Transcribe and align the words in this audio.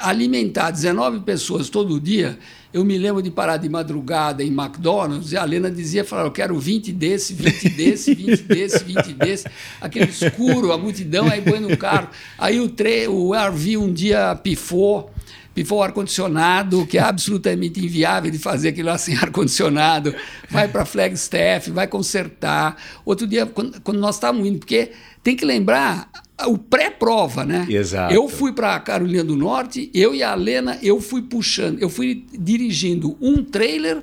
alimentar 0.00 0.70
19 0.70 1.20
pessoas 1.20 1.68
todo 1.68 2.00
dia, 2.00 2.38
eu 2.72 2.84
me 2.84 2.98
lembro 2.98 3.22
de 3.22 3.30
parar 3.30 3.56
de 3.56 3.68
madrugada 3.68 4.42
em 4.42 4.48
McDonald's 4.48 5.32
e 5.32 5.36
a 5.36 5.44
Lena 5.44 5.70
dizia, 5.70 6.04
falava, 6.04 6.28
eu 6.28 6.32
quero 6.32 6.58
20 6.58 6.92
desse, 6.92 7.32
20 7.32 7.68
desse, 7.74 8.14
20 8.14 8.42
desse, 8.42 8.84
20 8.84 9.12
desse, 9.14 9.46
aquele 9.80 10.10
escuro, 10.10 10.70
a 10.72 10.78
multidão, 10.78 11.26
aí 11.28 11.40
põe 11.40 11.60
no 11.60 11.76
carro. 11.76 12.08
Aí 12.36 12.60
o, 12.60 12.68
tre 12.68 13.08
o 13.08 13.32
RV 13.32 13.78
um 13.78 13.90
dia 13.92 14.34
pifou, 14.42 15.10
pifou 15.54 15.78
o 15.78 15.82
ar-condicionado, 15.82 16.86
que 16.86 16.98
é 16.98 17.00
absolutamente 17.00 17.82
inviável 17.82 18.30
de 18.30 18.38
fazer 18.38 18.68
aquilo 18.68 18.88
lá 18.88 18.98
sem 18.98 19.16
ar-condicionado, 19.16 20.14
vai 20.50 20.68
para 20.68 20.84
Flagstaff, 20.84 21.70
vai 21.70 21.86
consertar. 21.86 22.76
Outro 23.04 23.26
dia, 23.26 23.46
quando, 23.46 23.80
quando 23.80 23.98
nós 23.98 24.16
estávamos 24.16 24.46
indo, 24.46 24.58
porque 24.58 24.92
tem 25.22 25.34
que 25.34 25.44
lembrar 25.44 26.10
o 26.46 26.56
pré-prova, 26.56 27.44
né? 27.44 27.66
Exato. 27.68 28.14
Eu 28.14 28.28
fui 28.28 28.52
para 28.52 28.78
Carolina 28.80 29.24
do 29.24 29.36
Norte, 29.36 29.90
eu 29.92 30.14
e 30.14 30.22
a 30.22 30.34
Lena, 30.34 30.78
eu 30.82 31.00
fui 31.00 31.22
puxando, 31.22 31.80
eu 31.80 31.88
fui 31.88 32.24
dirigindo 32.32 33.16
um 33.20 33.42
trailer 33.42 34.02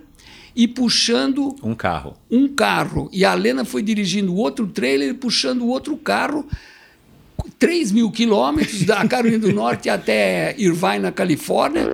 e 0.55 0.67
puxando 0.67 1.55
um 1.61 1.75
carro. 1.75 2.15
Um 2.31 2.47
carro. 2.47 3.09
E 3.11 3.25
a 3.25 3.33
Lena 3.33 3.65
foi 3.65 3.81
dirigindo 3.81 4.35
outro 4.35 4.67
trailer 4.67 5.09
e 5.09 5.13
puxando 5.13 5.67
outro 5.67 5.95
carro. 5.97 6.45
3 7.59 7.91
mil 7.91 8.09
quilômetros 8.09 8.83
da 8.83 9.05
Carolina 9.07 9.39
do 9.39 9.53
Norte 9.53 9.89
até 9.89 10.55
Irvine, 10.57 10.99
na 10.99 11.11
Califórnia. 11.11 11.93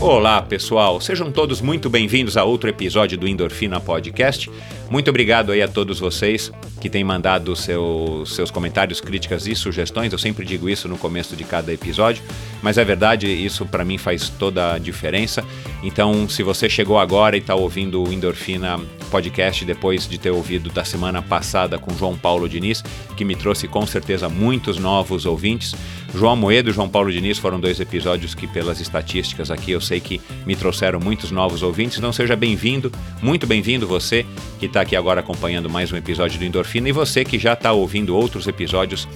Olá, 0.00 0.42
pessoal. 0.42 1.00
Sejam 1.00 1.30
todos 1.30 1.60
muito 1.60 1.88
bem-vindos 1.88 2.36
a 2.36 2.42
outro 2.42 2.68
episódio 2.68 3.16
do 3.16 3.28
Endorfina 3.28 3.78
Podcast. 3.78 4.50
Muito 4.90 5.08
obrigado 5.10 5.52
aí 5.52 5.62
a 5.62 5.68
todos 5.68 6.00
vocês 6.00 6.50
que 6.80 6.90
têm 6.90 7.04
mandado 7.04 7.54
seu, 7.54 8.24
seus 8.26 8.50
comentários, 8.50 9.00
críticas 9.00 9.46
e 9.46 9.54
sugestões. 9.54 10.12
Eu 10.12 10.18
sempre 10.18 10.44
digo 10.44 10.68
isso 10.68 10.88
no 10.88 10.98
começo 10.98 11.36
de 11.36 11.44
cada 11.44 11.72
episódio, 11.72 12.22
mas 12.62 12.78
é 12.78 12.84
verdade, 12.84 13.28
isso 13.28 13.64
para 13.64 13.84
mim 13.84 13.98
faz 13.98 14.28
toda 14.28 14.74
a 14.74 14.78
diferença. 14.78 15.44
Então, 15.82 16.28
se 16.28 16.42
você 16.42 16.68
chegou 16.68 16.98
agora 16.98 17.36
e 17.36 17.40
está 17.40 17.54
ouvindo 17.54 18.02
o 18.02 18.12
Endorfina 18.12 18.80
Podcast 19.08 19.64
depois 19.64 20.08
de 20.08 20.18
ter 20.18 20.30
ouvido 20.30 20.70
da 20.70 20.84
semana 20.84 21.20
passada 21.20 21.78
com 21.78 21.96
João 21.96 22.16
Paulo 22.16 22.48
Diniz, 22.48 22.82
que 23.16 23.24
me 23.24 23.34
trouxe 23.34 23.66
com 23.66 23.86
certeza 23.86 24.28
muitos 24.28 24.78
novos 24.78 25.26
ouvintes, 25.26 25.74
João 26.14 26.36
Moedo 26.36 26.70
e 26.70 26.72
João 26.72 26.88
Paulo 26.88 27.12
Diniz 27.12 27.38
foram 27.38 27.60
dois 27.60 27.80
episódios 27.80 28.34
que, 28.34 28.46
pelas 28.46 28.80
estatísticas 28.80 29.50
aqui, 29.50 29.72
eu 29.72 29.80
sei 29.80 30.00
que 30.00 30.20
me 30.46 30.56
trouxeram 30.56 30.98
muitos 30.98 31.30
novos 31.30 31.62
ouvintes. 31.62 31.98
Então, 31.98 32.12
seja 32.12 32.34
bem-vindo, 32.34 32.90
muito 33.20 33.46
bem-vindo 33.46 33.86
você 33.86 34.24
que 34.58 34.66
está 34.66 34.80
aqui 34.80 34.96
agora 34.96 35.20
acompanhando 35.20 35.68
mais 35.68 35.92
um 35.92 35.96
episódio 35.96 36.38
do 36.38 36.44
Endorfina 36.44 36.88
e 36.88 36.92
você 36.92 37.24
que 37.24 37.38
já 37.38 37.52
está 37.52 37.72
ouvindo 37.72 38.16
outros 38.16 38.46
episódios 38.46 39.06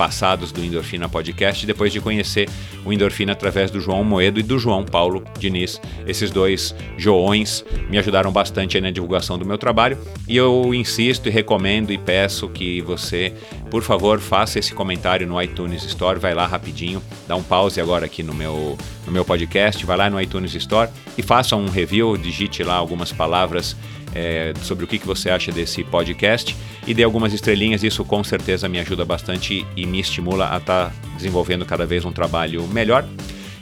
passados 0.00 0.50
do 0.50 0.64
Endorfina 0.64 1.10
Podcast, 1.10 1.66
depois 1.66 1.92
de 1.92 2.00
conhecer 2.00 2.48
o 2.86 2.90
Endorfina 2.90 3.32
através 3.32 3.70
do 3.70 3.82
João 3.82 4.02
Moedo 4.02 4.40
e 4.40 4.42
do 4.42 4.58
João 4.58 4.82
Paulo 4.82 5.22
Diniz. 5.38 5.78
Esses 6.06 6.30
dois 6.30 6.74
joões 6.96 7.62
me 7.90 7.98
ajudaram 7.98 8.32
bastante 8.32 8.80
na 8.80 8.90
divulgação 8.90 9.38
do 9.38 9.44
meu 9.44 9.58
trabalho 9.58 9.98
e 10.26 10.34
eu 10.34 10.74
insisto 10.74 11.28
e 11.28 11.30
recomendo 11.30 11.92
e 11.92 11.98
peço 11.98 12.48
que 12.48 12.80
você, 12.80 13.34
por 13.70 13.82
favor, 13.82 14.18
faça 14.20 14.58
esse 14.58 14.72
comentário 14.72 15.26
no 15.26 15.40
iTunes 15.42 15.84
Store, 15.84 16.18
vai 16.18 16.32
lá 16.32 16.46
rapidinho, 16.46 17.02
dá 17.28 17.36
um 17.36 17.42
pause 17.42 17.78
agora 17.78 18.06
aqui 18.06 18.22
no 18.22 18.32
meu, 18.32 18.78
no 19.04 19.12
meu 19.12 19.22
podcast, 19.22 19.84
vai 19.84 19.98
lá 19.98 20.08
no 20.08 20.18
iTunes 20.18 20.54
Store 20.54 20.88
e 21.18 21.20
faça 21.20 21.56
um 21.56 21.68
review, 21.68 22.16
digite 22.16 22.62
lá 22.62 22.76
algumas 22.76 23.12
palavras 23.12 23.76
é, 24.14 24.52
sobre 24.62 24.84
o 24.84 24.88
que, 24.88 24.98
que 24.98 25.06
você 25.06 25.30
acha 25.30 25.52
desse 25.52 25.84
podcast 25.84 26.56
e 26.86 26.94
dê 26.94 27.02
algumas 27.02 27.32
estrelinhas. 27.32 27.82
Isso 27.82 28.04
com 28.04 28.22
certeza 28.24 28.68
me 28.68 28.78
ajuda 28.78 29.04
bastante 29.04 29.66
e 29.76 29.86
me 29.86 30.00
estimula 30.00 30.52
a 30.52 30.58
estar 30.58 30.90
tá 30.90 30.92
desenvolvendo 31.16 31.64
cada 31.64 31.86
vez 31.86 32.04
um 32.04 32.12
trabalho 32.12 32.66
melhor. 32.68 33.06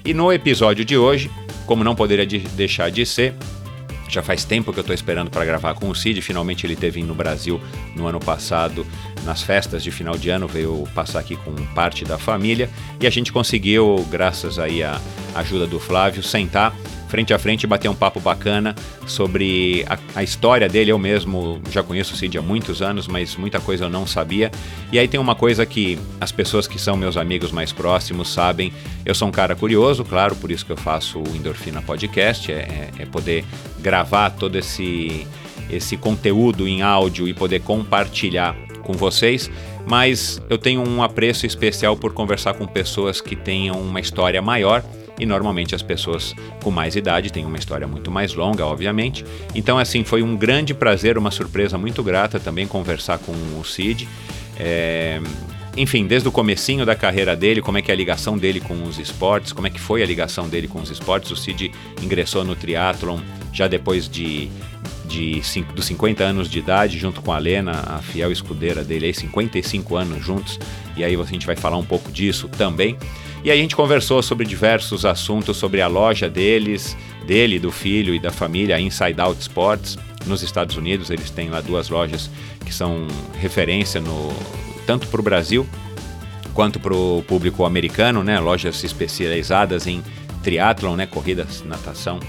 E 0.05 0.15
no 0.15 0.33
episódio 0.33 0.85
de 0.85 0.97
hoje, 0.97 1.31
como 1.67 1.85
não 1.85 1.95
poderia 1.95 2.27
de 2.27 2.39
deixar 2.39 2.91
de 2.91 3.05
ser, 3.05 3.35
já 4.09 4.23
faz 4.23 4.43
tempo 4.45 4.73
que 4.73 4.79
eu 4.79 4.83
estou 4.83 4.95
esperando 4.95 5.31
para 5.31 5.45
gravar 5.45 5.75
com 5.75 5.89
o 5.89 5.95
Cid. 5.95 6.23
Finalmente 6.23 6.67
ele 6.67 6.75
teve 6.75 7.03
no 7.03 7.15
Brasil 7.15 7.61
no 7.95 8.07
ano 8.07 8.19
passado, 8.19 8.87
nas 9.25 9.43
festas 9.43 9.83
de 9.83 9.91
final 9.91 10.17
de 10.17 10.31
ano, 10.31 10.49
veio 10.49 10.89
passar 10.95 11.21
aqui 11.21 11.37
com 11.37 11.53
parte 11.75 12.05
da 12.05 12.17
família 12.17 12.71
e 13.01 13.07
a 13.07 13.11
gente 13.11 13.31
conseguiu, 13.31 14.07
graças 14.11 14.59
aí 14.59 14.83
à 14.83 14.99
ajuda 15.35 15.67
do 15.67 15.79
Flávio, 15.79 16.23
sentar 16.23 16.75
frente 17.09 17.33
a 17.33 17.39
frente 17.39 17.67
bater 17.67 17.89
um 17.89 17.95
papo 17.95 18.21
bacana 18.21 18.75
sobre 19.07 19.85
a, 19.89 19.99
a, 20.17 20.23
história 20.23 20.69
dele. 20.69 20.93
Eu 20.93 20.99
mesmo 20.99 21.61
já 21.71 21.83
conheço 21.83 22.15
o 22.15 22.17
Cid 22.17 22.39
há 22.39 22.43
muitos 22.43 22.83
anos, 22.83 23.09
mas 23.09 23.37
muita 23.37 23.59
coisa 23.61 23.85
eu 23.85 23.91
não 23.91 24.07
sabia. 24.07 24.51
E 24.93 24.99
aí 24.99 25.09
tem 25.09 25.19
uma 25.19 25.35
coisa 25.35 25.65
que 25.67 25.99
as 26.21 26.31
pessoas 26.31 26.67
que 26.67 26.79
são 26.79 26.97
meus 26.97 27.17
amigos 27.17 27.51
mais 27.51 27.73
próximos 27.73 28.33
sabem. 28.33 28.73
Eu 29.05 29.15
sou 29.15 29.29
um 29.29 29.33
cara 29.33 29.57
curioso, 29.57 30.05
claro, 30.05 30.37
por 30.37 30.51
isso 30.51 30.65
que 30.65 30.73
eu 30.73 30.77
faço 30.77 31.19
o 31.19 31.37
Endorfina 31.37 31.83
Podcast, 31.83 32.53
é, 32.53 32.57
é, 32.57 32.91
é 33.03 33.07
poder 33.07 33.45
gravar 33.81 34.31
todo 34.31 34.57
esse, 34.57 35.27
esse 35.71 35.97
conteúdo 35.97 36.69
em 36.69 36.83
áudio 36.83 37.27
e 37.27 37.35
poder 37.35 37.61
compartilhar 37.61 38.55
com 38.83 38.93
vocês, 38.95 39.51
mas 39.87 40.41
eu 40.49 40.57
tenho 40.57 40.87
um 40.87 41.03
apreço 41.03 41.45
especial 41.45 41.97
por 41.97 42.15
conversar 42.15 42.55
com 42.55 42.67
pessoas 42.67 43.21
que 43.21 43.37
tenham 43.37 43.79
uma 43.81 44.01
história 44.01 44.41
maior 44.41 44.83
e 45.19 45.27
normalmente 45.27 45.75
as 45.75 45.83
pessoas 45.83 46.35
com 46.63 46.71
mais 46.71 46.97
idade 46.97 47.33
têm 47.33 47.45
uma 47.45 47.57
história 47.57 47.87
muito 47.87 48.11
mais 48.11 48.35
longa, 48.35 48.65
obviamente. 48.65 49.25
Então, 49.55 49.79
assim, 49.79 50.05
foi 50.05 50.23
um 50.23 50.37
grande 50.37 50.75
prazer, 50.75 51.19
uma 51.19 51.31
surpresa 51.31 51.77
muito 51.77 52.03
grata 52.03 52.39
também 52.39 52.67
conversar 52.67 53.19
com 53.19 53.33
o 53.33 53.65
Cid. 53.65 54.09
É, 54.59 55.21
enfim, 55.77 56.07
desde 56.07 56.29
o 56.29 56.33
comecinho 56.33 56.85
da 56.85 56.97
carreira 56.97 57.37
dele, 57.37 57.63
como 57.63 57.79
é 57.79 57.83
que 57.83 57.91
é 57.91 57.95
a 57.95 57.97
ligação 57.97 58.37
dele 58.37 58.59
com 58.61 58.83
os 58.83 58.99
esportes, 58.99 59.53
como 59.53 59.67
é 59.67 59.71
que 59.71 59.79
foi 59.79 60.03
a 60.03 60.07
ligação 60.07 60.49
dele 60.49 60.67
com 60.67 60.81
os 60.81 60.91
esportes. 60.91 61.31
O 61.31 61.37
Cid 61.37 61.71
ingressou 62.03 62.45
no 62.45 62.57
triatlon 62.57 63.21
já 63.53 63.69
depois 63.69 64.09
de, 64.09 64.49
de, 65.07 65.41
dos 65.75 65.85
50 65.85 66.25
anos 66.25 66.51
de 66.51 66.59
idade, 66.59 66.99
junto 66.99 67.23
com 67.23 67.33
a 67.33 67.39
Lena, 67.39 67.73
a 67.87 67.99
fiel 67.99 68.33
escudeira 68.33 68.83
dele, 68.83 69.07
aí 69.07 69.15
55 69.15 69.97
anos 69.97 70.25
juntos, 70.25 70.59
e 70.97 71.05
aí 71.05 71.15
a 71.15 71.25
gente 71.25 71.47
vai 71.47 71.57
falar 71.57 71.77
um 71.77 71.85
pouco 71.85 72.11
disso 72.11 72.49
também. 72.49 72.97
E 73.49 73.51
a 73.51 73.57
gente 73.57 73.75
conversou 73.75 74.23
sobre 74.23 74.45
diversos 74.45 75.07
assuntos, 75.07 75.57
sobre 75.57 75.81
a 75.81 75.87
loja 75.87 76.29
deles, 76.29 76.95
dele, 77.27 77.59
do 77.59 77.73
filho 77.73 78.15
e 78.15 78.19
da 78.19 78.31
família, 78.31 78.79
Inside 78.79 79.19
Out 79.19 79.41
Sports, 79.41 79.97
nos 80.27 80.43
Estados 80.43 80.77
Unidos. 80.77 81.09
Eles 81.09 81.31
têm 81.31 81.49
lá 81.49 81.63
duas 81.63 81.89
lojas 81.89 82.31
que 82.63 82.75
são 82.75 83.09
referência 83.41 84.03
no 84.03 84.35
tanto 84.87 85.07
para 85.07 85.19
o 85.19 85.25
Brasil 85.25 85.67
quanto 86.53 86.79
para 86.79 86.95
o 86.95 87.25
público 87.27 87.65
americano, 87.65 88.23
né? 88.23 88.39
Lojas 88.39 88.85
especializadas 88.85 89.87
em 89.87 90.03
triatlon, 90.43 90.95
né? 90.95 91.07
Corridas, 91.07 91.65
natação 91.65 92.21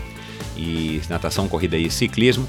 e 0.56 1.02
natação, 1.10 1.50
corrida 1.50 1.76
e 1.76 1.92
ciclismo. 1.92 2.48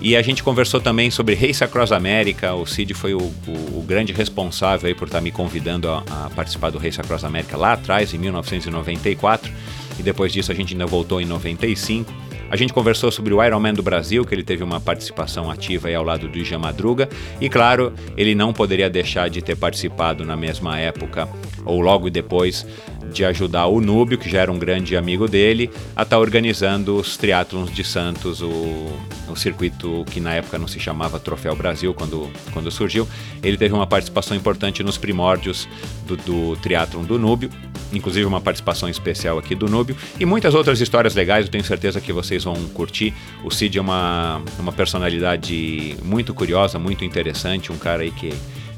E 0.00 0.16
a 0.16 0.22
gente 0.22 0.42
conversou 0.42 0.80
também 0.80 1.10
sobre 1.10 1.34
Race 1.34 1.62
Across 1.62 1.92
America. 1.92 2.54
O 2.54 2.66
Cid 2.66 2.92
foi 2.92 3.14
o, 3.14 3.18
o, 3.20 3.78
o 3.78 3.84
grande 3.86 4.12
responsável 4.12 4.88
aí 4.88 4.94
por 4.94 5.06
estar 5.06 5.20
me 5.20 5.30
convidando 5.30 5.88
a, 5.88 6.02
a, 6.10 6.30
participar 6.30 6.70
do 6.70 6.78
Race 6.78 7.00
Across 7.00 7.24
America 7.24 7.56
lá 7.56 7.74
atrás, 7.74 8.12
em 8.12 8.18
1994. 8.18 9.52
E 9.98 10.02
depois 10.02 10.32
disso 10.32 10.50
a 10.50 10.54
gente 10.54 10.74
ainda 10.74 10.86
voltou 10.86 11.20
em 11.20 11.24
95. 11.24 12.12
A 12.50 12.56
gente 12.56 12.72
conversou 12.72 13.10
sobre 13.10 13.32
o 13.32 13.42
Ironman 13.42 13.72
do 13.72 13.82
Brasil, 13.82 14.26
que 14.26 14.34
ele 14.34 14.42
teve 14.42 14.62
uma 14.62 14.78
participação 14.78 15.50
ativa 15.50 15.88
aí 15.88 15.94
ao 15.94 16.04
lado 16.04 16.28
do 16.28 16.36
Ija 16.36 16.58
Madruga. 16.58 17.08
E 17.40 17.48
claro, 17.48 17.94
ele 18.14 18.34
não 18.34 18.52
poderia 18.52 18.90
deixar 18.90 19.30
de 19.30 19.40
ter 19.40 19.56
participado 19.56 20.22
na 20.22 20.36
mesma 20.36 20.78
época, 20.78 21.26
ou 21.64 21.80
logo 21.80 22.10
depois, 22.10 22.66
de 23.12 23.24
ajudar 23.24 23.66
o 23.66 23.80
Núbio, 23.80 24.18
que 24.18 24.28
já 24.28 24.40
era 24.40 24.50
um 24.50 24.58
grande 24.58 24.96
amigo 24.96 25.28
dele, 25.28 25.70
a 25.94 26.02
estar 26.02 26.16
tá 26.16 26.18
organizando 26.18 26.96
os 26.96 27.16
triatlons 27.16 27.70
de 27.72 27.84
Santos, 27.84 28.40
o, 28.40 28.86
o 29.28 29.36
circuito 29.36 30.04
que 30.10 30.20
na 30.20 30.34
época 30.34 30.58
não 30.58 30.66
se 30.66 30.80
chamava 30.80 31.18
Troféu 31.18 31.54
Brasil, 31.54 31.92
quando, 31.94 32.30
quando 32.52 32.70
surgiu. 32.70 33.06
Ele 33.42 33.56
teve 33.56 33.74
uma 33.74 33.86
participação 33.86 34.36
importante 34.36 34.82
nos 34.82 34.96
primórdios 34.96 35.68
do, 36.06 36.16
do 36.16 36.56
triatlon 36.56 37.04
do 37.04 37.18
Núbio, 37.18 37.50
inclusive 37.92 38.24
uma 38.24 38.40
participação 38.40 38.88
especial 38.88 39.38
aqui 39.38 39.54
do 39.54 39.68
Núbio, 39.68 39.96
e 40.18 40.24
muitas 40.24 40.54
outras 40.54 40.80
histórias 40.80 41.14
legais, 41.14 41.46
eu 41.46 41.50
tenho 41.50 41.64
certeza 41.64 42.00
que 42.00 42.12
vocês 42.12 42.44
vão 42.44 42.54
curtir. 42.68 43.12
O 43.44 43.50
Cid 43.50 43.78
é 43.78 43.80
uma, 43.80 44.42
uma 44.58 44.72
personalidade 44.72 45.96
muito 46.02 46.32
curiosa, 46.32 46.78
muito 46.78 47.04
interessante, 47.04 47.70
um 47.70 47.76
cara 47.76 48.02
aí 48.02 48.10
que 48.10 48.32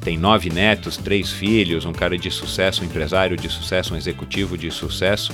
tem 0.05 0.19
nove 0.19 0.51
netos, 0.51 0.97
três 0.97 1.31
filhos, 1.31 1.83
um 1.83 1.91
cara 1.91 2.15
de 2.15 2.29
sucesso, 2.29 2.83
um 2.83 2.85
empresário 2.85 3.35
de 3.35 3.49
sucesso, 3.49 3.95
um 3.95 3.97
executivo 3.97 4.55
de 4.55 4.69
sucesso. 4.69 5.33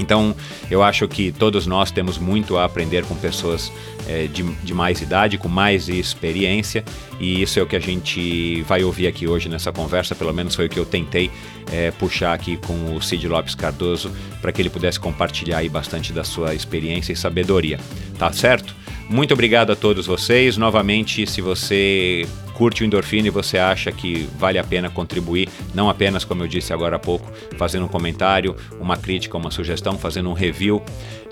Então, 0.00 0.34
eu 0.68 0.82
acho 0.82 1.06
que 1.06 1.30
todos 1.30 1.64
nós 1.64 1.92
temos 1.92 2.18
muito 2.18 2.56
a 2.58 2.64
aprender 2.64 3.04
com 3.04 3.14
pessoas 3.14 3.70
é, 4.08 4.26
de, 4.26 4.42
de, 4.42 4.74
mais 4.74 5.00
idade, 5.00 5.38
com 5.38 5.48
mais 5.48 5.88
experiência, 5.88 6.84
e 7.20 7.40
isso 7.40 7.60
é 7.60 7.62
o 7.62 7.66
que 7.66 7.76
a 7.76 7.80
gente 7.80 8.62
vai 8.62 8.82
ouvir 8.82 9.06
aqui 9.06 9.28
hoje 9.28 9.48
nessa 9.48 9.70
conversa. 9.70 10.12
Pelo 10.16 10.32
menos 10.34 10.56
foi 10.56 10.66
o 10.66 10.68
que 10.68 10.80
eu 10.80 10.84
tentei 10.84 11.30
é, 11.70 11.92
puxar 11.92 12.32
aqui 12.32 12.56
com 12.56 12.96
o 12.96 13.00
Cid 13.00 13.28
Lopes 13.28 13.54
Cardoso, 13.54 14.10
para 14.42 14.50
que 14.50 14.60
ele 14.60 14.70
pudesse 14.70 14.98
compartilhar 14.98 15.58
aí 15.58 15.68
bastante 15.68 16.12
da 16.12 16.24
sua 16.24 16.52
experiência 16.52 17.12
e 17.12 17.16
sabedoria. 17.16 17.78
Tá 18.18 18.32
certo? 18.32 18.74
Muito 19.08 19.34
obrigado 19.34 19.70
a 19.70 19.76
todos 19.76 20.06
vocês. 20.06 20.56
Novamente, 20.56 21.26
se 21.26 21.40
você 21.40 22.26
curte 22.54 22.82
o 22.82 22.86
Endorfina 22.86 23.28
e 23.28 23.30
você 23.30 23.58
acha 23.58 23.92
que 23.92 24.28
vale 24.38 24.58
a 24.58 24.64
pena 24.64 24.88
contribuir, 24.88 25.48
não 25.74 25.90
apenas, 25.90 26.24
como 26.24 26.42
eu 26.42 26.48
disse 26.48 26.72
agora 26.72 26.96
há 26.96 26.98
pouco, 26.98 27.30
fazendo 27.58 27.84
um 27.84 27.88
comentário, 27.88 28.56
uma 28.80 28.96
crítica, 28.96 29.36
uma 29.36 29.50
sugestão, 29.50 29.98
fazendo 29.98 30.30
um 30.30 30.32
review 30.32 30.82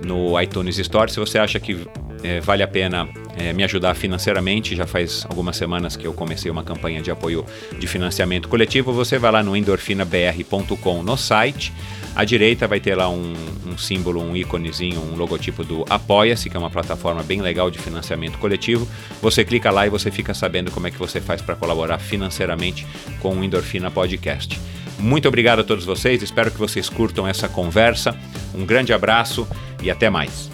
no 0.05 0.41
iTunes 0.41 0.79
Store. 0.79 1.11
Se 1.11 1.19
você 1.19 1.39
acha 1.39 1.59
que 1.59 1.87
é, 2.23 2.41
vale 2.41 2.63
a 2.63 2.69
pena 2.69 3.09
é, 3.37 3.53
me 3.53 3.65
ajudar 3.65 3.95
financeiramente, 3.95 4.77
já 4.77 4.87
faz 4.87 5.25
algumas 5.29 5.57
semanas 5.57 5.97
que 5.97 6.07
eu 6.07 6.13
comecei 6.13 6.51
uma 6.51 6.63
campanha 6.63 7.01
de 7.01 7.11
apoio 7.11 7.45
de 7.79 7.87
financiamento 7.87 8.49
coletivo, 8.49 8.93
você 8.93 9.19
vai 9.19 9.33
lá 9.33 9.43
no 9.43 9.57
endorfinabr.com 9.57 11.03
no 11.03 11.17
site 11.17 11.73
à 12.15 12.25
direita 12.25 12.69
vai 12.69 12.81
ter 12.81 12.95
lá 12.95 13.09
um, 13.09 13.35
um 13.67 13.79
símbolo, 13.79 14.23
um 14.23 14.37
íconezinho, 14.37 15.01
um 15.01 15.17
logotipo 15.17 15.65
do 15.65 15.85
Apoia-se, 15.89 16.51
que 16.51 16.57
é 16.57 16.61
uma 16.61 16.71
plataforma 16.71 17.23
bem 17.23 17.41
legal 17.41 17.71
de 17.71 17.79
financiamento 17.79 18.39
coletivo. 18.39 18.87
Você 19.21 19.45
clica 19.45 19.71
lá 19.71 19.87
e 19.87 19.91
você 19.91 20.11
fica 20.11 20.35
sabendo 20.35 20.71
como 20.71 20.87
é 20.87 20.91
que 20.91 20.99
você 20.99 21.21
faz 21.21 21.41
para 21.41 21.57
colaborar 21.57 21.99
financeiramente 21.99 22.87
com 23.21 23.35
o 23.35 23.45
Endorfina 23.45 23.91
Podcast. 23.91 24.61
Muito 24.99 25.27
obrigado 25.27 25.61
a 25.61 25.65
todos 25.65 25.85
vocês, 25.85 26.23
espero 26.23 26.51
que 26.51 26.59
vocês 26.59 26.89
curtam 26.89 27.27
essa 27.27 27.49
conversa. 27.49 28.17
Um 28.55 28.65
grande 28.65 28.93
abraço 28.93 29.49
e 29.83 29.91
até 29.91 30.09
mais. 30.09 30.51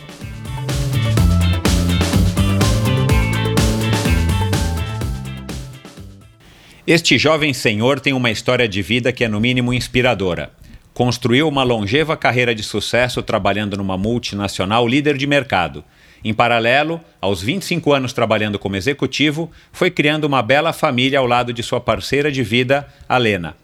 Este 6.87 7.19
jovem 7.19 7.52
senhor 7.52 8.00
tem 8.00 8.14
uma 8.14 8.31
história 8.31 8.66
de 8.66 8.81
vida 8.81 9.12
que 9.12 9.22
é 9.22 9.28
no 9.28 9.38
mínimo 9.38 9.75
inspiradora. 9.75 10.50
Construiu 10.98 11.46
uma 11.46 11.62
longeva 11.62 12.16
carreira 12.16 12.52
de 12.52 12.64
sucesso 12.64 13.22
trabalhando 13.22 13.76
numa 13.76 13.96
multinacional 13.96 14.84
líder 14.84 15.16
de 15.16 15.28
mercado. 15.28 15.84
Em 16.24 16.34
paralelo, 16.34 17.00
aos 17.20 17.40
25 17.40 17.92
anos 17.92 18.12
trabalhando 18.12 18.58
como 18.58 18.74
executivo, 18.74 19.48
foi 19.70 19.92
criando 19.92 20.24
uma 20.24 20.42
bela 20.42 20.72
família 20.72 21.20
ao 21.20 21.24
lado 21.24 21.52
de 21.52 21.62
sua 21.62 21.80
parceira 21.80 22.32
de 22.32 22.42
vida, 22.42 22.84
Alena. 23.08 23.56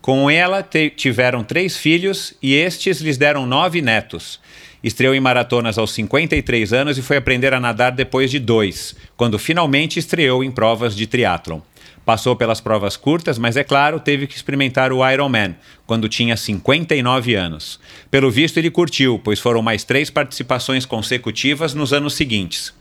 Com 0.00 0.30
ela 0.30 0.66
tiveram 0.96 1.44
três 1.44 1.76
filhos 1.76 2.32
e 2.42 2.54
estes 2.54 3.02
lhes 3.02 3.18
deram 3.18 3.44
nove 3.44 3.82
netos. 3.82 4.40
Estreou 4.82 5.14
em 5.14 5.20
maratonas 5.20 5.76
aos 5.76 5.92
53 5.92 6.72
anos 6.72 6.96
e 6.96 7.02
foi 7.02 7.18
aprender 7.18 7.52
a 7.52 7.60
nadar 7.60 7.92
depois 7.92 8.30
de 8.30 8.38
dois, 8.38 8.96
quando 9.18 9.38
finalmente 9.38 9.98
estreou 9.98 10.42
em 10.42 10.50
provas 10.50 10.96
de 10.96 11.06
triatlon. 11.06 11.60
Passou 12.04 12.34
pelas 12.34 12.60
provas 12.60 12.96
curtas, 12.96 13.38
mas 13.38 13.56
é 13.56 13.62
claro, 13.62 14.00
teve 14.00 14.26
que 14.26 14.34
experimentar 14.34 14.92
o 14.92 15.08
Ironman, 15.08 15.54
quando 15.86 16.08
tinha 16.08 16.36
59 16.36 17.34
anos. 17.34 17.78
Pelo 18.10 18.30
visto, 18.30 18.58
ele 18.58 18.70
curtiu, 18.70 19.20
pois 19.22 19.38
foram 19.38 19.62
mais 19.62 19.84
três 19.84 20.10
participações 20.10 20.84
consecutivas 20.84 21.74
nos 21.74 21.92
anos 21.92 22.14
seguintes. 22.14 22.72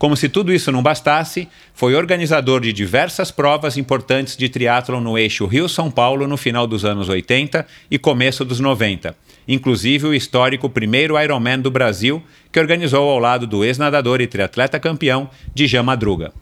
Como 0.00 0.16
se 0.16 0.30
tudo 0.30 0.50
isso 0.50 0.72
não 0.72 0.82
bastasse, 0.82 1.46
foi 1.74 1.94
organizador 1.94 2.62
de 2.62 2.72
diversas 2.72 3.30
provas 3.30 3.76
importantes 3.76 4.34
de 4.34 4.48
triatlon 4.48 4.98
no 4.98 5.18
eixo 5.18 5.44
Rio-São 5.44 5.90
Paulo 5.90 6.26
no 6.26 6.38
final 6.38 6.66
dos 6.66 6.86
anos 6.86 7.10
80 7.10 7.66
e 7.90 7.98
começo 7.98 8.42
dos 8.42 8.60
90, 8.60 9.14
inclusive 9.46 10.06
o 10.06 10.14
histórico 10.14 10.70
primeiro 10.70 11.20
Ironman 11.20 11.58
do 11.58 11.70
Brasil, 11.70 12.22
que 12.50 12.58
organizou 12.58 13.10
ao 13.10 13.18
lado 13.18 13.46
do 13.46 13.62
ex-nadador 13.62 14.22
e 14.22 14.26
triatleta 14.26 14.80
campeão 14.80 15.28
Djan 15.54 15.82
Madruga. 15.82 16.32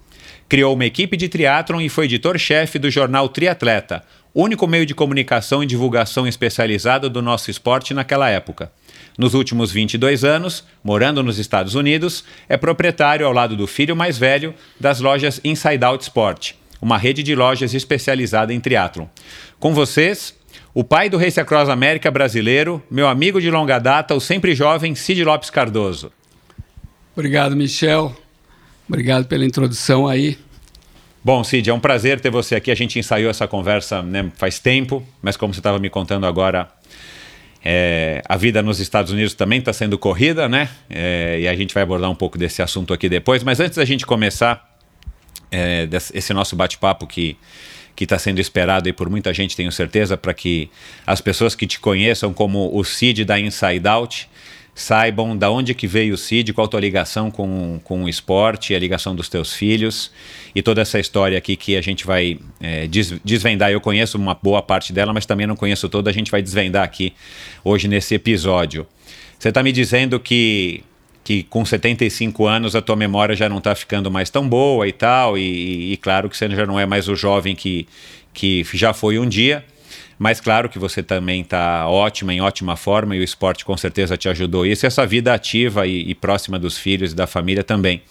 Criou 0.49 0.75
uma 0.75 0.87
equipe 0.87 1.15
de 1.15 1.29
triatlon 1.29 1.81
e 1.81 1.91
foi 1.91 2.07
editor-chefe 2.07 2.79
do 2.79 2.91
jornal 2.91 3.29
Triatleta, 3.29 4.03
único 4.35 4.67
meio 4.67 4.87
de 4.87 4.95
comunicação 4.95 5.63
e 5.63 5.67
divulgação 5.67 6.27
especializado 6.27 7.11
do 7.11 7.21
nosso 7.21 7.51
esporte 7.51 7.93
naquela 7.93 8.31
época. 8.31 8.73
Nos 9.19 9.35
últimos 9.35 9.71
22 9.71 10.25
anos, 10.25 10.65
morando 10.83 11.23
nos 11.23 11.39
Estados 11.39 11.75
Unidos, 11.75 12.25
é 12.49 12.57
proprietário, 12.57 13.27
ao 13.27 13.33
lado 13.33 13.57
do 13.57 13.67
filho 13.67 13.95
mais 13.95 14.17
velho, 14.17 14.55
das 14.81 15.01
lojas 15.01 15.39
Inside 15.45 15.85
Out 15.85 16.05
Sport, 16.05 16.53
uma 16.81 16.97
rede 16.97 17.23
de 17.23 17.35
lojas 17.35 17.75
especializada 17.75 18.55
em 18.55 18.61
triatlon. 18.61 19.07
Com 19.59 19.75
vocês, 19.75 20.35
o 20.73 20.83
pai 20.83 21.11
do 21.11 21.19
Race 21.19 21.39
Across 21.39 21.69
América 21.69 22.11
brasileiro, 22.11 22.83
meu 22.91 23.07
amigo 23.07 23.39
de 23.39 23.51
longa 23.51 23.79
data, 23.79 24.15
o 24.15 24.21
sempre 24.21 24.55
jovem 24.55 24.95
Cid 24.95 25.25
Lopes 25.25 25.51
Cardoso. 25.51 26.11
Obrigado, 27.15 27.55
Michel. 27.55 28.17
Obrigado 28.89 29.27
pela 29.27 29.45
introdução 29.45 30.07
aí. 30.07 30.39
Bom, 31.23 31.43
Cid, 31.43 31.69
é 31.69 31.75
um 31.75 31.81
prazer 31.81 32.21
ter 32.21 32.31
você 32.31 32.55
aqui. 32.55 32.71
A 32.71 32.75
gente 32.75 32.99
ensaiou 32.99 33.31
essa 33.31 33.47
conversa 33.47 34.03
né, 34.03 34.31
faz 34.37 34.59
tempo, 34.59 35.07
mas 35.21 35.37
como 35.37 35.53
você 35.53 35.61
estava 35.61 35.79
me 35.79 35.91
contando 35.91 36.27
agora, 36.27 36.69
é, 37.65 38.23
a 38.29 38.37
vida 38.37 38.63
nos 38.63 38.79
Estados 38.81 39.13
Unidos 39.13 39.35
também 39.35 39.59
está 39.59 39.73
sendo 39.73 39.99
corrida, 39.99 40.49
né? 40.49 40.69
É, 40.89 41.41
e 41.41 41.49
a 41.49 41.57
gente 41.57 41.75
vai 41.75 41.83
abordar 41.83 42.11
um 42.11 42.15
pouco 42.15 42.39
desse 42.39 42.63
assunto 42.63 42.95
aqui 42.95 43.09
depois. 43.09 43.43
Mas 43.43 43.59
antes 43.61 43.77
da 43.77 43.85
gente 43.85 44.07
começar 44.07 44.79
é, 45.51 45.87
desse, 45.87 46.17
esse 46.17 46.33
nosso 46.33 46.55
bate-papo 46.57 47.07
que 47.07 47.37
que 47.99 48.05
está 48.05 48.17
sendo 48.17 48.39
esperado 48.39 48.89
aí 48.89 48.93
por 48.93 49.11
muita 49.11 49.35
gente, 49.35 49.57
tenho 49.57 49.73
certeza, 49.73 50.17
para 50.17 50.33
que 50.33 50.71
as 51.05 51.21
pessoas 51.21 51.57
que 51.57 51.67
te 51.67 51.81
conheçam 51.81 52.33
como 52.33 52.71
o 52.73 52.85
Cid 52.85 53.25
da 53.25 53.41
Inside 53.41 53.89
Out 53.89 54.29
saibam 54.81 55.37
da 55.37 55.51
onde 55.51 55.75
que 55.75 55.87
veio 55.87 56.15
o 56.15 56.17
Cid, 56.17 56.53
qual 56.53 56.67
a 56.67 56.69
tua 56.69 56.81
ligação 56.81 57.31
com, 57.31 57.81
com 57.83 58.05
o 58.05 58.09
esporte, 58.09 58.75
a 58.75 58.79
ligação 58.79 59.15
dos 59.15 59.29
teus 59.29 59.53
filhos 59.53 60.13
e 60.55 60.63
toda 60.63 60.81
essa 60.81 61.01
história 61.01 61.37
aqui 61.37 61.57
que 61.57 61.77
a 61.77 61.81
gente 61.81 62.07
vai 62.07 62.39
é, 62.61 62.87
desvendar. 63.25 63.73
Eu 63.73 63.81
conheço 63.81 64.17
uma 64.17 64.35
boa 64.35 64.63
parte 64.63 64.93
dela, 64.93 65.13
mas 65.13 65.27
também 65.27 65.47
não 65.49 65.57
conheço 65.57 65.89
toda. 65.89 66.11
A 66.11 66.13
gente 66.13 66.31
vai 66.31 66.41
desvendar 66.41 66.85
aqui 66.85 67.13
hoje 67.65 67.89
nesse 67.89 68.15
episódio. 68.15 68.87
Você 69.37 69.49
está 69.49 69.63
me 69.63 69.73
dizendo 69.73 70.21
que 70.21 70.85
que 71.25 71.43
com 71.43 71.63
75 71.63 72.47
anos 72.47 72.75
a 72.75 72.81
tua 72.81 72.97
memória 72.97 73.37
já 73.37 73.51
não 73.51 73.59
está 73.59 73.75
ficando 73.75 74.11
mais 74.11 74.31
tão 74.31 74.49
boa 74.49 74.89
e 74.89 74.93
tal, 74.93 75.37
e, 75.37 75.93
e, 75.93 75.97
claro 75.99 76.31
que 76.31 76.35
você 76.35 76.49
já 76.49 76.65
não 76.65 76.81
é 76.81 76.87
mais 76.87 77.07
o 77.07 77.15
jovem 77.15 77.55
que, 77.55 77.87
que 78.33 78.65
já 78.73 78.95
foi 78.95 79.19
um 79.19 79.29
dia. 79.29 79.63
Mas 80.19 80.41
claro 80.41 80.69
que 80.69 80.79
você 80.79 81.03
também 81.03 81.43
está 81.43 81.87
ótima, 81.89 82.35
em 82.35 82.41
ótima 82.41 82.77
forma, 82.77 83.15
e 83.15 83.21
o 83.21 83.23
esporte 83.23 83.65
com 83.65 83.77
certeza 83.77 84.17
te 84.17 84.29
ajudou 84.29 84.67
isso. 84.67 84.85
E 84.85 84.89
essa 84.89 85.07
vida 85.07 85.33
ativa 85.33 85.87
e, 85.87 86.11
e 86.11 86.15
próxima 86.15 86.59
dos 86.59 86.77
filhos 86.77 87.13
e 87.13 87.15
da 87.15 87.27
família 87.27 87.63
também. 87.63 88.03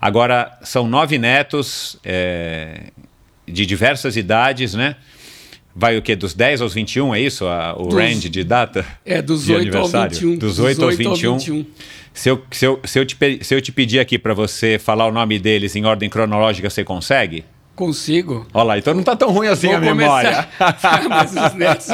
Agora, 0.00 0.58
são 0.62 0.88
nove 0.88 1.16
netos 1.16 1.96
é, 2.04 2.88
de 3.46 3.64
diversas 3.64 4.16
idades, 4.16 4.74
né? 4.74 4.96
Vai 5.76 5.96
o 5.96 6.02
quê? 6.02 6.14
Dos 6.14 6.34
10 6.34 6.60
aos 6.60 6.74
21, 6.74 7.14
é 7.14 7.20
isso? 7.20 7.46
A, 7.46 7.74
o 7.76 7.86
dos, 7.86 7.94
range 7.94 8.28
de 8.28 8.44
data? 8.44 8.84
É, 9.04 9.22
dos 9.22 9.48
8 9.48 9.76
ao 9.76 9.88
21. 9.88 10.36
Dos 10.36 10.58
8, 10.58 10.78
dos 10.78 10.84
8 10.84 10.84
aos 10.84 10.96
21. 10.96 11.32
Ao 11.32 11.38
21. 11.38 11.66
Se 12.12 12.28
eu, 12.28 12.44
se, 12.50 12.64
eu, 12.64 12.80
se, 12.84 12.98
eu 12.98 13.04
te, 13.04 13.16
se 13.42 13.54
eu 13.54 13.60
te 13.60 13.72
pedir 13.72 13.98
aqui 13.98 14.18
para 14.18 14.34
você 14.34 14.78
falar 14.78 15.06
o 15.06 15.12
nome 15.12 15.38
deles 15.38 15.74
em 15.74 15.84
ordem 15.84 16.08
cronológica, 16.08 16.70
você 16.70 16.84
consegue? 16.84 17.44
Consigo. 17.74 18.46
Olha 18.54 18.64
lá, 18.64 18.78
então 18.78 18.94
não 18.94 19.00
está 19.00 19.16
tão 19.16 19.30
ruim 19.30 19.48
assim 19.48 19.68
Vou 19.68 19.76
a 19.76 19.80
memória. 19.80 20.48
Mas 21.08 21.32
os 21.32 21.54
netos, 21.54 21.88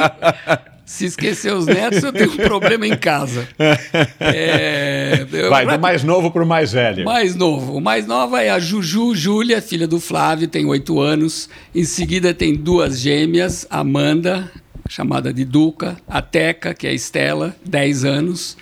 se 0.85 1.05
esquecer 1.05 1.53
os 1.53 1.65
netos, 1.65 2.03
eu 2.03 2.11
tenho 2.11 2.31
um 2.31 2.37
problema 2.37 2.85
em 2.85 2.95
casa. 2.95 3.47
É, 4.19 5.25
Vai, 5.49 5.65
do 5.65 5.79
mais 5.79 6.03
novo 6.03 6.29
para 6.29 6.43
o 6.43 6.45
mais 6.45 6.73
velho. 6.73 7.05
Mais 7.05 7.35
novo. 7.35 7.77
O 7.77 7.81
mais 7.81 8.05
nova 8.05 8.43
é 8.43 8.49
a 8.49 8.59
Juju 8.59 9.15
Júlia, 9.15 9.61
filha 9.61 9.87
do 9.87 9.99
Flávio, 9.99 10.47
tem 10.47 10.65
oito 10.65 10.99
anos. 10.99 11.49
Em 11.73 11.85
seguida 11.85 12.33
tem 12.33 12.53
duas 12.55 12.99
gêmeas, 12.99 13.65
Amanda, 13.69 14.51
chamada 14.89 15.33
de 15.33 15.45
Duca, 15.45 15.97
a 16.07 16.21
Teca, 16.21 16.73
que 16.73 16.85
é 16.85 16.89
a 16.89 16.93
Estela, 16.93 17.55
dez 17.65 18.03
anos. 18.03 18.57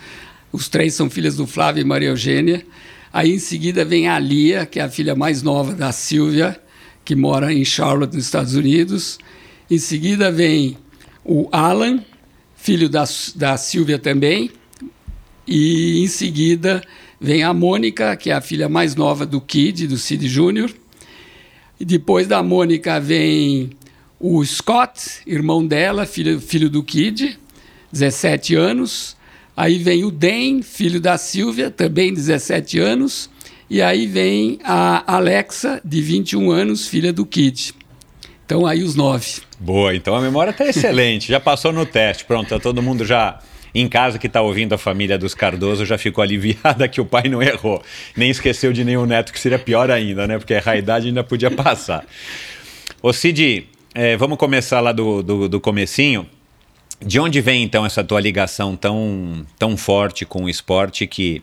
Os 0.52 0.70
três 0.70 0.94
são 0.94 1.10
filhas 1.10 1.36
do 1.36 1.46
Flávio 1.46 1.82
e 1.82 1.84
Maria 1.84 2.10
Eugênia. 2.10 2.64
Aí 3.12 3.34
em 3.34 3.40
seguida 3.40 3.84
vem 3.84 4.08
a 4.08 4.20
Lia, 4.20 4.66
que 4.66 4.80
é 4.80 4.84
a 4.84 4.90
filha 4.90 5.16
mais 5.16 5.42
nova 5.42 5.74
da 5.74 5.92
Silvia, 5.92 6.60
que 7.10 7.16
mora 7.16 7.52
em 7.52 7.66
Charlotte, 7.66 8.14
nos 8.16 8.26
Estados 8.26 8.54
Unidos. 8.54 9.18
Em 9.68 9.80
seguida 9.80 10.32
vem 10.32 10.78
o 11.26 11.50
Alan, 11.52 12.06
filho 12.56 12.88
da, 12.88 13.04
da 13.36 13.58
Silvia 13.58 13.98
também. 13.98 14.52
E 15.48 16.04
em 16.04 16.08
seguida 16.08 16.84
vem 17.20 17.42
a 17.42 17.52
Mônica, 17.52 18.16
que 18.16 18.30
é 18.30 18.34
a 18.34 18.42
filha 18.42 18.70
mais 18.70 18.94
nova 18.94 19.26
do 19.26 19.42
Kid, 19.42 19.88
do 19.88 19.98
Cid 19.98 20.28
Júnior. 20.28 20.72
Depois 21.80 22.28
da 22.28 22.44
Mônica 22.44 23.00
vem 23.00 23.72
o 24.20 24.46
Scott, 24.46 25.22
irmão 25.26 25.66
dela, 25.66 26.06
filho, 26.06 26.40
filho 26.40 26.70
do 26.70 26.84
Kid, 26.84 27.40
17 27.92 28.54
anos. 28.54 29.18
Aí 29.58 29.80
vem 29.80 30.06
o 30.06 30.12
Dan, 30.12 30.62
filho 30.62 31.02
da 31.02 31.18
Silvia, 31.18 31.72
também 31.72 32.14
17 32.14 32.78
anos. 32.78 33.32
E 33.70 33.82
aí 33.82 34.08
vem 34.08 34.60
a 34.64 35.16
Alexa, 35.16 35.80
de 35.86 36.02
21 36.02 36.50
anos, 36.50 36.88
filha 36.88 37.14
do 37.14 37.26
Kid. 37.26 37.74
Então 38.44 38.66
aí 38.66 38.82
os 38.82 38.96
nove. 38.96 39.42
Boa, 39.60 39.96
então 39.96 40.16
a 40.16 40.22
memória 40.22 40.50
está 40.50 40.66
excelente, 40.68 41.28
já 41.28 41.40
passou 41.40 41.72
no 41.72 41.86
teste. 41.86 42.26
Pronto, 42.26 42.50
tá 42.50 42.60
todo 42.60 42.82
mundo 42.82 43.06
já 43.06 43.40
em 43.74 43.88
casa 43.88 44.18
que 44.18 44.26
está 44.26 44.42
ouvindo 44.42 44.74
a 44.74 44.78
família 44.78 45.18
dos 45.18 45.36
Cardoso 45.36 45.86
já 45.86 45.98
ficou 45.98 46.24
aliviada 46.24 46.88
que 46.88 47.00
o 47.00 47.06
pai 47.06 47.30
não 47.30 47.44
errou. 47.44 47.82
Nem 48.16 48.32
esqueceu 48.32 48.74
de 48.74 48.84
nenhum 48.84 49.06
neto, 49.06 49.32
que 49.32 49.40
seria 49.40 49.60
pior 49.60 49.92
ainda, 49.92 50.28
né? 50.28 50.40
Porque 50.40 50.56
a 50.66 50.76
idade 50.76 51.08
ainda 51.08 51.24
podia 51.24 51.52
passar. 51.52 52.06
Ô 53.02 53.14
Cid, 53.14 53.68
é, 53.94 54.18
vamos 54.18 54.38
começar 54.38 54.80
lá 54.80 54.92
do, 54.92 55.22
do, 55.22 55.50
do 55.50 55.60
comecinho. 55.60 56.28
De 57.00 57.20
onde 57.20 57.40
vem 57.40 57.64
então 57.64 57.86
essa 57.86 58.04
tua 58.04 58.20
ligação 58.20 58.76
tão, 58.76 59.46
tão 59.58 59.78
forte 59.78 60.26
com 60.26 60.46
o 60.46 60.50
esporte 60.50 61.08
que 61.08 61.42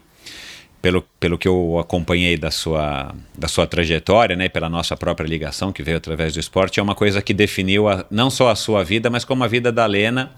pelo, 0.80 1.02
pelo 1.18 1.36
que 1.36 1.48
eu 1.48 1.78
acompanhei 1.78 2.36
da 2.36 2.50
sua, 2.50 3.14
da 3.36 3.48
sua 3.48 3.66
trajetória, 3.66 4.36
né, 4.36 4.48
pela 4.48 4.68
nossa 4.68 4.96
própria 4.96 5.26
ligação 5.26 5.72
que 5.72 5.82
veio 5.82 5.96
através 5.96 6.34
do 6.34 6.40
esporte, 6.40 6.80
é 6.80 6.82
uma 6.82 6.94
coisa 6.94 7.20
que 7.20 7.34
definiu 7.34 7.88
a, 7.88 8.04
não 8.10 8.30
só 8.30 8.50
a 8.50 8.54
sua 8.54 8.84
vida, 8.84 9.10
mas 9.10 9.24
como 9.24 9.42
a 9.44 9.48
vida 9.48 9.72
da 9.72 9.86
Lena 9.86 10.32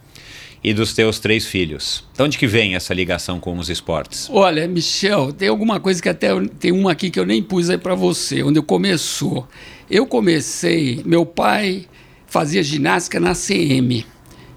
e 0.62 0.74
dos 0.74 0.92
teus 0.92 1.18
três 1.18 1.46
filhos. 1.46 2.04
De 2.16 2.22
onde 2.22 2.38
que 2.38 2.46
vem 2.46 2.74
essa 2.74 2.92
ligação 2.92 3.38
com 3.38 3.56
os 3.58 3.68
esportes? 3.68 4.28
Olha, 4.30 4.66
Michel, 4.66 5.32
tem 5.32 5.48
alguma 5.48 5.78
coisa 5.78 6.02
que 6.02 6.08
até 6.08 6.28
tem 6.58 6.72
uma 6.72 6.92
aqui 6.92 7.10
que 7.10 7.20
eu 7.20 7.26
nem 7.26 7.42
pus 7.42 7.70
aí 7.70 7.78
para 7.78 7.94
você, 7.94 8.42
onde 8.42 8.58
eu 8.58 8.62
começou. 8.62 9.46
Eu 9.90 10.06
comecei, 10.06 11.02
meu 11.04 11.24
pai 11.24 11.86
fazia 12.26 12.62
ginástica 12.62 13.18
na 13.20 13.34
CM. 13.34 14.04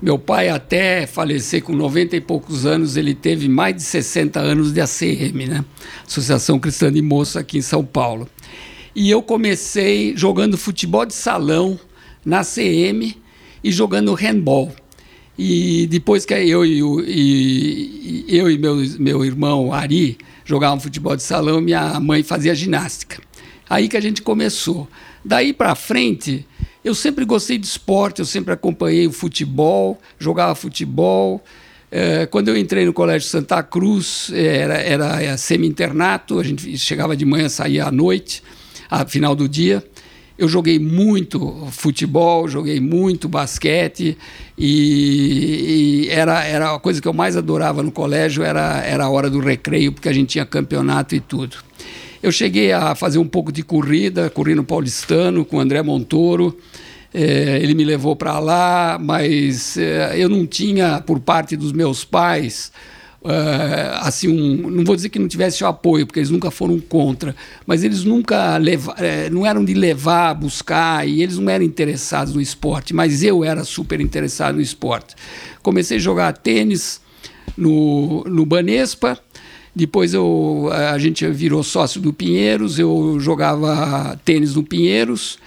Meu 0.01 0.17
pai, 0.17 0.49
até 0.49 1.05
falecer 1.05 1.61
com 1.61 1.73
90 1.73 2.15
e 2.15 2.21
poucos 2.21 2.65
anos, 2.65 2.97
ele 2.97 3.13
teve 3.13 3.47
mais 3.47 3.75
de 3.75 3.83
60 3.83 4.39
anos 4.39 4.73
de 4.73 4.81
ACM, 4.81 5.45
né? 5.47 5.63
Associação 6.07 6.59
Cristã 6.59 6.91
de 6.91 7.03
Moça 7.03 7.39
aqui 7.39 7.59
em 7.59 7.61
São 7.61 7.85
Paulo. 7.85 8.27
E 8.95 9.11
eu 9.11 9.21
comecei 9.21 10.17
jogando 10.17 10.57
futebol 10.57 11.05
de 11.05 11.13
salão 11.13 11.79
na 12.25 12.43
CM 12.43 13.15
e 13.63 13.71
jogando 13.71 14.15
handball. 14.15 14.71
E 15.37 15.85
depois 15.85 16.25
que 16.25 16.33
eu 16.33 16.65
e, 16.65 16.81
e, 17.07 18.25
eu 18.27 18.49
e 18.49 18.57
meu, 18.57 18.77
meu 18.99 19.23
irmão 19.23 19.71
Ari 19.71 20.17
jogavam 20.43 20.79
futebol 20.79 21.15
de 21.15 21.21
salão, 21.21 21.61
minha 21.61 21.99
mãe 21.99 22.23
fazia 22.23 22.55
ginástica. 22.55 23.21
Aí 23.69 23.87
que 23.87 23.95
a 23.95 24.01
gente 24.01 24.23
começou. 24.23 24.87
Daí 25.23 25.53
para 25.53 25.75
frente, 25.75 26.45
eu 26.83 26.95
sempre 26.95 27.25
gostei 27.25 27.57
de 27.57 27.67
esporte, 27.67 28.19
eu 28.19 28.25
sempre 28.25 28.53
acompanhei 28.53 29.05
o 29.07 29.11
futebol, 29.11 29.99
jogava 30.17 30.55
futebol. 30.55 31.43
É, 31.91 32.25
quando 32.25 32.47
eu 32.47 32.57
entrei 32.57 32.85
no 32.85 32.93
Colégio 32.93 33.27
Santa 33.27 33.61
Cruz, 33.61 34.31
era, 34.33 34.75
era, 34.75 35.21
era 35.21 35.37
semi-internato, 35.37 36.39
a 36.39 36.43
gente 36.43 36.77
chegava 36.77 37.15
de 37.15 37.25
manhã, 37.25 37.49
saía 37.49 37.85
à 37.85 37.91
noite, 37.91 38.41
ao 38.89 39.07
final 39.07 39.35
do 39.35 39.47
dia. 39.47 39.83
Eu 40.37 40.47
joguei 40.47 40.79
muito 40.79 41.67
futebol, 41.69 42.47
joguei 42.47 42.79
muito 42.79 43.29
basquete 43.29 44.17
e, 44.57 46.05
e, 46.05 46.09
era, 46.09 46.43
era 46.43 46.73
a 46.73 46.79
coisa 46.79 46.99
que 46.99 47.07
eu 47.07 47.13
mais 47.13 47.37
adorava 47.37 47.83
no 47.83 47.91
colégio 47.91 48.43
era, 48.43 48.81
era 48.83 49.03
a 49.03 49.09
hora 49.09 49.29
do 49.29 49.39
recreio, 49.39 49.91
porque 49.91 50.09
a 50.09 50.13
gente 50.13 50.29
tinha 50.29 50.45
campeonato 50.45 51.13
e 51.13 51.19
tudo. 51.19 51.57
Eu 52.21 52.31
cheguei 52.31 52.71
a 52.71 52.93
fazer 52.93 53.17
um 53.17 53.27
pouco 53.27 53.51
de 53.51 53.63
corrida, 53.63 54.29
corri 54.29 54.53
no 54.53 54.63
Paulistano 54.63 55.43
com 55.43 55.57
o 55.57 55.59
André 55.59 55.81
Montoro. 55.81 56.55
É, 57.11 57.59
ele 57.61 57.73
me 57.73 57.83
levou 57.83 58.15
para 58.15 58.37
lá, 58.37 58.99
mas 59.01 59.75
é, 59.75 60.13
eu 60.15 60.29
não 60.29 60.45
tinha, 60.45 61.01
por 61.01 61.19
parte 61.19 61.57
dos 61.57 61.71
meus 61.71 62.05
pais, 62.05 62.71
é, 63.25 63.97
assim, 64.01 64.27
um, 64.27 64.69
não 64.69 64.83
vou 64.83 64.95
dizer 64.95 65.09
que 65.09 65.17
não 65.17 65.27
tivesse 65.27 65.63
o 65.63 65.67
apoio, 65.67 66.05
porque 66.05 66.19
eles 66.19 66.29
nunca 66.29 66.51
foram 66.51 66.79
contra, 66.79 67.35
mas 67.65 67.83
eles 67.83 68.03
nunca 68.03 68.55
leva, 68.57 68.95
é, 68.99 69.29
não 69.29 69.45
eram 69.45 69.65
de 69.65 69.73
levar, 69.73 70.35
buscar, 70.35 71.07
e 71.07 71.23
eles 71.23 71.39
não 71.39 71.49
eram 71.49 71.65
interessados 71.65 72.35
no 72.35 72.41
esporte, 72.41 72.93
mas 72.93 73.23
eu 73.23 73.43
era 73.43 73.63
super 73.63 73.99
interessado 73.99 74.55
no 74.55 74.61
esporte. 74.61 75.15
Comecei 75.61 75.97
a 75.97 75.99
jogar 75.99 76.37
tênis 76.37 77.01
no, 77.57 78.23
no 78.25 78.45
Banespa, 78.45 79.19
depois 79.73 80.13
eu, 80.13 80.69
a 80.71 80.97
gente 80.97 81.25
virou 81.29 81.63
sócio 81.63 82.01
do 82.01 82.11
Pinheiros, 82.11 82.77
eu 82.77 83.17
jogava 83.19 84.19
tênis 84.25 84.55
no 84.55 84.63
Pinheiros 84.63 85.37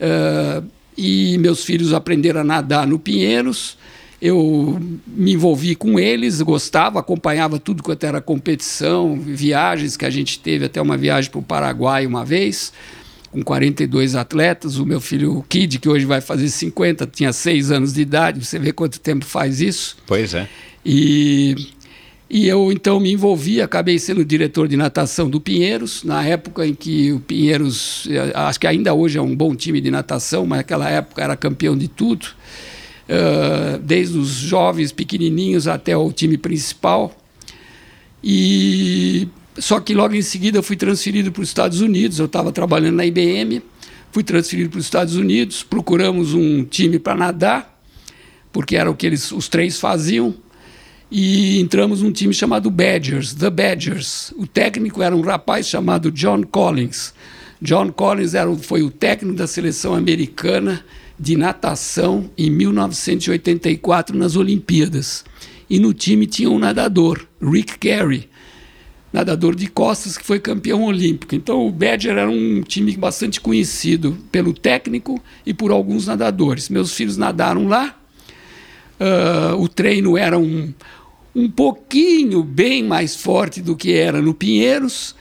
uh, 0.00 0.66
e 0.96 1.38
meus 1.38 1.64
filhos 1.64 1.92
aprenderam 1.92 2.40
a 2.40 2.44
nadar 2.44 2.86
no 2.86 2.98
Pinheiros. 2.98 3.78
Eu 4.20 4.80
me 5.06 5.34
envolvi 5.34 5.76
com 5.76 5.96
eles, 5.96 6.42
gostava, 6.42 6.98
acompanhava 6.98 7.60
tudo 7.60 7.84
quanto 7.84 8.02
era 8.02 8.20
competição, 8.20 9.16
viagens 9.16 9.96
que 9.96 10.04
a 10.04 10.10
gente 10.10 10.40
teve, 10.40 10.64
até 10.64 10.82
uma 10.82 10.96
viagem 10.96 11.30
para 11.30 11.38
o 11.38 11.42
Paraguai 11.42 12.04
uma 12.04 12.24
vez, 12.24 12.72
com 13.30 13.44
42 13.44 14.16
atletas. 14.16 14.76
O 14.78 14.84
meu 14.84 15.00
filho 15.00 15.44
Kid, 15.48 15.78
que 15.78 15.88
hoje 15.88 16.04
vai 16.04 16.20
fazer 16.20 16.48
50, 16.48 17.06
tinha 17.06 17.32
6 17.32 17.70
anos 17.70 17.94
de 17.94 18.00
idade, 18.00 18.44
você 18.44 18.58
vê 18.58 18.72
quanto 18.72 18.98
tempo 18.98 19.24
faz 19.24 19.60
isso. 19.60 19.96
Pois 20.04 20.34
é. 20.34 20.48
E 20.84 21.54
e 22.30 22.46
eu 22.46 22.70
então 22.70 23.00
me 23.00 23.12
envolvi, 23.12 23.62
acabei 23.62 23.98
sendo 23.98 24.22
diretor 24.22 24.68
de 24.68 24.76
natação 24.76 25.30
do 25.30 25.40
Pinheiros, 25.40 26.04
na 26.04 26.22
época 26.22 26.66
em 26.66 26.74
que 26.74 27.10
o 27.10 27.20
Pinheiros, 27.20 28.06
eh, 28.10 28.32
acho 28.34 28.60
que 28.60 28.66
ainda 28.66 28.92
hoje 28.92 29.16
é 29.16 29.22
um 29.22 29.34
bom 29.34 29.54
time 29.54 29.80
de 29.80 29.90
natação, 29.90 30.44
mas 30.44 30.58
naquela 30.58 30.90
época 30.90 31.22
era 31.22 31.34
campeão 31.34 31.74
de 31.74 31.88
tudo, 31.88 32.26
uh, 33.08 33.78
desde 33.78 34.18
os 34.18 34.28
jovens 34.28 34.92
pequenininhos 34.92 35.66
até 35.66 35.96
o 35.96 36.12
time 36.12 36.36
principal. 36.36 37.16
E 38.22 39.26
só 39.56 39.80
que 39.80 39.94
logo 39.94 40.14
em 40.14 40.20
seguida 40.20 40.58
eu 40.58 40.62
fui 40.62 40.76
transferido 40.76 41.32
para 41.32 41.40
os 41.40 41.48
Estados 41.48 41.80
Unidos, 41.80 42.18
eu 42.18 42.26
estava 42.26 42.52
trabalhando 42.52 42.96
na 42.96 43.06
IBM, 43.06 43.62
fui 44.12 44.22
transferido 44.22 44.68
para 44.68 44.80
os 44.80 44.84
Estados 44.84 45.16
Unidos, 45.16 45.62
procuramos 45.62 46.34
um 46.34 46.62
time 46.62 46.98
para 46.98 47.14
nadar, 47.14 47.80
porque 48.52 48.76
era 48.76 48.90
o 48.90 48.94
que 48.94 49.06
eles, 49.06 49.32
os 49.32 49.48
três 49.48 49.80
faziam 49.80 50.34
e 51.10 51.58
entramos 51.58 52.02
num 52.02 52.12
time 52.12 52.34
chamado 52.34 52.70
Badgers, 52.70 53.32
The 53.34 53.50
Badgers. 53.50 54.32
O 54.36 54.46
técnico 54.46 55.02
era 55.02 55.16
um 55.16 55.22
rapaz 55.22 55.66
chamado 55.66 56.10
John 56.10 56.42
Collins. 56.42 57.14
John 57.60 57.90
Collins 57.90 58.34
era, 58.34 58.54
foi 58.56 58.82
o 58.82 58.90
técnico 58.90 59.36
da 59.36 59.46
seleção 59.46 59.94
americana 59.94 60.84
de 61.18 61.36
natação 61.36 62.30
em 62.36 62.50
1984 62.50 64.16
nas 64.16 64.36
Olimpíadas. 64.36 65.24
E 65.68 65.78
no 65.78 65.92
time 65.92 66.26
tinha 66.26 66.50
um 66.50 66.58
nadador, 66.58 67.26
Rick 67.42 67.78
Carey, 67.78 68.28
nadador 69.12 69.54
de 69.54 69.66
costas 69.66 70.16
que 70.16 70.24
foi 70.24 70.38
campeão 70.38 70.84
olímpico. 70.84 71.34
Então 71.34 71.66
o 71.66 71.72
Badger 71.72 72.16
era 72.16 72.30
um 72.30 72.62
time 72.62 72.96
bastante 72.96 73.40
conhecido 73.40 74.16
pelo 74.30 74.52
técnico 74.52 75.20
e 75.44 75.52
por 75.52 75.70
alguns 75.70 76.06
nadadores. 76.06 76.68
Meus 76.68 76.92
filhos 76.92 77.16
nadaram 77.16 77.66
lá. 77.66 77.94
Uh, 79.00 79.54
o 79.62 79.68
treino 79.68 80.18
era 80.18 80.36
um, 80.36 80.74
um 81.38 81.48
pouquinho 81.48 82.42
bem 82.42 82.82
mais 82.82 83.14
forte 83.14 83.62
do 83.62 83.76
que 83.76 83.92
era 83.92 84.20
no 84.20 84.34
Pinheiros. 84.34 85.14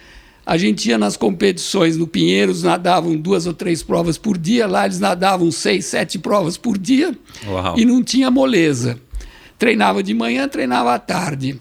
A 0.44 0.58
gente 0.58 0.90
ia 0.90 0.98
nas 0.98 1.16
competições 1.16 1.96
no 1.96 2.08
Pinheiros, 2.08 2.64
nadavam 2.64 3.16
duas 3.16 3.46
ou 3.46 3.54
três 3.54 3.84
provas 3.84 4.18
por 4.18 4.38
dia, 4.38 4.66
lá 4.66 4.86
eles 4.86 5.00
nadavam 5.00 5.52
seis, 5.52 5.86
sete 5.86 6.18
provas 6.18 6.58
por 6.58 6.78
dia 6.78 7.16
Uau. 7.46 7.78
e 7.78 7.86
não 7.86 8.02
tinha 8.02 8.32
moleza. 8.32 9.00
Treinava 9.60 10.02
de 10.02 10.14
manhã, 10.14 10.48
treinava 10.48 10.96
à 10.96 11.00
tarde. 11.00 11.60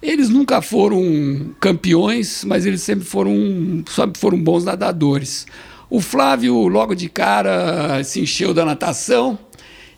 Eles 0.00 0.28
nunca 0.28 0.62
foram 0.62 1.50
campeões, 1.58 2.44
mas 2.44 2.64
eles 2.64 2.82
sempre 2.82 3.04
foram, 3.04 3.82
sempre 3.88 4.20
foram 4.20 4.38
bons 4.38 4.64
nadadores. 4.64 5.46
O 5.88 6.00
Flávio, 6.00 6.68
logo 6.68 6.94
de 6.94 7.08
cara, 7.08 8.02
se 8.04 8.20
encheu 8.20 8.54
da 8.54 8.64
natação 8.64 9.38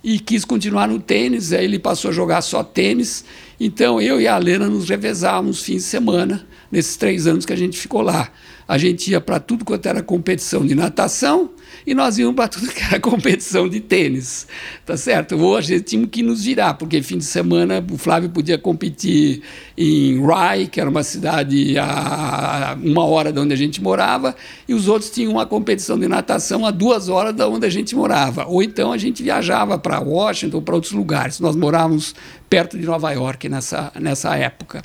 e 0.03 0.19
quis 0.19 0.45
continuar 0.45 0.89
no 0.89 0.99
tênis. 0.99 1.53
Aí 1.53 1.65
ele 1.65 1.79
passou 1.79 2.11
a 2.11 2.15
jogar 2.15 2.41
só 2.41 2.65
tênis. 2.65 3.25
Então 3.64 4.00
eu 4.00 4.21
e 4.21 4.26
a 4.26 4.37
Lena 4.38 4.69
nos 4.69 4.88
revezávamos 4.88 5.62
fins 5.62 5.76
de 5.76 5.83
semana, 5.83 6.45
nesses 6.69 6.97
três 6.97 7.28
anos 7.28 7.47
que 7.47 7.52
a 7.52 7.57
gente 7.57 7.78
ficou 7.78 8.02
lá. 8.02 8.28
A 8.66 8.76
gente 8.76 9.09
ia 9.12 9.21
para 9.21 9.38
tudo 9.38 9.64
quanto 9.64 9.87
era 9.87 10.02
competição 10.02 10.66
de 10.66 10.75
natação 10.75 11.49
e 11.87 11.95
nós 11.95 12.19
íamos 12.19 12.35
para 12.35 12.49
tudo 12.49 12.69
que 12.69 12.83
era 12.83 12.99
competição 13.01 13.69
de 13.69 13.81
tênis, 13.81 14.47
tá 14.87 14.97
certo? 14.97 15.37
Ou 15.39 15.57
a 15.57 15.61
gente 15.61 15.83
tinha 15.83 16.07
que 16.07 16.23
nos 16.23 16.45
virar, 16.45 16.75
porque 16.75 17.03
fim 17.03 17.19
de 17.19 17.25
semana 17.25 17.85
o 17.91 17.99
Flávio 17.99 18.31
podia 18.31 18.59
competir 18.59 19.43
em 19.77 20.21
Rye, 20.21 20.67
que 20.69 20.81
era 20.81 20.89
uma 20.89 21.03
cidade 21.03 21.77
a 21.79 22.77
uma 22.83 23.05
hora 23.05 23.33
de 23.33 23.39
onde 23.39 23.53
a 23.53 23.57
gente 23.57 23.83
morava, 23.83 24.35
e 24.69 24.75
os 24.75 24.89
outros 24.89 25.11
tinham 25.11 25.33
uma 25.33 25.47
competição 25.47 25.99
de 25.99 26.09
natação 26.09 26.65
a 26.65 26.71
duas 26.71 27.09
horas 27.09 27.35
de 27.35 27.43
onde 27.43 27.67
a 27.67 27.71
gente 27.71 27.95
morava. 27.95 28.47
Ou 28.47 28.62
então 28.62 28.93
a 28.93 28.99
gente 28.99 29.23
viajava 29.23 29.79
para 29.79 30.01
Washington 30.01 30.57
ou 30.57 30.62
para 30.62 30.75
outros 30.75 30.93
lugares. 30.93 31.41
Nós 31.41 31.57
morávamos 31.57 32.15
perto 32.49 32.79
de 32.79 32.85
Nova 32.85 33.11
York 33.12 33.49
nessa, 33.49 33.93
nessa 33.99 34.37
época. 34.37 34.83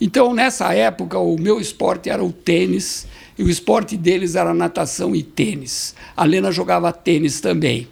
Então, 0.00 0.32
nessa 0.32 0.72
época, 0.72 1.18
o 1.18 1.38
meu 1.38 1.60
esporte 1.60 2.08
era 2.08 2.24
o 2.24 2.32
tênis 2.32 3.06
e 3.40 3.42
o 3.42 3.48
esporte 3.48 3.96
deles 3.96 4.34
era 4.34 4.52
natação 4.52 5.16
e 5.16 5.22
tênis. 5.22 5.94
A 6.14 6.26
Lena 6.26 6.52
jogava 6.52 6.92
tênis 6.92 7.40
também. 7.40 7.88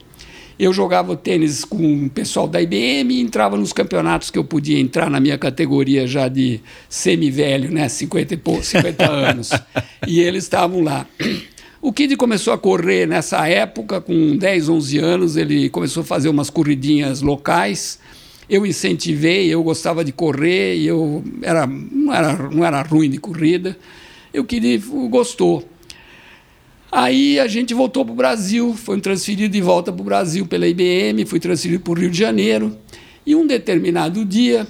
Eu 0.58 0.74
jogava 0.74 1.16
tênis 1.16 1.64
com 1.64 2.04
o 2.04 2.10
pessoal 2.10 2.46
da 2.46 2.60
IBM 2.60 3.14
e 3.14 3.22
entrava 3.22 3.56
nos 3.56 3.72
campeonatos 3.72 4.30
que 4.30 4.38
eu 4.38 4.44
podia 4.44 4.78
entrar 4.78 5.08
na 5.08 5.18
minha 5.18 5.38
categoria 5.38 6.06
já 6.06 6.28
de 6.28 6.60
semi-velho, 6.86 7.70
né? 7.70 7.88
50, 7.88 8.38
50 8.62 9.08
anos. 9.10 9.50
E 10.06 10.20
eles 10.20 10.44
estavam 10.44 10.82
lá. 10.82 11.06
O 11.80 11.94
Kid 11.94 12.14
começou 12.16 12.52
a 12.52 12.58
correr 12.58 13.06
nessa 13.06 13.48
época, 13.48 14.02
com 14.02 14.36
10, 14.36 14.68
11 14.68 14.98
anos, 14.98 15.36
ele 15.38 15.70
começou 15.70 16.02
a 16.02 16.04
fazer 16.04 16.28
umas 16.28 16.50
corridinhas 16.50 17.22
locais. 17.22 17.98
Eu 18.50 18.66
incentivei, 18.66 19.48
eu 19.48 19.62
gostava 19.62 20.04
de 20.04 20.12
correr, 20.12 20.76
eu 20.76 21.24
era, 21.40 21.66
não, 21.66 22.14
era, 22.14 22.50
não 22.50 22.62
era 22.66 22.82
ruim 22.82 23.08
de 23.08 23.16
corrida 23.16 23.74
eu 24.32 24.44
queria, 24.44 24.80
gostou. 25.08 25.68
Aí 26.90 27.38
a 27.38 27.47
gente 27.47 27.75
voltou 27.75 28.04
para 28.04 28.12
o 28.12 28.16
Brasil, 28.16 28.75
foi 28.75 28.99
transferido 29.00 29.52
de 29.52 29.61
volta 29.61 29.92
para 29.92 30.00
o 30.00 30.04
Brasil 30.04 30.47
pela 30.47 30.66
IBM, 30.66 31.26
fui 31.26 31.38
transferido 31.38 31.82
para 31.82 31.92
o 31.92 31.94
Rio 31.94 32.11
de 32.11 32.18
Janeiro. 32.18 32.76
E 33.26 33.35
um 33.35 33.47
determinado 33.47 34.25
dia, 34.25 34.66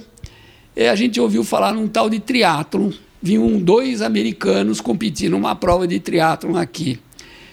eh, 0.75 0.89
a 0.89 0.95
gente 0.95 1.19
ouviu 1.19 1.45
falar 1.45 1.73
num 1.73 1.87
tal 1.87 2.09
de 2.09 2.19
triatlon. 2.19 2.91
Vinham 3.21 3.59
dois 3.59 4.01
americanos 4.01 4.81
competindo 4.81 5.31
numa 5.31 5.55
prova 5.55 5.87
de 5.87 5.99
triatlon 5.99 6.57
aqui. 6.57 6.99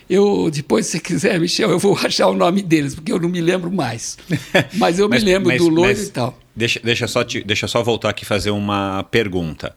Eu, 0.09 0.51
depois, 0.53 0.87
se 0.87 0.93
você 0.93 1.01
quiser, 1.01 1.39
Michel, 1.41 1.71
eu 1.71 1.79
vou 1.79 1.97
achar 1.97 2.29
o 2.29 2.35
nome 2.35 2.61
deles, 2.61 2.95
porque 2.95 3.13
eu 3.13 3.21
não 3.21 3.29
me 3.29 3.41
lembro 3.41 3.71
mais. 3.71 4.19
Mas 4.75 4.99
eu 4.99 5.09
mas, 5.09 5.23
me 5.23 5.31
lembro 5.31 5.49
mas, 5.49 5.59
do 5.59 5.69
loiro 5.69 6.01
e 6.01 6.07
tal. 6.07 6.39
Deixa, 6.55 6.81
deixa, 6.83 7.07
só 7.07 7.23
te, 7.23 7.43
deixa 7.45 7.69
só 7.69 7.83
voltar 7.83 8.11
aqui 8.11 8.25
e 8.25 8.27
fazer 8.27 8.51
uma 8.51 9.05
pergunta. 9.05 9.77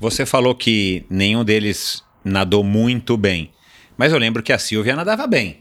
Você 0.00 0.24
falou 0.24 0.54
que 0.54 1.04
nenhum 1.10 1.44
deles 1.44 2.02
nadou 2.24 2.62
muito 2.62 3.16
bem, 3.16 3.50
mas 3.96 4.12
eu 4.12 4.18
lembro 4.18 4.42
que 4.42 4.52
a 4.52 4.58
Silvia 4.58 4.94
nadava 4.94 5.26
bem. 5.26 5.58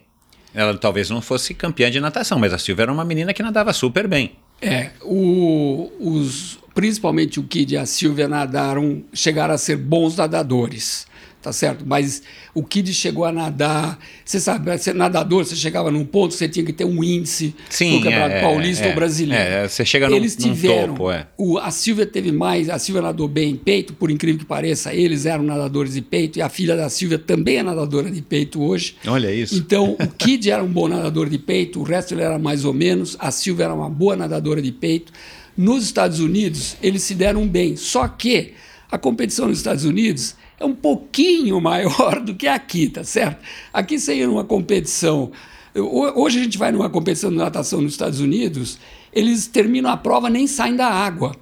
Ela 0.54 0.78
talvez 0.78 1.10
não 1.10 1.22
fosse 1.22 1.54
campeã 1.54 1.90
de 1.90 2.00
natação, 2.00 2.40
mas 2.40 2.54
a 2.54 2.58
Silvia 2.58 2.84
era 2.84 2.92
uma 2.92 3.06
menina 3.06 3.34
que 3.34 3.44
nadava 3.44 3.74
super 3.74 4.08
bem. 4.08 4.34
É, 4.62 4.92
o, 5.02 5.92
os, 6.00 6.60
principalmente 6.74 7.40
o 7.40 7.44
Kid 7.44 7.74
e 7.74 7.78
a 7.78 7.86
Silvia 7.86 8.28
nadaram, 8.28 9.04
chegaram 9.14 9.54
a 9.54 9.58
ser 9.58 9.78
bons 9.78 10.16
nadadores 10.16 11.08
tá 11.42 11.54
certo? 11.54 11.86
Mas 11.86 12.22
o 12.54 12.64
Kid 12.64 12.94
chegou 12.94 13.26
a 13.26 13.32
nadar, 13.32 14.00
você 14.26 14.40
sabe, 14.40 14.78
ser 14.78 14.96
nadador, 14.96 15.46
você 15.46 15.56
chegava 15.56 15.92
num 15.92 16.04
ponto, 16.04 16.34
você 16.34 16.48
tinha 16.48 16.66
que 16.66 16.74
ter 16.74 16.86
um 16.86 17.04
índice 17.04 17.56
Sim, 17.70 17.98
no 17.98 18.04
Campeonato 18.04 18.36
é, 18.36 18.42
Paulista 18.42 18.86
é, 18.86 18.90
ou 18.90 18.96
Brasileiro. 18.96 19.44
É, 19.44 19.68
você 19.68 19.86
chega 19.86 20.12
eles 20.12 20.38
num, 20.38 20.54
tiveram, 20.54 20.88
num 20.88 20.94
topo, 20.96 21.12
é. 21.12 21.28
O, 21.38 21.58
a 21.58 21.72
Silvia 21.72 22.06
teve 22.06 22.32
mais, 22.32 22.70
a 22.70 22.80
Silvia 22.80 23.02
nadou 23.02 23.28
bem 23.28 23.52
em 23.52 23.56
peito, 23.56 23.94
por 23.94 24.10
incrível 24.10 24.40
que 24.40 24.46
pareça, 24.46 24.94
eles 24.94 25.26
eram 25.26 25.44
nadadores 25.44 25.94
de 25.94 26.02
peito 26.02 26.40
e 26.40 26.42
a 26.42 26.50
filha 26.50 26.76
da 26.76 26.90
Silvia 26.90 27.20
também 27.20 27.58
é 27.58 27.64
nadadora 27.64 28.10
de 28.10 28.22
peito 28.22 28.62
hoje. 28.62 28.96
Olha 29.06 29.32
isso. 29.34 29.56
Então, 29.56 29.96
o 30.00 30.08
Kid 30.08 30.50
era 30.50 30.64
um 30.64 30.72
bom 30.72 30.88
nadador 30.88 31.30
de 31.30 31.38
peito, 31.38 31.80
o 31.80 31.84
resto 31.84 32.14
ele 32.14 32.24
era 32.24 32.40
mais 32.40 32.66
ou 32.66 32.74
menos, 32.74 33.16
a 33.20 33.32
Silvia 33.32 33.66
era 33.66 33.74
uma 33.74 33.90
boa 33.90 34.16
nadadora 34.16 34.62
de 34.62 34.72
peito. 34.72 35.14
Nos 35.56 35.84
Estados 35.84 36.20
Unidos, 36.20 36.78
eles 36.84 37.04
se 37.04 37.16
deram 37.16 37.48
bem, 37.48 37.76
só 37.76 38.08
que 38.08 38.54
a 38.92 38.98
competição 38.98 39.48
nos 39.48 39.58
Estados 39.58 39.86
Unidos 39.86 40.36
é 40.60 40.66
um 40.66 40.76
pouquinho 40.76 41.60
maior 41.62 42.20
do 42.20 42.36
que 42.36 42.48
aqui, 42.48 42.90
tá 42.90 43.04
certo? 43.04 43.44
Aqui 43.72 44.00
você 44.00 44.16
ia 44.16 44.28
numa 44.28 44.44
competição. 44.44 45.32
Hoje 45.76 46.40
a 46.40 46.44
gente 46.44 46.58
vai 46.58 46.72
numa 46.72 46.90
competição 46.90 47.30
de 47.30 47.38
natação 47.38 47.82
nos 47.82 47.92
Estados 47.92 48.20
Unidos, 48.20 48.80
eles 49.14 49.46
terminam 49.46 49.92
a 49.92 49.98
prova 49.98 50.30
nem 50.30 50.48
saem 50.48 50.76
da 50.76 50.88
água. 50.88 51.36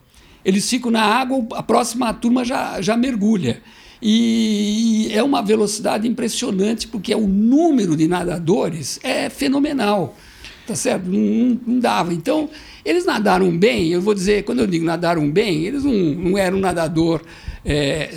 Eles 0.43 0.69
ficam 0.69 0.91
na 0.91 1.03
água, 1.03 1.45
a 1.53 1.63
próxima 1.63 2.13
turma 2.13 2.43
já, 2.43 2.81
já 2.81 2.95
mergulha. 2.95 3.61
E, 4.01 5.09
é 5.11 5.23
uma 5.23 5.41
velocidade 5.41 6.07
impressionante, 6.07 6.87
porque 6.87 7.15
o 7.15 7.25
número 7.25 7.95
de 7.95 8.07
nadadores 8.07 8.99
é 9.01 9.29
fenomenal. 9.29 10.15
Tá 10.67 10.75
certo? 10.75 11.07
Não, 11.07 11.59
não 11.65 11.79
dava. 11.79 12.13
Então, 12.13 12.49
eles 12.83 13.05
nadaram 13.05 13.55
bem, 13.57 13.89
eu 13.89 14.01
vou 14.01 14.13
dizer, 14.13 14.43
quando 14.43 14.59
eu 14.59 14.67
digo 14.67 14.85
nadaram 14.85 15.29
bem, 15.29 15.63
eles 15.63 15.83
não, 15.83 15.93
não 15.93 16.37
eram 16.37 16.59
nadador 16.59 17.21
é, 17.65 18.11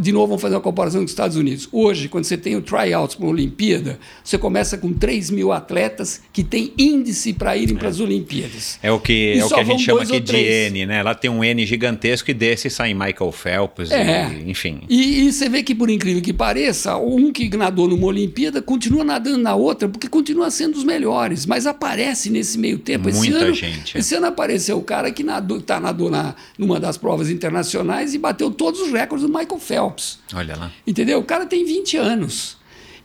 de 0.00 0.12
novo, 0.12 0.28
vamos 0.28 0.40
fazer 0.40 0.54
uma 0.54 0.62
comparação 0.62 1.00
com 1.00 1.04
os 1.04 1.10
Estados 1.10 1.36
Unidos. 1.36 1.68
Hoje, 1.70 2.08
quando 2.08 2.24
você 2.24 2.38
tem 2.38 2.56
o 2.56 2.62
tryouts 2.62 3.14
para 3.14 3.26
a 3.26 3.28
Olimpíada, 3.28 3.98
você 4.24 4.38
começa 4.38 4.78
com 4.78 4.94
3 4.94 5.30
mil 5.30 5.52
atletas 5.52 6.22
que 6.32 6.42
têm 6.42 6.72
índice 6.78 7.34
para 7.34 7.54
irem 7.54 7.76
é. 7.76 7.78
para 7.78 7.88
as 7.88 8.00
Olimpíadas. 8.00 8.78
É 8.82 8.90
o 8.90 8.98
que, 8.98 9.38
é 9.38 9.44
o 9.44 9.48
que 9.48 9.60
a 9.60 9.64
gente 9.64 9.82
chama 9.82 10.02
aqui 10.02 10.18
de 10.18 10.36
N, 10.36 10.86
né? 10.86 11.02
Lá 11.02 11.14
tem 11.14 11.30
um 11.30 11.44
N 11.44 11.66
gigantesco 11.66 12.30
e 12.30 12.34
desse 12.34 12.70
sai 12.70 12.94
Michael 12.94 13.30
Phelps, 13.30 13.90
é. 13.90 14.32
e, 14.32 14.50
enfim. 14.50 14.80
E, 14.88 15.26
e, 15.26 15.32
você 15.32 15.50
vê 15.50 15.62
que, 15.62 15.74
por 15.74 15.90
incrível 15.90 16.22
que 16.22 16.32
pareça, 16.32 16.96
um 16.96 17.30
que 17.30 17.54
nadou 17.54 17.86
numa 17.86 18.06
Olimpíada 18.06 18.62
continua 18.62 19.04
nadando 19.04 19.38
na 19.38 19.54
outra, 19.54 19.86
porque 19.86 20.08
continua 20.08 20.50
sendo 20.50 20.76
os 20.76 20.84
melhores, 20.84 21.44
mas 21.44 21.66
aparece 21.66 22.30
nesse 22.30 22.58
meio 22.58 22.78
tempo. 22.78 23.10
Muita 23.12 23.18
esse 23.18 23.44
ano, 23.44 23.54
gente. 23.54 23.98
Esse 23.98 24.14
ano 24.14 24.26
apareceu 24.26 24.78
o 24.78 24.82
cara 24.82 25.10
que 25.10 25.22
nadou, 25.22 25.60
tá, 25.60 25.78
nadou 25.78 26.10
na, 26.10 26.34
numa 26.56 26.80
das 26.80 26.96
provas 26.96 27.28
internacionais 27.28 28.14
e 28.14 28.18
bateu 28.18 28.45
bateu 28.46 28.50
todos 28.50 28.80
os 28.80 28.92
recordes 28.92 29.26
do 29.26 29.32
Michael 29.32 29.58
Phelps. 29.58 30.18
Olha 30.34 30.56
lá. 30.56 30.72
Entendeu? 30.86 31.18
O 31.18 31.24
cara 31.24 31.46
tem 31.46 31.64
20 31.64 31.96
anos. 31.96 32.56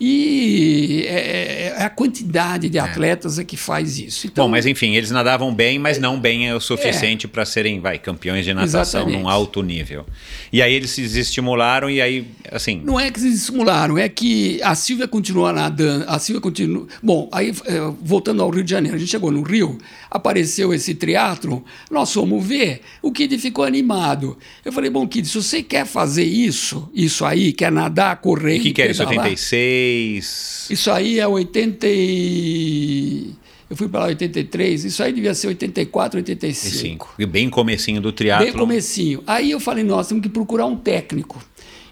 E 0.04 1.06
é, 1.06 1.14
é, 1.14 1.76
é, 1.78 1.84
a 1.84 1.90
quantidade 1.92 2.68
de 2.70 2.80
é. 2.80 2.82
atletas 2.82 3.38
é. 3.38 3.44
que 3.44 3.56
faz 3.56 4.00
isso. 4.00 4.26
Então, 4.26 4.46
Bom, 4.46 4.50
mas 4.50 4.66
enfim, 4.66 4.96
eles 4.96 5.12
nadavam 5.12 5.54
bem, 5.54 5.78
mas 5.78 6.00
não 6.00 6.20
bem 6.20 6.52
o 6.52 6.60
suficiente 6.60 7.28
é. 7.28 7.30
para 7.30 7.46
serem 7.46 7.80
vai, 7.80 8.00
campeões 8.00 8.44
de 8.44 8.52
natação 8.52 9.02
Exatamente. 9.02 9.22
num 9.22 9.30
alto 9.30 9.62
nível. 9.62 10.04
E 10.52 10.60
aí 10.60 10.74
eles 10.74 10.90
se 10.90 11.04
estimularam 11.20 11.88
e 11.88 12.02
aí, 12.02 12.26
assim... 12.52 12.82
Não 12.84 13.00
é 13.00 13.12
que 13.12 13.20
se 13.20 13.28
estimularam, 13.32 13.96
é 13.96 14.10
que 14.10 14.60
a 14.64 14.74
Silvia 14.74 15.08
continua 15.08 15.54
nadando, 15.54 16.06
a 16.08 16.18
Silvia 16.18 16.42
continua... 16.42 16.88
Bom, 17.04 17.30
aí 17.32 17.54
é, 17.68 17.80
voltando 18.02 18.42
ao 18.42 18.50
Rio 18.50 18.64
de 18.64 18.72
Janeiro, 18.72 18.98
a 18.98 19.00
gente 19.00 19.12
chegou 19.12 19.30
no 19.30 19.44
Rio, 19.44 19.78
apareceu 20.12 20.74
esse 20.74 20.94
teatro, 20.94 21.64
nós 21.90 22.14
fomos 22.14 22.46
ver, 22.46 22.82
o 23.02 23.14
Kid 23.14 23.38
ficou 23.38 23.64
animado. 23.64 24.38
Eu 24.64 24.74
falei, 24.74 24.90
bom, 24.90 25.08
Kid, 25.08 25.26
se 25.26 25.42
você 25.42 25.64
quer 25.64 25.86
fazer 25.86 26.26
isso, 26.26 26.90
isso 26.94 27.24
aí, 27.24 27.54
quer 27.54 27.72
nadar, 27.72 28.20
correr... 28.20 28.60
O 28.60 28.62
que, 28.62 28.74
que 28.74 28.82
era 28.82 28.92
isso, 28.92 29.02
86? 29.02 30.68
83. 30.68 30.70
Isso 30.70 30.92
aí 30.92 31.20
é 31.20 31.26
80 31.26 31.88
e... 31.88 33.32
Eu 33.70 33.78
fui 33.78 33.88
para 33.88 34.02
lá 34.02 34.06
em 34.08 34.10
83, 34.10 34.84
isso 34.84 35.02
aí 35.02 35.14
devia 35.14 35.34
ser 35.34 35.48
84, 35.48 36.20
85. 36.20 37.16
E 37.18 37.26
bem 37.26 37.50
comecinho 37.50 38.02
do 38.02 38.12
triatlo. 38.12 38.46
Bem 38.46 38.54
comecinho. 38.54 39.24
Aí 39.26 39.50
eu 39.50 39.62
falei, 39.62 39.82
nós 39.82 40.10
temos 40.10 40.22
que 40.22 40.28
procurar 40.28 40.66
um 40.66 40.76
técnico. 40.76 41.42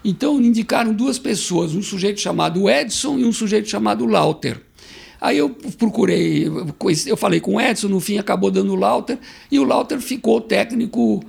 Então 0.04 0.38
indicaram 0.38 0.92
duas 0.92 1.18
pessoas, 1.18 1.74
um 1.74 1.82
sujeito 1.82 2.20
chamado 2.20 2.68
Edson 2.68 3.18
e 3.18 3.24
um 3.24 3.32
sujeito 3.32 3.66
chamado 3.66 4.04
Lauter. 4.04 4.60
Aí 5.20 5.38
eu 5.38 5.50
procurei, 5.78 6.50
eu 7.06 7.16
falei 7.16 7.40
com 7.40 7.56
o 7.56 7.60
Edson, 7.60 7.88
no 7.88 8.00
fim 8.00 8.18
acabou 8.18 8.50
dando 8.50 8.72
o 8.72 8.76
Lauter, 8.76 9.18
e 9.50 9.58
o 9.58 9.64
Lauter 9.64 10.00
ficou 10.00 10.40
técnico 10.40 11.22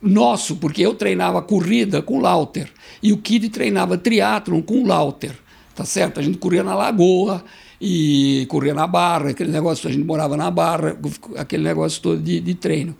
nosso, 0.00 0.56
porque 0.56 0.82
eu 0.82 0.94
treinava 0.94 1.42
corrida 1.42 2.00
com 2.00 2.18
o 2.18 2.20
Lauter, 2.20 2.70
e 3.02 3.12
o 3.12 3.18
Kid 3.18 3.48
treinava 3.50 3.98
triatlon 3.98 4.62
com 4.62 4.82
o 4.82 4.86
Lauter 4.86 5.36
tá 5.76 5.84
certo? 5.84 6.18
A 6.18 6.22
gente 6.22 6.38
corria 6.38 6.64
na 6.64 6.74
lagoa 6.74 7.44
e 7.78 8.46
corria 8.48 8.72
na 8.72 8.86
barra, 8.86 9.30
aquele 9.30 9.52
negócio, 9.52 9.86
a 9.88 9.92
gente 9.92 10.04
morava 10.04 10.34
na 10.36 10.50
barra, 10.50 10.96
aquele 11.36 11.62
negócio 11.62 12.00
todo 12.00 12.20
de, 12.20 12.40
de 12.40 12.54
treino. 12.54 12.96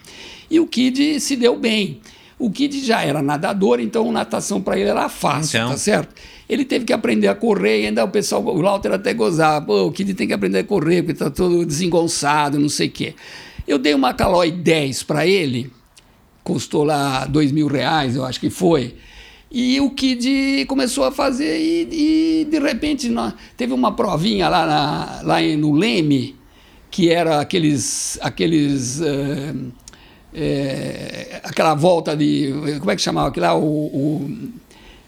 E 0.51 0.61
o 0.61 0.67
Kid 0.67 1.19
se 1.19 1.35
deu 1.35 1.59
bem. 1.59 2.01
O 2.39 2.51
Kid 2.51 2.85
já 2.85 3.03
era 3.03 3.23
nadador, 3.23 3.81
então 3.81 4.13
natação 4.13 4.61
para 4.61 4.79
ele 4.79 4.91
era 4.91 5.09
fácil, 5.09 5.57
então... 5.57 5.71
tá 5.71 5.77
certo? 5.79 6.15
Ele 6.49 6.65
teve 6.65 6.85
que 6.85 6.93
aprender 6.93 7.29
a 7.29 7.35
correr 7.35 7.83
e 7.83 7.87
ainda 7.87 8.05
o 8.05 8.09
pessoal, 8.09 8.45
o 8.45 8.61
Lauter 8.61 8.93
até 8.93 9.15
gozava, 9.15 9.65
pô, 9.65 9.87
o 9.87 9.93
Kid 9.93 10.13
tem 10.15 10.27
que 10.27 10.35
aprender 10.35 10.59
a 10.59 10.65
correr 10.65 11.03
porque 11.03 11.19
tá 11.19 11.31
todo 11.31 11.65
desengonçado, 11.65 12.59
não 12.59 12.69
sei 12.69 12.89
o 12.89 12.91
quê. 12.91 13.15
Eu 13.67 13.79
dei 13.79 13.95
uma 13.95 14.13
Calói 14.13 14.53
10 14.53 15.03
para 15.05 15.27
ele, 15.27 15.71
custou 16.45 16.85
lá 16.85 17.25
dois 17.25 17.51
mil 17.51 17.67
reais, 17.67 18.15
eu 18.17 18.25
acho 18.25 18.39
que 18.39 18.51
foi. 18.51 18.95
E 19.51 19.81
o 19.81 19.91
Kid 19.91 20.67
começou 20.67 21.05
a 21.05 21.13
fazer 21.13 21.59
e, 21.59 22.43
e 22.43 22.45
de 22.45 22.59
repente 22.59 23.09
nós, 23.09 23.33
teve 23.57 23.73
uma 23.73 23.93
provinha 23.93 24.49
lá, 24.49 24.67
na, 24.67 25.21
lá 25.23 25.41
no 25.57 25.73
Leme, 25.73 26.37
que 26.91 27.11
era 27.11 27.41
aqueles, 27.41 28.19
aqueles 28.21 29.01
uh, 29.01 29.73
é, 30.37 31.41
aquela 31.43 31.75
volta 31.75 32.15
de. 32.15 32.53
Como 32.79 32.91
é 32.91 32.97
que 32.97 33.01
chamava 33.01 33.29
aquilo 33.29 33.47
lá? 33.47 33.55
O, 33.55 33.65
o, 33.65 34.31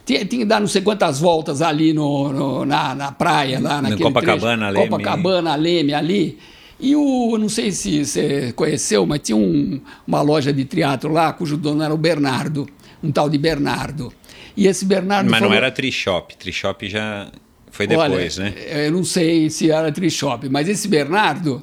tinha, 0.05 0.25
tinha 0.25 0.41
que 0.41 0.45
dar 0.47 0.59
não 0.59 0.67
sei 0.67 0.81
quantas 0.81 1.21
voltas 1.21 1.61
ali 1.61 1.93
no, 1.93 2.33
no 2.33 2.65
na, 2.65 2.95
na 2.95 3.13
praia, 3.13 3.61
lá 3.61 3.83
naquele 3.83 4.03
Copacabana, 4.03 4.71
trecho, 4.71 4.79
Leme. 4.79 4.89
Copacabana, 4.89 5.55
Leme 5.55 5.93
ali. 5.93 6.39
E 6.81 6.97
o, 6.97 7.37
não 7.37 7.49
sei 7.49 7.73
se 7.73 8.05
você 8.05 8.53
conheceu, 8.55 9.05
mas 9.05 9.21
tinha 9.21 9.37
um, 9.37 9.81
uma 10.07 10.23
loja 10.23 10.53
de 10.53 10.65
teatro 10.65 11.13
lá, 11.13 11.33
cujo 11.33 11.57
dono 11.59 11.83
era 11.83 11.93
o 11.93 11.99
Bernardo, 11.99 12.67
um 13.03 13.13
tal 13.13 13.29
de 13.29 13.37
Bernardo. 13.37 14.11
E 14.57 14.67
esse 14.67 14.87
Bernardo. 14.87 15.31
Mas 15.31 15.41
falou, 15.41 15.51
não 15.51 15.57
era 15.57 15.71
Trishop, 15.71 16.37
Trishop 16.37 16.89
já 16.89 17.31
foi 17.71 17.87
depois, 17.87 18.39
olha, 18.39 18.51
né? 18.51 18.87
Eu 18.87 18.93
não 18.93 19.05
sei 19.05 19.51
se 19.51 19.71
era 19.71 19.93
Trishop, 19.93 20.49
mas 20.49 20.69
esse 20.69 20.89
Bernardo, 20.89 21.63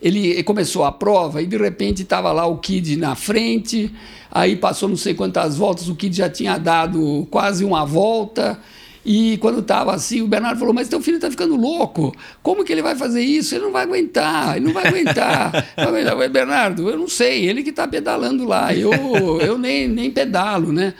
ele 0.00 0.42
começou 0.42 0.84
a 0.84 0.92
prova 0.92 1.42
e 1.42 1.46
de 1.46 1.56
repente 1.56 2.02
estava 2.02 2.32
lá 2.32 2.46
o 2.46 2.58
Kid 2.58 2.96
na 2.96 3.14
frente, 3.14 3.92
aí 4.30 4.56
passou 4.56 4.88
não 4.88 4.96
sei 4.96 5.14
quantas 5.14 5.56
voltas, 5.56 5.88
o 5.88 5.94
Kid 5.94 6.16
já 6.16 6.28
tinha 6.28 6.56
dado 6.58 7.26
quase 7.30 7.64
uma 7.64 7.84
volta. 7.84 8.58
E 9.04 9.38
quando 9.38 9.60
estava 9.60 9.94
assim, 9.94 10.20
o 10.20 10.28
Bernardo 10.28 10.58
falou: 10.58 10.74
Mas 10.74 10.88
teu 10.88 11.00
filho 11.00 11.16
está 11.16 11.30
ficando 11.30 11.56
louco. 11.56 12.14
Como 12.42 12.64
que 12.64 12.70
ele 12.70 12.82
vai 12.82 12.94
fazer 12.94 13.22
isso? 13.22 13.54
Ele 13.54 13.64
não 13.64 13.72
vai 13.72 13.84
aguentar, 13.84 14.56
ele 14.56 14.66
não 14.66 14.74
vai 14.74 14.86
aguentar. 14.86 15.52
falei, 15.74 16.28
Bernardo, 16.28 16.88
eu 16.88 16.98
não 16.98 17.08
sei, 17.08 17.46
ele 17.48 17.62
que 17.62 17.70
está 17.70 17.88
pedalando 17.88 18.46
lá, 18.46 18.74
eu, 18.74 18.92
eu 19.40 19.56
nem, 19.56 19.88
nem 19.88 20.10
pedalo, 20.10 20.70
né? 20.70 20.92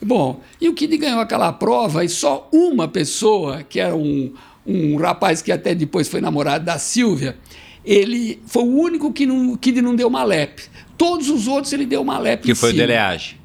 Bom, 0.00 0.40
e 0.60 0.68
o 0.68 0.74
Kid 0.74 0.96
ganhou 0.96 1.20
aquela 1.20 1.52
prova 1.52 2.04
e 2.04 2.08
só 2.08 2.48
uma 2.52 2.88
pessoa, 2.88 3.62
que 3.62 3.78
era 3.78 3.94
um, 3.94 4.32
um 4.66 4.96
rapaz 4.96 5.40
que 5.42 5.52
até 5.52 5.74
depois 5.74 6.08
foi 6.08 6.20
namorado 6.20 6.64
da 6.64 6.78
Silvia, 6.78 7.36
ele 7.84 8.40
foi 8.46 8.62
o 8.62 8.76
único 8.76 9.12
que 9.12 9.26
não, 9.26 9.56
que 9.56 9.72
não 9.80 9.94
deu 9.94 10.08
uma 10.08 10.24
lep. 10.24 10.62
Todos 10.96 11.28
os 11.28 11.48
outros 11.48 11.72
ele 11.72 11.86
deu 11.86 12.00
uma 12.00 12.18
lep. 12.18 12.42
Que 12.42 12.54
foi 12.54 12.70
cima. 12.70 12.82
o 12.82 12.86
Deleage. 12.86 13.40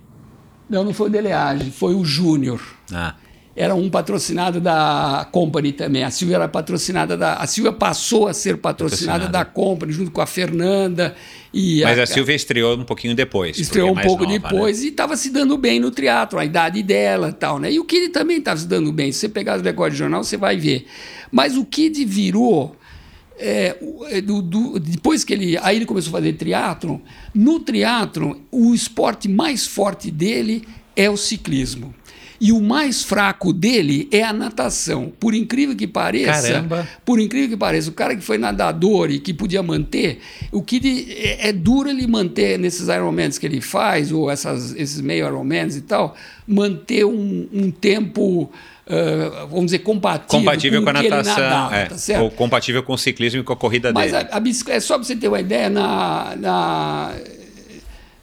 Não, 0.69 0.83
não 0.83 0.93
foi 0.93 1.07
o 1.07 1.09
Deleage, 1.09 1.71
foi 1.71 1.95
o 1.95 2.03
Júnior. 2.03 2.61
Ah. 2.91 3.15
Era 3.55 3.73
um 3.73 3.89
patrocinado 3.89 4.61
da 4.61 5.27
Company 5.31 5.71
também. 5.71 6.03
A 6.03 6.11
Silvia 6.11 6.35
era 6.35 6.47
patrocinada 6.47 7.17
da. 7.17 7.37
A 7.37 7.47
Silvia 7.47 7.73
passou 7.73 8.27
a 8.27 8.33
ser 8.33 8.57
patrocinada, 8.57 9.25
patrocinada. 9.25 9.31
da 9.31 9.45
Company, 9.45 9.91
junto 9.91 10.11
com 10.11 10.21
a 10.21 10.27
Fernanda. 10.27 11.15
E 11.51 11.81
Mas 11.81 11.97
a, 11.97 12.03
a 12.03 12.05
Silvia 12.05 12.35
estreou 12.35 12.77
um 12.77 12.83
pouquinho 12.83 13.15
depois. 13.15 13.57
Estreou 13.57 13.89
é 13.89 13.91
um 13.91 13.95
pouco 13.95 14.25
nova, 14.25 14.37
depois 14.37 14.81
né? 14.81 14.85
e 14.85 14.89
estava 14.89 15.17
se 15.17 15.31
dando 15.31 15.57
bem 15.57 15.79
no 15.79 15.89
teatro, 15.89 16.37
a 16.37 16.45
idade 16.45 16.83
dela 16.83 17.29
e 17.29 17.33
tal, 17.33 17.57
né? 17.57 17.71
E 17.71 17.79
o 17.79 17.85
Kid 17.85 18.09
também 18.09 18.37
estava 18.37 18.59
se 18.59 18.67
dando 18.67 18.91
bem. 18.91 19.11
Se 19.11 19.21
você 19.21 19.29
pegar 19.29 19.57
os 19.57 19.63
recordes 19.63 19.97
de 19.97 20.03
jornal, 20.03 20.23
você 20.23 20.37
vai 20.37 20.55
ver. 20.55 20.85
Mas 21.31 21.57
o 21.57 21.65
Kid 21.65 22.05
virou 22.05 22.75
é, 23.39 23.77
é, 24.09 24.21
do, 24.21 24.41
do, 24.41 24.79
depois 24.79 25.23
que 25.23 25.33
ele. 25.33 25.57
Aí 25.59 25.75
ele 25.75 25.85
começou 25.85 26.09
a 26.09 26.17
fazer 26.19 26.33
teatro. 26.33 27.01
No 27.33 27.59
teatro, 27.59 28.41
o 28.51 28.73
esporte 28.73 29.27
mais 29.27 29.65
forte 29.65 30.09
dele 30.11 30.63
é 30.95 31.09
o 31.09 31.17
ciclismo. 31.17 31.93
E 32.39 32.51
o 32.51 32.61
mais 32.61 33.03
fraco 33.03 33.51
dele 33.51 34.07
é 34.11 34.21
a 34.21 34.31
natação. 34.31 35.11
Por 35.19 35.33
incrível 35.33 35.75
que 35.75 35.87
pareça, 35.87 36.53
Caramba. 36.53 36.87
por 37.03 37.19
incrível 37.19 37.49
que 37.49 37.57
pareça, 37.57 37.89
o 37.89 37.93
cara 37.93 38.15
que 38.15 38.21
foi 38.21 38.37
nadador 38.37 39.09
e 39.09 39.19
que 39.19 39.33
podia 39.33 39.63
manter, 39.63 40.19
o 40.51 40.61
que 40.61 40.75
ele, 40.75 41.11
é, 41.13 41.49
é, 41.49 41.51
duro 41.51 41.89
ele 41.89 42.05
manter 42.05 42.59
nesses 42.59 42.89
Ironmans 42.89 43.39
que 43.39 43.45
ele 43.47 43.59
faz, 43.59 44.11
ou 44.11 44.29
essas, 44.29 44.75
esses 44.75 45.01
meio 45.01 45.25
Ironmans 45.25 45.75
e 45.75 45.81
tal, 45.81 46.15
manter 46.47 47.05
um, 47.05 47.47
um 47.51 47.71
tempo 47.71 48.51
uh, 48.89 49.47
vamos 49.47 49.65
dizer, 49.65 49.79
compatível, 49.79 50.39
compatível 50.39 50.79
com, 50.79 50.85
com 50.85 50.89
a 50.89 51.03
natação, 51.03 51.43
nadava, 51.43 51.75
é, 51.75 51.85
tá 51.85 52.21
ou 52.21 52.31
compatível 52.31 52.83
com 52.83 52.93
o 52.93 52.97
ciclismo 52.97 53.41
e 53.41 53.43
com 53.43 53.53
a 53.53 53.57
corrida 53.57 53.91
Mas 53.93 54.11
dele. 54.11 54.27
a, 54.31 54.37
a 54.37 54.39
bicicleta, 54.39 54.81
só 54.81 54.95
para 54.95 55.03
você 55.03 55.15
ter 55.15 55.27
uma 55.27 55.39
ideia, 55.39 55.69
na, 55.69 56.35
na 56.35 57.13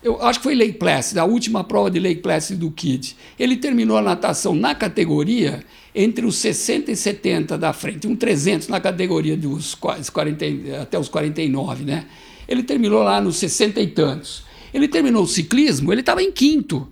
eu 0.05 0.21
acho 0.21 0.39
que 0.39 0.43
foi 0.43 0.55
Lake 0.55 0.75
Placid, 0.75 1.19
a 1.19 1.25
última 1.25 1.65
prova 1.65 1.91
de 1.91 1.99
Lake 1.99 2.21
Placid 2.21 2.59
do 2.59 2.71
Kid. 2.71 3.17
Ele 3.39 3.57
terminou 3.57 3.97
a 3.97 4.03
natação 4.03 4.55
na 4.55 4.75
categoria 4.75 5.65
entre 5.95 6.27
os 6.27 6.37
60 6.37 6.93
e 6.93 6.97
70 6.97 7.57
da 7.57 7.73
frente, 7.73 8.07
um 8.07 8.15
300 8.15 8.69
na 8.69 8.81
categoria 8.81 9.35
dos 9.35 9.75
40, 9.75 10.45
até 10.83 10.99
os 10.99 11.09
49, 11.09 11.85
né? 11.85 12.05
Ele 12.47 12.63
terminou 12.63 13.03
lá 13.03 13.19
nos 13.19 13.37
60 13.37 13.81
e 13.81 13.87
tantos. 13.87 14.45
Ele 14.75 14.89
terminou 14.89 15.23
o 15.23 15.27
ciclismo, 15.27 15.91
ele 15.91 16.01
estava 16.01 16.23
em 16.23 16.31
quinto. 16.31 16.87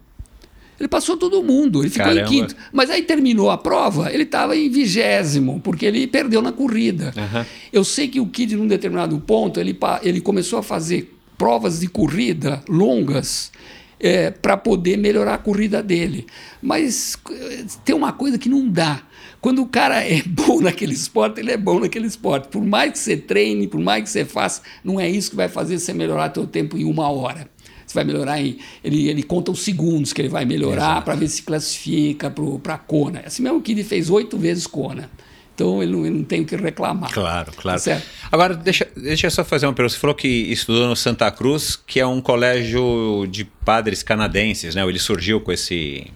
Ele 0.83 0.89
passou 0.89 1.17
todo 1.17 1.45
mundo, 1.45 1.81
ele 1.81 1.91
ficou 1.91 2.09
Caramba. 2.09 2.27
em 2.27 2.29
quinto. 2.29 2.57
Mas 2.73 2.91
aí 2.91 3.03
terminou 3.03 3.53
a 3.53 3.57
prova, 3.57 4.13
ele 4.13 4.25
estava 4.25 4.57
em 4.57 4.69
vigésimo, 4.69 5.61
porque 5.63 5.87
ele 5.87 6.09
perdeu 6.09 6.43
na 6.43 6.51
corrida. 6.51 7.15
Uhum. 7.17 7.45
Eu 7.73 7.85
sei 7.85 8.09
que 8.09 8.19
o 8.19 8.27
Kid, 8.27 8.57
num 8.57 8.67
determinado 8.67 9.17
ponto, 9.21 9.61
ele, 9.61 9.79
ele 10.03 10.21
começou 10.21 10.59
a 10.59 10.63
fazer 10.63 11.17
provas 11.39 11.79
de 11.79 11.87
corrida 11.87 12.65
longas 12.69 13.53
é, 14.01 14.33
para 14.33 14.57
poder 14.57 14.99
melhorar 14.99 15.35
a 15.35 15.39
corrida 15.39 15.81
dele. 15.81 16.27
Mas 16.61 17.17
tem 17.85 17.95
uma 17.95 18.13
coisa 18.13 18.37
que 18.37 18.49
não 18.49 18.69
dá. 18.69 19.03
Quando 19.41 19.63
o 19.63 19.67
cara 19.67 20.03
é 20.05 20.21
bom 20.27 20.61
naquele 20.61 20.95
esporte, 20.95 21.39
ele 21.39 21.53
é 21.53 21.57
bom 21.57 21.79
naquele 21.79 22.09
esporte. 22.09 22.49
Por 22.49 22.65
mais 22.65 22.91
que 22.91 22.99
você 22.99 23.17
treine, 23.17 23.69
por 23.69 23.79
mais 23.79 24.03
que 24.03 24.11
você 24.11 24.25
faça, 24.25 24.63
não 24.83 24.99
é 24.99 25.09
isso 25.09 25.31
que 25.31 25.37
vai 25.37 25.49
fazer 25.49 25.79
você 25.79 25.93
melhorar 25.93 26.33
seu 26.35 26.45
tempo 26.45 26.77
em 26.77 26.83
uma 26.85 27.09
hora. 27.09 27.49
Você 27.93 27.99
vai 27.99 28.05
melhorar 28.05 28.41
em. 28.41 28.59
Ele, 28.83 29.09
ele 29.09 29.23
conta 29.23 29.51
os 29.51 29.63
segundos 29.63 30.15
que 30.15 30.23
ele 30.23 30.31
vai 30.31 30.47
melhorar 30.47 31.03
para 31.05 31.15
ver 31.15 31.29
se 31.29 31.43
classifica 31.43 32.33
para 32.63 32.75
a 32.75 32.79
Kona. 32.79 33.23
Assim 33.27 33.43
mesmo 33.43 33.61
que 33.61 33.73
ele 33.73 33.85
fez 33.85 34.09
oito 34.09 34.39
vezes 34.39 34.67
Kona. 34.67 35.11
Então 35.55 35.83
ele 35.83 35.93
não, 35.93 36.07
ele 36.07 36.17
não 36.17 36.25
tem 36.25 36.41
o 36.41 36.47
que 36.47 36.57
reclamar. 36.57 37.13
Claro, 37.13 37.53
claro. 37.55 37.79
Certo? 37.79 38.07
Agora, 38.31 38.55
deixa, 38.55 38.89
deixa 38.97 39.27
eu 39.27 39.31
só 39.31 39.45
fazer 39.45 39.67
uma 39.67 39.75
pergunta. 39.75 39.93
Você 39.95 40.01
falou 40.01 40.17
que 40.17 40.27
estudou 40.27 40.89
no 40.89 40.97
Santa 40.97 41.31
Cruz, 41.31 41.77
que 41.77 42.01
é 42.01 42.07
um 42.07 42.23
colégio 42.23 43.27
de 43.31 43.45
padres 43.45 44.03
canadenses, 44.03 44.75
né? 44.75 44.83
Ele 44.83 44.99
surgiu 44.99 45.41
com 45.41 45.53
esse 45.53 46.07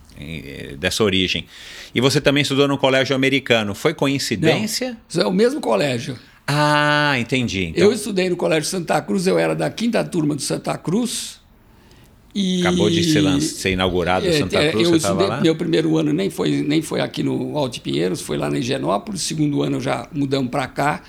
dessa 0.78 1.04
origem. 1.04 1.44
E 1.94 2.00
você 2.00 2.22
também 2.22 2.40
estudou 2.40 2.66
no 2.66 2.78
colégio 2.78 3.14
americano. 3.14 3.74
Foi 3.74 3.92
coincidência? 3.92 4.92
Não, 4.92 4.96
isso 5.06 5.20
é 5.20 5.26
o 5.26 5.32
mesmo 5.32 5.60
colégio. 5.60 6.16
Ah, 6.46 7.18
entendi. 7.18 7.64
Então... 7.66 7.84
Eu 7.84 7.92
estudei 7.92 8.30
no 8.30 8.36
Colégio 8.36 8.70
Santa 8.70 9.02
Cruz, 9.02 9.26
eu 9.26 9.38
era 9.38 9.54
da 9.54 9.68
quinta 9.68 10.02
turma 10.04 10.34
do 10.34 10.40
Santa 10.40 10.78
Cruz. 10.78 11.40
E... 12.38 12.60
Acabou 12.60 12.90
de 12.90 13.02
ser, 13.02 13.40
ser 13.40 13.70
inaugurado 13.70 14.28
o 14.28 14.32
Santa 14.34 14.68
Cruz, 14.68 14.84
eu 14.84 14.90
você 14.90 14.96
estava 14.96 15.26
lá? 15.26 15.40
Meu 15.40 15.56
primeiro 15.56 15.96
ano 15.96 16.12
nem 16.12 16.28
foi, 16.28 16.60
nem 16.60 16.82
foi 16.82 17.00
aqui 17.00 17.22
no 17.22 17.56
Alto 17.56 17.80
Pinheiros, 17.80 18.20
foi 18.20 18.36
lá 18.36 18.50
na 18.50 18.58
Higienópolis. 18.58 19.22
Segundo 19.22 19.62
ano 19.62 19.80
já 19.80 20.06
mudamos 20.12 20.50
para 20.50 20.66
cá. 20.66 21.02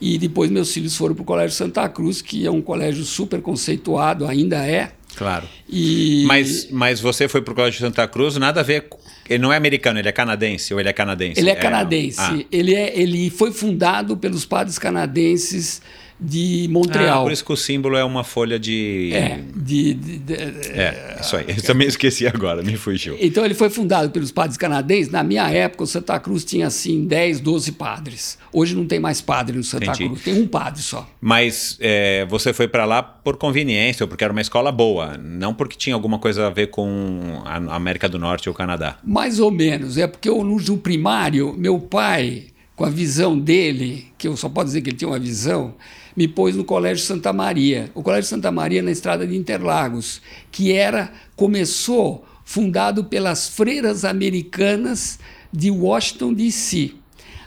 E 0.00 0.16
depois 0.16 0.48
meus 0.48 0.72
filhos 0.72 0.96
foram 0.96 1.12
para 1.16 1.22
o 1.22 1.24
Colégio 1.24 1.56
Santa 1.56 1.88
Cruz, 1.88 2.22
que 2.22 2.46
é 2.46 2.50
um 2.52 2.62
colégio 2.62 3.02
super 3.02 3.42
conceituado, 3.42 4.24
ainda 4.24 4.64
é. 4.64 4.92
Claro. 5.16 5.44
E... 5.68 6.22
Mas, 6.28 6.68
mas 6.70 7.00
você 7.00 7.26
foi 7.26 7.42
para 7.42 7.50
o 7.50 7.54
Colégio 7.56 7.80
Santa 7.80 8.06
Cruz, 8.06 8.36
nada 8.36 8.60
a 8.60 8.62
ver. 8.62 8.88
Ele 9.28 9.42
não 9.42 9.52
é 9.52 9.56
americano, 9.56 9.98
ele 9.98 10.08
é 10.08 10.12
canadense 10.12 10.72
ou 10.72 10.78
ele 10.78 10.88
é 10.88 10.92
canadense? 10.92 11.40
Ele 11.40 11.50
é 11.50 11.56
canadense. 11.56 12.20
É, 12.20 12.22
ah. 12.22 12.44
ele, 12.52 12.74
é, 12.76 12.96
ele 12.96 13.28
foi 13.28 13.50
fundado 13.50 14.16
pelos 14.16 14.44
padres 14.44 14.78
canadenses 14.78 15.82
de 16.20 16.68
Montreal. 16.70 17.20
Ah, 17.20 17.22
por 17.22 17.32
isso 17.32 17.44
que 17.44 17.52
o 17.52 17.56
símbolo 17.56 17.96
é 17.96 18.04
uma 18.04 18.22
folha 18.22 18.58
de. 18.58 19.10
É, 19.14 19.40
de, 19.56 19.94
de, 19.94 20.18
de 20.18 20.34
é 20.34 21.18
isso 21.20 21.36
aí. 21.36 21.46
Eu 21.48 21.62
também 21.62 21.88
esqueci 21.88 22.26
agora, 22.26 22.62
me 22.62 22.76
fugiu. 22.76 23.16
Então 23.18 23.44
ele 23.44 23.54
foi 23.54 23.70
fundado 23.70 24.10
pelos 24.10 24.30
padres 24.30 24.56
canadenses. 24.56 25.10
Na 25.10 25.22
minha 25.22 25.48
época, 25.50 25.84
o 25.84 25.86
Santa 25.86 26.18
Cruz 26.20 26.44
tinha 26.44 26.66
assim 26.66 27.06
10, 27.06 27.40
12 27.40 27.72
padres. 27.72 28.38
Hoje 28.52 28.74
não 28.74 28.86
tem 28.86 29.00
mais 29.00 29.20
padre 29.20 29.56
no 29.56 29.64
Santa 29.64 29.86
Entendi. 29.86 30.08
Cruz, 30.08 30.22
tem 30.22 30.42
um 30.42 30.46
padre 30.46 30.82
só. 30.82 31.08
Mas 31.20 31.78
é, 31.80 32.26
você 32.26 32.52
foi 32.52 32.68
para 32.68 32.84
lá 32.84 33.02
por 33.02 33.36
conveniência, 33.36 34.04
ou 34.04 34.08
porque 34.08 34.22
era 34.22 34.32
uma 34.32 34.42
escola 34.42 34.70
boa, 34.70 35.16
não 35.16 35.54
porque 35.54 35.76
tinha 35.76 35.94
alguma 35.94 36.18
coisa 36.18 36.46
a 36.46 36.50
ver 36.50 36.66
com 36.68 37.42
a 37.44 37.74
América 37.74 38.08
do 38.08 38.18
Norte 38.18 38.48
ou 38.48 38.54
o 38.54 38.56
Canadá. 38.56 38.98
Mais 39.02 39.40
ou 39.40 39.50
menos. 39.50 39.96
É 39.96 40.06
porque 40.06 40.28
eu, 40.28 40.44
no 40.44 40.60
primário, 40.78 41.54
meu 41.56 41.78
pai, 41.78 42.46
com 42.76 42.84
a 42.84 42.90
visão 42.90 43.38
dele, 43.38 44.06
que 44.18 44.28
eu 44.28 44.36
só 44.36 44.48
posso 44.48 44.66
dizer 44.66 44.82
que 44.82 44.90
ele 44.90 44.96
tinha 44.96 45.08
uma 45.08 45.18
visão 45.18 45.74
me 46.16 46.26
pôs 46.28 46.56
no 46.56 46.64
Colégio 46.64 47.04
Santa 47.04 47.32
Maria. 47.32 47.90
O 47.94 48.02
Colégio 48.02 48.28
Santa 48.30 48.50
Maria 48.50 48.82
na 48.82 48.90
estrada 48.90 49.26
de 49.26 49.36
Interlagos, 49.36 50.20
que 50.50 50.72
era 50.72 51.12
começou 51.36 52.24
fundado 52.44 53.04
pelas 53.04 53.48
freiras 53.48 54.04
americanas 54.04 55.18
de 55.52 55.70
Washington 55.70 56.34
D.C. 56.34 56.92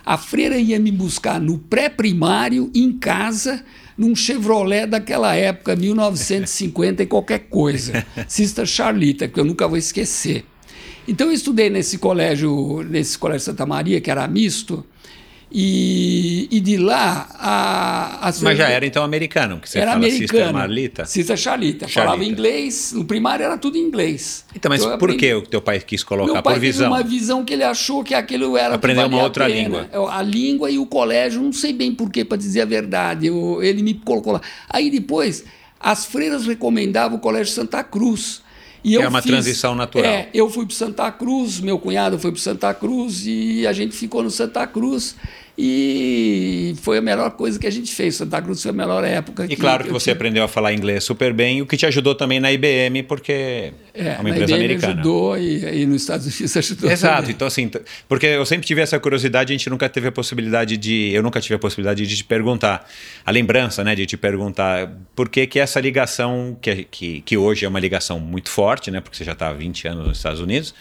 A 0.05 0.17
freira 0.17 0.57
ia 0.57 0.79
me 0.79 0.91
buscar 0.91 1.39
no 1.39 1.57
pré-primário 1.57 2.69
em 2.73 2.91
casa 2.91 3.63
num 3.97 4.15
Chevrolet 4.15 4.87
daquela 4.87 5.35
época, 5.35 5.75
1950 5.77 7.03
e 7.03 7.05
qualquer 7.05 7.39
coisa. 7.49 8.05
Sister 8.27 8.65
Charlita, 8.65 9.27
que 9.27 9.39
eu 9.39 9.45
nunca 9.45 9.67
vou 9.67 9.77
esquecer. 9.77 10.45
Então 11.07 11.27
eu 11.27 11.33
estudei 11.33 11.69
nesse 11.69 11.97
colégio, 11.97 12.81
nesse 12.83 13.17
colégio 13.17 13.45
Santa 13.45 13.65
Maria, 13.65 13.99
que 13.99 14.09
era 14.09 14.27
misto, 14.27 14.85
E, 15.55 16.47
e 16.49 16.59
de 16.59 16.77
lá 16.77 17.27
a, 17.35 18.27
a 18.27 18.33
Mas 18.41 18.57
já 18.57 18.67
era 18.69 18.85
então 18.87 19.03
americano, 19.03 19.57
porque 19.57 19.69
você 19.69 19.77
era 19.77 19.91
fala 19.91 20.03
americano. 20.03 20.27
Sister 20.27 20.53
Marlita. 20.53 21.05
Sister 21.05 21.37
Charlita. 21.37 21.87
Charlita. 21.87 22.11
Falava 22.11 22.25
inglês, 22.25 22.91
no 22.91 23.05
primário 23.05 23.45
era 23.45 23.55
tudo 23.55 23.77
inglês. 23.77 24.45
Então, 24.55 24.67
mas 24.69 24.81
eu 24.81 24.89
por 24.97 25.11
aprendi- 25.11 25.19
que 25.19 25.33
o 25.35 25.41
teu 25.43 25.61
pai 25.61 25.79
quis 25.79 26.03
colocar? 26.03 26.33
Meu 26.33 26.41
pai 26.41 26.55
por 26.55 26.59
visão. 26.59 26.87
uma 26.87 27.03
visão 27.03 27.45
que 27.45 27.53
ele 27.53 27.63
achou 27.63 28.03
que 28.03 28.15
aquilo 28.15 28.57
era 28.57 28.69
que 28.69 28.75
Aprender 28.75 29.05
uma 29.05 29.21
outra 29.21 29.47
língua. 29.47 29.87
Eu- 29.93 30.07
A 30.09 30.23
língua 30.23 30.71
e 30.71 30.79
o 30.79 30.87
colégio, 30.87 31.39
não 31.41 31.53
sei 31.53 31.71
bem 31.71 31.93
porquê, 31.93 32.25
para 32.25 32.37
dizer 32.37 32.61
a 32.61 32.65
verdade. 32.65 33.27
Eu- 33.27 33.61
ele 33.61 33.83
me 33.83 33.93
colocou 33.93 34.33
lá. 34.33 34.41
Aí 34.67 34.89
depois, 34.89 35.43
as 35.79 36.03
freiras 36.05 36.47
recomendavam 36.47 37.17
o 37.17 37.21
Colégio 37.21 37.53
Santa 37.53 37.83
Cruz. 37.83 38.41
E 38.83 38.97
Que 38.97 39.01
é 39.01 39.07
uma 39.07 39.21
fiz- 39.21 39.31
transição 39.31 39.75
natural. 39.75 40.11
É, 40.11 40.27
eu 40.33 40.49
fui 40.49 40.65
para 40.65 40.75
Santa 40.75 41.09
Cruz, 41.09 41.61
meu 41.61 41.79
cunhado 41.79 42.19
foi 42.19 42.31
para 42.33 42.41
Santa 42.41 42.73
Cruz 42.73 43.23
e 43.25 43.65
a 43.65 43.71
gente 43.71 43.95
ficou 43.95 44.21
no 44.21 44.29
Santa 44.29 44.67
Cruz. 44.67 45.15
E 45.55 46.73
foi 46.81 46.97
a 46.97 47.01
melhor 47.01 47.29
coisa 47.31 47.59
que 47.59 47.67
a 47.67 47.71
gente 47.71 47.93
fez. 47.93 48.15
Santa 48.15 48.41
Cruz 48.41 48.61
foi 48.61 48.71
a 48.71 48.73
melhor 48.73 49.03
época. 49.03 49.45
E 49.47 49.55
claro 49.55 49.83
que 49.83 49.91
você 49.91 50.05
tive. 50.05 50.13
aprendeu 50.13 50.43
a 50.43 50.47
falar 50.47 50.73
inglês 50.73 51.03
super 51.03 51.31
bem, 51.31 51.61
o 51.61 51.67
que 51.67 51.77
te 51.77 51.85
ajudou 51.85 52.15
também 52.15 52.39
na 52.39 52.51
IBM, 52.51 53.03
porque 53.03 53.71
é, 53.93 54.13
uma 54.15 54.23
na 54.23 54.29
empresa 54.31 54.51
IBM 54.51 54.65
americana. 54.65 54.93
ajudou 54.93 55.37
e, 55.37 55.81
e 55.81 55.85
nos 55.85 56.01
Estados 56.01 56.25
Unidos 56.25 56.57
ajudou. 56.57 56.89
Exato, 56.89 57.15
também. 57.17 57.35
então 57.35 57.47
assim, 57.47 57.69
porque 58.09 58.25
eu 58.25 58.45
sempre 58.47 58.65
tive 58.65 58.81
essa 58.81 58.99
curiosidade, 58.99 59.53
a 59.53 59.55
gente 59.55 59.69
nunca 59.69 59.87
teve 59.87 60.07
a 60.07 60.11
possibilidade 60.11 60.75
de, 60.75 61.11
eu 61.13 61.21
nunca 61.21 61.39
tive 61.39 61.53
a 61.53 61.59
possibilidade 61.59 62.07
de 62.07 62.17
te 62.17 62.23
perguntar, 62.23 62.89
a 63.23 63.29
lembrança, 63.29 63.83
né, 63.83 63.93
de 63.93 64.07
te 64.07 64.17
perguntar 64.17 64.91
por 65.15 65.29
que 65.29 65.45
que 65.45 65.59
essa 65.59 65.79
ligação, 65.79 66.57
que, 66.59 66.87
que, 66.89 67.21
que 67.21 67.37
hoje 67.37 67.63
é 67.63 67.69
uma 67.69 67.79
ligação 67.79 68.19
muito 68.19 68.49
forte, 68.49 68.89
né, 68.89 69.01
porque 69.01 69.15
você 69.15 69.23
já 69.23 69.33
está 69.33 69.49
há 69.49 69.53
20 69.53 69.87
anos 69.87 70.07
nos 70.07 70.17
Estados 70.17 70.41
Unidos, 70.41 70.73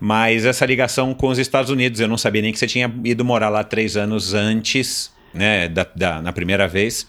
mas 0.00 0.44
essa 0.44 0.64
ligação 0.66 1.14
com 1.14 1.28
os 1.28 1.38
Estados 1.38 1.70
Unidos, 1.70 2.00
eu 2.00 2.08
não 2.08 2.18
sabia 2.18 2.42
nem 2.42 2.52
que 2.52 2.58
você 2.58 2.66
tinha 2.66 2.92
ido 3.04 3.24
morar 3.24 3.48
lá 3.48 3.64
três 3.64 3.96
anos 3.96 4.34
antes, 4.34 5.10
né, 5.32 5.68
da, 5.68 5.86
da- 5.96 6.22
na 6.22 6.32
primeira 6.32 6.66
vez, 6.68 7.06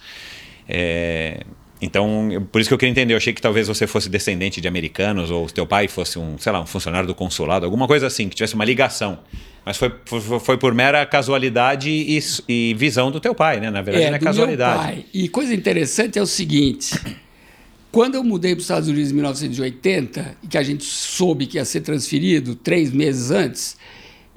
é, 0.67 1.41
então, 1.81 2.47
por 2.51 2.59
isso 2.59 2.69
que 2.69 2.73
eu 2.73 2.77
queria 2.77 2.89
entender. 2.91 3.13
Eu 3.13 3.17
achei 3.17 3.31
que 3.31 3.41
talvez 3.41 3.67
você 3.67 3.85
fosse 3.85 4.09
descendente 4.09 4.59
de 4.59 4.67
americanos 4.67 5.29
ou 5.29 5.45
teu 5.47 5.65
pai 5.67 5.87
fosse 5.87 6.17
um, 6.17 6.35
sei 6.39 6.51
lá, 6.51 6.59
um 6.59 6.65
funcionário 6.65 7.05
do 7.07 7.13
consulado, 7.13 7.65
alguma 7.65 7.85
coisa 7.87 8.07
assim, 8.07 8.27
que 8.27 8.35
tivesse 8.35 8.55
uma 8.55 8.65
ligação. 8.65 9.19
Mas 9.63 9.77
foi, 9.77 9.91
foi, 10.05 10.39
foi 10.39 10.57
por 10.57 10.73
mera 10.73 11.05
casualidade 11.05 11.89
e, 11.91 12.19
e 12.49 12.73
visão 12.73 13.11
do 13.11 13.19
teu 13.19 13.35
pai, 13.35 13.59
né? 13.59 13.69
Na 13.69 13.81
verdade, 13.83 14.05
não 14.09 14.15
é 14.15 14.19
casualidade. 14.25 14.79
E 15.13 15.29
coisa 15.29 15.53
interessante 15.53 16.17
é 16.17 16.21
o 16.21 16.25
seguinte: 16.25 16.99
quando 17.91 18.15
eu 18.15 18.23
mudei 18.23 18.51
para 18.51 18.59
os 18.59 18.65
Estados 18.65 18.89
Unidos 18.89 19.11
em 19.11 19.15
1980, 19.15 20.37
e 20.43 20.47
que 20.47 20.57
a 20.57 20.63
gente 20.63 20.83
soube 20.83 21.47
que 21.47 21.57
ia 21.57 21.65
ser 21.65 21.81
transferido 21.81 22.55
três 22.55 22.91
meses 22.91 23.31
antes, 23.31 23.77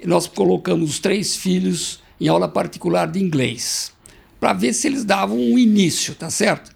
nós 0.05 0.27
colocamos 0.27 0.91
os 0.91 0.99
três 0.99 1.37
filhos 1.37 2.01
em 2.21 2.29
aula 2.29 2.49
particular 2.49 3.07
de 3.07 3.19
inglês, 3.19 3.93
para 4.39 4.53
ver 4.53 4.73
se 4.73 4.87
eles 4.87 5.05
davam 5.05 5.39
um 5.39 5.59
início, 5.59 6.15
tá 6.15 6.31
certo? 6.31 6.71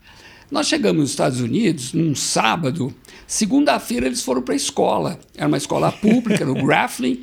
Nós 0.50 0.66
chegamos 0.66 1.00
nos 1.00 1.10
Estados 1.10 1.40
Unidos 1.40 1.92
num 1.92 2.14
sábado, 2.14 2.94
segunda-feira 3.26 4.06
eles 4.06 4.22
foram 4.22 4.42
para 4.42 4.54
a 4.54 4.56
escola, 4.56 5.18
era 5.34 5.48
uma 5.48 5.56
escola 5.56 5.90
pública 5.90 6.44
no 6.44 6.54
Grafflin. 6.54 7.22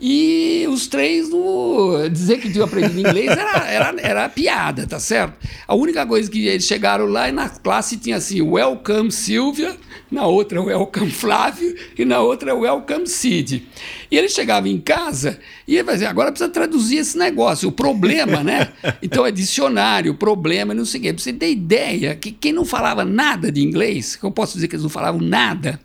E 0.00 0.64
os 0.68 0.86
três, 0.86 1.28
no, 1.28 2.08
dizer 2.08 2.38
que 2.38 2.50
tinham 2.50 2.64
aprendido 2.64 3.00
inglês 3.00 3.30
era, 3.30 3.66
era, 3.66 3.94
era 4.00 4.28
piada, 4.28 4.86
tá 4.86 5.00
certo? 5.00 5.34
A 5.66 5.74
única 5.74 6.06
coisa 6.06 6.30
que 6.30 6.46
eles 6.46 6.64
chegaram 6.64 7.06
lá 7.06 7.28
e 7.28 7.32
na 7.32 7.48
classe 7.48 7.96
tinha 7.96 8.16
assim: 8.16 8.40
Welcome 8.40 9.10
Silvia, 9.10 9.76
na 10.08 10.26
outra 10.26 10.62
Welcome 10.62 11.10
Flávio 11.10 11.74
e 11.98 12.04
na 12.04 12.20
outra 12.20 12.54
Welcome 12.54 13.08
Cid. 13.08 13.66
E 14.08 14.16
eles 14.16 14.32
chegavam 14.32 14.70
em 14.70 14.78
casa 14.78 15.40
e 15.66 15.76
ele 15.76 15.92
dizer: 15.92 16.06
agora 16.06 16.30
precisa 16.30 16.50
traduzir 16.50 16.98
esse 16.98 17.18
negócio. 17.18 17.68
O 17.68 17.72
problema, 17.72 18.44
né? 18.44 18.72
Então 19.02 19.26
é 19.26 19.32
dicionário, 19.32 20.14
problema, 20.14 20.74
não 20.74 20.84
sei 20.84 21.00
o 21.00 21.02
quê. 21.02 21.12
Pra 21.12 21.22
você 21.22 21.32
ter 21.32 21.50
ideia 21.50 22.14
que 22.14 22.30
quem 22.30 22.52
não 22.52 22.64
falava 22.64 23.04
nada 23.04 23.50
de 23.50 23.62
inglês, 23.62 24.14
que 24.14 24.24
eu 24.24 24.30
posso 24.30 24.54
dizer 24.54 24.68
que 24.68 24.76
eles 24.76 24.84
não 24.84 24.90
falavam 24.90 25.20
nada, 25.20 25.80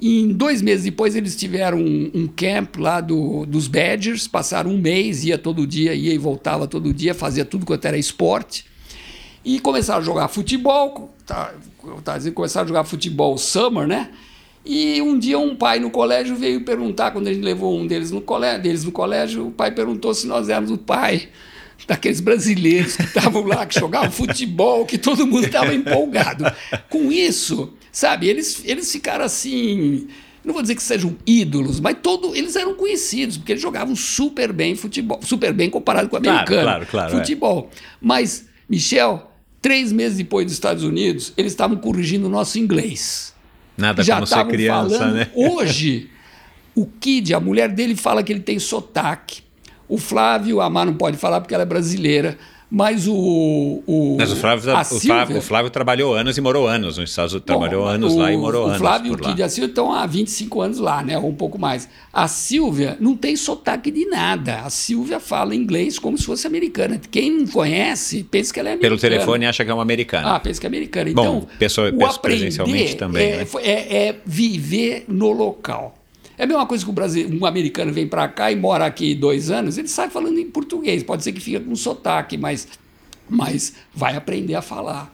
em 0.00 0.28
dois 0.28 0.62
meses 0.62 0.84
depois, 0.84 1.16
eles 1.16 1.34
tiveram 1.34 1.78
um, 1.78 2.10
um 2.14 2.26
camp 2.28 2.76
lá 2.76 3.00
do, 3.00 3.44
dos 3.44 3.66
Badgers, 3.66 4.28
passaram 4.28 4.70
um 4.70 4.78
mês, 4.78 5.24
ia 5.24 5.36
todo 5.36 5.66
dia, 5.66 5.94
ia 5.94 6.14
e 6.14 6.18
voltava 6.18 6.68
todo 6.68 6.94
dia, 6.94 7.14
fazia 7.14 7.44
tudo 7.44 7.66
quanto 7.66 7.84
era 7.84 7.98
esporte. 7.98 8.64
E 9.44 9.58
começaram 9.58 10.00
a 10.00 10.04
jogar 10.04 10.28
futebol, 10.28 11.14
tá, 11.26 11.52
tá 12.04 12.18
dizendo, 12.18 12.34
começaram 12.34 12.64
a 12.64 12.68
jogar 12.68 12.84
futebol 12.84 13.36
summer, 13.38 13.86
né? 13.86 14.10
E 14.64 15.00
um 15.00 15.18
dia 15.18 15.38
um 15.38 15.56
pai 15.56 15.78
no 15.78 15.90
colégio 15.90 16.36
veio 16.36 16.60
perguntar, 16.62 17.10
quando 17.10 17.28
a 17.28 17.32
gente 17.32 17.42
levou 17.42 17.76
um 17.76 17.86
deles 17.86 18.10
no 18.10 18.20
colégio, 18.20 18.62
deles 18.62 18.84
no 18.84 18.92
colégio, 18.92 19.46
o 19.46 19.50
pai 19.50 19.70
perguntou 19.70 20.12
se 20.12 20.26
nós 20.26 20.48
éramos 20.48 20.70
o 20.70 20.78
pai 20.78 21.28
daqueles 21.86 22.20
brasileiros 22.20 22.96
que 22.96 23.04
estavam 23.04 23.44
lá, 23.44 23.64
que 23.64 23.78
jogavam 23.78 24.10
futebol, 24.10 24.84
que 24.84 24.98
todo 24.98 25.26
mundo 25.26 25.46
estava 25.46 25.74
empolgado. 25.74 26.44
Com 26.90 27.10
isso, 27.10 27.72
sabe, 27.98 28.28
eles, 28.28 28.62
eles 28.64 28.90
ficaram 28.92 29.24
assim. 29.24 30.06
Não 30.44 30.52
vou 30.54 30.62
dizer 30.62 30.74
que 30.76 30.82
sejam 30.82 31.16
ídolos, 31.26 31.80
mas 31.80 31.96
todo, 32.02 32.34
eles 32.34 32.56
eram 32.56 32.74
conhecidos, 32.74 33.36
porque 33.36 33.52
eles 33.52 33.62
jogavam 33.62 33.94
super 33.96 34.52
bem 34.52 34.74
futebol, 34.76 35.20
super 35.22 35.52
bem 35.52 35.68
comparado 35.68 36.08
com 36.08 36.16
o 36.16 36.20
Claro, 36.20 36.36
americano. 36.38 36.62
claro, 36.62 36.86
claro, 36.86 37.14
é. 37.14 37.18
futebol. 37.18 37.70
Mas, 38.00 38.46
Michel, 38.68 39.30
três 39.60 39.92
meses 39.92 40.16
depois 40.16 40.46
dos 40.46 40.54
Estados 40.54 40.84
Unidos, 40.84 41.32
eles 41.36 41.52
estavam 41.52 41.76
corrigindo 41.76 42.26
o 42.26 42.30
nosso 42.30 42.58
inglês 42.58 43.34
Nada 43.76 44.02
já 44.02 44.14
como 44.14 44.26
ser 44.26 44.34
estavam 44.34 44.52
criança, 44.52 44.98
falando. 44.98 45.14
né? 45.16 45.30
Hoje, 45.34 46.08
o 46.74 46.86
Kid, 46.86 47.34
a 47.34 47.40
mulher 47.40 47.68
dele 47.68 47.94
fala 47.96 48.22
que 48.22 48.32
ele 48.32 48.40
tem 48.40 48.58
sotaque. 48.58 49.42
O 49.88 49.98
Flávio, 49.98 50.60
a 50.60 50.70
Mar 50.70 50.86
não 50.86 50.94
pode 50.94 51.16
falar 51.16 51.40
porque 51.40 51.52
ela 51.52 51.64
é 51.64 51.66
brasileira. 51.66 52.38
Mas 52.70 53.08
o. 53.08 53.82
o 53.86 54.16
Mas 54.18 54.30
o 54.30 54.36
Flávio, 54.36 54.74
o, 54.74 55.00
Flávio, 55.00 55.38
o 55.38 55.40
Flávio 55.40 55.70
trabalhou 55.70 56.14
anos 56.14 56.36
e 56.36 56.40
morou 56.40 56.66
anos 56.66 56.98
nos 56.98 57.08
Estados 57.08 57.32
Unidos. 57.32 57.46
Trabalhou 57.46 57.84
Bom, 57.84 57.88
anos 57.88 58.12
o, 58.12 58.18
lá 58.18 58.30
e 58.30 58.36
morou 58.36 58.64
o 58.64 58.66
anos 58.66 58.78
Flávio 58.78 59.12
por 59.12 59.20
e 59.20 59.22
o. 59.22 59.28
Kid 59.30 59.40
e 59.40 59.42
a 59.42 59.48
Silvia 59.48 59.68
estão 59.70 59.90
há 59.92 60.06
25 60.06 60.60
anos 60.60 60.78
lá, 60.78 61.02
né? 61.02 61.16
Ou 61.16 61.28
um 61.30 61.34
pouco 61.34 61.58
mais. 61.58 61.88
A 62.12 62.28
Silvia 62.28 62.96
não 63.00 63.16
tem 63.16 63.36
sotaque 63.36 63.90
de 63.90 64.04
nada. 64.04 64.60
A 64.60 64.70
Silvia 64.70 65.18
fala 65.18 65.54
inglês 65.54 65.98
como 65.98 66.18
se 66.18 66.24
fosse 66.24 66.46
americana. 66.46 67.00
Quem 67.10 67.30
não 67.38 67.46
conhece, 67.46 68.22
pensa 68.22 68.52
que 68.52 68.60
ela 68.60 68.68
é 68.68 68.72
americana. 68.72 68.98
Pelo 68.98 69.00
telefone 69.00 69.46
acha 69.46 69.64
que 69.64 69.70
é 69.70 69.74
um 69.74 69.80
americano. 69.80 70.28
Ah, 70.28 70.38
pensa 70.38 70.60
que 70.60 70.66
é 70.66 70.68
americana. 70.68 71.10
Bom, 71.12 71.22
Então, 71.22 71.48
pessoa- 71.58 71.88
o 71.88 71.92
pessoa 71.92 72.10
aprender 72.16 72.36
presencialmente 72.36 72.96
também, 72.96 73.30
É, 73.32 73.36
né? 73.38 73.46
é- 73.62 73.96
é 74.08 74.16
viver 74.26 75.04
no 75.08 75.32
local. 75.32 75.97
É 76.38 76.44
a 76.44 76.46
mesma 76.46 76.64
coisa 76.66 76.84
que 76.84 76.90
o 76.90 76.94
Brasil, 76.94 77.28
um 77.28 77.44
americano 77.44 77.92
vem 77.92 78.06
para 78.06 78.28
cá 78.28 78.52
e 78.52 78.56
mora 78.56 78.86
aqui 78.86 79.14
dois 79.14 79.50
anos, 79.50 79.76
ele 79.76 79.88
sai 79.88 80.08
falando 80.08 80.38
em 80.38 80.46
português. 80.46 81.02
Pode 81.02 81.24
ser 81.24 81.32
que 81.32 81.40
fique 81.40 81.58
com 81.60 81.74
sotaque, 81.74 82.36
mas, 82.38 82.68
mas 83.28 83.74
vai 83.92 84.14
aprender 84.16 84.54
a 84.54 84.62
falar. 84.62 85.12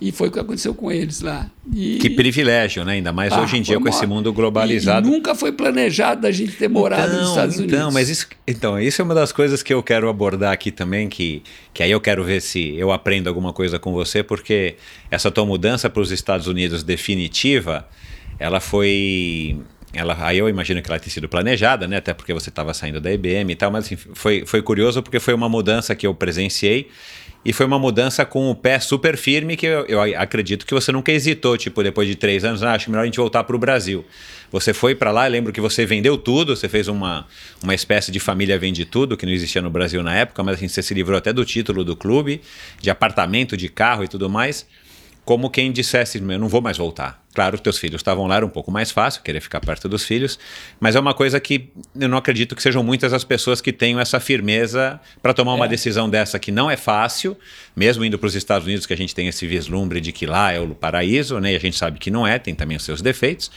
E 0.00 0.10
foi 0.12 0.28
o 0.28 0.30
que 0.32 0.38
aconteceu 0.38 0.74
com 0.74 0.90
eles 0.90 1.20
lá. 1.20 1.50
E- 1.74 1.98
Que 1.98 2.08
privilégio, 2.08 2.86
né? 2.86 2.92
Ainda 2.92 3.12
mais 3.12 3.34
Ah, 3.34 3.42
hoje 3.42 3.58
em 3.58 3.60
dia 3.62 3.74
com 3.76 3.82
uma- 3.82 3.90
esse 3.90 4.06
mundo 4.06 4.30
E, 4.30 4.32
globalizado. 4.32 5.06
e 5.06 5.10
nunca 5.10 5.34
foi 5.34 5.52
planejado 5.52 6.26
a 6.26 6.30
gente 6.32 6.52
ter 6.52 6.68
morado 6.68 7.14
nos 7.18 7.28
Estados 7.28 7.56
Unidos. 7.58 7.74
Então, 7.74 7.90
mas 7.92 8.08
isso, 8.08 8.26
então, 8.48 8.80
isso 8.80 9.02
é 9.02 9.04
uma 9.04 9.14
das 9.14 9.30
coisas 9.30 9.62
que 9.62 9.74
eu 9.74 9.82
quero 9.82 10.08
abordar 10.08 10.52
aqui 10.54 10.70
também, 10.70 11.06
que, 11.06 11.42
que 11.74 11.82
aí 11.82 11.90
eu 11.90 12.00
quero 12.00 12.24
ver 12.24 12.40
se 12.40 12.74
eu 12.78 12.90
aprendo 12.90 13.28
alguma 13.28 13.52
coisa 13.52 13.78
com 13.78 13.92
você, 13.92 14.22
porque 14.22 14.76
essa 15.10 15.30
tua 15.30 15.44
mudança 15.44 15.90
para 15.90 16.00
os 16.00 16.10
Estados 16.10 16.46
Unidos 16.46 16.82
definitiva, 16.82 17.86
ela 18.38 18.58
foi. 18.58 19.58
Ela, 19.92 20.16
aí 20.20 20.38
eu 20.38 20.48
imagino 20.48 20.80
que 20.80 20.90
ela 20.90 21.00
tenha 21.00 21.12
sido 21.12 21.28
planejada, 21.28 21.88
né? 21.88 21.96
Até 21.96 22.14
porque 22.14 22.32
você 22.32 22.48
estava 22.48 22.72
saindo 22.72 23.00
da 23.00 23.12
IBM 23.12 23.52
e 23.52 23.56
tal, 23.56 23.70
mas 23.70 23.86
assim, 23.86 23.96
foi, 23.96 24.44
foi 24.46 24.62
curioso 24.62 25.02
porque 25.02 25.18
foi 25.18 25.34
uma 25.34 25.48
mudança 25.48 25.94
que 25.94 26.06
eu 26.06 26.14
presenciei. 26.14 26.88
E 27.42 27.54
foi 27.54 27.64
uma 27.64 27.78
mudança 27.78 28.26
com 28.26 28.50
o 28.50 28.54
pé 28.54 28.78
super 28.78 29.16
firme 29.16 29.56
que 29.56 29.64
eu, 29.64 29.86
eu 29.86 30.00
acredito 30.18 30.66
que 30.66 30.74
você 30.74 30.92
nunca 30.92 31.10
hesitou, 31.10 31.56
tipo, 31.56 31.82
depois 31.82 32.06
de 32.06 32.14
três 32.14 32.44
anos, 32.44 32.62
ah, 32.62 32.74
acho 32.74 32.90
melhor 32.90 33.02
a 33.02 33.06
gente 33.06 33.16
voltar 33.16 33.44
para 33.44 33.56
o 33.56 33.58
Brasil. 33.58 34.04
Você 34.52 34.74
foi 34.74 34.94
para 34.94 35.10
lá, 35.10 35.26
lembro 35.26 35.50
que 35.50 35.60
você 35.60 35.86
vendeu 35.86 36.18
tudo, 36.18 36.54
você 36.54 36.68
fez 36.68 36.86
uma, 36.86 37.26
uma 37.62 37.74
espécie 37.74 38.12
de 38.12 38.20
família 38.20 38.58
vende 38.58 38.84
tudo, 38.84 39.16
que 39.16 39.24
não 39.24 39.32
existia 39.32 39.62
no 39.62 39.70
Brasil 39.70 40.02
na 40.02 40.14
época, 40.14 40.42
mas 40.42 40.56
assim, 40.56 40.68
você 40.68 40.82
se 40.82 40.92
livrou 40.92 41.16
até 41.16 41.32
do 41.32 41.42
título 41.42 41.82
do 41.82 41.96
clube, 41.96 42.42
de 42.78 42.90
apartamento, 42.90 43.56
de 43.56 43.70
carro 43.70 44.04
e 44.04 44.08
tudo 44.08 44.28
mais, 44.28 44.66
como 45.24 45.48
quem 45.50 45.70
dissesse, 45.70 46.18
eu 46.18 46.38
não 46.38 46.48
vou 46.48 46.60
mais 46.60 46.76
voltar. 46.76 47.22
Claro, 47.32 47.56
teus 47.58 47.78
filhos 47.78 48.00
estavam 48.00 48.26
lá, 48.26 48.36
era 48.36 48.46
um 48.46 48.50
pouco 48.50 48.72
mais 48.72 48.90
fácil, 48.90 49.22
querer 49.22 49.40
ficar 49.40 49.60
perto 49.60 49.88
dos 49.88 50.04
filhos, 50.04 50.36
mas 50.80 50.96
é 50.96 51.00
uma 51.00 51.14
coisa 51.14 51.38
que 51.38 51.70
eu 51.98 52.08
não 52.08 52.18
acredito 52.18 52.56
que 52.56 52.62
sejam 52.62 52.82
muitas 52.82 53.12
as 53.12 53.22
pessoas 53.22 53.60
que 53.60 53.72
tenham 53.72 54.00
essa 54.00 54.18
firmeza 54.18 54.98
para 55.22 55.32
tomar 55.32 55.54
uma 55.54 55.66
É. 55.66 55.68
decisão 55.68 56.10
dessa 56.10 56.38
que 56.40 56.50
não 56.50 56.68
é 56.68 56.76
fácil, 56.76 57.36
mesmo 57.76 58.04
indo 58.04 58.18
para 58.18 58.26
os 58.26 58.34
Estados 58.34 58.66
Unidos, 58.66 58.84
que 58.86 58.92
a 58.92 58.96
gente 58.96 59.14
tem 59.14 59.28
esse 59.28 59.46
vislumbre 59.46 60.00
de 60.00 60.10
que 60.10 60.26
lá 60.26 60.50
é 60.52 60.58
o 60.58 60.74
paraíso, 60.74 61.38
né? 61.38 61.52
E 61.52 61.56
a 61.56 61.60
gente 61.60 61.76
sabe 61.76 62.00
que 62.00 62.10
não 62.10 62.26
é, 62.26 62.36
tem 62.38 62.54
também 62.54 62.76
os 62.76 62.82
seus 62.82 63.00
defeitos. 63.00 63.50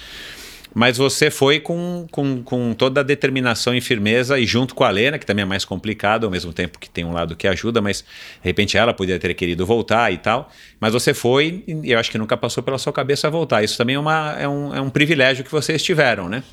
Mas 0.73 0.97
você 0.97 1.29
foi 1.29 1.59
com, 1.59 2.07
com, 2.11 2.41
com 2.41 2.73
toda 2.73 3.01
a 3.01 3.03
determinação 3.03 3.75
e 3.75 3.81
firmeza, 3.81 4.39
e 4.39 4.45
junto 4.45 4.73
com 4.73 4.83
a 4.83 4.89
Lena, 4.89 5.19
que 5.19 5.25
também 5.25 5.43
é 5.43 5.45
mais 5.45 5.63
complicado, 5.63 6.25
ao 6.25 6.31
mesmo 6.31 6.51
tempo 6.51 6.79
que 6.79 6.89
tem 6.89 7.05
um 7.05 7.11
lado 7.11 7.35
que 7.35 7.47
ajuda, 7.47 7.81
mas 7.81 7.99
de 7.99 8.05
repente 8.41 8.77
ela 8.77 8.93
poderia 8.93 9.19
ter 9.19 9.33
querido 9.33 9.65
voltar 9.65 10.11
e 10.11 10.17
tal. 10.17 10.49
Mas 10.79 10.93
você 10.93 11.13
foi, 11.13 11.63
e 11.67 11.91
eu 11.91 11.99
acho 11.99 12.09
que 12.09 12.17
nunca 12.17 12.35
passou 12.35 12.63
pela 12.63 12.77
sua 12.77 12.91
cabeça 12.91 13.29
voltar. 13.29 13.63
Isso 13.63 13.77
também 13.77 13.95
é, 13.95 13.99
uma, 13.99 14.35
é, 14.39 14.47
um, 14.47 14.75
é 14.75 14.81
um 14.81 14.89
privilégio 14.89 15.43
que 15.43 15.51
vocês 15.51 15.83
tiveram, 15.83 16.27
né? 16.27 16.43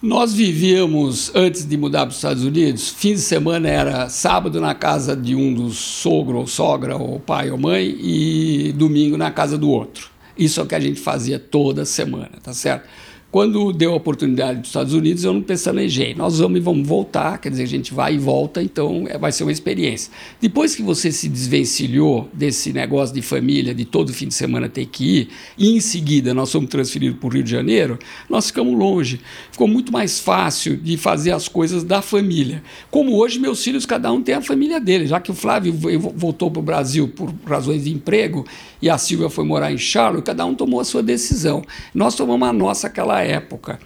Nós 0.00 0.32
vivíamos, 0.32 1.34
antes 1.34 1.68
de 1.68 1.76
mudar 1.76 2.02
para 2.02 2.10
os 2.10 2.16
Estados 2.16 2.44
Unidos, 2.44 2.90
fim 2.90 3.14
de 3.14 3.20
semana 3.20 3.68
era 3.68 4.08
sábado 4.08 4.60
na 4.60 4.72
casa 4.72 5.16
de 5.16 5.34
um 5.34 5.52
dos 5.52 5.76
sogro 5.76 6.38
ou 6.38 6.46
sogra, 6.46 6.96
ou 6.96 7.18
pai 7.18 7.50
ou 7.50 7.58
mãe, 7.58 7.96
e 8.00 8.72
domingo 8.76 9.16
na 9.16 9.32
casa 9.32 9.58
do 9.58 9.68
outro. 9.68 10.08
Isso 10.36 10.60
é 10.60 10.62
o 10.62 10.66
que 10.66 10.76
a 10.76 10.80
gente 10.80 11.00
fazia 11.00 11.36
toda 11.36 11.84
semana, 11.84 12.30
tá 12.40 12.52
certo? 12.52 12.88
Quando 13.30 13.74
deu 13.74 13.92
a 13.92 13.96
oportunidade 13.96 14.60
dos 14.60 14.68
Estados 14.68 14.94
Unidos, 14.94 15.22
eu 15.22 15.34
não 15.34 15.42
pestanejei. 15.42 16.14
Nós 16.14 16.38
vamos 16.38 16.56
e 16.56 16.62
vamos 16.62 16.88
voltar, 16.88 17.36
quer 17.36 17.50
dizer, 17.50 17.64
a 17.64 17.66
gente 17.66 17.92
vai 17.92 18.14
e 18.14 18.18
volta, 18.18 18.62
então 18.62 19.04
é, 19.06 19.18
vai 19.18 19.30
ser 19.30 19.42
uma 19.42 19.52
experiência. 19.52 20.10
Depois 20.40 20.74
que 20.74 20.82
você 20.82 21.12
se 21.12 21.28
desvencilhou 21.28 22.26
desse 22.32 22.72
negócio 22.72 23.14
de 23.14 23.20
família, 23.20 23.74
de 23.74 23.84
todo 23.84 24.14
fim 24.14 24.28
de 24.28 24.34
semana 24.34 24.66
ter 24.66 24.86
que 24.86 25.04
ir, 25.04 25.28
e 25.58 25.76
em 25.76 25.78
seguida 25.78 26.32
nós 26.32 26.50
fomos 26.50 26.70
transferidos 26.70 27.18
para 27.18 27.26
o 27.26 27.30
Rio 27.30 27.42
de 27.42 27.50
Janeiro, 27.50 27.98
nós 28.30 28.46
ficamos 28.46 28.74
longe. 28.78 29.20
Ficou 29.52 29.68
muito 29.68 29.92
mais 29.92 30.18
fácil 30.18 30.74
de 30.78 30.96
fazer 30.96 31.32
as 31.32 31.48
coisas 31.48 31.84
da 31.84 32.00
família. 32.00 32.62
Como 32.90 33.14
hoje, 33.14 33.38
meus 33.38 33.62
filhos, 33.62 33.84
cada 33.84 34.10
um 34.10 34.22
tem 34.22 34.36
a 34.36 34.40
família 34.40 34.80
dele, 34.80 35.06
já 35.06 35.20
que 35.20 35.30
o 35.30 35.34
Flávio 35.34 35.74
voltou 36.14 36.50
para 36.50 36.60
o 36.60 36.62
Brasil 36.62 37.06
por 37.08 37.30
razões 37.44 37.84
de 37.84 37.92
emprego 37.92 38.46
e 38.80 38.88
a 38.88 38.96
Silvia 38.96 39.28
foi 39.28 39.44
morar 39.44 39.70
em 39.70 39.76
Charlotte, 39.76 40.24
cada 40.24 40.46
um 40.46 40.54
tomou 40.54 40.80
a 40.80 40.84
sua 40.84 41.02
decisão. 41.02 41.62
Nós 41.94 42.14
tomamos 42.14 42.48
a 42.48 42.52
nossa 42.54 42.86
aquela 42.86 43.17
época. 43.22 43.78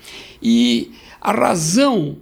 E 0.42 0.92
a 1.20 1.32
razão 1.32 2.16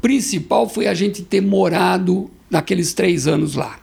principal 0.00 0.68
foi 0.68 0.86
a 0.86 0.94
gente 0.94 1.22
ter 1.22 1.40
morado 1.40 2.30
naqueles 2.50 2.92
três 2.94 3.26
anos 3.26 3.54
lá. 3.54 3.78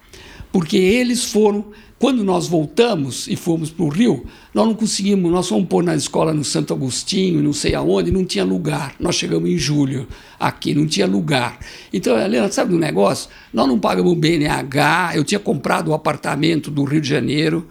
Porque 0.51 0.77
eles 0.77 1.25
foram, 1.25 1.65
quando 1.97 2.23
nós 2.23 2.47
voltamos 2.47 3.27
e 3.27 3.35
fomos 3.35 3.71
para 3.71 3.85
o 3.85 3.89
Rio, 3.89 4.25
nós 4.53 4.67
não 4.67 4.75
conseguimos, 4.75 5.31
nós 5.31 5.49
fomos 5.49 5.67
pôr 5.67 5.83
na 5.83 5.95
escola 5.95 6.31
no 6.31 6.43
Santo 6.43 6.71
Agostinho, 6.73 7.41
não 7.41 7.53
sei 7.53 7.73
aonde, 7.73 8.11
não 8.11 8.23
tinha 8.23 8.45
lugar. 8.45 8.93
Nós 8.99 9.15
chegamos 9.15 9.49
em 9.49 9.57
julho 9.57 10.07
aqui, 10.39 10.75
não 10.75 10.85
tinha 10.85 11.07
lugar. 11.07 11.57
Então, 11.91 12.17
Helena, 12.17 12.51
sabe 12.51 12.71
do 12.71 12.77
negócio? 12.77 13.29
Nós 13.51 13.67
não 13.67 13.79
pagamos 13.79 14.13
BNH, 14.15 15.13
eu 15.15 15.23
tinha 15.23 15.39
comprado 15.39 15.89
o 15.89 15.93
apartamento 15.93 16.69
do 16.69 16.83
Rio 16.83 17.01
de 17.01 17.09
Janeiro, 17.09 17.67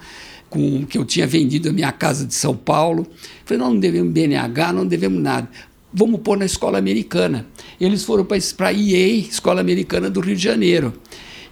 com 0.53 0.85
que 0.85 0.99
eu 0.99 1.05
tinha 1.05 1.27
vendido 1.27 1.71
a 1.71 1.73
minha 1.73 1.91
casa 1.91 2.27
de 2.27 2.35
São 2.35 2.55
Paulo. 2.55 3.07
Falei, 3.47 3.59
nós 3.59 3.73
não 3.73 3.81
devemos 3.81 4.13
BNH, 4.13 4.73
não 4.75 4.87
devemos 4.87 5.21
nada. 5.21 5.49
Vamos 5.91 6.21
pôr 6.21 6.37
na 6.37 6.45
escola 6.45 6.79
americana. 6.79 7.47
Eles 7.81 8.05
foram 8.05 8.25
para 8.25 8.69
a 8.69 8.73
EA, 8.73 9.17
Escola 9.17 9.63
Americana 9.63 10.11
do 10.11 10.21
Rio 10.21 10.37
de 10.37 10.43
Janeiro. 10.43 10.93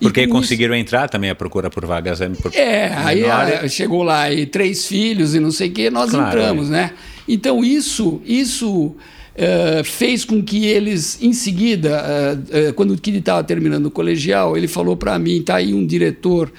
Porque 0.01 0.27
conseguiram 0.27 0.75
isso, 0.75 0.83
entrar 0.83 1.09
também 1.09 1.31
a 1.31 1.35
procura 1.35 1.71
por 1.71 1.85
vagas. 1.87 2.21
Por 2.43 2.55
é, 2.55 2.93
aí 2.95 3.25
a, 3.25 3.67
chegou 3.69 4.03
lá 4.03 4.31
e 4.33 4.47
três 4.47 4.87
filhos 4.87 5.35
e 5.35 5.41
não 5.41 5.51
sei 5.51 5.69
o 5.69 5.73
quê, 5.73 5.91
nós 5.91 6.11
claro, 6.11 6.29
entramos, 6.29 6.69
é. 6.69 6.73
né? 6.73 6.93
Então 7.27 7.65
isso, 7.65 8.21
isso 8.25 8.87
uh, 8.87 9.85
fez 9.85 10.25
com 10.25 10.43
que 10.43 10.67
eles, 10.67 11.19
em 11.23 11.33
seguida, 11.33 12.03
uh, 12.03 12.71
uh, 12.71 12.75
quando 12.75 12.93
o 12.93 12.99
Kid 12.99 13.19
estava 13.19 13.45
terminando 13.45 13.87
o 13.87 13.91
colegial, 13.91 14.57
ele 14.57 14.69
falou 14.69 14.97
para 14.97 15.19
mim, 15.19 15.43
tá 15.43 15.57
aí 15.57 15.75
um 15.75 15.87
diretor 15.87 16.51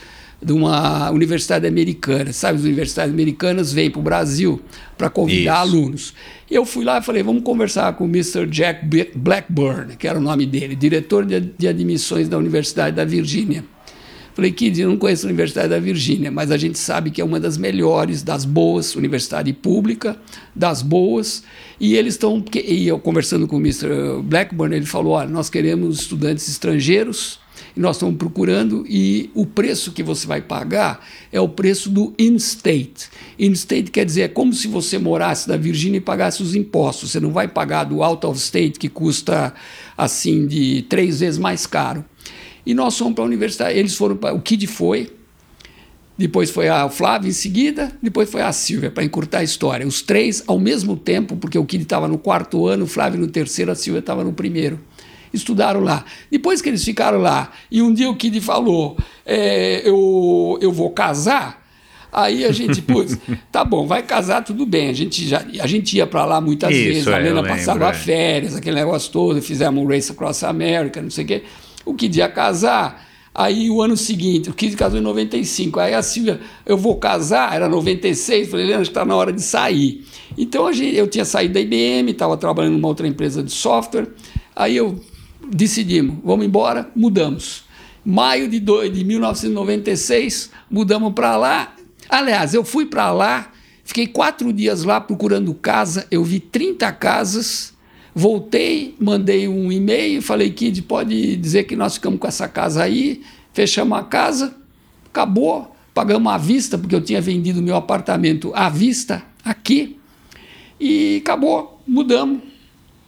de 0.41 0.51
uma 0.51 1.11
universidade 1.11 1.67
americana. 1.67 2.33
Sabe, 2.33 2.57
as 2.57 2.63
universidades 2.63 3.13
americanas 3.13 3.71
vêm 3.71 3.91
para 3.91 3.99
o 3.99 4.03
Brasil 4.03 4.59
para 4.97 5.09
convidar 5.09 5.65
Isso. 5.65 5.75
alunos. 5.75 6.13
Eu 6.49 6.65
fui 6.65 6.83
lá 6.83 6.97
e 6.97 7.01
falei, 7.01 7.21
vamos 7.21 7.43
conversar 7.43 7.93
com 7.93 8.05
o 8.05 8.07
Mr. 8.07 8.47
Jack 8.47 8.85
Blackburn, 9.15 9.95
que 9.95 10.07
era 10.07 10.17
o 10.17 10.21
nome 10.21 10.45
dele, 10.45 10.75
diretor 10.75 11.25
de, 11.25 11.67
admissões 11.67 12.27
da 12.27 12.37
Universidade 12.37 12.95
da 12.95 13.05
Virgínia. 13.05 13.63
Falei, 14.33 14.51
Kid, 14.51 14.79
eu 14.79 14.89
não 14.89 14.97
conheço 14.97 15.25
a 15.25 15.29
Universidade 15.29 15.67
da 15.67 15.79
Virgínia, 15.79 16.31
mas 16.31 16.51
a 16.51 16.57
gente 16.57 16.79
sabe 16.79 17.11
que 17.11 17.19
é 17.19 17.23
uma 17.23 17.37
das 17.37 17.57
melhores, 17.57 18.23
das 18.23 18.45
boas, 18.45 18.95
universidade 18.95 19.51
pública, 19.51 20.17
das 20.55 20.81
boas, 20.81 21.43
e 21.77 21.95
eles 21.95 22.13
estão. 22.13 22.43
E 22.65 22.87
eu 22.87 22.97
conversando 22.97 23.45
com 23.45 23.57
o 23.57 23.59
Mr. 23.59 24.21
Blackburn, 24.23 24.73
ele 24.73 24.85
falou: 24.85 25.13
olha, 25.13 25.29
nós 25.29 25.49
queremos 25.49 25.99
estudantes 25.99 26.47
estrangeiros 26.47 27.40
nós 27.79 27.95
estamos 27.95 28.17
procurando, 28.17 28.85
e 28.87 29.29
o 29.33 29.45
preço 29.45 29.91
que 29.91 30.03
você 30.03 30.27
vai 30.27 30.41
pagar 30.41 31.05
é 31.31 31.39
o 31.39 31.47
preço 31.47 31.89
do 31.89 32.13
in-state. 32.19 33.09
In-state 33.39 33.91
quer 33.91 34.05
dizer, 34.05 34.21
é 34.21 34.27
como 34.27 34.53
se 34.53 34.67
você 34.67 34.97
morasse 34.97 35.47
na 35.47 35.55
Virgínia 35.55 35.97
e 35.97 36.01
pagasse 36.01 36.43
os 36.43 36.53
impostos. 36.53 37.11
Você 37.11 37.19
não 37.19 37.31
vai 37.31 37.47
pagar 37.47 37.85
do 37.85 38.03
out 38.03 38.25
of 38.25 38.37
state, 38.37 38.77
que 38.77 38.89
custa 38.89 39.53
assim 39.97 40.47
de 40.47 40.83
três 40.83 41.21
vezes 41.21 41.39
mais 41.39 41.65
caro. 41.65 42.03
E 42.65 42.73
nós 42.73 42.97
fomos 42.97 43.13
para 43.13 43.23
a 43.23 43.27
universidade, 43.27 43.77
eles 43.77 43.95
foram 43.95 44.15
para. 44.15 44.33
O 44.35 44.41
Kid 44.41 44.67
foi, 44.67 45.09
depois 46.17 46.51
foi 46.51 46.67
a 46.67 46.87
Flávia 46.89 47.29
em 47.29 47.33
seguida, 47.33 47.91
depois 48.03 48.29
foi 48.29 48.41
a 48.41 48.51
Silvia, 48.51 48.91
para 48.91 49.03
encurtar 49.03 49.39
a 49.39 49.43
história. 49.43 49.87
Os 49.87 50.01
três 50.01 50.43
ao 50.45 50.59
mesmo 50.59 50.95
tempo, 50.95 51.35
porque 51.37 51.57
o 51.57 51.65
Kid 51.65 51.83
estava 51.83 52.07
no 52.07 52.17
quarto 52.17 52.67
ano, 52.67 52.83
o 52.83 52.87
Flávio 52.87 53.19
no 53.19 53.27
terceiro, 53.27 53.71
a 53.71 53.75
Silvia 53.75 53.99
estava 53.99 54.23
no 54.23 54.33
primeiro 54.33 54.79
estudaram 55.33 55.81
lá. 55.81 56.05
Depois 56.29 56.61
que 56.61 56.69
eles 56.69 56.83
ficaram 56.83 57.19
lá, 57.19 57.51
e 57.69 57.81
um 57.81 57.93
dia 57.93 58.09
o 58.09 58.15
Kid 58.15 58.39
falou: 58.41 58.97
é, 59.25 59.81
eu, 59.87 60.57
eu 60.61 60.71
vou 60.71 60.89
casar. 60.91 61.61
Aí 62.11 62.43
a 62.43 62.51
gente, 62.51 62.81
putz, 62.83 63.17
tá 63.51 63.63
bom, 63.63 63.87
vai 63.87 64.03
casar, 64.03 64.43
tudo 64.43 64.65
bem. 64.65 64.89
A 64.89 64.93
gente, 64.93 65.27
já, 65.27 65.43
a 65.59 65.67
gente 65.67 65.95
ia 65.95 66.05
para 66.05 66.25
lá 66.25 66.41
muitas 66.41 66.71
Isso, 66.71 66.83
vezes, 66.83 67.07
a 67.07 67.17
é, 67.17 67.21
Helena 67.21 67.43
passava 67.43 67.89
é. 67.89 67.93
férias, 67.93 68.55
aquele 68.55 68.75
negócio 68.75 69.11
todo, 69.11 69.41
fizemos 69.41 69.81
um 69.81 69.87
Race 69.87 70.11
Across 70.11 70.43
America, 70.43 71.01
não 71.01 71.09
sei 71.09 71.23
o 71.23 71.27
quê. 71.27 71.43
O 71.85 71.93
Kid 71.93 72.19
ia 72.19 72.29
casar. 72.29 73.09
Aí 73.33 73.69
o 73.69 73.81
ano 73.81 73.95
seguinte, 73.95 74.49
o 74.49 74.53
Kid 74.53 74.75
casou 74.75 74.99
em 74.99 75.03
95. 75.03 75.79
Aí 75.79 75.93
a 75.93 76.01
Silvia, 76.01 76.41
eu 76.65 76.77
vou 76.77 76.97
casar, 76.97 77.55
era 77.55 77.69
96. 77.69 78.49
Falei, 78.49 78.65
Helena, 78.65 78.81
está 78.81 79.05
na 79.05 79.15
hora 79.15 79.31
de 79.31 79.41
sair. 79.41 80.05
Então 80.37 80.67
a 80.67 80.73
gente, 80.73 80.97
eu 80.97 81.07
tinha 81.07 81.23
saído 81.23 81.53
da 81.53 81.61
IBM, 81.61 82.11
estava 82.11 82.35
trabalhando 82.35 82.73
numa 82.73 82.89
outra 82.89 83.07
empresa 83.07 83.41
de 83.41 83.51
software. 83.51 84.09
Aí 84.53 84.75
eu 84.75 84.99
decidimos, 85.47 86.17
vamos 86.23 86.45
embora, 86.45 86.89
mudamos. 86.95 87.63
Maio 88.03 88.47
de, 88.47 88.59
do, 88.59 88.87
de 88.89 89.03
1996, 89.03 90.51
mudamos 90.69 91.13
para 91.13 91.37
lá. 91.37 91.75
Aliás, 92.09 92.53
eu 92.53 92.63
fui 92.63 92.85
para 92.85 93.11
lá, 93.11 93.51
fiquei 93.83 94.07
quatro 94.07 94.51
dias 94.51 94.83
lá 94.83 94.99
procurando 94.99 95.53
casa, 95.53 96.07
eu 96.09 96.23
vi 96.23 96.39
30 96.39 96.91
casas, 96.93 97.73
voltei, 98.13 98.95
mandei 98.99 99.47
um 99.47 99.71
e-mail, 99.71 100.21
falei, 100.21 100.51
Kid, 100.51 100.81
pode 100.83 101.35
dizer 101.37 101.63
que 101.63 101.75
nós 101.75 101.95
ficamos 101.95 102.19
com 102.19 102.27
essa 102.27 102.47
casa 102.47 102.83
aí, 102.83 103.21
fechamos 103.53 103.97
a 103.97 104.03
casa, 104.03 104.55
acabou, 105.05 105.75
pagamos 105.93 106.31
à 106.31 106.37
vista, 106.37 106.77
porque 106.77 106.95
eu 106.95 107.01
tinha 107.01 107.21
vendido 107.21 107.61
meu 107.61 107.75
apartamento 107.75 108.51
à 108.55 108.69
vista 108.69 109.23
aqui, 109.43 109.97
e 110.79 111.17
acabou, 111.21 111.81
mudamos, 111.87 112.41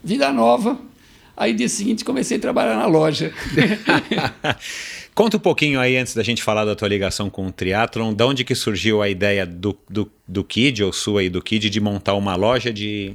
vida 0.03 0.31
nova, 0.31 0.79
Aí, 1.35 1.53
dia 1.53 1.67
seguinte, 1.67 2.05
comecei 2.05 2.37
a 2.37 2.39
trabalhar 2.39 2.75
na 2.75 2.85
loja. 2.85 3.33
Conta 5.15 5.37
um 5.37 5.39
pouquinho 5.39 5.79
aí, 5.79 5.95
antes 5.95 6.15
da 6.15 6.23
gente 6.23 6.41
falar 6.41 6.65
da 6.65 6.75
tua 6.75 6.87
ligação 6.87 7.29
com 7.29 7.45
o 7.45 7.51
triatlon, 7.51 8.13
de 8.13 8.23
onde 8.23 8.43
que 8.43 8.55
surgiu 8.55 9.01
a 9.01 9.09
ideia 9.09 9.45
do, 9.45 9.77
do, 9.87 10.11
do 10.27 10.43
Kid, 10.43 10.83
ou 10.83 10.91
sua 10.91 11.23
e 11.23 11.29
do 11.29 11.41
Kid, 11.41 11.69
de 11.69 11.79
montar 11.79 12.15
uma 12.15 12.35
loja 12.35 12.73
de, 12.73 13.13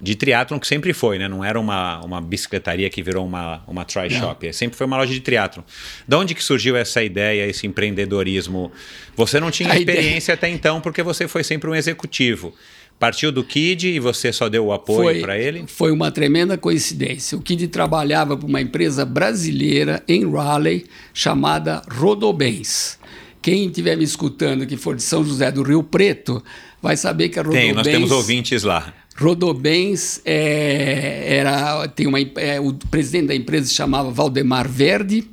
de 0.00 0.16
triatlon, 0.16 0.58
que 0.58 0.66
sempre 0.66 0.92
foi, 0.92 1.18
né? 1.18 1.28
Não 1.28 1.44
era 1.44 1.58
uma, 1.58 2.00
uma 2.04 2.20
bicicletaria 2.20 2.90
que 2.90 3.00
virou 3.00 3.24
uma, 3.24 3.62
uma 3.68 3.84
try 3.84 4.10
shop, 4.10 4.46
é, 4.46 4.52
sempre 4.52 4.76
foi 4.76 4.86
uma 4.86 4.96
loja 4.96 5.12
de 5.12 5.20
triatlon. 5.20 5.62
De 6.06 6.16
onde 6.16 6.34
que 6.34 6.42
surgiu 6.42 6.76
essa 6.76 7.00
ideia, 7.00 7.46
esse 7.46 7.64
empreendedorismo? 7.64 8.72
Você 9.14 9.38
não 9.38 9.52
tinha 9.52 9.72
a 9.72 9.78
experiência 9.78 10.32
ideia... 10.32 10.34
até 10.34 10.48
então, 10.48 10.80
porque 10.80 11.02
você 11.02 11.28
foi 11.28 11.44
sempre 11.44 11.70
um 11.70 11.74
executivo. 11.76 12.52
Partiu 13.00 13.32
do 13.32 13.42
Kid 13.42 13.88
e 13.88 13.98
você 13.98 14.30
só 14.30 14.46
deu 14.46 14.66
o 14.66 14.74
apoio 14.74 15.22
para 15.22 15.38
ele? 15.38 15.64
Foi 15.66 15.90
uma 15.90 16.10
tremenda 16.10 16.58
coincidência. 16.58 17.38
O 17.38 17.40
Kid 17.40 17.66
trabalhava 17.68 18.36
para 18.36 18.46
uma 18.46 18.60
empresa 18.60 19.06
brasileira 19.06 20.04
em 20.06 20.30
Raleigh 20.30 20.84
chamada 21.14 21.80
Rodobens. 21.90 22.98
Quem 23.40 23.68
estiver 23.68 23.96
me 23.96 24.04
escutando 24.04 24.66
que 24.66 24.76
for 24.76 24.94
de 24.94 25.02
São 25.02 25.24
José 25.24 25.50
do 25.50 25.62
Rio 25.62 25.82
Preto 25.82 26.44
vai 26.82 26.94
saber 26.94 27.30
que 27.30 27.38
a 27.38 27.42
Rodobens... 27.42 27.64
Tem, 27.64 27.72
nós 27.72 27.86
temos 27.86 28.10
ouvintes 28.10 28.64
lá. 28.64 28.92
Rodobens 29.16 30.20
é, 30.22 31.36
era 31.38 31.88
tem 31.88 32.06
uma 32.06 32.20
é, 32.20 32.60
o 32.60 32.74
presidente 32.90 33.28
da 33.28 33.34
empresa 33.34 33.66
se 33.68 33.74
chamava 33.74 34.10
Valdemar 34.10 34.68
Verde 34.68 35.24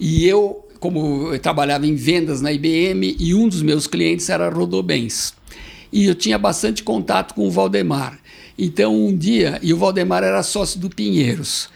e 0.00 0.26
eu 0.26 0.66
como 0.80 1.32
eu 1.32 1.38
trabalhava 1.38 1.86
em 1.86 1.94
vendas 1.94 2.40
na 2.40 2.52
IBM 2.52 3.16
e 3.20 3.34
um 3.34 3.48
dos 3.48 3.62
meus 3.62 3.86
clientes 3.86 4.28
era 4.28 4.48
Rodobens 4.48 5.37
e 5.92 6.06
eu 6.06 6.14
tinha 6.14 6.38
bastante 6.38 6.82
contato 6.82 7.34
com 7.34 7.46
o 7.46 7.50
Valdemar. 7.50 8.18
Então, 8.58 8.94
um 8.94 9.16
dia, 9.16 9.58
e 9.62 9.72
o 9.72 9.76
Valdemar 9.76 10.24
era 10.24 10.42
sócio 10.42 10.80
do 10.80 10.90
Pinheiros. 10.90 11.68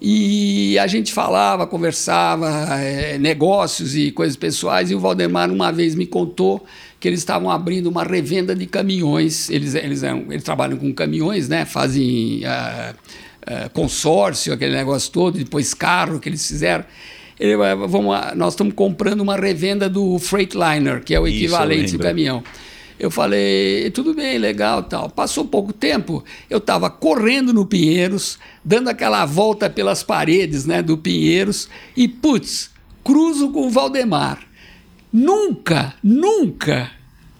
E 0.00 0.78
a 0.78 0.86
gente 0.86 1.12
falava, 1.12 1.66
conversava, 1.66 2.48
é, 2.80 3.18
negócios 3.18 3.96
e 3.96 4.12
coisas 4.12 4.36
pessoais, 4.36 4.90
e 4.90 4.94
o 4.94 5.00
Valdemar 5.00 5.50
uma 5.50 5.72
vez 5.72 5.96
me 5.96 6.06
contou 6.06 6.64
que 7.00 7.08
eles 7.08 7.18
estavam 7.18 7.50
abrindo 7.50 7.88
uma 7.88 8.04
revenda 8.04 8.54
de 8.54 8.66
caminhões. 8.66 9.50
Eles, 9.50 9.74
eles, 9.74 10.02
eles 10.02 10.42
trabalham 10.44 10.76
com 10.76 10.92
caminhões, 10.92 11.48
né? 11.48 11.64
fazem 11.64 12.42
uh, 12.44 12.94
uh, 12.94 13.70
consórcio, 13.70 14.52
aquele 14.52 14.76
negócio 14.76 15.10
todo, 15.10 15.38
depois 15.38 15.74
carro 15.74 16.20
que 16.20 16.28
eles 16.28 16.46
fizeram. 16.46 16.84
Ele, 17.38 17.56
vamos, 17.56 18.16
nós 18.36 18.52
estamos 18.52 18.74
comprando 18.74 19.20
uma 19.20 19.36
revenda 19.36 19.88
do 19.88 20.18
Freightliner, 20.18 21.02
que 21.02 21.14
é 21.14 21.20
o 21.20 21.26
equivalente 21.26 21.96
do 21.96 22.02
caminhão. 22.02 22.42
Eu 22.98 23.10
falei, 23.10 23.90
tudo 23.90 24.12
bem, 24.12 24.38
legal, 24.38 24.82
tal. 24.82 25.08
Passou 25.08 25.44
pouco 25.44 25.72
tempo, 25.72 26.24
eu 26.50 26.58
estava 26.58 26.90
correndo 26.90 27.52
no 27.52 27.64
Pinheiros, 27.64 28.38
dando 28.64 28.88
aquela 28.88 29.24
volta 29.24 29.70
pelas 29.70 30.02
paredes, 30.02 30.64
né, 30.64 30.82
do 30.82 30.98
Pinheiros 30.98 31.68
e 31.96 32.08
putz, 32.08 32.70
cruzo 33.04 33.50
com 33.50 33.66
o 33.66 33.70
Valdemar. 33.70 34.40
Nunca, 35.12 35.94
nunca 36.02 36.90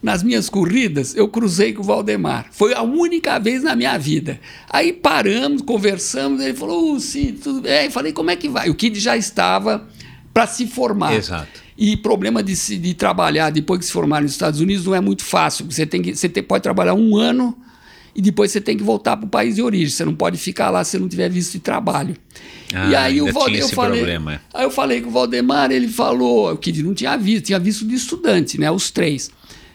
nas 0.03 0.23
minhas 0.23 0.49
corridas, 0.49 1.15
eu 1.17 1.29
cruzei 1.29 1.73
com 1.73 1.83
o 1.83 1.85
Valdemar. 1.85 2.47
Foi 2.53 2.73
a 2.73 2.83
única 2.83 3.39
vez 3.39 3.65
na 3.65 3.75
minha 3.75 3.99
vida. 3.99 4.41
Aí 4.71 4.93
paramos, 4.93 5.61
conversamos, 5.61 6.41
ele 6.41 6.55
falou, 6.55 6.95
oh, 6.95 7.01
sim, 7.01 7.33
tudo 7.33 7.63
bem. 7.63 7.73
Aí 7.73 7.91
falei, 7.91 8.13
como 8.13 8.31
é 8.31 8.37
que 8.37 8.49
vai? 8.49 8.71
O 8.71 8.75
Kid 8.75 8.99
já 9.01 9.17
estava 9.17 9.89
para 10.33 10.47
se 10.47 10.67
formar. 10.67 11.15
Exato. 11.15 11.68
E 11.81 11.97
problema 11.97 12.43
de, 12.43 12.57
se, 12.57 12.77
de 12.77 12.93
trabalhar 12.93 13.51
depois 13.51 13.79
que 13.79 13.87
se 13.87 13.93
formar 13.93 14.21
nos 14.21 14.33
Estados 14.33 14.61
Unidos 14.61 14.85
não 14.85 14.97
é 14.97 15.01
muito 15.01 15.25
fácil. 15.25 15.65
Você, 15.71 15.87
tem 15.87 16.03
que, 16.03 16.17
você 16.17 16.29
tem, 16.29 16.43
pode 16.43 16.61
trabalhar 16.61 16.95
um 16.95 17.17
ano 17.17 17.57
e 18.17 18.21
depois 18.21 18.51
você 18.51 18.61
tem 18.61 18.77
que 18.77 18.83
voltar 18.83 19.17
para 19.17 19.27
o 19.27 19.29
país 19.29 19.55
de 19.55 19.63
origem. 19.63 19.89
Você 19.89 20.05
não 20.05 20.13
pode 20.13 20.37
ficar 20.39 20.71
lá 20.71 20.83
se 20.83 20.99
não 20.99 21.09
tiver 21.09 21.31
visto 21.31 21.53
de 21.53 21.61
trabalho. 21.61 22.17
Ah, 22.75 22.91
e 22.91 22.97
aí 22.97 23.23
o 23.23 23.33
Valdemar, 23.33 23.61
eu 23.61 23.69
falei, 23.69 23.99
problema. 24.01 24.41
aí 24.53 24.65
eu 24.65 24.71
falei 24.73 25.01
com 25.01 25.09
o 25.09 25.13
Valdemar, 25.13 25.71
ele 25.71 25.87
falou, 25.87 26.53
o 26.53 26.57
Kid 26.57 26.83
não 26.83 26.95
tinha 26.95 27.17
visto, 27.17 27.47
tinha 27.47 27.61
visto 27.61 27.87
de 27.87 27.95
estudante, 27.95 28.59
né, 28.59 28.69
os 28.71 28.91
três. 28.91 29.31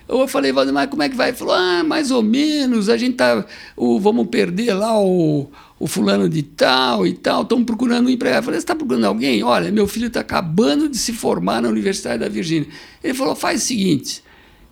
Eu 0.07 0.27
falei, 0.27 0.51
Valdemar, 0.51 0.89
como 0.89 1.01
é 1.01 1.09
que 1.09 1.15
vai? 1.15 1.29
Ele 1.29 1.37
falou, 1.37 1.53
ah, 1.55 1.83
mais 1.83 2.11
ou 2.11 2.21
menos, 2.21 2.89
a 2.89 2.97
gente 2.97 3.15
tá, 3.15 3.45
o, 3.77 3.97
vamos 3.97 4.27
perder 4.27 4.73
lá 4.73 4.99
o, 4.99 5.49
o 5.83 5.87
fulano 5.87 6.29
de 6.29 6.41
tal 6.41 7.05
e 7.05 7.11
tal, 7.11 7.41
estamos 7.41 7.65
procurando 7.65 8.07
um 8.07 8.09
empregado. 8.09 8.39
Eu 8.39 8.43
falei, 8.43 8.57
você 8.57 8.63
está 8.63 8.73
procurando 8.73 9.03
alguém? 9.03 9.43
Olha, 9.43 9.69
meu 9.69 9.85
filho 9.85 10.07
está 10.07 10.21
acabando 10.21 10.87
de 10.87 10.97
se 10.97 11.11
formar 11.11 11.61
na 11.61 11.67
Universidade 11.67 12.19
da 12.19 12.29
Virgínia. 12.29 12.69
Ele 13.03 13.13
falou, 13.13 13.35
faz 13.35 13.61
o 13.61 13.65
seguinte, 13.65 14.23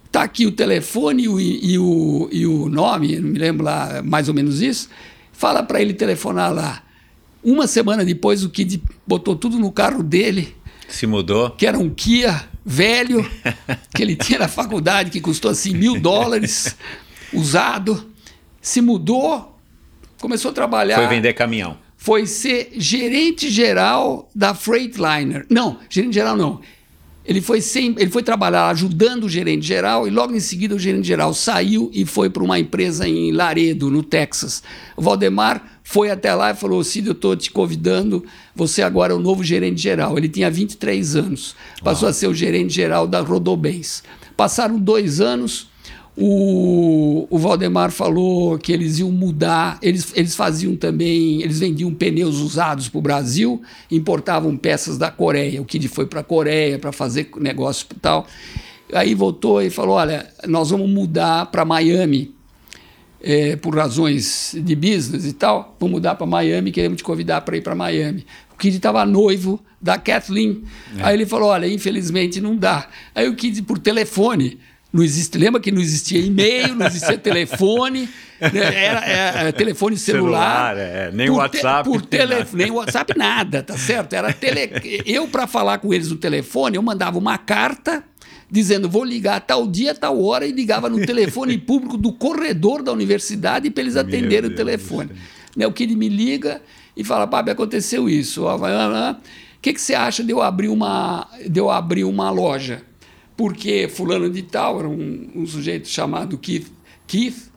está 0.05 0.23
aqui 0.23 0.45
o 0.45 0.53
telefone 0.53 1.23
e 1.23 1.27
o, 1.27 1.37
e, 1.37 1.77
o, 1.77 2.29
e 2.31 2.45
o 2.45 2.69
nome, 2.69 3.19
não 3.19 3.27
me 3.27 3.37
lembro 3.37 3.65
lá, 3.65 4.01
mais 4.01 4.29
ou 4.29 4.33
menos 4.33 4.61
isso, 4.61 4.87
fala 5.33 5.61
para 5.61 5.81
ele 5.81 5.93
telefonar 5.93 6.53
lá. 6.53 6.81
Uma 7.43 7.67
semana 7.67 8.05
depois, 8.05 8.45
o 8.45 8.49
Kid 8.49 8.81
botou 9.05 9.35
tudo 9.35 9.59
no 9.59 9.69
carro 9.69 10.01
dele. 10.01 10.55
Se 10.87 11.05
mudou? 11.05 11.49
Que 11.49 11.67
era 11.67 11.77
um 11.77 11.89
Kia 11.89 12.41
velho, 12.65 13.29
que 13.93 14.01
ele 14.01 14.15
tinha 14.15 14.39
na 14.39 14.47
faculdade, 14.47 15.11
que 15.11 15.19
custou 15.19 15.51
assim 15.51 15.73
mil 15.73 15.99
dólares, 15.99 16.73
usado. 17.33 18.09
Se 18.61 18.79
mudou, 18.79 19.50
começou 20.21 20.51
a 20.51 20.53
trabalhar. 20.53 20.95
Foi 20.95 21.07
vender 21.07 21.33
caminhão. 21.33 21.77
Foi 21.97 22.25
ser 22.25 22.71
gerente 22.77 23.49
geral 23.49 24.29
da 24.33 24.53
Freightliner. 24.53 25.45
Não, 25.49 25.77
gerente 25.89 26.13
geral 26.13 26.35
não. 26.35 26.61
Ele 27.23 27.39
foi, 27.39 27.61
sem, 27.61 27.95
ele 27.99 28.09
foi 28.09 28.23
trabalhar 28.23 28.67
ajudando 28.69 29.25
o 29.25 29.29
gerente 29.29 29.65
geral 29.65 30.07
e 30.07 30.09
logo 30.09 30.35
em 30.35 30.39
seguida 30.39 30.73
o 30.73 30.79
gerente 30.79 31.07
geral 31.07 31.33
saiu 31.35 31.91
e 31.93 32.03
foi 32.03 32.31
para 32.31 32.43
uma 32.43 32.57
empresa 32.57 33.07
em 33.07 33.31
Laredo, 33.31 33.91
no 33.91 34.01
Texas. 34.01 34.63
O 34.97 35.01
Valdemar 35.03 35.79
foi 35.83 36.09
até 36.09 36.33
lá 36.33 36.49
e 36.51 36.55
falou: 36.55 36.83
Cid, 36.83 37.07
eu 37.07 37.13
estou 37.13 37.35
te 37.35 37.51
convidando, 37.51 38.25
você 38.55 38.81
agora 38.81 39.13
é 39.13 39.15
o 39.15 39.19
novo 39.19 39.43
gerente 39.43 39.79
geral. 39.79 40.17
Ele 40.17 40.27
tinha 40.27 40.49
23 40.49 41.15
anos, 41.15 41.55
passou 41.83 42.07
Uau. 42.07 42.09
a 42.09 42.13
ser 42.13 42.27
o 42.27 42.33
gerente 42.33 42.73
geral 42.73 43.05
da 43.05 43.21
Rodobens. 43.21 44.03
Passaram 44.35 44.79
dois 44.79 45.21
anos, 45.21 45.69
o, 46.23 47.25
o 47.31 47.37
Valdemar 47.39 47.89
falou 47.89 48.55
que 48.59 48.71
eles 48.71 48.99
iam 48.99 49.11
mudar, 49.11 49.79
eles, 49.81 50.13
eles 50.15 50.35
faziam 50.35 50.75
também, 50.75 51.41
eles 51.41 51.59
vendiam 51.59 51.91
pneus 51.91 52.37
usados 52.37 52.87
para 52.87 52.99
o 52.99 53.01
Brasil, 53.01 53.59
importavam 53.89 54.55
peças 54.55 54.99
da 54.99 55.09
Coreia. 55.09 55.59
O 55.59 55.65
Kid 55.65 55.87
foi 55.87 56.05
para 56.05 56.19
a 56.19 56.23
Coreia 56.23 56.77
para 56.77 56.91
fazer 56.91 57.31
negócio 57.39 57.87
e 57.91 57.99
tal. 57.99 58.27
Aí 58.93 59.15
voltou 59.15 59.63
e 59.63 59.71
falou: 59.71 59.95
Olha, 59.95 60.31
nós 60.47 60.69
vamos 60.69 60.87
mudar 60.87 61.47
para 61.47 61.65
Miami. 61.65 62.35
É, 63.23 63.55
por 63.55 63.75
razões 63.75 64.55
de 64.63 64.75
business 64.75 65.25
e 65.25 65.33
tal, 65.33 65.75
vamos 65.79 65.93
mudar 65.93 66.15
para 66.15 66.25
Miami, 66.25 66.71
queremos 66.71 66.97
te 66.97 67.03
convidar 67.03 67.41
para 67.41 67.55
ir 67.55 67.61
para 67.61 67.75
Miami. 67.75 68.25
O 68.51 68.57
Kid 68.57 68.75
estava 68.75 69.05
noivo 69.05 69.59
da 69.79 69.95
Kathleen. 69.97 70.63
É. 70.97 71.03
Aí 71.03 71.15
ele 71.15 71.25
falou: 71.25 71.49
Olha, 71.49 71.67
infelizmente 71.67 72.39
não 72.39 72.55
dá. 72.55 72.87
Aí 73.15 73.27
o 73.27 73.35
Kid, 73.35 73.63
por 73.63 73.79
telefone, 73.79 74.59
não 74.91 75.03
existe, 75.03 75.37
lembra 75.37 75.61
que 75.61 75.71
não 75.71 75.81
existia 75.81 76.19
e-mail, 76.19 76.75
não 76.75 76.85
existia 76.85 77.17
telefone, 77.19 78.09
né? 78.39 78.85
era, 78.85 79.05
era, 79.05 79.53
telefone 79.53 79.97
celular. 79.97 80.75
celular 80.75 80.77
é, 80.77 81.11
nem 81.11 81.29
WhatsApp. 81.29 81.89
Te, 81.89 81.93
por 81.93 82.01
telefone, 82.05 82.63
nem 82.63 82.71
WhatsApp, 82.71 83.17
nada, 83.17 83.63
tá 83.63 83.77
certo? 83.77 84.13
Era 84.13 84.33
tele, 84.33 84.69
eu, 85.05 85.27
para 85.27 85.47
falar 85.47 85.77
com 85.77 85.93
eles 85.93 86.09
no 86.09 86.17
telefone, 86.17 86.75
eu 86.75 86.81
mandava 86.81 87.17
uma 87.17 87.37
carta 87.37 88.03
dizendo 88.49 88.89
vou 88.89 89.05
ligar 89.05 89.39
tal 89.39 89.65
dia, 89.65 89.95
tal 89.95 90.21
hora, 90.21 90.45
e 90.45 90.51
ligava 90.51 90.89
no 90.89 91.05
telefone 91.05 91.55
público 91.59 91.97
do 91.97 92.11
corredor 92.11 92.83
da 92.83 92.91
universidade 92.91 93.69
para 93.69 93.83
eles 93.83 93.95
atenderem 93.95 94.51
o 94.51 94.55
telefone. 94.55 95.11
Né, 95.55 95.65
o 95.65 95.71
que 95.71 95.83
ele 95.83 95.95
me 95.95 96.09
liga 96.09 96.61
e 96.95 97.03
fala, 97.03 97.25
Papi, 97.27 97.51
aconteceu 97.51 98.09
isso. 98.09 98.45
O 98.45 99.15
que, 99.61 99.73
que 99.73 99.79
você 99.79 99.93
acha 99.93 100.21
de 100.21 100.31
eu 100.31 100.41
abrir 100.41 100.67
uma, 100.67 101.27
de 101.47 101.59
eu 101.59 101.69
abrir 101.69 102.03
uma 102.03 102.29
loja? 102.29 102.81
Porque 103.41 103.87
fulano 103.87 104.29
de 104.29 104.43
tal 104.43 104.77
era 104.77 104.87
um, 104.87 105.31
um 105.33 105.47
sujeito 105.47 105.87
chamado 105.87 106.37
Keith, 106.37 106.71
Keith 107.07 107.49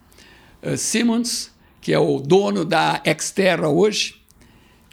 uh, 0.63 0.75
Simmons, 0.75 1.51
que 1.79 1.93
é 1.93 1.99
o 1.99 2.19
dono 2.19 2.65
da 2.65 2.99
Xterra 3.19 3.69
hoje. 3.69 4.15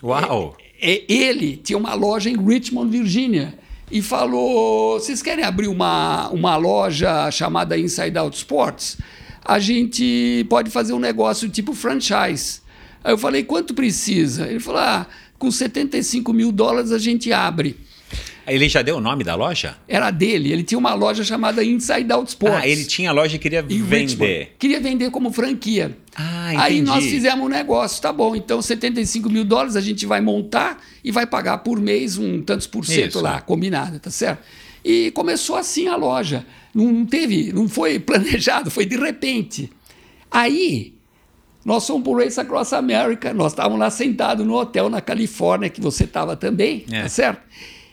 Uau! 0.03 0.55
É, 0.79 0.93
é, 0.93 1.05
ele 1.09 1.57
tinha 1.57 1.79
uma 1.79 1.95
loja 1.95 2.29
em 2.29 2.37
Richmond, 2.37 2.91
Virgínia, 2.91 3.59
e 3.91 4.03
falou: 4.03 5.01
vocês 5.01 5.23
querem 5.23 5.43
abrir 5.43 5.69
uma, 5.69 6.29
uma 6.29 6.57
loja 6.57 7.31
chamada 7.31 7.79
Inside 7.79 8.19
Out 8.19 8.37
Sports? 8.37 8.99
A 9.43 9.59
gente 9.59 10.45
pode 10.51 10.71
fazer 10.71 10.93
um 10.93 10.99
negócio 10.99 11.49
tipo 11.49 11.73
franchise. 11.73 12.61
Aí 13.03 13.15
eu 13.15 13.19
falei: 13.19 13.45
quanto 13.45 13.73
precisa? 13.73 14.47
Ele 14.47 14.61
falou: 14.61 14.83
ah, 14.83 15.07
com 15.39 15.51
75 15.51 16.35
mil 16.35 16.53
dólares 16.53 16.93
a 16.93 16.99
gente 16.99 17.33
abre. 17.33 17.81
Ele 18.47 18.69
já 18.69 18.83
deu 18.83 18.97
o 18.97 19.01
nome 19.01 19.23
da 19.23 19.35
loja? 19.35 19.77
Era 19.87 20.11
dele. 20.11 20.53
Ele 20.53 20.63
tinha 20.63 20.79
uma 20.79 20.95
loja 20.95 21.23
chamada 21.23 21.63
Inside 21.63 22.13
Out 22.13 22.31
Sports. 22.31 22.59
Ah, 22.63 22.69
ele 22.69 22.85
tinha 22.85 23.11
a 23.11 23.13
loja 23.13 23.37
e 23.37 23.39
queria 23.39 23.63
vender. 23.63 23.97
Richmond. 23.97 24.49
Queria 24.59 24.81
vender 24.81 25.11
como 25.11 25.33
franquia. 25.33 25.97
Ah, 26.15 26.55
entendi. 26.55 26.63
Aí 26.63 26.83
nós 26.83 27.05
fizemos 27.05 27.45
um 27.45 27.49
negócio, 27.49 28.03
tá 28.03 28.13
bom. 28.13 28.35
Então, 28.35 28.61
75 28.61 29.31
mil 29.31 29.45
dólares 29.45 29.77
a 29.77 29.81
gente 29.81 30.05
vai 30.07 30.21
montar 30.21 30.83
e 31.05 31.13
vai 31.13 31.27
pagar 31.27 31.59
por 31.59 31.81
mês 31.81 32.19
um 32.19 32.43
tantos 32.43 32.67
por 32.67 32.85
cento 32.85 33.11
Isso. 33.11 33.21
lá, 33.21 33.41
combinado, 33.41 33.99
tá 34.01 34.11
certo? 34.11 34.43
E 34.85 35.11
começou 35.13 35.57
assim 35.57 35.87
a 35.87 35.97
loja. 35.97 36.45
Não 36.75 37.07
teve, 37.07 37.53
não 37.53 37.69
foi 37.69 37.99
planejado, 38.01 38.71
foi 38.71 38.87
de 38.87 38.97
repente. 38.97 39.71
Aí, 40.31 40.95
nós 41.65 41.87
fomos 41.87 42.03
para 42.03 42.13
o 42.13 42.17
Race 42.19 42.41
Across 42.41 42.73
America, 42.73 43.33
nós 43.33 43.53
estávamos 43.53 43.79
lá 43.79 43.91
sentados 43.91 44.45
no 44.45 44.55
hotel 44.55 44.89
na 44.91 45.01
Califórnia, 45.01 45.71
que 45.71 45.81
você 45.81 46.05
estava 46.05 46.35
também, 46.35 46.85
é. 46.91 47.03
tá 47.03 47.09
certo? 47.09 47.43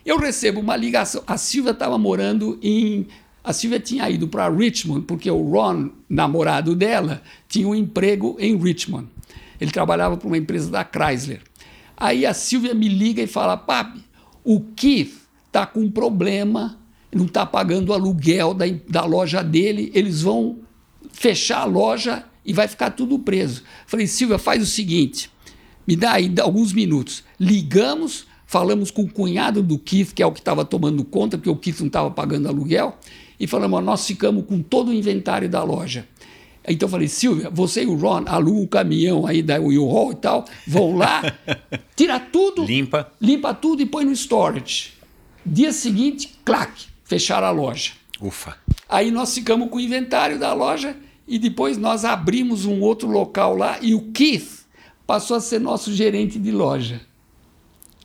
Eu 0.10 0.18
recebo 0.18 0.60
uma 0.60 0.76
ligação. 0.76 1.22
A 1.28 1.38
Silvia 1.38 1.70
estava 1.70 1.96
morando 1.96 2.58
em. 2.64 3.06
A 3.44 3.54
Silvia 3.54 3.80
tinha 3.80 4.10
ido 4.10 4.28
para 4.28 4.50
Richmond, 4.50 5.06
porque 5.06 5.30
o 5.30 5.44
Ron, 5.52 5.92
namorado 6.10 6.76
dela, 6.76 7.22
tinha 7.48 7.68
um 7.68 7.76
emprego 7.76 8.36
em 8.40 8.58
Richmond. 8.58 9.08
Ele 9.62 9.70
trabalhava 9.70 10.18
para 10.18 10.26
uma 10.26 10.38
empresa 10.38 10.72
da 10.72 10.84
Chrysler. 10.84 11.42
Aí 11.96 12.26
a 12.26 12.34
Silvia 12.34 12.74
me 12.74 12.88
liga 12.88 13.22
e 13.22 13.28
fala: 13.28 13.56
Papi, 13.56 14.04
o 14.44 14.62
Keith 14.76 15.14
está 15.46 15.68
com 15.68 15.82
um 15.82 15.92
problema, 15.92 16.80
não 17.14 17.26
está 17.26 17.46
pagando 17.46 17.90
o 17.90 17.94
aluguel 17.94 18.56
da, 18.56 18.66
da 18.90 19.06
loja 19.06 19.44
dele, 19.44 19.92
eles 19.94 20.24
vão 20.24 20.58
fechar 21.12 21.60
a 21.60 21.66
loja 21.66 22.26
e 22.44 22.52
vai 22.52 22.68
ficar 22.68 22.90
tudo 22.90 23.20
preso. 23.20 23.62
Falei, 23.86 24.08
Silvia, 24.08 24.40
faz 24.40 24.64
o 24.64 24.66
seguinte, 24.66 25.30
me 25.86 25.96
dá 25.96 26.14
aí 26.14 26.34
alguns 26.42 26.74
minutos. 26.74 27.24
Ligamos, 27.40 28.26
falamos 28.50 28.90
com 28.90 29.04
o 29.04 29.08
cunhado 29.08 29.62
do 29.62 29.78
Keith, 29.78 30.12
que 30.12 30.24
é 30.24 30.26
o 30.26 30.32
que 30.32 30.40
estava 30.40 30.66
tomando 30.66 31.04
conta, 31.04 31.38
porque 31.38 31.52
o 31.52 31.56
Keith 31.56 31.82
não 31.82 31.88
estava 31.88 32.10
pagando 32.10 32.48
aluguel, 32.48 32.98
e 33.40 33.46
falamos, 33.46 33.84
nós 33.84 34.08
ficamos 34.08 34.44
com 34.48 34.60
todo 34.60 34.90
o 34.90 34.94
inventário 34.94 35.48
da 35.48 35.64
loja. 35.64 36.08
Então 36.68 36.88
eu 36.88 36.92
falei, 36.92 37.08
Silvia, 37.08 37.48
você 37.52 37.84
e 37.84 37.86
o 37.86 37.96
Ron 37.96 38.24
alugam 38.26 38.64
o 38.64 38.68
caminhão 38.68 39.28
aí 39.28 39.44
da 39.44 39.60
U-Haul 39.60 40.14
e 40.14 40.16
tal, 40.16 40.46
vão 40.66 40.98
lá, 40.98 41.22
tira 41.96 42.20
tudo, 42.20 42.66
limpa, 42.66 43.12
limpa 43.22 43.54
tudo 43.54 43.84
e 43.84 43.86
põe 43.86 44.04
no 44.04 44.14
storage. 44.14 44.94
Dia 45.46 45.72
seguinte, 45.72 46.36
clac, 46.44 46.88
fecharam 47.04 47.46
a 47.46 47.52
loja. 47.52 47.92
Ufa. 48.20 48.58
Aí 48.90 49.12
nós 49.12 49.32
ficamos 49.32 49.70
com 49.70 49.78
o 49.78 49.80
inventário 49.80 50.40
da 50.40 50.56
loja 50.56 50.98
e 51.28 51.38
depois 51.38 51.78
nós 51.78 52.04
abrimos 52.04 52.66
um 52.66 52.82
outro 52.82 53.08
local 53.08 53.56
lá 53.56 53.78
e 53.80 53.94
o 53.94 54.12
Keith 54.12 54.66
passou 55.06 55.38
a 55.38 55.40
ser 55.40 55.60
nosso 55.60 55.94
gerente 55.94 56.40
de 56.40 56.50
loja. 56.50 57.08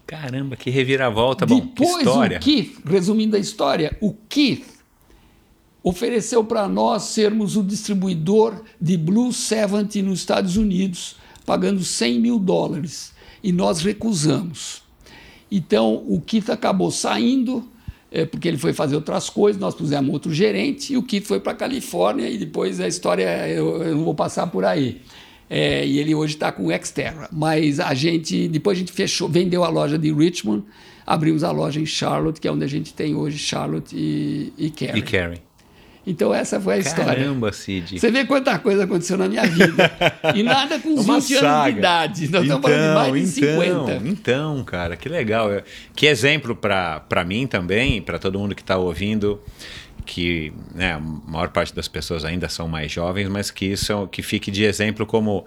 Caramba, 0.07 0.57
que 0.57 0.71
reviravolta, 0.71 1.47
bom, 1.47 1.61
Depois, 1.61 1.99
história. 1.99 2.39
o 2.39 2.41
Keith, 2.41 2.79
resumindo 2.85 3.37
a 3.37 3.39
história, 3.39 3.97
o 4.01 4.13
Keith 4.29 4.67
ofereceu 5.83 6.43
para 6.45 6.69
nós 6.69 7.05
sermos 7.05 7.57
o 7.57 7.63
distribuidor 7.63 8.63
de 8.81 8.97
Blue 8.97 9.33
70 9.33 10.03
nos 10.03 10.21
Estados 10.21 10.57
Unidos, 10.57 11.17
pagando 11.45 11.85
100 11.85 12.21
mil 12.21 12.39
dólares. 12.39 13.13
E 13.43 13.53
nós 13.53 13.81
recusamos. 13.83 14.83
Então, 15.51 16.03
o 16.09 16.21
Keith 16.21 16.49
acabou 16.49 16.91
saindo, 16.91 17.69
é, 18.11 18.25
porque 18.25 18.49
ele 18.49 18.57
foi 18.57 18.73
fazer 18.73 18.95
outras 18.95 19.29
coisas, 19.29 19.61
nós 19.61 19.75
pusemos 19.75 20.13
outro 20.13 20.33
gerente 20.33 20.95
e 20.95 20.97
o 20.97 21.03
Keith 21.03 21.27
foi 21.27 21.39
para 21.39 21.53
a 21.53 21.57
Califórnia 21.57 22.29
e 22.31 22.39
depois 22.39 22.81
a 22.81 22.89
história 22.89 23.47
eu, 23.49 23.83
eu 23.83 23.95
não 23.97 24.05
vou 24.05 24.15
passar 24.15 24.47
por 24.47 24.65
aí. 24.65 25.03
É, 25.49 25.87
e 25.87 25.99
ele 25.99 26.15
hoje 26.15 26.35
está 26.35 26.51
com 26.51 26.67
o 26.67 26.85
Xterra. 26.85 27.29
Mas 27.31 27.79
a 27.79 27.93
gente, 27.95 28.49
depois 28.49 28.77
a 28.77 28.81
gente 28.81 28.93
fechou, 28.93 29.29
vendeu 29.29 29.63
a 29.65 29.69
loja 29.69 29.99
de 29.99 30.13
Richmond, 30.13 30.65
abrimos 31.07 31.45
a 31.45 31.51
loja 31.51 31.81
em 31.81 31.87
Charlotte, 31.87 32.41
que 32.41 32.49
é 32.49 32.53
onde 32.53 32.65
a 32.65 32.69
gente 32.69 32.95
tem 32.95 33.15
hoje 33.15 33.39
Charlotte 33.39 33.95
e, 33.95 34.53
e 34.57 34.71
Cary. 34.71 34.99
E 34.99 35.03
Cary. 35.03 35.43
Então 36.07 36.35
essa 36.35 36.61
foi 36.61 36.75
a 36.75 36.79
história. 36.79 37.15
Caramba, 37.15 37.51
Cid. 37.51 37.99
Você 37.99 38.11
vê 38.11 38.27
quanta 38.27 38.59
coisa 38.59 38.85
aconteceu 38.85 39.17
na 39.17 39.27
minha 39.27 39.47
vida. 39.47 39.91
E 40.35 40.43
nada 40.43 40.79
com 40.79 40.91
20 40.97 41.01
Uma 41.05 41.15
anos 41.15 41.25
saga. 41.29 41.73
de 41.73 41.79
idade. 41.79 42.21
Nós 42.29 42.45
então, 42.45 42.59
estamos 42.59 42.63
falando 42.63 42.89
de 42.89 42.95
mais 43.11 43.35
de 43.35 43.41
então, 43.41 43.63
50. 43.63 44.09
Então, 44.09 44.65
cara, 44.65 44.97
que 44.97 45.09
legal. 45.09 45.51
É- 45.51 45.65
Que 45.97 46.07
exemplo 46.07 46.55
para 46.55 47.25
mim 47.27 47.47
também, 47.47 48.03
para 48.03 48.19
todo 48.19 48.39
mundo 48.39 48.55
que 48.55 48.61
está 48.61 48.77
ouvindo, 48.77 49.41
que 50.05 50.53
né, 50.75 50.93
a 50.93 51.01
maior 51.01 51.49
parte 51.49 51.75
das 51.75 51.89
pessoas 51.89 52.25
ainda 52.25 52.49
são 52.49 52.69
mais 52.69 52.91
jovens, 52.93 53.29
mas 53.29 53.51
que 53.51 53.65
isso 53.67 53.93
é- 53.93 54.07
que 54.11 54.23
fique 54.23 54.51
de 54.51 54.65
exemplo 54.65 55.05
como 55.07 55.45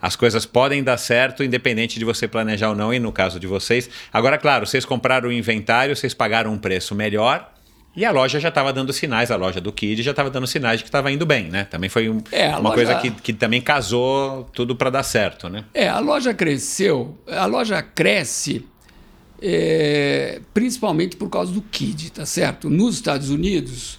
as 0.00 0.14
coisas 0.14 0.44
podem 0.44 0.82
dar 0.84 0.98
certo, 0.98 1.42
independente 1.42 1.98
de 1.98 2.04
você 2.04 2.28
planejar 2.28 2.68
ou 2.70 2.76
não, 2.76 2.92
e 2.92 2.98
no 2.98 3.10
caso 3.10 3.40
de 3.40 3.46
vocês. 3.46 3.88
Agora, 4.12 4.36
claro, 4.38 4.66
vocês 4.66 4.84
compraram 4.84 5.28
o 5.28 5.32
inventário, 5.32 5.96
vocês 5.96 6.12
pagaram 6.14 6.52
um 6.52 6.58
preço 6.58 6.94
melhor. 6.94 7.52
E 7.96 8.04
a 8.04 8.10
loja 8.10 8.38
já 8.38 8.50
estava 8.50 8.74
dando 8.74 8.92
sinais, 8.92 9.30
a 9.30 9.36
loja 9.36 9.58
do 9.58 9.72
Kid 9.72 10.02
já 10.02 10.10
estava 10.10 10.28
dando 10.28 10.46
sinais 10.46 10.80
de 10.80 10.84
que 10.84 10.88
estava 10.90 11.10
indo 11.10 11.24
bem, 11.24 11.44
né? 11.44 11.64
Também 11.64 11.88
foi 11.88 12.10
um- 12.10 12.20
É, 12.30 12.48
uma 12.50 12.58
loja- 12.58 12.74
coisa 12.74 12.94
que, 12.96 13.10
que 13.10 13.32
também 13.32 13.58
casou 13.62 14.44
tudo 14.52 14.76
para 14.76 14.90
dar 14.90 15.02
certo, 15.02 15.48
né? 15.48 15.64
É, 15.72 15.88
a 15.88 15.98
loja 15.98 16.34
cresceu. 16.34 17.16
A 17.26 17.46
loja 17.46 17.80
cresce 17.82 18.66
é, 19.40 20.40
principalmente 20.54 21.16
por 21.16 21.28
causa 21.28 21.52
do 21.52 21.62
Kid, 21.62 22.12
tá 22.12 22.26
certo? 22.26 22.70
Nos 22.70 22.96
Estados 22.96 23.30
Unidos, 23.30 23.98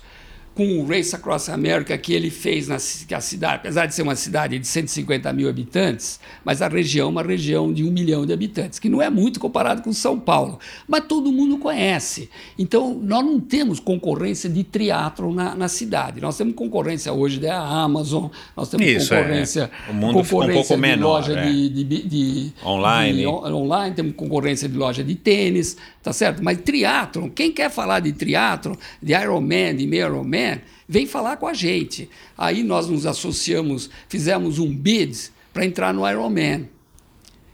com 0.58 0.80
o 0.80 0.88
Race 0.88 1.16
Across 1.16 1.50
America 1.50 1.96
que 2.00 2.12
ele 2.14 2.32
fez 2.32 2.68
na 2.68 2.78
que 3.08 3.14
a 3.14 3.22
cidade, 3.22 3.58
apesar 3.58 3.86
de 3.86 3.94
ser 3.94 4.02
uma 4.02 4.16
cidade 4.16 4.58
de 4.58 4.66
150 4.66 5.32
mil 5.32 5.48
habitantes, 5.48 6.20
mas 6.44 6.64
a 6.64 6.68
região 6.68 7.08
é 7.10 7.12
uma 7.12 7.22
região 7.22 7.72
de 7.72 7.84
um 7.84 7.92
milhão 7.92 8.26
de 8.26 8.34
habitantes, 8.34 8.80
que 8.80 8.90
não 8.90 9.00
é 9.00 9.08
muito 9.08 9.40
comparado 9.40 9.84
com 9.84 9.94
São 9.94 10.20
Paulo, 10.20 10.58
mas 10.88 11.06
todo 11.08 11.32
mundo 11.32 11.60
conhece. 11.60 12.28
Então, 12.58 12.96
nós 13.04 13.24
não 13.24 13.40
temos 13.40 13.80
concorrência 13.80 14.50
de 14.50 14.64
triatlon 14.64 15.32
na, 15.32 15.54
na 15.54 15.68
cidade. 15.68 16.20
Nós 16.20 16.36
temos 16.36 16.56
concorrência 16.56 17.14
hoje 17.14 17.40
da 17.40 17.60
Amazon, 17.60 18.26
nós 18.56 18.68
temos 18.68 18.88
Isso, 18.88 19.14
é. 19.14 19.18
concorrência, 19.22 19.72
O 19.88 19.94
mundo 19.94 20.24
ficou 20.24 20.40
um 20.40 20.48
concorrência 20.48 20.68
pouco 20.70 20.74
de 20.74 20.90
menor, 20.90 21.08
loja 21.20 21.34
é. 21.40 21.52
de, 21.52 21.70
de, 21.70 21.84
de- 22.08 22.54
Online. 22.66 23.20
de 23.20 23.28
on- 23.28 23.54
online, 23.54 23.96
temos 23.96 24.16
concorrência 24.16 24.68
de 24.68 24.76
loja 24.76 25.04
de 25.04 25.14
tênis, 25.14 25.78
tá 26.02 26.12
certo? 26.12 26.44
Mas 26.44 26.58
triatlon, 26.62 27.30
quem 27.30 27.52
quer 27.52 27.70
falar 27.70 28.00
de 28.00 28.12
triatlon, 28.12 28.74
de 29.04 29.14
Ironman, 29.14 29.76
de 29.76 29.86
meio 29.86 30.08
Ironman, 30.08 30.47
vem 30.88 31.06
falar 31.06 31.38
com 31.38 31.48
a 31.48 31.54
gente. 31.54 32.10
Aí 32.38 32.64
nós 32.64 32.88
nos 32.88 33.06
associamos, 33.06 33.90
fizemos 34.08 34.60
um 34.60 34.74
bid 34.74 35.30
para 35.54 35.66
entrar 35.66 35.94
no 35.94 36.08
Ironman. 36.10 36.68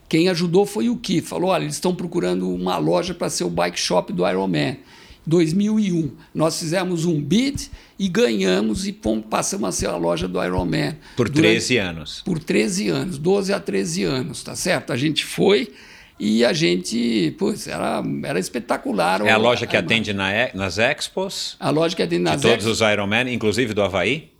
Quem 0.10 0.30
ajudou 0.30 0.66
foi 0.66 0.90
o 0.90 0.98
Keith. 0.98 1.26
Falou: 1.26 1.50
olha, 1.50 1.64
eles 1.64 1.76
estão 1.76 1.96
procurando 1.96 2.50
uma 2.54 2.78
loja 2.78 3.14
para 3.14 3.30
ser 3.30 3.44
o 3.46 3.50
bike 3.50 3.80
shop 3.80 4.14
do 4.14 4.28
Ironman. 4.28 4.78
2001, 5.26 6.12
nós 6.36 6.60
fizemos 6.60 7.06
um 7.06 7.22
bid 7.22 7.72
e 7.98 8.10
ganhamos 8.10 8.86
e 8.86 8.92
passamos 9.30 9.70
a 9.70 9.72
ser 9.72 9.88
a 9.88 9.96
loja 9.96 10.28
do 10.28 10.44
Ironman. 10.44 10.98
Por 11.16 11.30
Durante- 11.30 11.52
13 11.54 11.78
anos. 11.78 12.22
por 12.26 12.40
13 12.40 12.90
anos, 12.90 13.18
12 13.18 13.54
a 13.54 13.60
13 13.60 14.04
anos, 14.04 14.44
tá 14.44 14.54
certo? 14.54 14.92
A 14.92 14.98
gente 14.98 15.24
foi 15.24 15.72
e 16.20 16.46
a 16.46 16.54
gente, 16.54 17.32
putz, 17.38 17.68
era, 17.68 18.02
era 18.24 18.40
espetacular. 18.40 19.22
É 19.26 19.32
a 19.32 19.38
loja 19.38 19.66
que 19.68 19.76
a, 19.76 19.80
atende 19.80 20.14
na 20.14 20.30
nas 20.54 20.78
expos, 20.78 21.56
A 21.60 21.70
loja 21.70 21.96
que 21.96 22.02
atende 22.04 22.24
de 22.24 22.30
nas 22.32 22.42
todos 22.42 22.58
Expo- 22.66 22.72
os 22.72 22.82
Ironman, 22.82 23.32
inclusive 23.34 23.74
do 23.74 23.82
Havaí. 23.82 24.32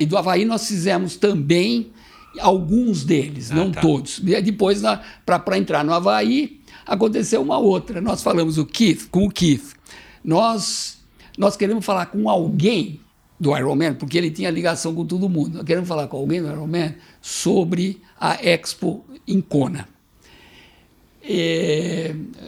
E 0.00 0.06
do 0.06 0.16
Havaí 0.16 0.44
nós 0.44 0.66
fizemos 0.66 1.16
também 1.16 1.90
alguns 2.40 3.04
deles, 3.04 3.50
Ah, 3.50 3.54
não 3.54 3.70
tá. 3.70 3.80
todos. 3.80 4.18
E 4.24 4.40
depois, 4.42 4.82
para 5.24 5.58
entrar 5.58 5.84
no 5.84 5.92
Havaí, 5.92 6.60
aconteceu 6.86 7.42
uma 7.42 7.58
outra. 7.58 8.00
Nós 8.00 8.22
falamos 8.22 8.58
o 8.58 8.64
Keith, 8.66 9.08
com 9.10 9.24
o 9.26 9.30
Keith. 9.30 9.74
Nós, 10.24 10.98
nós 11.36 11.56
queremos 11.56 11.84
falar 11.84 12.06
com 12.06 12.28
alguém 12.28 13.00
do 13.40 13.56
Ironman, 13.56 13.94
porque 13.94 14.18
ele 14.18 14.30
tinha 14.30 14.50
ligação 14.50 14.94
com 14.94 15.04
todo 15.06 15.28
mundo. 15.28 15.56
Nós 15.58 15.64
queremos 15.64 15.88
falar 15.88 16.06
com 16.08 16.16
alguém 16.16 16.42
do 16.42 16.48
Ironman 16.48 16.94
sobre 17.20 18.00
a 18.20 18.34
Expo 18.44 19.04
em 19.26 19.40
Kona. 19.40 19.88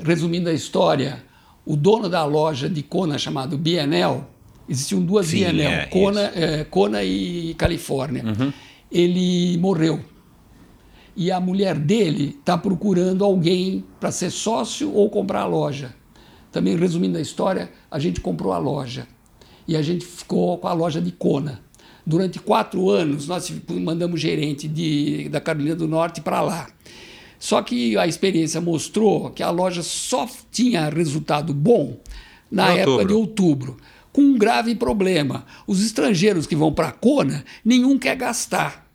Resumindo 0.02 0.48
a 0.48 0.52
história, 0.52 1.22
o 1.64 1.76
dono 1.76 2.08
da 2.08 2.24
loja 2.24 2.68
de 2.68 2.82
Kona, 2.82 3.18
chamado 3.18 3.58
BNL, 3.58 4.24
existiam 4.68 5.00
duas 5.00 5.26
Sim, 5.26 5.44
BNL, 5.44 5.62
é, 5.62 5.86
Kona, 5.86 6.20
é, 6.34 6.64
Kona 6.64 7.04
e 7.04 7.54
Califórnia. 7.54 8.24
Ele 8.90 9.56
morreu. 9.58 10.00
E 11.16 11.30
a 11.30 11.40
mulher 11.40 11.78
dele 11.78 12.36
está 12.38 12.56
procurando 12.56 13.24
alguém 13.24 13.84
para 13.98 14.10
ser 14.10 14.30
sócio 14.30 14.92
ou 14.92 15.10
comprar 15.10 15.42
a 15.42 15.46
loja. 15.46 15.94
Também, 16.50 16.76
resumindo 16.76 17.18
a 17.18 17.20
história, 17.20 17.70
a 17.90 17.98
gente 17.98 18.20
comprou 18.20 18.52
a 18.52 18.58
loja. 18.58 19.06
E 19.68 19.76
a 19.76 19.82
gente 19.82 20.04
ficou 20.04 20.58
com 20.58 20.66
a 20.66 20.72
loja 20.72 21.00
de 21.00 21.12
Kona. 21.12 21.60
Durante 22.04 22.40
quatro 22.40 22.90
anos, 22.90 23.28
nós 23.28 23.52
mandamos 23.68 24.20
gerente 24.20 24.66
de, 24.66 25.28
da 25.28 25.40
Carolina 25.40 25.76
do 25.76 25.86
Norte 25.86 26.20
para 26.20 26.40
lá. 26.40 26.68
Só 27.40 27.62
que 27.62 27.96
a 27.96 28.06
experiência 28.06 28.60
mostrou 28.60 29.30
que 29.30 29.42
a 29.42 29.50
loja 29.50 29.82
só 29.82 30.28
tinha 30.52 30.90
resultado 30.90 31.54
bom 31.54 31.98
na 32.50 32.74
Em 32.74 32.78
época 32.80 32.90
outubro. 32.90 33.08
de 33.08 33.14
outubro, 33.14 33.76
com 34.12 34.20
um 34.20 34.36
grave 34.38 34.74
problema. 34.74 35.46
Os 35.66 35.82
estrangeiros 35.84 36.46
que 36.46 36.54
vão 36.54 36.70
para 36.72 36.88
a 36.88 36.92
Kona, 36.92 37.42
nenhum 37.64 37.98
quer 37.98 38.14
gastar. 38.14 38.89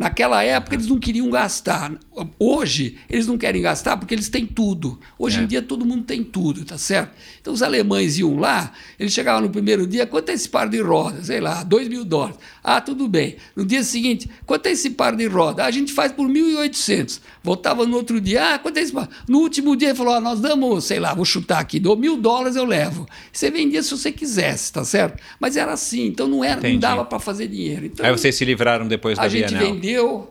Naquela 0.00 0.42
época 0.42 0.74
eles 0.76 0.86
não 0.86 0.98
queriam 0.98 1.28
gastar. 1.28 1.92
Hoje 2.38 2.96
eles 3.10 3.26
não 3.26 3.36
querem 3.36 3.60
gastar 3.60 3.98
porque 3.98 4.14
eles 4.14 4.30
têm 4.30 4.46
tudo. 4.46 4.98
Hoje 5.18 5.38
É. 5.38 5.42
em 5.42 5.46
dia 5.46 5.60
todo 5.60 5.84
mundo 5.84 6.04
tem 6.04 6.24
tudo, 6.24 6.64
tá 6.64 6.78
certo? 6.78 7.10
Então 7.38 7.52
os 7.52 7.62
alemães 7.62 8.18
iam 8.18 8.38
lá, 8.38 8.72
eles 8.98 9.12
chegavam 9.12 9.42
no 9.42 9.50
primeiro 9.50 9.86
dia, 9.86 10.06
quanto 10.06 10.30
é 10.30 10.32
esse 10.32 10.48
par 10.48 10.70
de 10.70 10.80
rodas? 10.80 11.26
Sei 11.26 11.38
lá, 11.38 11.62
2 11.62 11.86
mil 11.86 12.02
dólares. 12.02 12.38
Ah, 12.64 12.80
tudo 12.80 13.06
bem. 13.06 13.36
No 13.54 13.62
dia 13.62 13.82
seguinte, 13.82 14.26
quanto 14.46 14.64
é 14.68 14.70
esse 14.70 14.88
par 14.88 15.14
de 15.14 15.26
rodas? 15.26 15.66
Ah, 15.66 15.68
a 15.68 15.70
gente 15.70 15.92
faz 15.92 16.12
por 16.12 16.26
1.800. 16.26 17.20
Voltava 17.42 17.84
no 17.84 17.94
outro 17.94 18.22
dia, 18.22 18.54
ah, 18.54 18.58
quanto 18.58 18.78
é 18.78 18.80
esse 18.80 18.92
par? 18.92 19.06
No 19.28 19.40
último 19.40 19.76
dia 19.76 19.88
ele 19.88 19.98
falou, 19.98 20.14
ah, 20.14 20.20
nós 20.20 20.40
damos, 20.40 20.84
sei 20.84 20.98
lá, 20.98 21.12
vou 21.12 21.26
chutar 21.26 21.58
aqui, 21.58 21.78
dou 21.78 21.94
mil 21.94 22.16
dólares 22.16 22.56
eu 22.56 22.64
levo. 22.64 23.06
Você 23.30 23.50
vendia 23.50 23.82
se 23.82 23.90
você 23.90 24.10
quisesse, 24.10 24.72
tá 24.72 24.82
certo? 24.82 25.22
Mas 25.38 25.58
era 25.58 25.72
assim, 25.74 26.06
então 26.06 26.26
não, 26.26 26.42
era, 26.42 26.66
não 26.66 26.78
dava 26.78 27.04
para 27.04 27.18
fazer 27.18 27.48
dinheiro. 27.48 27.84
Então, 27.84 28.06
Aí 28.06 28.12
vocês 28.12 28.34
se 28.34 28.46
livraram 28.46 28.88
depois 28.88 29.18
da 29.18 29.24
a 29.24 29.28
gente 29.28 29.54
Vendeu, 29.94 30.30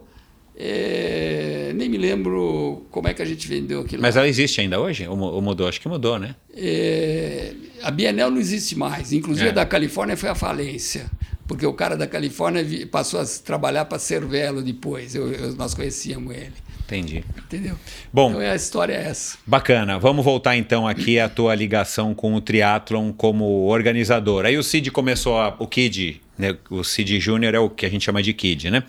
é, 0.56 1.72
nem 1.76 1.90
me 1.90 1.98
lembro 1.98 2.86
como 2.92 3.08
é 3.08 3.14
que 3.14 3.22
a 3.22 3.26
gente 3.26 3.48
vendeu 3.48 3.82
aquilo. 3.82 4.02
Mas 4.02 4.16
ela 4.16 4.28
existe 4.28 4.62
ainda 4.62 4.80
hoje? 4.80 5.06
Ou 5.08 5.18
ou 5.18 5.42
mudou? 5.42 5.68
Acho 5.68 5.82
que 5.82 5.88
mudou, 5.88 6.18
né? 6.18 6.36
É, 6.56 7.54
a 7.84 7.92
Bienal 7.92 8.32
não 8.32 8.40
existe 8.40 8.78
mais. 8.78 9.12
Inclusive 9.12 9.48
É. 9.48 9.52
a 9.52 9.54
da 9.54 9.66
Califórnia 9.66 10.16
foi 10.16 10.30
a 10.30 10.36
falência. 10.36 11.06
Porque 11.48 11.66
o 11.66 11.74
cara 11.74 11.98
da 11.98 12.06
Califórnia 12.08 12.64
passou 12.92 13.20
a 13.20 13.26
trabalhar 13.44 13.86
para 13.86 13.98
Cervelo 14.00 14.62
depois. 14.62 15.16
Eu- 15.16 15.32
eu- 15.32 15.56
nós 15.56 15.74
conhecíamos 15.74 16.34
ele. 16.36 16.54
Entendi. 16.90 17.24
Entendeu? 17.38 17.76
Bom. 18.12 18.32
Então 18.32 18.42
a 18.42 18.56
história 18.56 18.94
é 18.94 19.10
essa. 19.10 19.38
Bacana. 19.46 20.00
Vamos 20.00 20.26
voltar 20.26 20.58
então 20.58 20.88
aqui 20.88 21.20
à 21.20 21.30
tua 21.30 21.54
ligação 21.54 22.16
com 22.16 22.34
o 22.34 22.42
triatlon 22.42 23.14
como 23.14 23.46
organizador. 23.68 24.46
Aí 24.46 24.58
o 24.58 24.64
Cid 24.64 24.90
começou 24.90 25.38
a, 25.38 25.56
o 25.60 25.68
Kid, 25.68 26.20
né, 26.36 26.58
o 26.70 26.84
Cid 26.84 27.20
Júnior 27.20 27.54
é 27.54 27.60
o 27.60 27.70
que 27.70 27.86
a 27.86 27.90
gente 27.90 28.04
chama 28.04 28.24
de 28.24 28.34
Kid, 28.34 28.72
né? 28.72 28.84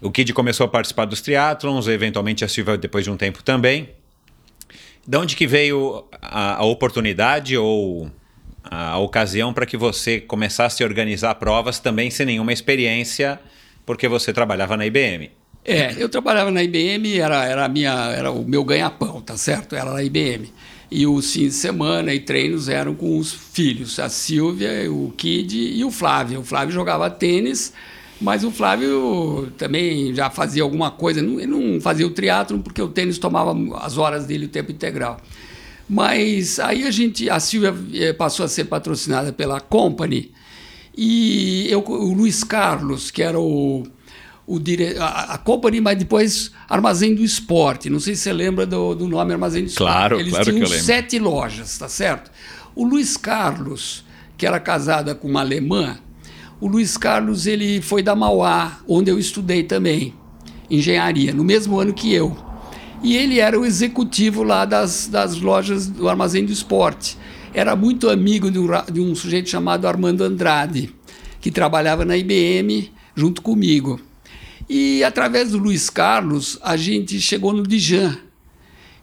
O 0.00 0.10
Kid 0.10 0.32
começou 0.32 0.66
a 0.66 0.68
participar 0.68 1.04
dos 1.04 1.20
triatlons, 1.20 1.86
eventualmente 1.86 2.44
a 2.44 2.48
Silvia 2.48 2.76
depois 2.76 3.04
de 3.04 3.10
um 3.12 3.16
tempo 3.16 3.42
também. 3.44 3.90
De 5.06 5.16
onde 5.16 5.36
que 5.36 5.46
veio 5.46 6.04
a, 6.20 6.56
a 6.56 6.64
oportunidade 6.64 7.56
ou 7.56 8.10
a 8.64 8.98
ocasião 8.98 9.52
para 9.52 9.64
que 9.64 9.76
você 9.76 10.20
começasse 10.20 10.82
a 10.82 10.86
organizar 10.86 11.36
provas 11.36 11.78
também 11.78 12.10
sem 12.10 12.26
nenhuma 12.26 12.52
experiência, 12.52 13.38
porque 13.84 14.08
você 14.08 14.32
trabalhava 14.32 14.76
na 14.76 14.84
IBM? 14.84 15.30
É, 15.68 15.96
eu 15.98 16.08
trabalhava 16.08 16.52
na 16.52 16.62
IBM, 16.62 17.18
era, 17.18 17.44
era, 17.44 17.68
minha, 17.68 17.92
era 18.12 18.30
o 18.30 18.44
meu 18.46 18.62
ganha-pão, 18.62 19.20
tá 19.20 19.36
certo? 19.36 19.74
Era 19.74 19.92
na 19.92 20.00
IBM. 20.00 20.52
E 20.88 21.04
os 21.08 21.32
fins 21.32 21.48
de 21.48 21.54
semana 21.54 22.14
e 22.14 22.20
treinos 22.20 22.68
eram 22.68 22.94
com 22.94 23.18
os 23.18 23.32
filhos, 23.32 23.98
a 23.98 24.08
Silvia, 24.08 24.70
o 24.88 25.12
Kid 25.16 25.56
e 25.56 25.84
o 25.84 25.90
Flávio. 25.90 26.38
O 26.38 26.44
Flávio 26.44 26.72
jogava 26.72 27.10
tênis, 27.10 27.72
mas 28.20 28.44
o 28.44 28.52
Flávio 28.52 29.52
também 29.58 30.14
já 30.14 30.30
fazia 30.30 30.62
alguma 30.62 30.92
coisa. 30.92 31.18
Ele 31.18 31.46
não 31.46 31.80
fazia 31.80 32.06
o 32.06 32.10
triatlo 32.10 32.60
porque 32.60 32.80
o 32.80 32.86
tênis 32.86 33.18
tomava 33.18 33.52
as 33.78 33.98
horas 33.98 34.24
dele 34.24 34.46
o 34.46 34.48
tempo 34.48 34.70
integral. 34.70 35.20
Mas 35.88 36.60
aí 36.60 36.84
a 36.84 36.92
gente, 36.92 37.28
a 37.28 37.40
Silvia 37.40 37.74
eh, 37.92 38.12
passou 38.12 38.46
a 38.46 38.48
ser 38.48 38.66
patrocinada 38.66 39.32
pela 39.32 39.60
Company 39.60 40.30
e 40.96 41.66
eu, 41.68 41.80
o 41.80 42.14
Luiz 42.14 42.42
Carlos, 42.42 43.10
que 43.10 43.22
era 43.22 43.38
o, 43.38 43.84
o 44.46 44.58
dire... 44.60 44.96
a, 44.98 45.34
a 45.34 45.38
Company, 45.38 45.80
mas 45.80 45.98
depois 45.98 46.52
Armazém 46.68 47.14
do 47.14 47.24
Esporte. 47.24 47.90
Não 47.90 47.98
sei 47.98 48.14
se 48.14 48.22
você 48.22 48.32
lembra 48.32 48.64
do, 48.64 48.94
do 48.94 49.08
nome 49.08 49.32
Armazém 49.32 49.64
do 49.64 49.68
Esporte. 49.68 49.92
Claro, 49.92 50.20
Eles 50.20 50.30
claro 50.30 50.44
que 50.44 50.50
eu 50.50 50.68
lembro. 50.68 50.78
sete 50.84 51.18
lojas, 51.18 51.76
tá 51.78 51.88
certo? 51.88 52.30
O 52.74 52.84
Luiz 52.84 53.16
Carlos, 53.16 54.04
que 54.36 54.46
era 54.46 54.60
casada 54.60 55.14
com 55.14 55.28
uma 55.28 55.40
alemã, 55.40 55.98
o 56.60 56.68
Luiz 56.68 56.96
Carlos 56.96 57.46
ele 57.46 57.82
foi 57.82 58.02
da 58.02 58.14
Mauá, 58.14 58.78
onde 58.88 59.10
eu 59.10 59.18
estudei 59.18 59.62
também, 59.62 60.14
engenharia, 60.70 61.34
no 61.34 61.44
mesmo 61.44 61.78
ano 61.78 61.92
que 61.92 62.12
eu. 62.14 62.36
E 63.02 63.16
ele 63.16 63.40
era 63.40 63.58
o 63.58 63.64
executivo 63.64 64.42
lá 64.42 64.64
das, 64.64 65.06
das 65.06 65.38
lojas 65.40 65.86
do 65.86 66.08
Armazém 66.08 66.44
do 66.44 66.52
Esporte. 66.52 67.18
Era 67.52 67.76
muito 67.76 68.08
amigo 68.08 68.50
de 68.50 68.58
um, 68.58 68.66
de 68.90 69.00
um 69.00 69.14
sujeito 69.14 69.48
chamado 69.48 69.86
Armando 69.86 70.22
Andrade, 70.24 70.94
que 71.40 71.50
trabalhava 71.50 72.04
na 72.04 72.16
IBM 72.16 72.90
junto 73.14 73.42
comigo. 73.42 74.00
E 74.68 75.04
através 75.04 75.52
do 75.52 75.58
Luiz 75.58 75.88
Carlos, 75.88 76.58
a 76.62 76.76
gente 76.76 77.20
chegou 77.20 77.52
no 77.52 77.62
Dijan. 77.62 78.18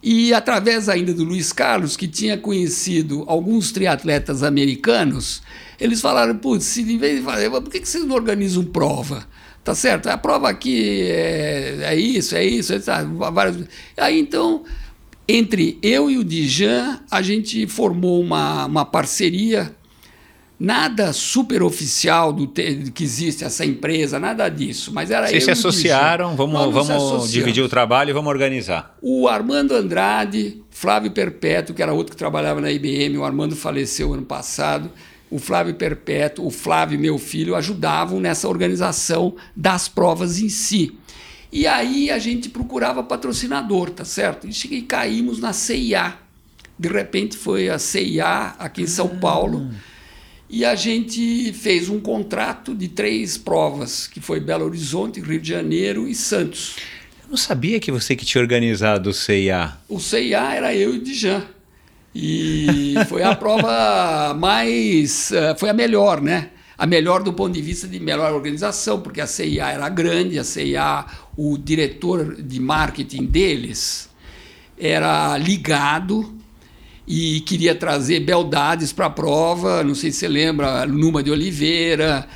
E 0.02 0.34
através 0.34 0.90
ainda 0.90 1.14
do 1.14 1.24
Luiz 1.24 1.54
Carlos, 1.54 1.96
que 1.96 2.10
tinha 2.10 2.38
conhecido 2.38 3.24
alguns 3.26 3.72
triatletas 3.72 4.44
americanos, 4.44 5.42
eles 5.80 6.02
falaram: 6.02 6.38
putz, 6.38 6.78
em 6.78 6.98
vez 6.98 7.20
de 7.20 7.24
fazer, 7.24 7.50
por 7.50 7.70
que 7.70 7.86
vocês 7.86 8.04
não 8.04 8.16
organizam 8.16 8.66
prova? 8.66 9.26
Tá 9.64 9.74
certo? 9.74 10.08
A 10.08 10.18
prova 10.18 10.50
aqui 10.50 11.04
é, 11.04 11.80
é 11.84 11.96
isso, 11.96 12.36
é 12.36 12.44
isso, 12.44 12.74
é 12.74 12.78
isso. 12.78 12.92
Vários... 13.32 13.66
Aí 13.96 14.20
então, 14.20 14.66
entre 15.26 15.80
eu 15.82 16.12
e 16.12 16.18
o 16.18 16.24
Dijan, 16.24 17.00
a 17.10 17.22
gente 17.22 17.66
formou 17.66 18.22
uma, 18.22 18.66
uma 18.66 18.84
parceria 18.84 19.74
nada 20.60 21.12
super 21.12 21.62
oficial 21.64 22.32
do 22.32 22.48
que 22.48 23.04
existe 23.04 23.44
essa 23.44 23.66
empresa, 23.66 24.20
nada 24.20 24.48
disso. 24.50 24.92
Mas 24.94 25.12
era 25.12 25.28
Vocês 25.28 25.44
se 25.44 25.52
associaram, 25.52 26.36
vamos, 26.36 26.74
vamos, 26.74 26.88
vamos 26.88 27.32
dividir 27.32 27.64
o 27.64 27.70
trabalho 27.70 28.12
e 28.12 28.14
vamos 28.14 28.30
organizar. 28.30 28.96
O 29.02 29.28
Armando 29.28 29.74
Andrade, 29.74 30.62
Flávio 30.70 31.12
Perpétuo, 31.12 31.76
que 31.76 31.82
era 31.82 31.94
outro 31.94 32.12
que 32.12 32.18
trabalhava 32.18 32.62
na 32.62 32.72
IBM, 32.72 33.18
o 33.18 33.26
Armando 33.26 33.56
faleceu 33.56 34.14
ano 34.14 34.24
passado. 34.24 34.90
O 35.30 35.40
Flávio 35.40 35.74
Perpétuo, 35.74 36.46
o 36.46 36.52
Flávio, 36.52 37.00
meu 37.00 37.18
filho, 37.18 37.56
ajudavam 37.56 38.20
nessa 38.20 38.48
organização 38.48 39.36
das 39.56 39.88
provas 39.88 40.40
em 40.40 40.48
si. 40.48 40.96
E 41.52 41.66
aí 41.68 42.10
a 42.10 42.20
gente 42.20 42.50
procurava 42.50 43.04
patrocinador, 43.04 43.90
tá 43.90 44.06
certo? 44.06 44.48
E 44.48 44.82
caímos 44.84 45.40
na 45.40 45.52
CIA. 45.52 46.16
De 46.78 46.88
repente 46.88 47.38
foi 47.38 47.70
a 47.70 47.78
CIA 47.78 48.56
aqui 48.60 48.84
em 48.84 48.88
São 48.88 49.12
ah. 49.16 49.20
Paulo 49.20 49.70
e 50.56 50.64
a 50.64 50.76
gente 50.76 51.52
fez 51.52 51.90
um 51.90 52.00
contrato 52.00 52.76
de 52.76 52.88
três 52.88 53.40
provas, 53.40 54.06
que 54.06 54.22
foi 54.22 54.40
Belo 54.40 54.66
Horizonte, 54.66 55.20
Rio 55.20 55.42
de 55.42 55.50
Janeiro 55.50 56.08
e 56.08 56.14
Santos. 56.14 56.76
Eu 57.24 57.32
não 57.32 57.38
sabia 57.38 57.80
que 57.80 57.92
você 57.92 58.16
que 58.16 58.24
tinha 58.24 58.40
organizado 58.40 59.10
o 59.10 59.14
CIA. 59.16 59.74
O 59.90 60.00
CIA 60.00 60.54
era 60.54 60.76
eu 60.76 60.94
e 60.94 60.98
o 61.00 61.02
Dijan. 61.02 61.42
E 62.14 62.94
foi 63.10 63.24
a 63.24 63.34
prova 63.34 64.36
mais. 64.36 65.32
Eh, 65.32 65.56
foi 65.58 65.72
a 65.72 65.74
melhor, 65.74 66.22
né? 66.22 66.52
A 66.78 66.86
melhor 66.86 67.24
do 67.24 67.34
ponto 67.34 67.52
de 67.52 67.62
vista 67.62 67.88
de 67.88 68.00
melhor 68.00 68.32
organização, 68.32 69.02
porque 69.02 69.22
a 69.22 69.26
CIA 69.26 69.72
era 69.72 69.90
grande, 69.90 70.38
a 70.38 70.44
CIA, 70.44 71.04
o 71.36 71.58
diretor 71.58 72.40
de 72.40 72.60
marketing 72.60 73.26
deles 73.26 74.08
era 74.78 75.36
ligado 75.36 76.43
e 77.08 77.42
queria 77.42 77.76
trazer 77.76 78.20
beldades 78.22 78.92
para 78.94 79.08
a 79.08 79.10
prova. 79.10 79.84
Não 79.84 79.96
sei 79.96 80.12
se 80.12 80.20
você 80.20 80.28
lembra, 80.28 80.86
Numa 80.86 81.22
de 81.22 81.32
Oliveira. 81.32 82.28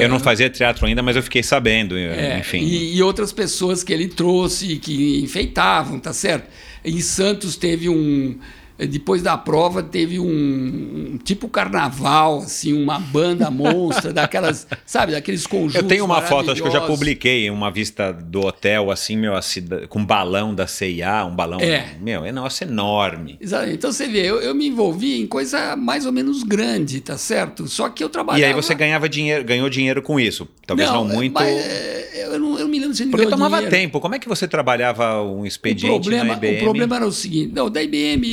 Eu 0.00 0.08
não 0.08 0.18
fazia 0.18 0.48
teatro 0.48 0.86
ainda, 0.86 1.02
mas 1.02 1.16
eu 1.16 1.22
fiquei 1.22 1.42
sabendo, 1.42 1.96
é, 1.96 2.38
enfim. 2.38 2.60
E, 2.60 2.96
e, 2.96 3.02
outras 3.02 3.32
pessoas 3.32 3.84
que 3.84 3.92
ele 3.92 4.08
trouxe 4.08 4.76
que 4.76 5.20
enfeitavam, 5.20 6.00
tá 6.00 6.12
certo? 6.12 6.48
Em 6.84 7.00
Santos 7.00 7.56
teve 7.56 7.88
um 7.88 8.38
depois 8.86 9.22
da 9.22 9.36
prova 9.36 9.82
teve 9.82 10.18
um, 10.18 10.24
um, 10.26 11.18
tipo 11.22 11.48
carnaval, 11.48 12.38
assim, 12.38 12.72
uma 12.72 12.98
banda 12.98 13.50
monstra, 13.50 14.12
daquelas, 14.12 14.66
sabe, 14.86 15.12
daqueles 15.12 15.46
conjuntos. 15.46 15.76
Eu 15.76 15.88
tenho 15.88 16.04
uma 16.04 16.22
foto, 16.22 16.50
acho 16.50 16.62
que 16.62 16.68
eu 16.68 16.72
já 16.72 16.80
publiquei, 16.80 17.50
uma 17.50 17.70
vista 17.70 18.12
do 18.12 18.40
hotel, 18.40 18.90
assim, 18.90 19.16
meu, 19.16 19.36
assim, 19.36 19.62
com 19.88 20.00
um 20.00 20.04
balão 20.04 20.54
da 20.54 20.66
CIA, 20.66 21.24
um 21.24 21.34
balão. 21.34 21.60
É. 21.60 21.94
Meu, 22.00 22.24
é 22.24 22.32
negócio 22.32 22.64
enorme. 22.64 23.36
Exatamente. 23.40 23.76
Então 23.76 23.92
você 23.92 24.06
vê, 24.06 24.22
eu, 24.22 24.40
eu, 24.40 24.54
me 24.54 24.66
envolvi 24.66 25.20
em 25.20 25.26
coisa 25.26 25.76
mais 25.76 26.06
ou 26.06 26.12
menos 26.12 26.42
grande, 26.42 27.00
tá 27.00 27.18
certo? 27.18 27.68
Só 27.68 27.88
que 27.88 28.02
eu 28.02 28.08
trabalhava. 28.08 28.40
E 28.40 28.44
aí 28.44 28.54
você 28.54 28.74
ganhava 28.74 29.08
dinheiro, 29.08 29.44
ganhou 29.44 29.68
dinheiro 29.68 30.02
com 30.02 30.18
isso. 30.18 30.48
Talvez 30.66 30.88
não, 30.88 31.04
não 31.04 31.14
muito. 31.14 31.34
Mas, 31.34 31.48
é, 31.48 32.24
eu, 32.24 32.38
não, 32.38 32.49
me 32.70 32.78
lembro 32.78 32.94
se 32.94 33.06
Porque 33.06 33.26
tomava 33.26 33.56
dinheiro. 33.56 33.76
tempo. 33.76 34.00
Como 34.00 34.14
é 34.14 34.18
que 34.18 34.28
você 34.28 34.46
trabalhava 34.48 35.22
um 35.22 35.44
expediente 35.44 35.86
o 35.90 36.00
problema, 36.00 36.24
na 36.24 36.32
IBM? 36.34 36.56
O 36.56 36.60
problema 36.60 36.96
era 36.96 37.06
o 37.06 37.12
seguinte: 37.12 37.52
não, 37.52 37.68
da 37.68 37.82
IBM 37.82 38.26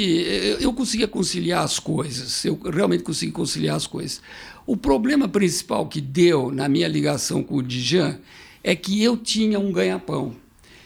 eu 0.59 0.71
conseguia 0.73 1.07
conciliar 1.07 1.63
as 1.63 1.79
coisas, 1.79 2.45
eu 2.45 2.59
realmente 2.71 3.03
consegui 3.03 3.31
conciliar 3.31 3.75
as 3.75 3.88
coisas. 3.88 4.21
O 4.65 4.75
problema 4.75 5.27
principal 5.27 5.88
que 5.88 6.01
deu 6.01 6.51
na 6.51 6.67
minha 6.67 6.88
ligação 6.88 7.41
com 7.41 7.55
o 7.55 7.63
Dijan 7.63 8.17
é 8.63 8.75
que 8.75 9.01
eu 9.01 9.15
tinha 9.15 9.59
um 9.59 9.71
ganha-pão. 9.71 10.35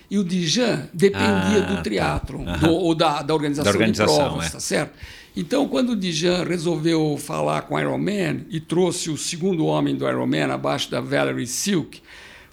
E 0.10 0.18
o 0.18 0.24
Dijan 0.24 0.90
dependia 0.94 1.64
ah, 1.64 1.74
do 1.76 1.82
triatlon, 1.82 2.44
tá. 2.44 2.70
ou 2.70 2.94
da, 2.94 3.22
da, 3.22 3.34
organização 3.34 3.72
da, 3.72 3.80
organização 3.80 4.18
de 4.18 4.24
provas, 4.24 4.48
é. 4.48 4.50
tá 4.50 4.60
certo? 4.60 4.98
Então, 5.36 5.68
quando 5.68 5.92
o 5.92 5.96
Dijan 5.96 6.44
resolveu 6.44 7.18
falar 7.18 7.62
com 7.62 7.76
o 7.76 7.80
Ironman 7.80 8.46
e 8.50 8.60
trouxe 8.60 9.10
o 9.10 9.18
segundo 9.18 9.66
homem 9.66 9.96
do 9.96 10.06
Ironman 10.08 10.52
abaixo 10.52 10.92
da 10.92 11.00
Valerie 11.00 11.48
Silk, 11.48 12.02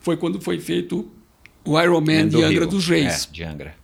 foi 0.01 0.17
quando 0.17 0.41
foi 0.41 0.59
feito 0.59 1.09
o 1.65 1.81
Ironman 1.81 2.29
de 2.29 2.37
Angra 2.37 2.49
Rio. 2.49 2.67
dos 2.67 2.89
Reis. 2.89 3.29
É, 3.31 3.35
de 3.35 3.45
Angra. 3.45 3.75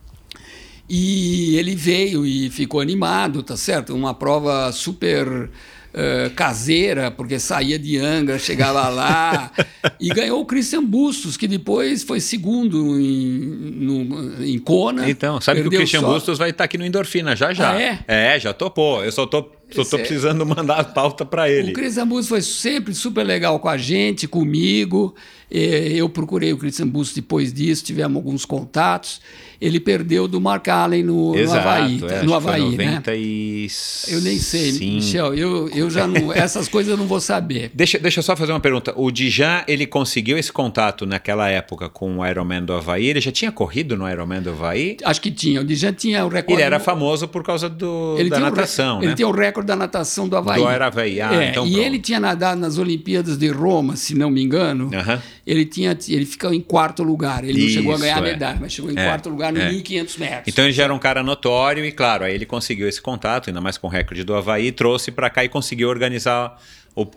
E 0.89 1.57
ele 1.57 1.75
veio 1.75 2.27
e 2.27 2.51
ficou 2.51 2.81
animado, 2.81 3.43
tá 3.43 3.57
certo? 3.57 3.95
Uma 3.95 4.15
prova 4.15 4.71
super 4.73 5.51
Uh, 5.95 6.29
caseira, 6.35 7.09
porque 7.09 7.39
saía 7.39 7.79
de 7.79 7.97
Angra, 7.99 8.37
chegava 8.37 8.89
lá 8.91 9.53
e 10.01 10.09
ganhou 10.09 10.41
o 10.41 10.45
Christian 10.45 10.83
Bustos, 10.85 11.37
que 11.37 11.47
depois 11.47 12.03
foi 12.03 12.19
segundo 12.19 12.99
em, 12.99 13.39
no, 13.39 14.45
em 14.45 14.59
Kona. 14.59 15.09
Então, 15.09 15.41
sabe 15.41 15.63
que 15.63 15.69
o 15.69 15.71
Christian 15.71 16.01
só... 16.01 16.13
Bustos 16.13 16.37
vai 16.37 16.51
estar 16.51 16.65
aqui 16.65 16.77
no 16.77 16.85
Endorfina 16.85 17.37
já 17.37 17.53
já. 17.55 17.75
Ah, 17.75 17.81
é? 17.81 18.05
É, 18.09 18.41
já 18.41 18.53
topou. 18.53 19.05
Eu 19.05 19.13
só 19.13 19.25
tô 19.25 19.49
só 19.75 19.83
estou 19.83 19.99
precisando 19.99 20.45
mandar 20.47 20.81
a 20.81 20.85
pauta 20.85 21.25
para 21.25 21.51
ele. 21.51 21.71
O 21.71 21.75
Christian 21.75 22.07
Bustos 22.07 22.29
foi 22.29 22.43
sempre 22.43 22.95
super 22.95 23.25
legal 23.25 23.59
com 23.59 23.69
a 23.69 23.77
gente, 23.77 24.27
comigo. 24.27 25.15
Eu 25.51 26.09
procurei 26.09 26.53
o 26.53 26.59
Christian 26.59 26.89
Bustos 26.89 27.15
depois 27.15 27.53
disso, 27.53 27.85
tivemos 27.85 28.17
alguns 28.17 28.45
contatos 28.45 29.21
ele 29.65 29.81
perdeu 29.81 30.29
do 30.29 30.41
Mark 30.41 30.69
Allen 30.69 31.03
no, 31.03 31.35
Exato, 31.35 31.65
no 31.65 31.71
Havaí. 31.71 32.01
É, 32.11 32.23
no 32.23 32.35
Havaí, 32.35 32.61
90 32.61 33.11
né? 33.11 33.17
E... 33.17 33.67
Eu 34.09 34.21
nem 34.21 34.39
sei, 34.39 34.73
Michel. 34.73 35.35
Eu, 35.35 35.69
eu 35.71 35.89
já 35.89 36.07
não. 36.07 36.33
essas 36.33 36.69
coisas 36.69 36.91
eu 36.91 36.99
não 36.99 37.07
vou 37.07 37.21
saber. 37.21 37.71
Deixa, 37.75 37.99
deixa 37.99 38.21
eu 38.21 38.23
só 38.23 38.37
fazer 38.37 38.53
uma 38.53 38.61
pergunta. 38.61 38.93
O 38.97 39.11
Dijan, 39.11 39.65
ele 39.67 39.87
conseguiu 39.87 40.37
esse 40.37 40.53
contato 40.53 41.07
naquela 41.07 41.49
época 41.49 41.89
com 41.89 42.19
o 42.19 42.27
Ironman 42.27 42.63
do 42.63 42.73
Havaí? 42.75 43.07
Ele 43.07 43.21
já 43.21 43.33
tinha 43.33 43.51
corrido 43.51 43.97
no 43.97 44.09
Ironman 44.09 44.43
do 44.43 44.51
Havaí? 44.51 44.97
Acho 45.03 45.21
que 45.21 45.31
tinha. 45.31 45.61
O 45.61 45.65
Dijan 45.65 45.93
tinha 45.93 46.25
o 46.25 46.29
recorde. 46.29 46.53
Ele 46.53 46.63
era 46.63 46.79
famoso 46.79 47.27
por 47.27 47.43
causa 47.43 47.69
do, 47.69 48.17
da 48.29 48.39
natação, 48.39 49.01
né? 49.01 49.07
Ele 49.07 49.15
tinha 49.15 49.29
o 49.29 49.33
recorde 49.33 49.64
da 49.65 49.75
natação 49.75 50.29
do 50.29 50.37
Havaí. 50.37 50.61
Do 50.61 50.67
Havaí, 50.67 51.21
ah, 51.21 51.35
é, 51.35 51.51
então 51.51 51.67
E 51.67 51.73
pronto. 51.73 51.87
ele 51.87 51.99
tinha 51.99 52.21
nadado 52.21 52.61
nas 52.61 52.79
Olimpíadas 52.79 53.37
de 53.37 53.49
Roma, 53.49 53.97
se 53.97 54.15
não 54.15 54.31
me 54.31 54.43
engano. 54.43 54.87
Uh 54.87 54.91
-huh. 54.91 55.21
Ele, 55.47 55.65
tinha, 55.65 55.97
ele 56.09 56.27
ficou 56.27 56.53
em 56.53 56.61
quarto 56.61 57.03
lugar. 57.03 57.45
Ele 57.45 57.59
Isso, 57.59 57.67
não 57.67 57.83
chegou 57.83 57.95
a 57.95 57.99
ganhar 57.99 58.19
é. 58.19 58.33
medalha, 58.33 58.59
mas 58.61 58.73
chegou 58.73 58.91
em 58.91 58.99
é, 58.99 59.05
quarto 59.05 59.29
lugar 59.29 59.53
no 59.53 59.61
é. 59.61 59.71
1.500 59.71 60.19
metros. 60.19 60.49
Então 60.49 60.65
ele 60.65 60.73
já 60.73 60.85
era 60.85 60.95
um 60.95 60.99
cara 60.99 61.23
notório 61.23 61.85
e, 61.85 61.93
claro, 61.93 62.25
aí 62.25 62.35
ele 62.35 62.47
conseguiu 62.47 62.89
esse 62.89 63.01
contato, 63.01 63.51
ainda 63.51 63.61
mais 63.61 63.77
com 63.79 63.87
o 63.87 63.91
recorde 63.91 64.23
do 64.25 64.35
Havaí, 64.35 64.71
trouxe 64.71 65.11
para 65.11 65.29
cá 65.31 65.45
e 65.45 65.49
conseguiu 65.49 65.89
organizar 65.89 66.57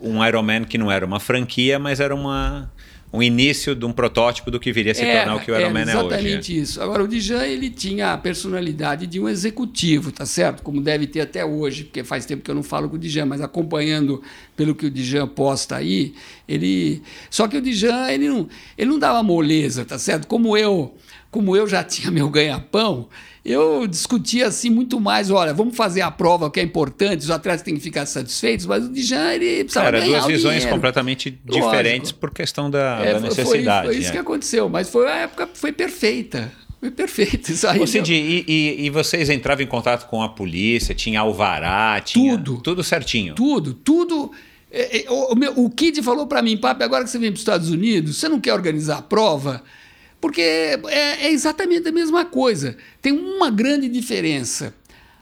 um 0.01 0.25
Ironman 0.25 0.63
que 0.63 0.77
não 0.77 0.91
era 0.91 1.05
uma 1.05 1.19
franquia, 1.19 1.77
mas 1.77 1.99
era 1.99 2.15
uma, 2.15 2.71
um 3.11 3.23
início 3.23 3.73
de 3.73 3.85
um 3.85 3.91
protótipo 3.91 4.51
do 4.51 4.59
que 4.59 4.71
viria 4.71 4.91
a 4.91 4.95
se 4.95 5.03
é, 5.03 5.17
tornar 5.17 5.35
o 5.35 5.39
que 5.39 5.49
o 5.49 5.57
Ironman 5.57 5.83
é, 5.83 5.91
é 5.91 5.97
hoje. 5.97 6.07
Exatamente 6.07 6.59
isso. 6.59 6.81
Agora, 6.81 7.03
o 7.03 7.07
Dijan 7.07 7.45
ele 7.45 7.69
tinha 7.69 8.13
a 8.13 8.17
personalidade 8.17 9.07
de 9.07 9.19
um 9.19 9.29
executivo, 9.29 10.11
tá 10.11 10.25
certo? 10.25 10.61
Como 10.61 10.81
deve 10.81 11.07
ter 11.07 11.21
até 11.21 11.45
hoje, 11.45 11.85
porque 11.85 12.03
faz 12.03 12.25
tempo 12.25 12.43
que 12.43 12.51
eu 12.51 12.55
não 12.55 12.63
falo 12.63 12.89
com 12.89 12.95
o 12.95 12.99
Dijan, 12.99 13.25
mas 13.25 13.41
acompanhando 13.41 14.21
pelo 14.55 14.75
que 14.75 14.85
o 14.85 14.91
Dijan 14.91 15.27
posta 15.27 15.77
aí, 15.77 16.13
ele... 16.47 17.01
Só 17.29 17.47
que 17.47 17.57
o 17.57 17.61
Dijan, 17.61 18.09
ele 18.11 18.27
não, 18.27 18.47
ele 18.77 18.89
não 18.89 18.99
dava 18.99 19.23
moleza, 19.23 19.85
tá 19.85 19.97
certo? 19.97 20.27
Como 20.27 20.57
eu 20.57 20.93
como 21.29 21.55
eu 21.55 21.67
já 21.67 21.83
tinha 21.83 22.09
meu 22.09 22.29
ganha-pão, 22.29 23.09
eu 23.47 23.87
discutia 23.87 24.47
assim 24.47 24.69
muito 24.69 24.99
mais, 24.99 25.31
olha, 25.31 25.53
vamos 25.53 25.75
fazer 25.75 26.01
a 26.01 26.11
prova 26.11 26.51
que 26.51 26.59
é 26.59 26.63
importante, 26.63 27.21
os 27.21 27.31
atletas 27.31 27.61
têm 27.61 27.75
que 27.75 27.79
ficar 27.79 28.05
satisfeitos, 28.05 28.65
mas 28.65 28.83
o 28.85 28.89
Dijan 28.89 29.33
ele 29.33 29.63
precisava 29.63 29.87
Era 29.87 30.01
duas 30.01 30.25
visões 30.25 30.55
dinheiro. 30.55 30.75
completamente 30.75 31.39
Lógico. 31.47 31.65
diferentes 31.65 32.11
por 32.11 32.31
questão 32.31 32.69
da, 32.69 32.99
é, 33.01 33.13
da 33.13 33.19
necessidade. 33.21 33.85
Foi, 33.85 33.95
foi 33.95 34.01
isso 34.01 34.09
é. 34.09 34.11
que 34.11 34.17
aconteceu, 34.17 34.67
mas 34.67 34.89
foi 34.89 35.07
a 35.07 35.15
época 35.19 35.49
foi 35.53 35.71
perfeita. 35.71 36.51
Foi 36.79 36.91
perfeito 36.91 37.49
isso 37.49 37.65
aí. 37.67 37.87
Cid, 37.87 38.13
e, 38.13 38.43
e, 38.47 38.85
e, 38.85 38.89
vocês 38.89 39.29
entravam 39.29 39.63
em 39.63 39.67
contato 39.67 40.07
com 40.07 40.21
a 40.21 40.29
polícia, 40.29 40.93
tinha 40.93 41.21
alvará, 41.21 41.99
tinha 42.01 42.37
tudo, 42.37 42.61
tudo 42.61 42.83
certinho. 42.83 43.33
Tudo, 43.33 43.73
tudo. 43.73 44.31
É, 44.69 44.99
é, 44.99 45.09
o, 45.09 45.33
o, 45.33 45.65
o 45.65 45.69
Kid 45.69 46.03
falou 46.03 46.27
para 46.27 46.41
mim, 46.41 46.57
papi, 46.57 46.83
agora 46.83 47.03
que 47.03 47.09
você 47.09 47.17
vem 47.17 47.31
para 47.31 47.35
os 47.35 47.41
Estados 47.41 47.71
Unidos, 47.71 48.17
você 48.17 48.27
não 48.29 48.39
quer 48.39 48.53
organizar 48.53 48.97
a 48.97 49.01
prova? 49.01 49.63
Porque 50.19 50.41
é, 50.41 51.25
é 51.25 51.31
exatamente 51.31 51.87
a 51.87 51.91
mesma 51.91 52.25
coisa. 52.25 52.77
Tem 53.01 53.11
uma 53.11 53.49
grande 53.49 53.87
diferença. 53.87 54.73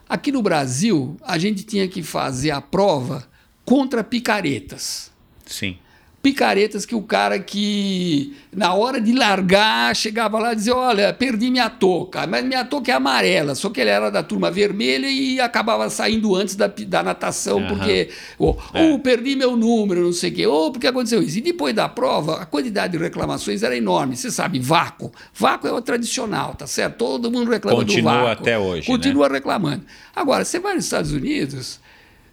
Aqui 0.08 0.30
no 0.32 0.42
Brasil, 0.42 1.16
a 1.22 1.36
gente 1.36 1.64
tinha 1.64 1.86
que 1.88 2.02
fazer 2.02 2.50
a 2.50 2.60
prova 2.60 3.28
contra 3.64 4.04
picaretas. 4.04 5.10
Sim 5.44 5.78
picaretas 6.26 6.84
que 6.84 6.96
o 6.96 7.02
cara 7.02 7.38
que, 7.38 8.34
na 8.52 8.74
hora 8.74 9.00
de 9.00 9.12
largar, 9.12 9.94
chegava 9.94 10.40
lá 10.40 10.52
e 10.52 10.56
dizia: 10.56 10.74
Olha, 10.74 11.12
perdi 11.12 11.52
minha 11.52 11.70
touca, 11.70 12.26
mas 12.26 12.44
minha 12.44 12.64
touca 12.64 12.90
é 12.90 12.94
amarela, 12.96 13.54
só 13.54 13.70
que 13.70 13.80
ele 13.80 13.90
era 13.90 14.10
da 14.10 14.24
turma 14.24 14.50
vermelha 14.50 15.06
e 15.08 15.38
acabava 15.38 15.88
saindo 15.88 16.34
antes 16.34 16.56
da, 16.56 16.66
da 16.66 17.00
natação, 17.00 17.58
uhum. 17.58 17.68
porque, 17.68 18.08
ou, 18.40 18.60
é. 18.74 18.90
oh, 18.90 18.98
perdi 18.98 19.36
meu 19.36 19.56
número, 19.56 20.02
não 20.02 20.12
sei 20.12 20.32
o 20.32 20.34
quê, 20.34 20.46
ou 20.48 20.66
oh, 20.66 20.72
porque 20.72 20.88
aconteceu 20.88 21.22
isso. 21.22 21.38
E 21.38 21.40
depois 21.40 21.72
da 21.72 21.88
prova, 21.88 22.42
a 22.42 22.44
quantidade 22.44 22.98
de 22.98 22.98
reclamações 22.98 23.62
era 23.62 23.76
enorme. 23.76 24.16
Você 24.16 24.28
sabe, 24.28 24.58
vácuo. 24.58 25.12
Vácuo 25.32 25.68
é 25.68 25.72
o 25.72 25.80
tradicional, 25.80 26.56
tá 26.56 26.66
certo? 26.66 26.96
Todo 26.96 27.30
mundo 27.30 27.52
reclama 27.52 27.78
Continua 27.78 28.12
do 28.12 28.18
vácuo. 28.24 28.42
até 28.42 28.58
hoje. 28.58 28.84
Continua 28.84 29.28
né? 29.28 29.36
reclamando. 29.36 29.84
Agora, 30.12 30.44
você 30.44 30.58
vai 30.58 30.74
nos 30.74 30.86
Estados 30.86 31.12
Unidos, 31.12 31.78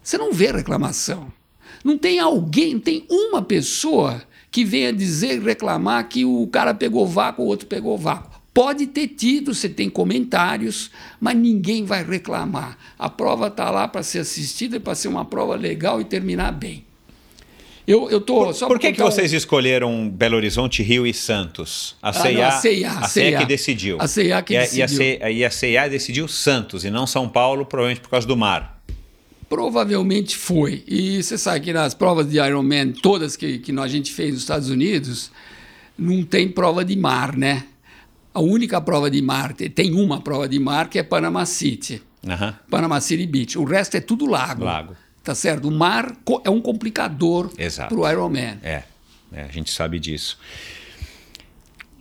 você 0.01 0.17
não 0.17 0.33
vê 0.33 0.51
reclamação. 0.51 1.31
Não 1.84 1.97
tem 1.97 2.19
alguém, 2.19 2.75
não 2.75 2.79
tem 2.79 3.05
uma 3.09 3.41
pessoa 3.41 4.23
que 4.49 4.63
venha 4.63 4.93
dizer, 4.93 5.41
reclamar 5.41 6.07
que 6.07 6.23
o 6.23 6.47
cara 6.47 6.73
pegou 6.73 7.07
vácuo, 7.07 7.43
o 7.43 7.47
outro 7.47 7.67
pegou 7.67 7.97
vácuo. 7.97 8.31
Pode 8.53 8.86
ter 8.86 9.07
tido, 9.07 9.53
você 9.53 9.67
tem 9.67 9.89
comentários, 9.89 10.91
mas 11.19 11.36
ninguém 11.36 11.84
vai 11.84 12.03
reclamar. 12.03 12.77
A 12.99 13.09
prova 13.09 13.47
está 13.47 13.71
lá 13.71 13.88
para 13.88 14.03
ser 14.03 14.19
assistida, 14.19 14.79
para 14.79 14.93
ser 14.93 15.07
uma 15.07 15.25
prova 15.25 15.55
legal 15.55 15.99
e 15.99 16.05
terminar 16.05 16.51
bem. 16.51 16.86
Eu, 17.86 18.09
eu 18.09 18.21
tô 18.21 18.45
por, 18.53 18.67
por 18.67 18.79
que, 18.79 18.93
que 18.93 19.01
vocês 19.01 19.34
um... 19.34 19.36
escolheram 19.36 20.09
Belo 20.09 20.38
Horizonte, 20.38 20.81
Rio 20.81 21.05
e 21.05 21.13
Santos? 21.13 21.95
A 22.01 22.13
CIA, 22.13 22.29
ah, 22.29 22.34
não, 22.34 22.43
a 22.43 22.51
CIA, 22.51 22.91
a 22.91 23.07
CIA 23.07 23.38
que 23.39 23.45
decidiu. 23.45 23.97
A 23.99 24.07
CIA 24.07 24.41
que 24.41 24.53
e 24.53 24.57
decidiu. 24.59 24.79
E 24.79 24.84
a, 24.84 24.88
CIA, 24.88 25.31
e 25.31 25.45
a 25.45 25.49
CIA 25.49 25.89
decidiu 25.89 26.27
Santos 26.27 26.86
e 26.86 26.91
não 26.91 27.05
São 27.05 27.27
Paulo, 27.27 27.65
provavelmente 27.65 28.01
por 28.01 28.09
causa 28.09 28.25
do 28.25 28.38
mar. 28.38 28.81
Provavelmente 29.54 30.36
foi. 30.36 30.84
E 30.88 31.22
você 31.22 31.38
sabe 31.38 31.60
que 31.60 31.72
nas 31.72 31.93
provas 31.93 32.28
de 32.28 32.39
Ironman, 32.39 32.91
todas 32.91 33.36
que, 33.36 33.60
que 33.60 33.72
a 33.72 33.88
gente 33.88 34.12
fez 34.12 34.32
nos 34.32 34.41
Estados 34.41 34.68
Unidos, 34.68 35.32
não 35.95 36.24
tem 36.24 36.49
prova 36.49 36.84
de 36.84 36.95
mar, 36.95 37.38
né? 37.38 37.68
A 38.34 38.39
única 38.39 38.82
prova 38.82 39.12
de 39.12 39.22
mar, 39.22 39.54
tem 39.54 39.93
uma 39.93 40.20
prova 40.20 40.49
de 40.49 40.58
mar 40.58 40.89
que 40.89 40.97
é 40.97 41.04
Panama 41.04 41.45
City. 41.45 42.01
Uhum. 42.24 42.54
Panama 42.68 42.99
City 42.99 43.28
Beach. 43.28 43.60
O 43.60 43.64
resto 43.64 43.95
é 43.95 44.01
tudo 44.01 44.26
lago. 44.26 44.64
Lago. 44.64 44.95
Tá 45.24 45.36
certo? 45.36 45.68
O 45.68 45.72
mar 45.72 46.18
é 46.43 46.49
um 46.49 46.60
complicador 46.60 47.51
para 47.88 47.95
o 47.95 48.10
Ironman. 48.10 48.58
É, 48.64 48.82
é, 49.32 49.43
a 49.43 49.49
gente 49.49 49.72
sabe 49.72 49.99
disso. 49.99 50.39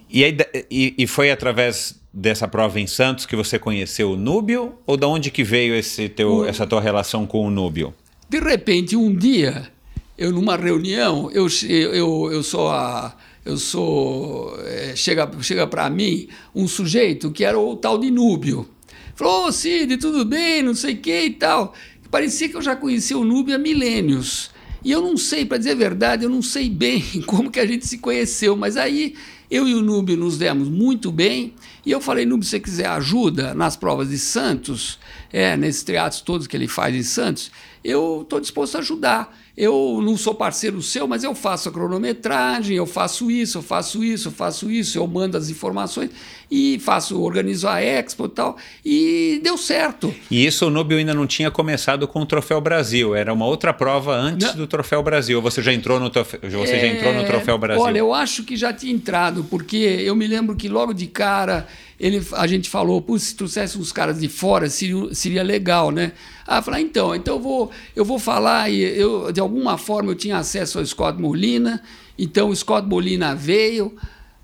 E, 0.09 0.25
aí, 0.25 0.35
e, 0.71 0.95
e 0.97 1.07
foi 1.07 1.31
através 1.31 2.01
dessa 2.13 2.47
prova 2.47 2.79
em 2.79 2.87
Santos 2.87 3.25
que 3.25 3.35
você 3.35 3.59
conheceu 3.59 4.13
o 4.13 4.17
Núbio? 4.17 4.75
Ou 4.87 4.97
da 4.97 5.07
onde 5.07 5.31
que 5.31 5.43
veio 5.43 5.75
esse 5.75 6.09
teu, 6.09 6.37
o... 6.39 6.45
essa 6.45 6.67
tua 6.67 6.81
relação 6.81 7.27
com 7.27 7.47
o 7.47 7.51
Núbio? 7.51 7.95
De 8.29 8.39
repente, 8.39 8.97
um 8.97 9.15
dia, 9.15 9.71
eu 10.17 10.33
numa 10.33 10.57
reunião, 10.57 11.31
eu, 11.33 11.47
eu, 11.69 12.31
eu 12.33 12.43
sou 12.43 12.71
a 12.71 13.17
eu 13.45 13.57
sou 13.57 14.57
é, 14.65 14.95
chega 14.95 15.29
chega 15.43 15.67
para 15.67 15.91
mim 15.91 16.29
um 16.55 16.69
sujeito 16.69 17.33
que 17.33 17.45
era 17.45 17.59
o 17.59 17.75
tal 17.77 17.99
de 17.99 18.11
Núbio. 18.11 18.69
Falou, 19.17 19.45
ô 19.45 19.47
oh, 19.47 19.53
Cid, 19.53 19.97
tudo 19.97 20.25
bem, 20.25 20.63
não 20.63 20.75
sei 20.75 20.95
o 20.95 20.99
que 20.99 21.25
e 21.25 21.31
tal. 21.31 21.75
Parecia 22.11 22.49
que 22.49 22.57
eu 22.57 22.63
já 22.63 22.77
conhecia 22.77 23.19
o 23.19 23.25
Núbio 23.25 23.55
há 23.55 23.59
milênios. 23.59 24.51
E 24.85 24.91
eu 24.91 25.01
não 25.01 25.17
sei, 25.17 25.45
para 25.45 25.59
dizer 25.59 25.73
a 25.73 25.77
verdade, 25.77 26.25
eu 26.25 26.31
não 26.31 26.43
sei 26.43 26.69
bem 26.69 27.03
como 27.27 27.51
que 27.51 27.61
a 27.61 27.67
gente 27.67 27.87
se 27.87 27.99
conheceu, 27.99 28.57
mas 28.57 28.77
aí 28.77 29.15
eu 29.51 29.69
e 29.69 29.75
o 29.75 29.83
Núbio 29.83 30.17
nos 30.17 30.39
demos 30.39 30.69
muito 30.69 31.13
bem. 31.13 31.53
E 31.85 31.91
eu 31.91 32.01
falei, 32.01 32.25
Núbio, 32.25 32.45
se 32.45 32.51
você 32.51 32.61
quiser 32.61 32.87
ajuda 32.87 33.55
nas 33.55 33.77
provas 33.77 34.09
de 34.09 34.19
Santos, 34.19 34.99
é, 35.33 35.57
nesses 35.57 35.83
teatros 35.83 36.21
todos 36.21 36.47
que 36.47 36.57
ele 36.57 36.69
faz 36.69 36.95
em 36.95 37.03
Santos, 37.03 37.51
eu 37.83 38.23
estou 38.23 38.41
disposto 38.41 38.77
a 38.77 38.79
ajudar 38.79 39.37
eu 39.57 40.01
não 40.03 40.17
sou 40.17 40.35
parceiro 40.35 40.81
seu, 40.81 41.07
mas 41.07 41.23
eu 41.23 41.35
faço 41.35 41.69
a 41.69 41.73
cronometragem, 41.73 42.77
eu 42.77 42.87
faço 42.87 43.31
isso, 43.31 43.59
eu 43.59 43.63
faço 43.63 44.03
isso, 44.03 44.29
eu 44.29 44.33
faço 44.33 44.71
isso, 44.71 44.99
eu 44.99 45.07
mando 45.07 45.37
as 45.37 45.51
informações 45.51 46.11
e 46.51 46.79
faço, 46.79 47.21
organizo 47.21 47.69
a 47.69 47.81
Expo 47.83 48.27
e 48.27 48.29
tal, 48.29 48.57
e 48.85 49.41
deu 49.43 49.59
certo. 49.59 50.15
E 50.31 50.47
isso 50.47 50.67
o 50.67 50.71
Nubio 50.71 50.97
ainda 50.97 51.13
não 51.13 51.27
tinha 51.27 51.51
começado 51.51 52.09
com 52.09 52.21
o 52.21 52.27
Troféu 52.27 52.61
Brasil, 52.61 53.15
era 53.15 53.33
uma 53.33 53.47
outra 53.47 53.73
prova 53.75 54.15
antes 54.15 54.49
não. 54.49 54.57
do 54.57 54.67
Troféu 54.67 55.03
Brasil. 55.03 55.41
Você 55.43 55.63
já 55.63 55.73
entrou 55.73 56.01
no 56.01 56.09
troféu, 56.09 56.41
você 56.43 56.73
é... 56.73 56.81
já 56.81 56.87
entrou 56.87 57.13
no 57.13 57.25
Troféu 57.25 57.59
Brasil? 57.59 57.83
Olha, 57.83 57.99
eu 57.99 58.15
acho 58.15 58.45
que 58.45 58.57
já 58.57 58.73
tinha 58.73 58.93
entrado, 58.93 59.45
porque 59.45 59.77
eu 59.77 60.17
me 60.17 60.27
lembro 60.27 60.57
que 60.57 60.69
logo 60.69 60.93
de 60.95 61.07
cara 61.07 61.67
ele, 62.03 62.21
a 62.33 62.49
gente 62.49 62.69
falou, 62.69 63.05
se 63.17 63.37
trouxesse 63.37 63.79
uns 63.79 63.93
caras 63.93 64.19
de 64.19 64.29
fora, 64.29 64.69
seria, 64.69 65.15
seria 65.15 65.43
legal, 65.45 65.93
né? 65.93 66.11
Ah, 66.45 66.61
falar, 66.61 66.81
então, 66.81 67.15
então 67.15 67.37
eu 67.37 67.41
vou, 67.41 67.71
eu 67.95 68.05
vou 68.05 68.19
falar, 68.19 68.69
e 68.69 68.81
eu, 68.81 69.31
de 69.31 69.39
alguma 69.39 69.79
forma 69.79 70.11
eu 70.11 70.17
tinha 70.17 70.37
acesso 70.37 70.81
ao 70.81 70.85
Scott 70.85 71.23
Molina, 71.23 71.81
então 72.19 72.49
o 72.49 72.57
Scott 72.57 72.89
Molina 72.89 73.37
veio. 73.37 73.95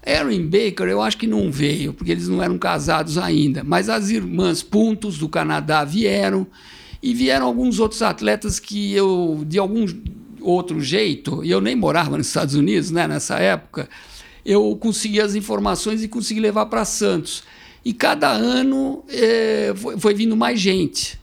Aaron 0.06 0.46
Baker, 0.46 0.86
eu 0.86 1.02
acho 1.02 1.18
que 1.18 1.26
não 1.26 1.50
veio, 1.50 1.92
porque 1.92 2.12
eles 2.12 2.28
não 2.28 2.40
eram 2.40 2.56
casados 2.56 3.18
ainda. 3.18 3.64
Mas 3.64 3.88
as 3.88 4.08
irmãs 4.08 4.62
Puntos 4.62 5.18
do 5.18 5.28
Canadá 5.28 5.84
vieram, 5.84 6.46
e 7.02 7.12
vieram 7.12 7.44
alguns 7.44 7.80
outros 7.80 8.02
atletas 8.02 8.60
que 8.60 8.94
eu, 8.94 9.42
de 9.44 9.58
algum 9.58 9.84
outro 10.40 10.80
jeito, 10.80 11.44
e 11.44 11.50
eu 11.50 11.60
nem 11.60 11.74
morava 11.74 12.16
nos 12.16 12.28
Estados 12.28 12.54
Unidos 12.54 12.92
né, 12.92 13.08
nessa 13.08 13.38
época, 13.38 13.88
eu 14.48 14.74
consegui 14.80 15.20
as 15.20 15.34
informações 15.34 16.02
e 16.02 16.08
consegui 16.08 16.40
levar 16.40 16.64
para 16.66 16.82
Santos. 16.82 17.42
E 17.84 17.92
cada 17.92 18.30
ano 18.30 19.04
é, 19.06 19.74
foi, 19.76 19.98
foi, 19.98 20.14
vindo 20.14 20.34
mais 20.34 20.58
gente. 20.58 21.20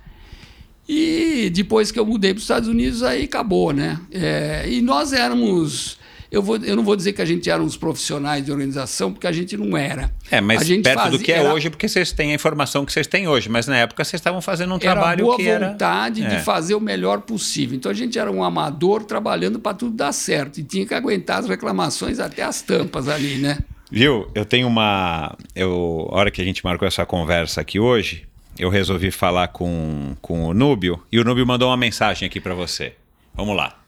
E 0.88 1.49
depois 1.49 1.91
que 1.91 1.99
eu 1.99 2.05
mudei 2.05 2.34
para 2.36 2.38
os 2.38 2.43
Estados 2.43 2.69
Unidos, 2.69 3.01
aí 3.01 3.23
acabou, 3.23 3.73
né? 3.73 3.99
É, 4.11 4.69
e 4.69 4.80
nós 4.80 5.11
éramos. 5.11 5.97
Eu, 6.32 6.41
vou, 6.41 6.57
eu 6.57 6.76
não 6.76 6.84
vou 6.84 6.95
dizer 6.95 7.13
que 7.13 7.21
a 7.21 7.26
gente 7.26 7.49
era 7.49 7.61
uns 7.61 7.78
profissionais 7.78 8.43
de 8.43 8.51
organização, 8.51 9.11
porque 9.11 9.28
a 9.28 9.32
gente 9.32 9.55
não 9.55 9.78
era. 9.78 10.11
É, 10.30 10.41
mas 10.41 10.67
perto 10.67 10.93
fazia, 10.93 11.11
do 11.11 11.19
que 11.19 11.32
é 11.32 11.38
era, 11.38 11.53
hoje, 11.53 11.69
porque 11.69 11.88
vocês 11.88 12.11
têm 12.11 12.32
a 12.32 12.36
informação 12.36 12.86
que 12.86 12.91
vocês 12.91 13.07
têm 13.07 13.28
hoje. 13.28 13.49
Mas 13.49 13.67
na 13.67 13.78
época 13.78 14.03
vocês 14.03 14.19
estavam 14.19 14.41
fazendo 14.41 14.73
um 14.73 14.80
trabalho 14.80 15.26
boa 15.26 15.38
que 15.38 15.47
era... 15.47 15.69
vontade 15.69 16.21
de 16.21 16.36
é. 16.36 16.39
fazer 16.39 16.76
o 16.76 16.80
melhor 16.80 17.21
possível. 17.21 17.76
Então 17.76 17.91
a 17.91 17.95
gente 17.95 18.17
era 18.17 18.32
um 18.32 18.43
amador 18.43 19.03
trabalhando 19.03 19.59
para 19.59 19.73
tudo 19.73 19.95
dar 19.95 20.11
certo. 20.11 20.59
E 20.59 20.63
tinha 20.63 20.86
que 20.86 20.93
aguentar 20.93 21.39
as 21.39 21.47
reclamações 21.47 22.19
até 22.19 22.43
as 22.43 22.61
tampas 22.61 23.07
ali, 23.07 23.38
né? 23.38 23.59
Viu? 23.91 24.30
Eu 24.34 24.45
tenho 24.45 24.67
uma. 24.67 25.38
Eu, 25.55 26.07
a 26.11 26.15
hora 26.15 26.32
que 26.32 26.41
a 26.41 26.45
gente 26.45 26.63
marcou 26.63 26.88
essa 26.88 27.05
conversa 27.05 27.61
aqui 27.61 27.80
hoje, 27.80 28.28
eu 28.57 28.69
resolvi 28.69 29.11
falar 29.11 29.49
com, 29.49 30.15
com 30.21 30.45
o 30.45 30.53
Núbio 30.53 31.01
e 31.11 31.19
o 31.19 31.23
Núbio 31.23 31.45
mandou 31.45 31.69
uma 31.69 31.78
mensagem 31.78 32.26
aqui 32.26 32.39
para 32.39 32.55
você. 32.55 32.93
Vamos 33.34 33.55
lá. 33.55 33.85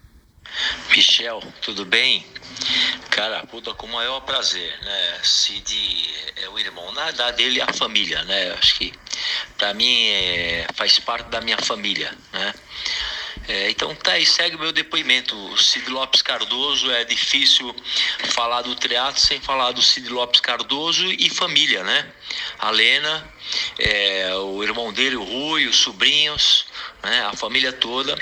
Michel, 0.90 1.42
tudo 1.62 1.86
bem? 1.86 2.26
Cara, 3.10 3.46
puta, 3.48 3.74
com 3.74 3.86
o 3.86 3.92
maior 3.92 4.22
prazer, 4.22 4.80
né? 4.82 5.20
Cid 5.24 5.74
é 6.38 6.50
o 6.50 6.60
irmão, 6.60 6.92
na 6.92 7.06
verdade 7.06 7.44
ele 7.44 7.60
é 7.60 7.64
a 7.64 7.74
família, 7.74 8.24
né? 8.24 8.52
Acho 8.54 8.76
que 8.76 8.94
para 9.58 9.74
mim 9.74 10.08
é, 10.08 10.68
faz 10.76 11.00
parte 11.00 11.30
da 11.30 11.42
minha 11.42 11.58
família, 11.58 12.14
né? 12.32 12.54
É, 13.48 13.70
então 13.70 13.96
tá 13.96 14.14
aí, 14.14 14.26
segue 14.26 14.58
o 14.58 14.60
meu 14.60 14.72
depoimento. 14.72 15.36
O 15.36 15.58
Cid 15.58 15.90
Lopes 15.90 16.22
Cardoso, 16.22 16.92
é 16.92 17.06
difícil 17.06 17.74
falar 18.32 18.62
do 18.62 18.76
teatro 18.76 19.22
sem 19.22 19.40
falar 19.40 19.72
do 19.72 19.82
Cid 19.82 20.10
Lopes 20.10 20.42
Cardoso 20.42 21.06
e 21.06 21.30
família, 21.30 21.84
né? 21.84 22.12
A 22.60 22.70
Lena, 22.72 23.34
é, 23.78 24.34
o 24.36 24.64
irmão 24.64 24.92
dele, 24.92 25.16
o 25.16 25.24
Rui, 25.24 25.68
os 25.68 25.78
sobrinhos, 25.78 26.66
né, 27.04 27.22
a 27.26 27.34
família 27.34 27.72
toda. 27.72 28.18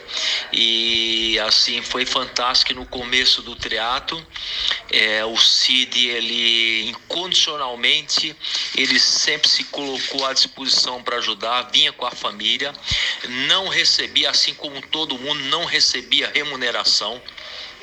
E 0.51 1.39
assim 1.39 1.82
foi 1.82 2.06
fantástico 2.06 2.74
no 2.74 2.86
começo 2.86 3.41
do 3.41 3.56
triato. 3.56 4.26
É, 4.91 5.26
o 5.26 5.38
Cid, 5.38 6.08
ele 6.08 6.89
incondicionalmente, 6.89 8.36
ele 8.76 8.99
sempre 8.99 9.49
se 9.49 9.64
colocou 9.66 10.26
à 10.26 10.34
disposição 10.34 11.01
para 11.01 11.18
ajudar, 11.18 11.70
vinha 11.72 11.91
com 11.91 12.06
a 12.06 12.12
família, 12.12 12.74
não 13.47 13.68
recebia, 13.68 14.30
assim 14.30 14.53
como 14.53 14.82
todo 14.82 15.18
mundo, 15.18 15.43
não 15.45 15.66
recebia 15.66 16.32
remuneração 16.34 17.22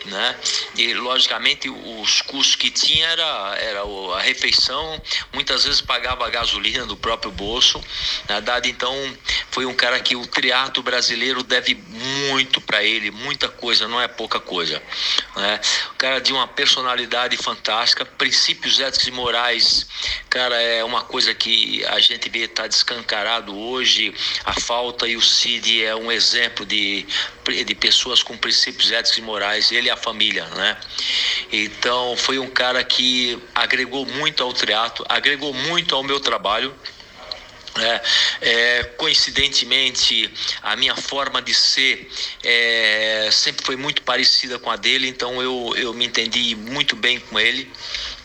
né? 0.07 0.37
E 0.77 0.95
logicamente 0.95 1.69
os 1.69 2.23
custos 2.23 2.57
que 2.57 2.71
tinha 2.71 3.07
era, 3.07 3.57
era 3.59 3.83
a 4.17 4.21
refeição, 4.21 5.01
muitas 5.33 5.65
vezes 5.65 5.81
pagava 5.81 6.27
a 6.27 6.31
gasolina 6.31 6.87
do 6.87 6.97
próprio 6.97 7.31
bolso. 7.31 7.83
Na 8.29 8.37
verdade, 8.37 8.71
então 8.71 8.95
foi 9.51 9.67
um 9.67 9.75
cara 9.75 10.01
que 10.01 10.17
o 10.17 10.27
triato 10.27 10.83
brasileiro 10.83 11.43
deve 11.43 11.75
muito 12.29 12.61
para 12.61 12.83
ele, 12.83 13.11
muita 13.11 13.49
coisa, 13.49 13.87
não 13.89 14.01
é 14.01 14.09
pouca 14.09 14.41
coisa. 14.41 14.83
Né? 15.37 15.61
O 15.93 15.95
cara 15.95 16.21
de 16.21 16.33
uma 16.33 16.49
personalidade 16.49 17.37
fantástica, 17.37 18.05
princípios 18.05 18.81
éticos 18.81 19.07
e 19.07 19.11
morais, 19.11 19.87
cara, 20.29 20.61
é 20.61 20.83
uma 20.85 21.03
coisa 21.03 21.35
que 21.35 21.85
a 21.87 22.01
gente 22.01 22.29
vê 22.29 22.49
tá 22.49 22.67
descancarado 22.67 23.57
hoje, 23.57 24.15
a 24.45 24.59
falta 24.61 25.07
e 25.07 25.17
o 25.17 25.21
Cid 25.21 25.85
é 25.85 25.95
um 25.95 26.11
exemplo 26.11 26.65
de, 26.65 27.07
de 27.51 27.75
pessoas 27.75 28.23
com 28.23 28.37
princípios 28.37 28.93
éticos 28.93 29.19
e 29.19 29.23
morais. 29.23 29.73
Ele 29.73 29.91
a 29.91 29.97
família, 29.97 30.45
né? 30.47 30.77
Então 31.53 32.17
foi 32.17 32.39
um 32.39 32.49
cara 32.49 32.83
que 32.85 33.39
agregou 33.55 34.07
muito 34.07 34.43
ao 34.43 34.53
teatro, 34.53 35.05
agregou 35.09 35.53
muito 35.53 35.95
ao 35.95 36.03
meu 36.03 36.21
trabalho. 36.21 36.75
É, 37.75 38.03
é, 38.43 38.85
coincidentemente, 38.99 40.31
a 40.63 40.77
minha 40.77 40.95
forma 40.95 41.41
de 41.41 41.55
ser 41.55 42.11
é, 42.45 43.31
sempre 43.33 43.65
foi 43.65 43.77
muito 43.77 44.03
parecida 44.03 44.59
com 44.59 44.71
a 44.71 44.77
dele, 44.77 45.09
então 45.09 45.41
eu, 45.41 45.73
eu 45.77 45.95
me 45.95 46.05
entendi 46.05 46.55
muito 46.55 46.95
bem 46.95 47.19
com 47.19 47.41
ele. 47.41 47.73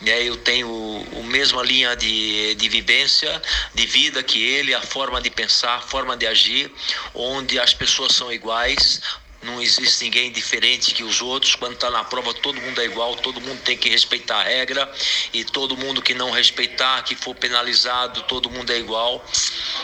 Né? 0.01 0.23
Eu 0.23 0.37
tenho 0.37 1.05
a 1.19 1.23
mesma 1.23 1.63
linha 1.63 1.95
de, 1.95 2.55
de 2.55 2.69
vivência, 2.69 3.41
de 3.73 3.85
vida 3.85 4.21
que 4.23 4.41
ele, 4.41 4.73
a 4.73 4.81
forma 4.81 5.21
de 5.21 5.29
pensar, 5.29 5.75
a 5.75 5.81
forma 5.81 6.15
de 6.15 6.27
agir, 6.27 6.71
onde 7.13 7.59
as 7.59 7.73
pessoas 7.73 8.13
são 8.13 8.31
iguais, 8.31 9.01
não 9.43 9.61
existe 9.61 10.03
ninguém 10.03 10.31
diferente 10.31 10.93
que 10.93 11.03
os 11.03 11.21
outros. 11.21 11.55
Quando 11.55 11.73
está 11.73 11.89
na 11.89 12.03
prova, 12.03 12.33
todo 12.33 12.59
mundo 12.59 12.81
é 12.81 12.85
igual, 12.85 13.15
todo 13.15 13.39
mundo 13.39 13.61
tem 13.61 13.77
que 13.77 13.87
respeitar 13.87 14.41
a 14.41 14.43
regra 14.43 14.91
e 15.33 15.43
todo 15.43 15.77
mundo 15.77 16.01
que 16.01 16.13
não 16.13 16.31
respeitar, 16.31 17.03
que 17.03 17.15
for 17.15 17.35
penalizado, 17.35 18.23
todo 18.23 18.49
mundo 18.49 18.71
é 18.71 18.77
igual. 18.77 19.23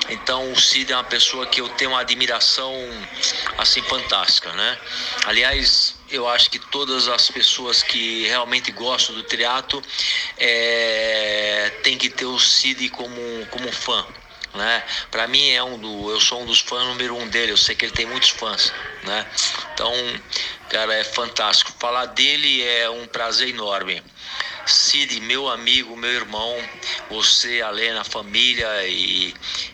Então, 0.09 0.51
o 0.51 0.59
Cid 0.59 0.91
é 0.91 0.95
uma 0.95 1.03
pessoa 1.03 1.45
que 1.45 1.61
eu 1.61 1.70
tenho 1.70 1.91
uma 1.91 2.01
admiração 2.01 2.74
assim 3.57 3.82
fantástica, 3.84 4.51
né? 4.53 4.78
Aliás, 5.26 5.95
eu 6.16 6.28
acho 6.28 6.49
que 6.49 6.59
todas 6.59 7.07
as 7.07 7.30
pessoas 7.30 7.82
que 7.84 8.28
realmente 8.28 8.72
gostam 8.72 9.16
do 9.16 9.24
teatro 9.24 9.82
é, 10.38 11.72
tem 11.84 11.97
que 11.97 12.09
ter 12.09 12.26
o 12.26 12.39
Cid 12.39 12.89
como, 12.89 13.45
como 13.49 13.72
fã 13.72 14.05
né? 14.53 14.84
Para 15.09 15.28
mim 15.28 15.49
é 15.49 15.64
um 15.64 15.78
do, 15.78 16.11
eu 16.11 16.20
sou 16.20 16.41
um 16.41 16.45
dos 16.45 16.59
fãs 16.59 16.86
número 16.86 17.16
um 17.16 17.28
dele. 17.28 17.51
Eu 17.51 17.57
sei 17.57 17.76
que 17.76 17.86
ele 17.86 17.91
tem 17.91 18.05
muitos 18.05 18.30
fãs, 18.30 18.72
né? 19.03 19.26
Então, 19.74 19.91
cara, 20.70 20.93
é 20.93 21.03
fantástico. 21.03 21.74
Falar 21.80 22.05
dele 22.07 22.64
é 22.64 22.89
um 22.89 23.07
prazer 23.07 23.49
enorme. 23.49 24.01
Cid, 24.66 25.20
meu 25.22 25.49
amigo, 25.49 25.95
meu 25.95 26.11
irmão, 26.11 26.57
você, 27.09 27.61
a 27.61 27.70
Lena, 27.70 28.01
a 28.01 28.05
família 28.05 28.88
e, 28.88 29.34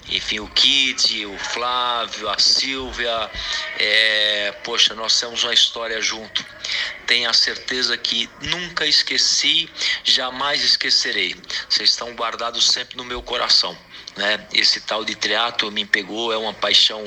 enfim, 0.09 0.39
o 0.39 0.47
Kid, 0.47 1.25
o 1.25 1.37
Flávio, 1.37 2.27
a 2.29 2.39
Silvia, 2.39 3.29
é, 3.77 4.51
poxa, 4.63 4.95
nós 4.95 5.19
temos 5.19 5.43
uma 5.43 5.53
história 5.53 6.01
junto. 6.01 6.43
Tenha 7.05 7.31
certeza 7.33 7.97
que 7.97 8.29
nunca 8.41 8.85
esqueci, 8.85 9.69
jamais 10.03 10.63
esquecerei. 10.63 11.35
Vocês 11.67 11.89
estão 11.89 12.13
guardados 12.13 12.67
sempre 12.67 12.97
no 12.97 13.03
meu 13.03 13.21
coração. 13.21 13.77
Né? 14.17 14.47
Esse 14.53 14.81
tal 14.81 15.05
de 15.05 15.15
teatro 15.15 15.71
me 15.71 15.85
pegou, 15.85 16.33
é 16.33 16.37
uma 16.37 16.53
paixão 16.53 17.03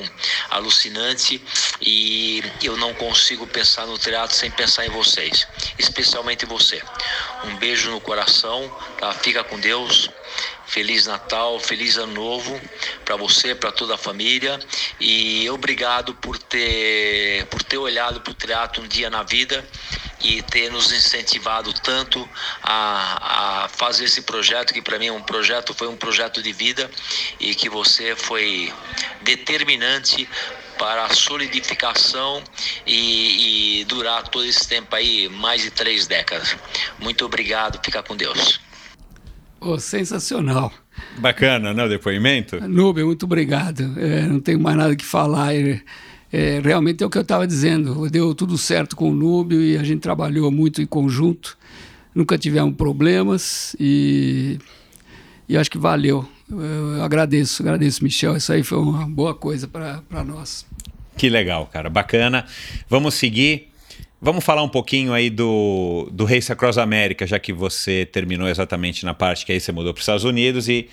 alucinante 0.49 1.41
e 1.81 2.43
eu 2.61 2.77
não 2.77 2.93
consigo 2.93 3.45
pensar 3.47 3.85
no 3.85 3.97
teatro 3.97 4.35
sem 4.35 4.49
pensar 4.49 4.85
em 4.85 4.89
vocês, 4.89 5.47
especialmente 5.77 6.45
você. 6.45 6.81
Um 7.43 7.55
beijo 7.55 7.91
no 7.91 8.01
coração, 8.01 8.71
tá? 8.97 9.11
Fica 9.13 9.43
com 9.43 9.59
Deus. 9.59 10.09
Feliz 10.65 11.05
Natal, 11.05 11.59
feliz 11.59 11.97
Ano 11.97 12.13
Novo 12.13 12.59
para 13.05 13.15
você, 13.15 13.53
para 13.53 13.71
toda 13.71 13.95
a 13.95 13.97
família 13.97 14.59
e 14.99 15.49
obrigado 15.49 16.13
por 16.15 16.37
ter 16.37 17.45
por 17.47 17.61
ter 17.61 17.77
olhado 17.77 18.21
para 18.21 18.31
o 18.31 18.33
teatro 18.33 18.81
um 18.81 18.87
dia 18.87 19.09
na 19.09 19.23
vida 19.23 19.67
e 20.23 20.41
ter 20.41 20.71
nos 20.71 20.91
incentivado 20.91 21.73
tanto 21.73 22.27
a, 22.63 23.63
a 23.65 23.67
fazer 23.67 24.05
esse 24.05 24.21
projeto, 24.21 24.73
que 24.73 24.81
para 24.81 24.97
mim 24.97 25.07
é 25.07 25.11
um 25.11 25.21
projeto, 25.21 25.73
foi 25.73 25.87
um 25.87 25.97
projeto 25.97 26.41
de 26.41 26.53
vida 26.53 26.89
e 27.39 27.53
que 27.53 27.69
você 27.69 28.15
foi 28.15 28.73
determinante 29.21 30.27
para 30.77 31.05
a 31.05 31.13
solidificação 31.13 32.41
e, 32.85 33.81
e 33.81 33.85
durar 33.85 34.27
todo 34.29 34.45
esse 34.45 34.67
tempo 34.67 34.95
aí, 34.95 35.27
mais 35.29 35.61
de 35.61 35.71
três 35.71 36.07
décadas. 36.07 36.55
Muito 36.99 37.25
obrigado, 37.25 37.79
fica 37.83 38.01
com 38.01 38.15
Deus. 38.15 38.59
Oh, 39.65 39.79
sensacional. 39.79 40.71
Bacana, 41.19 41.73
né, 41.73 41.85
o 41.85 41.89
depoimento? 41.89 42.59
Nubia, 42.67 43.05
muito 43.05 43.23
obrigado. 43.23 43.97
É, 43.97 44.23
não 44.23 44.39
tenho 44.39 44.59
mais 44.59 44.75
nada 44.77 44.95
que 44.95 45.05
falar. 45.05 45.55
É 45.55 45.81
é, 46.33 46.59
realmente 46.63 47.03
é 47.03 47.05
o 47.05 47.11
que 47.11 47.17
eu 47.19 47.21
estava 47.21 47.45
dizendo. 47.45 48.09
Deu 48.09 48.33
tudo 48.33 48.57
certo 48.57 48.95
com 48.95 49.11
o 49.11 49.13
Núbio 49.13 49.61
e 49.61 49.77
a 49.77 49.83
gente 49.83 50.01
trabalhou 50.01 50.49
muito 50.49 50.81
em 50.81 50.85
conjunto. 50.87 51.55
Nunca 52.15 52.39
tivemos 52.39 52.75
problemas 52.75 53.75
e, 53.79 54.57
e 55.47 55.55
acho 55.55 55.69
que 55.69 55.77
valeu. 55.77 56.27
Eu 56.49 57.03
agradeço, 57.03 57.61
agradeço, 57.61 58.03
Michel. 58.03 58.35
Isso 58.35 58.51
aí 58.51 58.63
foi 58.63 58.79
uma 58.79 59.07
boa 59.07 59.35
coisa 59.35 59.67
para 59.67 60.23
nós. 60.23 60.65
Que 61.15 61.29
legal, 61.29 61.67
cara. 61.67 61.87
Bacana. 61.87 62.47
Vamos 62.89 63.13
seguir. 63.13 63.71
Vamos 64.23 64.45
falar 64.45 64.63
um 64.63 64.69
pouquinho 64.69 65.11
aí 65.11 65.29
do, 65.29 66.07
do 66.09 66.23
Race 66.23 66.49
Across 66.49 66.77
America, 66.77 67.27
já 67.27 67.37
que 67.37 67.51
você 67.51 68.05
terminou 68.05 68.47
exatamente 68.47 69.03
na 69.03 69.13
parte 69.13 69.45
que 69.45 69.51
aí 69.51 69.59
você 69.59 69.73
mudou 69.73 69.93
para 69.93 69.99
os 69.99 70.03
Estados 70.03 70.23
Unidos 70.23 70.69
e 70.69 70.87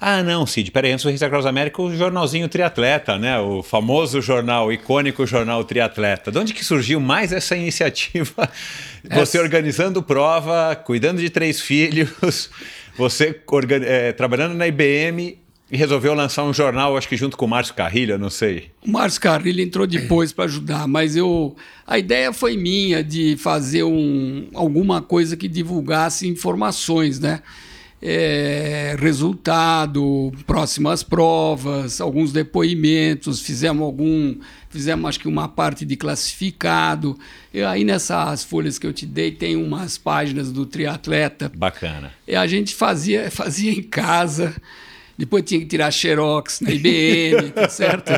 ah, 0.00 0.22
não, 0.22 0.46
Cid, 0.46 0.70
peraí, 0.70 0.90
antes 0.90 1.04
do 1.04 1.08
Revista 1.08 1.28
Cross 1.28 1.44
América, 1.44 1.82
o 1.82 1.94
jornalzinho 1.94 2.48
Triatleta, 2.48 3.18
né? 3.18 3.38
O 3.38 3.62
famoso 3.62 4.22
jornal, 4.22 4.68
o 4.68 4.72
icônico 4.72 5.24
jornal 5.26 5.62
Triatleta. 5.64 6.32
De 6.32 6.38
onde 6.38 6.54
que 6.54 6.64
surgiu 6.64 6.98
mais 6.98 7.30
essa 7.30 7.54
iniciativa? 7.54 8.50
Você 9.14 9.38
organizando 9.38 10.02
prova, 10.02 10.74
cuidando 10.74 11.20
de 11.20 11.28
três 11.28 11.60
filhos, 11.60 12.50
você 12.96 13.38
é, 13.84 14.12
trabalhando 14.12 14.54
na 14.54 14.66
IBM 14.66 15.41
e 15.72 15.76
resolveu 15.78 16.12
lançar 16.12 16.44
um 16.44 16.52
jornal, 16.52 16.98
acho 16.98 17.08
que 17.08 17.16
junto 17.16 17.34
com 17.34 17.46
o 17.46 17.48
Márcio 17.48 17.74
Carrilho, 17.74 18.18
não 18.18 18.28
sei. 18.28 18.70
O 18.86 18.90
Márcio 18.90 19.18
Carrilho 19.22 19.62
entrou 19.62 19.86
depois 19.86 20.30
para 20.30 20.44
ajudar, 20.44 20.86
mas 20.86 21.16
eu 21.16 21.56
a 21.86 21.98
ideia 21.98 22.30
foi 22.30 22.58
minha 22.58 23.02
de 23.02 23.38
fazer 23.38 23.82
um, 23.82 24.48
alguma 24.52 25.00
coisa 25.00 25.34
que 25.34 25.48
divulgasse 25.48 26.28
informações, 26.28 27.18
né? 27.18 27.40
é, 28.02 28.96
resultado, 28.98 30.32
próximas 30.44 31.04
provas, 31.04 32.00
alguns 32.00 32.32
depoimentos, 32.32 33.40
fizemos 33.40 33.82
algum, 33.84 34.34
fizemos 34.68 35.08
acho 35.08 35.20
que 35.20 35.28
uma 35.28 35.46
parte 35.46 35.86
de 35.86 35.94
classificado. 35.94 37.16
E 37.54 37.62
aí 37.62 37.84
nessas 37.84 38.42
folhas 38.42 38.76
que 38.76 38.86
eu 38.86 38.92
te 38.92 39.06
dei 39.06 39.30
tem 39.30 39.54
umas 39.54 39.96
páginas 39.96 40.50
do 40.50 40.66
triatleta. 40.66 41.50
Bacana. 41.54 42.12
E 42.26 42.34
a 42.34 42.44
gente 42.46 42.74
fazia, 42.74 43.30
fazia 43.30 43.70
em 43.70 43.82
casa. 43.82 44.52
Depois 45.22 45.44
tinha 45.44 45.60
que 45.60 45.66
tirar 45.66 45.88
xerox 45.92 46.60
na 46.62 46.72
IBM, 46.72 47.50
tá 47.54 47.68
certo? 47.68 48.10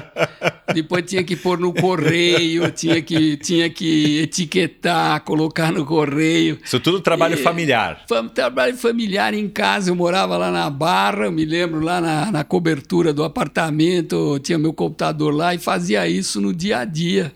Depois 0.72 1.05
tinha 1.05 1.22
que 1.22 1.36
pôr 1.36 1.59
no 1.59 1.70
correio, 1.70 2.70
tinha 2.70 3.02
que, 3.02 3.36
tinha 3.36 3.68
que 3.68 4.20
etiquetar, 4.20 5.20
colocar 5.20 5.70
no 5.70 5.84
correio. 5.84 6.59
Isso 6.64 6.80
tudo 6.80 7.02
trabalho 7.02 7.34
e, 7.34 7.42
familiar. 7.42 8.07
Trabalho 8.34 8.74
familiar 8.78 9.34
em 9.34 9.50
casa. 9.50 9.90
Eu 9.90 9.94
morava 9.94 10.38
lá 10.38 10.50
na 10.50 10.70
Barra, 10.70 11.26
eu 11.26 11.32
me 11.32 11.44
lembro 11.44 11.80
lá 11.80 12.00
na, 12.00 12.32
na 12.32 12.42
cobertura 12.42 13.12
do 13.12 13.22
apartamento, 13.22 14.38
tinha 14.38 14.57
meu 14.57 14.72
computador 14.72 15.34
lá 15.34 15.55
e 15.55 15.59
fazia 15.59 16.09
isso 16.09 16.40
no 16.40 16.55
dia 16.55 16.78
a 16.78 16.84
dia. 16.86 17.34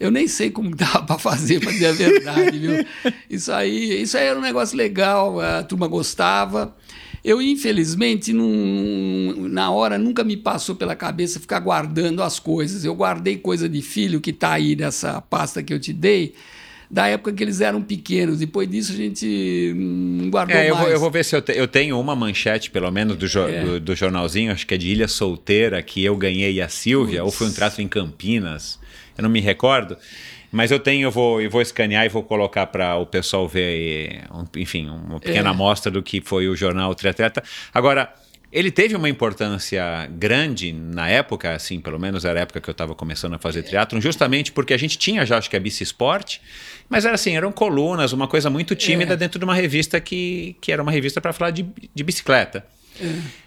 Eu 0.00 0.10
nem 0.10 0.26
sei 0.26 0.50
como 0.50 0.72
dava 0.74 1.02
para 1.02 1.18
fazer, 1.18 1.60
para 1.60 1.72
dizer 1.72 1.88
a 1.88 1.92
verdade, 1.92 2.58
viu? 2.58 2.86
Isso 3.28 3.52
aí, 3.52 4.00
isso 4.00 4.16
aí 4.16 4.24
era 4.24 4.38
um 4.38 4.42
negócio 4.42 4.76
legal, 4.76 5.38
a 5.40 5.62
turma 5.62 5.86
gostava. 5.86 6.74
Eu, 7.24 7.40
infelizmente, 7.42 8.32
não, 8.32 9.48
na 9.48 9.70
hora 9.70 9.98
nunca 9.98 10.24
me 10.24 10.36
passou 10.36 10.74
pela 10.74 10.96
cabeça 10.96 11.38
ficar 11.38 11.60
guardando 11.60 12.22
as 12.22 12.38
coisas. 12.38 12.84
Eu 12.84 12.94
guardei 12.94 13.36
coisa 13.36 13.68
de 13.68 13.82
filho 13.82 14.20
que 14.20 14.30
está 14.30 14.52
aí 14.52 14.74
nessa 14.74 15.20
pasta 15.20 15.62
que 15.62 15.72
eu 15.72 15.78
te 15.78 15.92
dei, 15.92 16.34
da 16.90 17.06
época 17.08 17.32
que 17.32 17.44
eles 17.44 17.60
eram 17.60 17.82
pequenos. 17.82 18.38
Depois 18.38 18.68
disso 18.68 18.92
a 18.92 18.96
gente 18.96 19.72
não 19.76 20.30
guardou 20.30 20.56
é, 20.56 20.70
eu 20.70 20.74
mais. 20.74 20.86
Vou, 20.86 20.94
eu 20.94 21.00
vou 21.00 21.10
ver 21.10 21.24
se 21.24 21.36
eu, 21.36 21.42
te, 21.42 21.52
eu 21.52 21.68
tenho 21.68 22.00
uma 22.00 22.16
manchete, 22.16 22.70
pelo 22.70 22.90
menos, 22.90 23.16
do, 23.16 23.26
jo, 23.26 23.40
é. 23.40 23.64
do, 23.64 23.80
do, 23.80 23.94
jornalzinho, 23.94 24.50
acho 24.50 24.66
que 24.66 24.74
é 24.74 24.78
de 24.78 24.88
Ilha 24.88 25.06
Solteira, 25.06 25.82
que 25.82 26.02
eu 26.02 26.16
ganhei 26.16 26.60
a 26.60 26.68
Silvia, 26.68 27.22
ou 27.22 27.30
foi 27.30 27.48
um 27.48 27.52
traço 27.52 27.82
em 27.82 27.88
Campinas, 27.88 28.78
eu 29.16 29.22
não 29.22 29.30
me 29.30 29.40
recordo. 29.40 29.96
Mas 30.52 30.70
eu 30.70 30.80
tenho, 30.80 31.06
eu 31.06 31.10
vou, 31.10 31.40
eu 31.40 31.48
vou 31.48 31.62
escanear 31.62 32.04
e 32.04 32.08
vou 32.08 32.22
colocar 32.22 32.66
para 32.66 32.96
o 32.96 33.06
pessoal 33.06 33.46
ver, 33.46 34.24
enfim, 34.56 34.88
uma 34.88 35.20
pequena 35.20 35.48
é. 35.48 35.52
amostra 35.52 35.90
do 35.90 36.02
que 36.02 36.20
foi 36.20 36.48
o 36.48 36.56
jornal 36.56 36.94
Triatleta. 36.94 37.42
Agora, 37.72 38.12
ele 38.52 38.70
teve 38.72 38.96
uma 38.96 39.08
importância 39.08 40.08
grande 40.10 40.72
na 40.72 41.08
época, 41.08 41.54
assim, 41.54 41.80
pelo 41.80 42.00
menos 42.00 42.24
era 42.24 42.40
a 42.40 42.42
época 42.42 42.60
que 42.60 42.68
eu 42.68 42.72
estava 42.72 42.96
começando 42.96 43.34
a 43.34 43.38
fazer 43.38 43.62
triatlon, 43.62 44.00
justamente 44.00 44.50
porque 44.50 44.74
a 44.74 44.76
gente 44.76 44.98
tinha 44.98 45.24
já, 45.24 45.38
acho 45.38 45.48
que 45.48 45.56
a 45.56 45.60
Bici 45.60 45.84
Sport, 45.84 46.38
mas 46.88 47.04
era 47.04 47.14
assim, 47.14 47.36
eram 47.36 47.52
colunas, 47.52 48.12
uma 48.12 48.26
coisa 48.26 48.50
muito 48.50 48.74
tímida 48.74 49.14
é. 49.14 49.16
dentro 49.16 49.38
de 49.38 49.44
uma 49.44 49.54
revista 49.54 50.00
que, 50.00 50.56
que 50.60 50.72
era 50.72 50.82
uma 50.82 50.90
revista 50.90 51.20
para 51.20 51.32
falar 51.32 51.52
de, 51.52 51.64
de 51.94 52.02
bicicleta. 52.02 52.66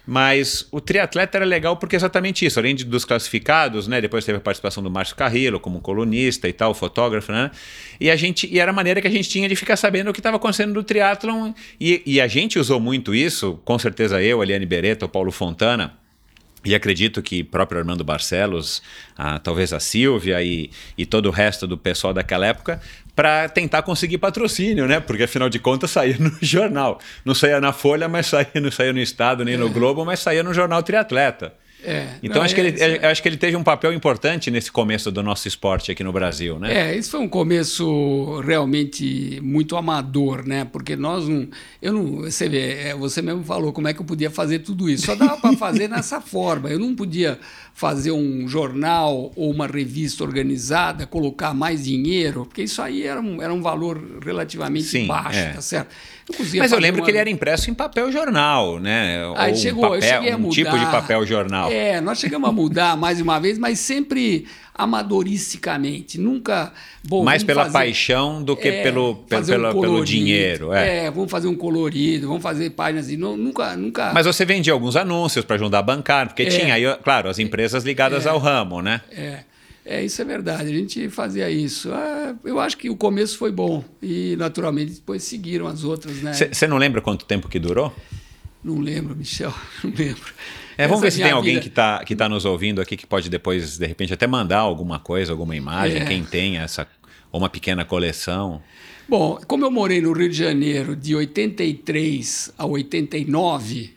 Mas 0.06 0.66
o 0.70 0.80
triatleta 0.80 1.38
era 1.38 1.44
legal 1.44 1.76
porque 1.76 1.96
é 1.96 1.98
exatamente 1.98 2.44
isso, 2.44 2.58
além 2.58 2.74
de, 2.74 2.84
dos 2.84 3.04
classificados, 3.04 3.88
né? 3.88 4.00
Depois 4.00 4.24
teve 4.24 4.38
a 4.38 4.40
participação 4.40 4.82
do 4.82 4.90
Márcio 4.90 5.16
Carrillo 5.16 5.58
como 5.58 5.80
colunista 5.80 6.48
e 6.48 6.52
tal, 6.52 6.74
fotógrafo, 6.74 7.32
né? 7.32 7.50
E 7.98 8.10
a 8.10 8.16
gente 8.16 8.46
e 8.52 8.58
era 8.58 8.70
a 8.70 8.74
maneira 8.74 9.00
que 9.00 9.08
a 9.08 9.10
gente 9.10 9.28
tinha 9.28 9.48
de 9.48 9.56
ficar 9.56 9.76
sabendo 9.76 10.10
o 10.10 10.12
que 10.12 10.20
estava 10.20 10.36
acontecendo 10.36 10.74
no 10.74 10.82
triatlon 10.82 11.52
e, 11.80 12.02
e 12.04 12.20
a 12.20 12.26
gente 12.26 12.58
usou 12.58 12.78
muito 12.78 13.14
isso, 13.14 13.60
com 13.64 13.78
certeza 13.78 14.22
eu, 14.22 14.42
Eliane 14.42 14.66
Beretta, 14.66 15.06
o 15.06 15.08
Paulo 15.08 15.32
Fontana, 15.32 15.94
e 16.64 16.74
acredito 16.74 17.22
que 17.22 17.44
próprio 17.44 17.78
Armando 17.78 18.02
Barcelos, 18.02 18.82
a, 19.16 19.38
talvez 19.38 19.72
a 19.72 19.80
Silvia 19.80 20.42
e, 20.42 20.70
e 20.96 21.04
todo 21.04 21.26
o 21.26 21.30
resto 21.30 21.66
do 21.66 21.76
pessoal 21.76 22.14
daquela 22.14 22.46
época, 22.46 22.80
para 23.14 23.48
tentar 23.48 23.82
conseguir 23.82 24.18
patrocínio, 24.18 24.86
né? 24.86 24.98
Porque 24.98 25.24
afinal 25.24 25.48
de 25.48 25.58
contas 25.58 25.92
saía 25.92 26.16
no 26.18 26.32
jornal. 26.42 26.98
Não 27.24 27.34
saía 27.34 27.60
na 27.60 27.72
Folha, 27.72 28.08
mas 28.08 28.26
saía, 28.26 28.48
não 28.60 28.70
saía 28.70 28.92
no 28.92 29.00
Estado 29.00 29.44
nem 29.44 29.56
no 29.56 29.66
é. 29.66 29.70
Globo, 29.70 30.04
mas 30.04 30.20
saía 30.20 30.42
no 30.42 30.54
jornal 30.54 30.82
Triatleta. 30.82 31.52
É, 31.84 32.08
Então 32.22 32.36
não, 32.36 32.42
acho, 32.44 32.54
que 32.54 32.60
é, 32.60 32.64
ele, 32.64 32.76
isso 32.76 32.84
é. 32.84 33.06
acho 33.06 33.22
que 33.22 33.28
ele 33.28 33.36
teve 33.36 33.56
um 33.56 33.62
papel 33.62 33.92
importante 33.92 34.50
nesse 34.50 34.72
começo 34.72 35.12
do 35.12 35.22
nosso 35.22 35.46
esporte 35.46 35.92
aqui 35.92 36.02
no 36.02 36.12
Brasil, 36.12 36.58
né? 36.58 36.90
É, 36.90 36.96
isso 36.96 37.10
foi 37.10 37.20
um 37.20 37.28
começo 37.28 38.40
realmente 38.40 39.40
muito 39.42 39.76
amador, 39.76 40.46
né? 40.46 40.64
Porque 40.64 40.96
nós 40.96 41.28
não. 41.28 41.48
Eu 41.80 41.92
não. 41.92 42.22
Você 42.22 42.48
vê, 42.48 42.88
é, 42.88 42.94
você 42.94 43.20
mesmo 43.20 43.44
falou 43.44 43.72
como 43.72 43.88
é 43.88 43.94
que 43.94 44.00
eu 44.00 44.06
podia 44.06 44.30
fazer 44.30 44.60
tudo 44.60 44.88
isso. 44.88 45.06
Só 45.06 45.14
dava 45.14 45.36
para 45.36 45.56
fazer 45.56 45.88
nessa 45.88 46.20
forma. 46.20 46.70
Eu 46.70 46.78
não 46.78 46.94
podia 46.94 47.38
fazer 47.76 48.12
um 48.12 48.46
jornal 48.46 49.32
ou 49.34 49.50
uma 49.50 49.66
revista 49.66 50.22
organizada, 50.22 51.06
colocar 51.08 51.52
mais 51.52 51.84
dinheiro, 51.84 52.46
porque 52.46 52.62
isso 52.62 52.80
aí 52.80 53.02
era 53.04 53.20
um, 53.20 53.42
era 53.42 53.52
um 53.52 53.60
valor 53.60 54.00
relativamente 54.24 54.86
Sim, 54.86 55.08
baixo, 55.08 55.40
é. 55.40 55.48
tá 55.54 55.60
certo? 55.60 55.88
Eu 56.28 56.46
Mas 56.60 56.70
eu 56.72 56.78
lembro 56.78 57.00
uma- 57.00 57.04
que 57.04 57.10
ele 57.10 57.18
era 57.18 57.28
impresso 57.28 57.70
em 57.70 57.74
papel 57.74 58.10
jornal, 58.12 58.78
né? 58.78 59.18
Aí 59.36 59.50
Ou 59.50 59.58
um 59.58 59.60
chegou, 59.60 59.84
eu 59.86 59.90
papel- 60.00 60.08
cheguei 60.08 60.30
a 60.32 60.36
um 60.36 60.48
tipo 60.50 60.70
de 60.70 60.76
mudar. 60.78 60.90
papel 60.90 61.26
jornal. 61.26 61.70
É, 61.70 62.00
nós 62.00 62.18
chegamos 62.20 62.48
a 62.48 62.52
mudar 62.52 62.96
mais 62.96 63.20
uma 63.20 63.38
vez, 63.40 63.58
mas 63.58 63.80
sempre 63.80 64.46
amadoristicamente, 64.74 66.18
nunca. 66.18 66.72
Bom, 67.06 67.24
Mais 67.24 67.42
pela 67.42 67.62
fazer- 67.64 67.72
paixão 67.72 68.42
do 68.42 68.56
que 68.56 68.68
é, 68.68 68.82
pelo, 68.82 69.16
pelo, 69.16 69.40
fazer 69.40 69.52
um 69.52 69.60
pelo- 69.60 69.68
pelo 69.72 69.82
colorido. 69.84 70.06
dinheiro. 70.06 70.72
É. 70.72 71.06
É, 71.06 71.10
vamos 71.10 71.30
fazer 71.30 71.48
um 71.48 71.54
colorido, 71.54 72.26
vamos 72.28 72.42
fazer 72.42 72.70
páginas 72.70 73.10
e 73.10 73.16
nu- 73.16 73.36
nunca, 73.36 73.76
nunca. 73.76 74.12
Mas 74.12 74.26
você 74.26 74.44
vendia 74.44 74.72
alguns 74.72 74.96
anúncios 74.96 75.44
para 75.44 75.56
ajudar 75.56 75.78
a 75.78 75.82
bancar, 75.82 76.26
porque 76.28 76.42
É. 76.44 76.46
tinha 76.46 76.74
aí, 76.74 76.84
claro, 77.02 77.28
as 77.28 77.38
empresas 77.38 77.84
ligadas 77.84 78.26
ao 78.26 78.38
ramo, 78.38 78.80
né? 78.82 79.00
É, 79.10 79.40
é, 79.84 80.04
isso 80.04 80.20
é 80.20 80.24
verdade. 80.24 80.62
A 80.70 80.74
gente 80.74 81.08
fazia 81.08 81.50
isso. 81.50 81.90
Ah, 81.92 82.34
eu 82.44 82.58
acho 82.58 82.76
que 82.76 82.88
o 82.90 82.96
começo 82.96 83.36
foi 83.38 83.52
bom 83.52 83.84
e 84.02 84.34
naturalmente 84.36 84.92
depois 84.92 85.22
seguiram 85.22 85.66
as 85.66 85.84
outras, 85.84 86.16
né? 86.22 86.32
Você 86.32 86.66
não 86.66 86.78
lembra 86.78 87.00
quanto 87.00 87.24
tempo 87.24 87.48
que 87.48 87.58
durou? 87.58 87.94
Não 88.62 88.80
lembro, 88.80 89.14
Michel, 89.14 89.52
não 89.84 89.92
lembro. 89.96 90.32
É, 90.76 90.86
vamos 90.86 91.02
ver 91.02 91.10
se 91.12 91.22
tem 91.22 91.30
alguém 91.30 91.54
vida- 91.54 91.62
que 91.62 91.68
está 91.68 92.04
que 92.04 92.16
tá 92.16 92.28
nos 92.28 92.44
ouvindo 92.44 92.80
aqui 92.80 92.96
que 92.96 93.06
pode 93.06 93.28
depois, 93.30 93.78
de 93.78 93.86
repente, 93.86 94.12
até 94.12 94.26
mandar 94.26 94.58
alguma 94.58 94.98
coisa, 94.98 95.32
alguma 95.32 95.54
imagem, 95.54 96.02
É. 96.02 96.04
quem 96.04 96.24
tem 96.24 96.58
essa, 96.58 96.86
ou 97.30 97.40
uma 97.40 97.48
pequena 97.48 97.84
coleção. 97.84 98.60
Bom, 99.08 99.38
como 99.46 99.64
eu 99.64 99.70
morei 99.70 100.00
no 100.00 100.12
Rio 100.12 100.28
de 100.30 100.36
Janeiro 100.36 100.96
de 100.96 101.14
83 101.14 102.52
a 102.56 102.64
89, 102.66 103.92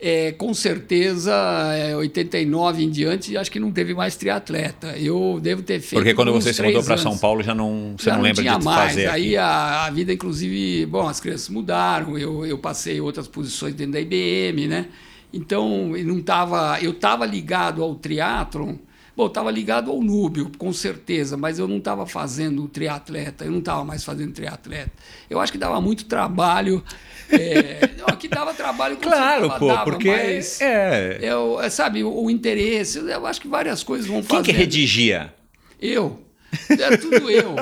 é, 0.00 0.30
com 0.32 0.54
certeza, 0.54 1.32
é, 1.74 1.96
89 1.96 2.84
em 2.84 2.90
diante, 2.90 3.36
acho 3.36 3.50
que 3.50 3.58
não 3.58 3.72
teve 3.72 3.94
mais 3.94 4.14
triatleta. 4.14 4.96
Eu 4.96 5.40
devo 5.42 5.62
ter 5.62 5.80
feito. 5.80 5.94
Porque 6.00 6.14
quando 6.14 6.32
você 6.32 6.52
se 6.54 6.62
mudou 6.62 6.84
para. 6.84 6.96
São 6.98 7.18
Paulo, 7.18 7.42
já 7.42 7.52
não, 7.54 7.94
você 7.98 8.10
Já 8.10 8.14
não 8.16 8.22
lembra 8.22 8.42
tinha 8.42 8.58
de 8.58 8.64
mais. 8.64 8.90
fazer 8.92 9.08
Aí 9.08 9.36
a, 9.36 9.86
a 9.86 9.90
vida, 9.90 10.12
inclusive, 10.12 10.86
bom, 10.86 11.08
as 11.08 11.18
crianças 11.18 11.48
mudaram, 11.48 12.16
eu, 12.16 12.46
eu 12.46 12.58
passei 12.58 13.00
outras 13.00 13.26
posições 13.26 13.74
dentro 13.74 13.94
da 13.94 14.00
IBM, 14.00 14.68
né? 14.68 14.86
Então, 15.32 15.96
eu 15.96 16.04
não 16.06 16.22
tava, 16.22 16.78
eu 16.80 16.92
estava 16.92 17.26
ligado 17.26 17.82
ao 17.82 17.94
triatlon, 17.94 18.76
bom, 19.16 19.26
estava 19.26 19.50
ligado 19.50 19.90
ao 19.90 20.00
núbio, 20.00 20.50
com 20.56 20.72
certeza, 20.72 21.36
mas 21.36 21.58
eu 21.58 21.66
não 21.66 21.78
estava 21.78 22.06
fazendo 22.06 22.66
triatleta, 22.68 23.44
eu 23.44 23.50
não 23.50 23.58
estava 23.58 23.84
mais 23.84 24.04
fazendo 24.04 24.32
triatleta. 24.32 24.92
Eu 25.28 25.40
acho 25.40 25.52
que 25.52 25.58
dava 25.58 25.80
muito 25.80 26.04
trabalho. 26.06 26.82
É, 27.30 27.90
não, 27.98 28.16
que 28.16 28.28
dava 28.28 28.54
trabalho 28.54 28.96
com 28.96 29.02
Claro, 29.02 29.50
pô, 29.58 29.66
dava, 29.66 29.84
porque 29.84 30.08
mas 30.08 30.60
é. 30.60 31.18
eu, 31.20 31.58
sabe, 31.70 32.04
o, 32.04 32.24
o 32.24 32.30
interesse, 32.30 32.98
eu 32.98 33.26
acho 33.26 33.40
que 33.40 33.48
várias 33.48 33.82
coisas 33.82 34.06
vão 34.06 34.22
Quem 34.22 34.38
fazer. 34.38 34.44
que 34.44 34.52
redigia? 34.52 35.34
Eu. 35.80 36.27
Era 36.70 36.96
tudo 36.96 37.30
eu. 37.30 37.54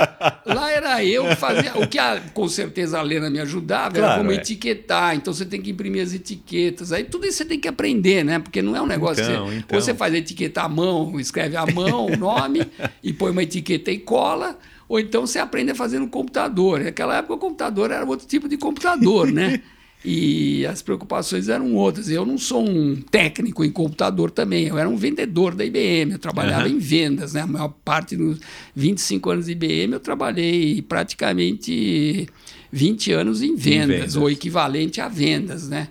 Lá 0.44 0.70
era 0.70 1.04
eu 1.04 1.26
que 1.28 1.36
fazia. 1.36 1.72
O 1.78 1.86
que 1.88 1.98
a- 1.98 2.20
com 2.32 2.48
certeza 2.48 2.98
a 2.98 3.02
Lena 3.02 3.28
me 3.28 3.40
ajudava 3.40 3.96
era 3.98 4.06
Claro, 4.06 4.20
como 4.20 4.32
é. 4.32 4.36
etiquetar. 4.36 5.14
Então 5.16 5.32
você 5.34 5.44
tem 5.44 5.60
que 5.60 5.70
imprimir 5.70 6.02
as 6.02 6.14
etiquetas. 6.14 6.92
Aí 6.92 7.04
tudo 7.04 7.26
isso 7.26 7.38
você 7.38 7.44
tem 7.44 7.58
que 7.58 7.66
aprender, 7.68 8.24
né? 8.24 8.38
Porque 8.38 8.62
não 8.62 8.76
é 8.76 8.80
um 8.82 8.86
negócio 8.86 9.24
Então, 9.24 9.46
você, 9.46 9.56
então. 9.56 9.76
ou 9.76 9.82
você 9.82 9.94
faz 9.94 10.14
a 10.14 10.18
etiqueta 10.18 10.62
à 10.62 10.68
mão, 10.68 11.18
escreve 11.18 11.56
à 11.56 11.66
mão 11.66 12.06
o 12.06 12.16
nome 12.16 12.62
e 13.02 13.12
põe 13.12 13.30
uma 13.32 13.42
etiqueta 13.42 13.90
e 13.90 13.98
cola. 13.98 14.58
Ou 14.88 15.00
então 15.00 15.26
você 15.26 15.40
aprende 15.40 15.72
a 15.72 15.74
fazer 15.74 15.98
no 15.98 16.08
computador. 16.08 16.78
Naquela 16.80 17.16
época 17.16 17.34
o 17.34 17.38
computador 17.38 17.90
era 17.90 18.04
outro 18.04 18.26
tipo 18.26 18.48
de 18.48 18.56
computador, 18.56 19.32
né? 19.32 19.60
E 20.08 20.64
as 20.64 20.82
preocupações 20.82 21.48
eram 21.48 21.74
outras. 21.74 22.08
Eu 22.08 22.24
não 22.24 22.38
sou 22.38 22.64
um 22.64 22.94
técnico 22.94 23.64
em 23.64 23.70
computador 23.72 24.30
também, 24.30 24.68
eu 24.68 24.78
era 24.78 24.88
um 24.88 24.96
vendedor 24.96 25.52
da 25.52 25.64
IBM, 25.64 26.12
eu 26.12 26.18
trabalhava 26.20 26.66
Aham. 26.66 26.76
em 26.76 26.78
vendas, 26.78 27.32
né? 27.32 27.40
A 27.40 27.46
maior 27.46 27.74
parte 27.84 28.16
dos 28.16 28.38
25 28.72 29.30
anos 29.30 29.46
de 29.46 29.52
IBM 29.52 29.94
eu 29.94 30.00
trabalhei 30.00 30.80
praticamente 30.80 32.28
20 32.70 33.12
anos 33.12 33.42
em 33.42 33.56
vendas, 33.56 33.96
vendas. 33.96 34.16
ou 34.16 34.30
equivalente 34.30 35.00
a 35.00 35.08
vendas, 35.08 35.68
né? 35.68 35.88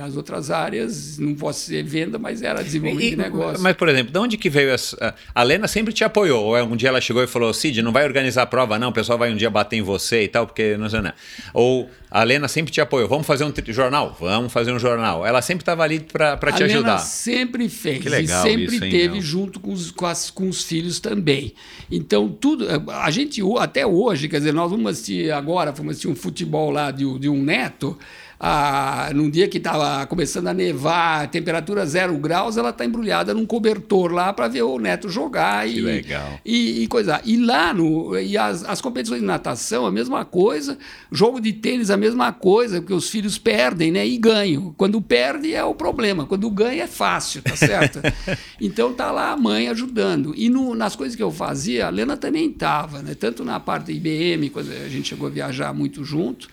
As 0.00 0.16
outras 0.16 0.50
áreas, 0.50 1.18
não 1.18 1.34
posso 1.34 1.60
ser 1.66 1.82
venda, 1.84 2.18
mas 2.18 2.42
era 2.42 2.62
desenvolvimento 2.64 3.06
E- 3.06 3.10
de 3.10 3.16
negócio. 3.16 3.62
Mas, 3.62 3.76
por 3.76 3.88
exemplo, 3.88 4.12
de 4.12 4.18
onde 4.18 4.36
que 4.36 4.48
veio 4.48 4.70
essa. 4.70 5.14
A 5.34 5.42
Lena 5.42 5.68
sempre 5.68 5.92
te 5.92 6.02
apoiou. 6.04 6.44
Ou 6.46 6.56
é 6.56 6.62
um 6.62 6.74
dia 6.76 6.88
ela 6.88 7.00
chegou 7.00 7.22
e 7.22 7.26
falou: 7.26 7.52
Cid, 7.52 7.82
não 7.82 7.92
vai 7.92 8.04
organizar 8.04 8.42
a 8.42 8.46
prova, 8.46 8.78
não, 8.78 8.88
o 8.88 8.92
pessoal 8.92 9.18
vai 9.18 9.32
um 9.32 9.36
dia 9.36 9.50
bater 9.50 9.76
em 9.76 9.82
você 9.82 10.24
e 10.24 10.28
tal, 10.28 10.46
porque 10.46 10.76
não 10.76 10.88
sei, 10.88 11.00
não. 11.00 11.12
Ou 11.54 11.90
a 12.10 12.22
Lena 12.24 12.48
sempre 12.48 12.72
te 12.72 12.80
apoiou. 12.80 13.08
Vamos 13.08 13.26
fazer 13.26 13.44
um 13.44 13.52
jornal? 13.68 14.16
Vamos 14.18 14.52
fazer 14.52 14.72
um 14.72 14.78
jornal. 14.78 15.24
Ela 15.26 15.42
sempre 15.42 15.62
estava 15.62 15.82
ali 15.82 16.00
para 16.00 16.36
te 16.52 16.62
Lena 16.62 16.74
ajudar. 16.74 16.98
sempre 16.98 17.68
fez 17.68 18.02
Que 18.02 18.08
legal 18.08 18.46
e 18.46 18.50
sempre 18.50 18.64
isso, 18.76 18.84
hein, 18.84 18.90
teve 18.90 19.12
meu? 19.14 19.22
junto 19.22 19.60
com 19.60 19.72
os, 19.72 19.90
com, 19.90 20.06
as- 20.06 20.30
com 20.30 20.48
os 20.48 20.64
filhos 20.64 20.98
também. 20.98 21.52
Então, 21.90 22.28
tudo. 22.28 22.66
A 22.88 23.10
gente, 23.10 23.40
até 23.58 23.86
hoje, 23.86 24.28
quer 24.28 24.38
dizer, 24.38 24.52
nós 24.54 24.70
vamos 24.70 24.90
assistir 24.90 25.30
agora, 25.32 25.72
fomos 25.74 25.92
assistir 25.92 26.08
um 26.08 26.16
futebol 26.16 26.70
lá 26.70 26.90
de, 26.90 27.18
de 27.18 27.28
um 27.28 27.42
neto. 27.42 27.98
Ah, 28.42 29.10
num 29.14 29.28
dia 29.28 29.46
que 29.48 29.58
estava 29.58 30.06
começando 30.06 30.46
a 30.46 30.54
nevar, 30.54 31.28
temperatura 31.28 31.84
zero 31.84 32.16
graus, 32.16 32.56
ela 32.56 32.70
está 32.70 32.86
embrulhada 32.86 33.34
num 33.34 33.44
cobertor 33.44 34.10
lá 34.10 34.32
para 34.32 34.48
ver 34.48 34.62
o 34.62 34.78
neto 34.78 35.10
jogar. 35.10 35.66
Que 35.68 35.76
e, 35.76 35.80
legal. 35.82 36.40
E, 36.42 36.82
e 36.82 36.86
coisa. 36.86 37.20
E 37.22 37.36
lá 37.36 37.74
no. 37.74 38.18
E 38.18 38.38
as, 38.38 38.64
as 38.64 38.80
competições 38.80 39.20
de 39.20 39.26
natação, 39.26 39.84
a 39.84 39.92
mesma 39.92 40.24
coisa. 40.24 40.78
Jogo 41.12 41.38
de 41.38 41.52
tênis, 41.52 41.90
a 41.90 41.98
mesma 41.98 42.32
coisa, 42.32 42.80
porque 42.80 42.94
os 42.94 43.10
filhos 43.10 43.36
perdem, 43.36 43.92
né? 43.92 44.06
E 44.06 44.16
ganham. 44.16 44.72
Quando 44.74 45.02
perde 45.02 45.54
é 45.54 45.62
o 45.62 45.74
problema. 45.74 46.24
Quando 46.24 46.48
ganha 46.50 46.84
é 46.84 46.86
fácil, 46.86 47.42
tá 47.42 47.54
certo? 47.54 48.00
então 48.58 48.94
tá 48.94 49.10
lá 49.10 49.32
a 49.32 49.36
mãe 49.36 49.68
ajudando. 49.68 50.32
E 50.34 50.48
no- 50.48 50.74
nas 50.74 50.96
coisas 50.96 51.14
que 51.14 51.22
eu 51.22 51.30
fazia, 51.30 51.88
a 51.88 51.90
Lena 51.90 52.16
também 52.16 52.48
estava, 52.48 53.02
né? 53.02 53.14
Tanto 53.14 53.44
na 53.44 53.60
parte 53.60 53.88
da 53.88 53.92
IBM, 53.92 54.48
quando 54.48 54.70
a 54.72 54.88
gente 54.88 55.10
chegou 55.10 55.26
a 55.26 55.30
viajar 55.30 55.74
muito 55.74 56.02
junto. 56.06 56.48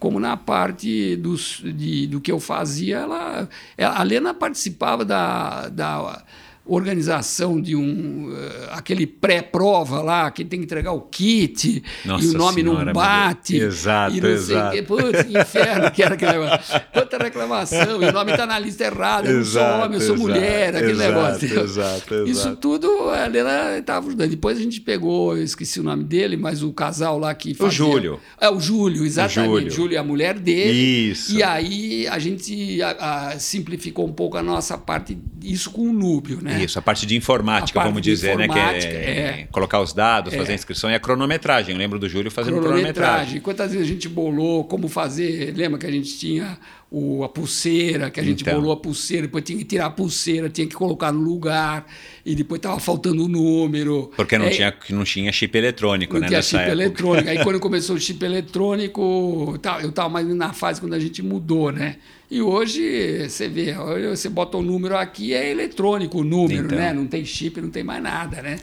Como 0.00 0.18
na 0.18 0.36
parte 0.36 1.14
dos, 1.16 1.62
de, 1.62 2.08
do 2.08 2.20
que 2.20 2.32
eu 2.32 2.40
fazia, 2.40 2.96
ela, 2.96 3.48
a 3.78 4.02
Lena 4.02 4.34
participava 4.34 5.04
da, 5.04 5.68
da 5.68 6.24
organização 6.64 7.60
de 7.60 7.74
um 7.74 8.32
eh, 8.36 8.68
aquele 8.72 9.06
pré-prova 9.06 10.02
lá 10.02 10.30
que 10.30 10.44
tem 10.44 10.60
que 10.60 10.64
entregar 10.66 10.92
o 10.92 11.00
kit 11.00 11.82
Nossa 12.04 12.24
e 12.24 12.28
o 12.28 12.32
nome 12.34 12.62
Senhora, 12.62 12.84
não 12.84 12.92
bate. 12.92 13.56
Exato, 13.56 14.14
e 14.16 14.20
não 14.20 14.28
exato. 14.28 14.72
sei 14.72 14.80
o. 14.82 14.84
Putz, 14.86 15.22
que 15.24 15.38
inferno 15.38 15.90
que 15.90 16.02
era 16.02 16.14
aquele 16.14 16.32
negócio. 16.32 16.80
Quanta 16.92 17.18
reclamação, 17.18 18.02
e 18.02 18.06
o 18.06 18.12
nome 18.12 18.32
está 18.32 18.46
na 18.46 18.58
lista 18.58 18.84
errada, 18.84 19.28
eu 19.28 19.44
sou 19.44 19.62
homem, 19.62 19.94
eu 19.94 20.00
sou 20.00 20.14
exato, 20.14 20.20
mulher, 20.20 20.76
aquele 20.76 20.90
exato, 20.92 21.08
negócio. 21.12 21.60
exato, 21.60 22.14
Isso 22.26 22.40
exato. 22.42 22.56
tudo 22.56 23.10
a 23.10 23.26
Helena 23.26 23.78
estava 23.78 24.06
ajudando. 24.06 24.30
Depois 24.30 24.58
a 24.58 24.62
gente 24.62 24.80
pegou, 24.80 25.36
eu 25.36 25.42
esqueci 25.42 25.80
o 25.80 25.82
nome 25.82 26.04
dele, 26.04 26.36
mas 26.36 26.62
o 26.62 26.72
casal 26.72 27.18
lá 27.18 27.34
que 27.34 27.54
fazia... 27.54 27.70
Júlio. 27.70 28.20
É, 28.40 28.48
o 28.48 28.60
Júlio, 28.60 29.04
exatamente. 29.04 29.50
Júlio. 29.52 29.70
Júlio. 29.70 29.96
é 29.96 29.98
a 29.98 30.04
mulher 30.04 30.38
dele. 30.38 31.10
Isso. 31.10 31.34
E 31.34 31.42
aí 31.42 32.06
a 32.06 32.18
gente 32.18 32.80
a- 32.82 33.28
a, 33.30 33.38
simplificou 33.38 34.06
um 34.06 34.12
pouco 34.12 34.36
a 34.36 34.42
nossa 34.42 34.76
parte, 34.78 35.18
isso 35.42 35.70
com 35.70 35.88
o 35.88 35.92
Núbio, 35.92 36.38
né? 36.42 36.49
Isso, 36.58 36.78
a 36.78 36.82
parte 36.82 37.06
de 37.06 37.16
informática, 37.16 37.78
parte 37.78 37.88
vamos 37.88 38.02
dizer, 38.02 38.36
né? 38.36 38.48
Que 38.48 38.58
informática, 38.58 38.92
é, 38.92 39.40
é. 39.40 39.48
colocar 39.50 39.80
os 39.80 39.92
dados, 39.92 40.34
fazer 40.34 40.52
a 40.52 40.54
inscrição 40.54 40.90
e 40.90 40.94
a 40.94 41.00
cronometragem. 41.00 41.72
Eu 41.72 41.78
lembro 41.78 41.98
do 41.98 42.08
Júlio 42.08 42.30
fazendo 42.30 42.60
cronometragem. 42.60 42.94
cronometragem. 42.94 43.40
Quantas 43.40 43.72
vezes 43.72 43.86
a 43.86 43.90
gente 43.92 44.08
bolou 44.08 44.64
como 44.64 44.88
fazer? 44.88 45.52
Lembra 45.56 45.78
que 45.78 45.86
a 45.86 45.90
gente 45.90 46.18
tinha 46.18 46.58
o, 46.90 47.22
a 47.22 47.28
pulseira, 47.28 48.10
que 48.10 48.18
a 48.18 48.22
gente 48.22 48.42
Então. 48.42 48.54
bolou 48.54 48.72
a 48.72 48.76
pulseira, 48.76 49.22
depois 49.26 49.44
tinha 49.44 49.56
que 49.58 49.64
tirar 49.64 49.86
a 49.86 49.90
pulseira, 49.90 50.48
tinha 50.48 50.66
que 50.66 50.74
colocar 50.74 51.12
no 51.12 51.20
lugar, 51.20 51.86
e 52.26 52.34
depois 52.34 52.58
estava 52.58 52.80
faltando 52.80 53.24
o 53.24 53.28
número. 53.28 54.10
Porque 54.16 54.36
não, 54.36 54.46
É, 54.46 54.50
tinha, 54.50 54.74
não 54.90 55.04
tinha 55.04 55.30
chip 55.32 55.56
eletrônico, 55.56 56.14
não 56.14 56.22
né? 56.22 56.28
tinha 56.28 56.42
chip 56.42 56.56
época. 56.56 56.72
eletrônico. 56.72 57.28
Aí 57.28 57.38
quando 57.44 57.60
começou 57.60 57.94
o 57.96 58.00
chip 58.00 58.24
eletrônico, 58.24 59.58
eu 59.82 59.88
estava 59.90 60.08
mais 60.08 60.26
na 60.28 60.52
fase 60.52 60.80
quando 60.80 60.94
a 60.94 60.98
gente 60.98 61.22
mudou, 61.22 61.70
né? 61.70 61.96
E 62.30 62.40
hoje 62.42 63.28
você 63.28 63.48
vê, 63.48 63.74
você 64.08 64.28
bota 64.28 64.56
o 64.56 64.62
número 64.62 64.96
aqui, 64.96 65.32
é 65.34 65.50
eletrônico 65.50 66.18
o 66.20 66.24
número, 66.24 66.66
Então. 66.66 66.78
né? 66.78 66.92
Não 66.92 67.06
tem 67.06 67.24
chip, 67.24 67.60
não 67.60 67.70
tem 67.70 67.82
mais 67.84 68.02
nada, 68.02 68.40
né? 68.42 68.58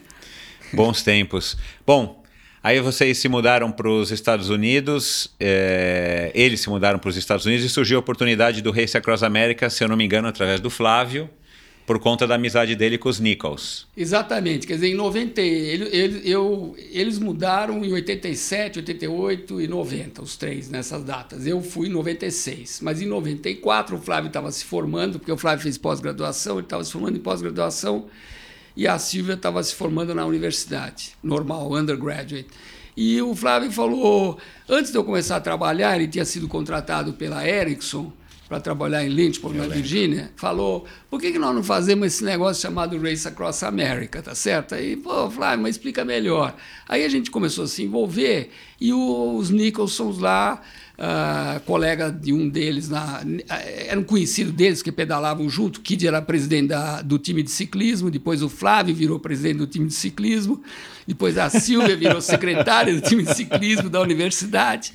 Bons 0.73 1.01
tempos. 1.01 1.57
Bom, 1.85 2.21
aí 2.63 2.79
vocês 2.79 3.17
se 3.17 3.27
mudaram 3.29 3.71
para 3.71 3.89
os 3.89 4.11
Estados 4.11 4.49
Unidos, 4.49 5.33
é, 5.39 6.31
eles 6.33 6.61
se 6.61 6.69
mudaram 6.69 6.99
para 6.99 7.09
os 7.09 7.17
Estados 7.17 7.45
Unidos 7.45 7.65
e 7.65 7.69
surgiu 7.69 7.97
a 7.97 7.99
oportunidade 7.99 8.61
do 8.61 8.71
Race 8.71 8.97
Across 8.97 9.23
America, 9.23 9.69
se 9.69 9.83
eu 9.83 9.87
não 9.87 9.95
me 9.95 10.05
engano, 10.05 10.27
através 10.27 10.59
do 10.59 10.69
Flávio. 10.69 11.29
por 11.87 11.99
conta 11.99 12.27
da 12.27 12.35
amizade 12.35 12.75
dele 12.75 12.97
com 12.97 13.07
os 13.07 13.17
Nichols. 13.17 13.87
Exatamente. 13.95 14.67
Quer 14.67 14.73
dizer, 14.73 14.89
em 14.89 14.93
90, 14.93 15.41
ele, 15.41 15.85
ele, 15.95 16.29
eu, 16.29 16.75
eles 16.91 17.17
mudaram 17.17 17.81
em 17.85 17.93
87, 17.93 18.79
88 18.79 19.61
e 19.61 19.67
90, 19.69 20.21
os 20.21 20.35
três 20.35 20.69
nessas 20.69 21.01
datas. 21.05 21.47
Eu 21.47 21.61
fui 21.61 21.87
em 21.87 21.91
96. 21.91 22.81
Mas 22.81 23.01
em 23.01 23.05
94 23.05 23.95
o 23.95 24.01
Flávio 24.01 24.27
estava 24.27 24.51
se 24.51 24.65
formando, 24.65 25.17
porque 25.17 25.31
o 25.31 25.37
Flávio 25.37 25.63
fez 25.63 25.77
pós-graduação, 25.77 26.57
ele 26.57 26.65
estava 26.65 26.83
se 26.83 26.91
formando 26.91 27.15
em 27.15 27.21
pós-graduação, 27.21 28.07
e 28.77 28.87
a 28.87 28.99
Silvia 28.99 29.33
estava 29.33 29.61
se 29.63 29.73
formando 29.73 30.13
na 30.13 30.23
universidade, 30.23 31.13
normal, 31.23 31.73
undergraduate. 31.73 32.45
E 32.95 33.19
o 33.23 33.35
Flávio 33.35 33.71
falou, 33.71 34.37
antes 34.69 34.91
de 34.91 34.97
eu 34.97 35.03
começar 35.03 35.37
a 35.37 35.41
trabalhar, 35.41 35.95
ele 35.95 36.07
tinha 36.07 36.23
sido 36.23 36.47
contratado 36.47 37.13
pela 37.13 37.47
Ericsson, 37.47 38.13
para 38.47 38.61
trabalhar 38.61 39.03
em 39.03 39.09
Lynchburg, 39.09 39.57
na 39.57 39.67
Virgínia, 39.67 40.31
falou: 40.35 40.85
por 41.09 41.19
que, 41.19 41.31
que 41.31 41.39
nós 41.39 41.53
não 41.53 41.63
fazemos 41.63 42.07
esse 42.07 42.23
negócio 42.23 42.61
chamado 42.61 42.97
Race 42.97 43.27
Across 43.27 43.63
America, 43.63 44.21
tá 44.21 44.33
certo? 44.33 44.73
Aí, 44.73 44.95
pô, 44.95 45.29
Flávio, 45.29 45.63
mas 45.63 45.75
explica 45.75 46.05
melhor. 46.05 46.55
Aí 46.87 47.03
a 47.03 47.09
gente 47.09 47.29
começou 47.29 47.65
a 47.65 47.67
se 47.67 47.83
envolver 47.83 48.49
e 48.79 48.93
os 48.93 49.49
Nicholsons 49.49 50.19
lá, 50.19 50.61
uh, 50.97 51.59
colega 51.61 52.11
de 52.11 52.33
um 52.33 52.49
deles, 52.49 52.89
na, 52.89 53.21
era 53.47 53.99
um 53.99 54.03
conhecido 54.03 54.51
deles 54.51 54.81
que 54.81 54.91
pedalavam 54.91 55.49
junto. 55.49 55.81
Kid 55.81 56.07
era 56.07 56.21
presidente 56.21 56.69
da, 56.69 57.01
do 57.01 57.19
time 57.19 57.43
de 57.43 57.51
ciclismo, 57.51 58.09
depois 58.09 58.41
o 58.41 58.49
Flávio 58.49 58.95
virou 58.95 59.19
presidente 59.19 59.57
do 59.57 59.67
time 59.67 59.87
de 59.87 59.93
ciclismo, 59.93 60.61
depois 61.05 61.37
a 61.37 61.49
Silvia 61.49 61.95
virou 61.95 62.21
secretária 62.21 62.93
do 62.93 63.01
time 63.01 63.23
de 63.23 63.33
ciclismo 63.33 63.89
da 63.89 64.01
universidade. 64.01 64.93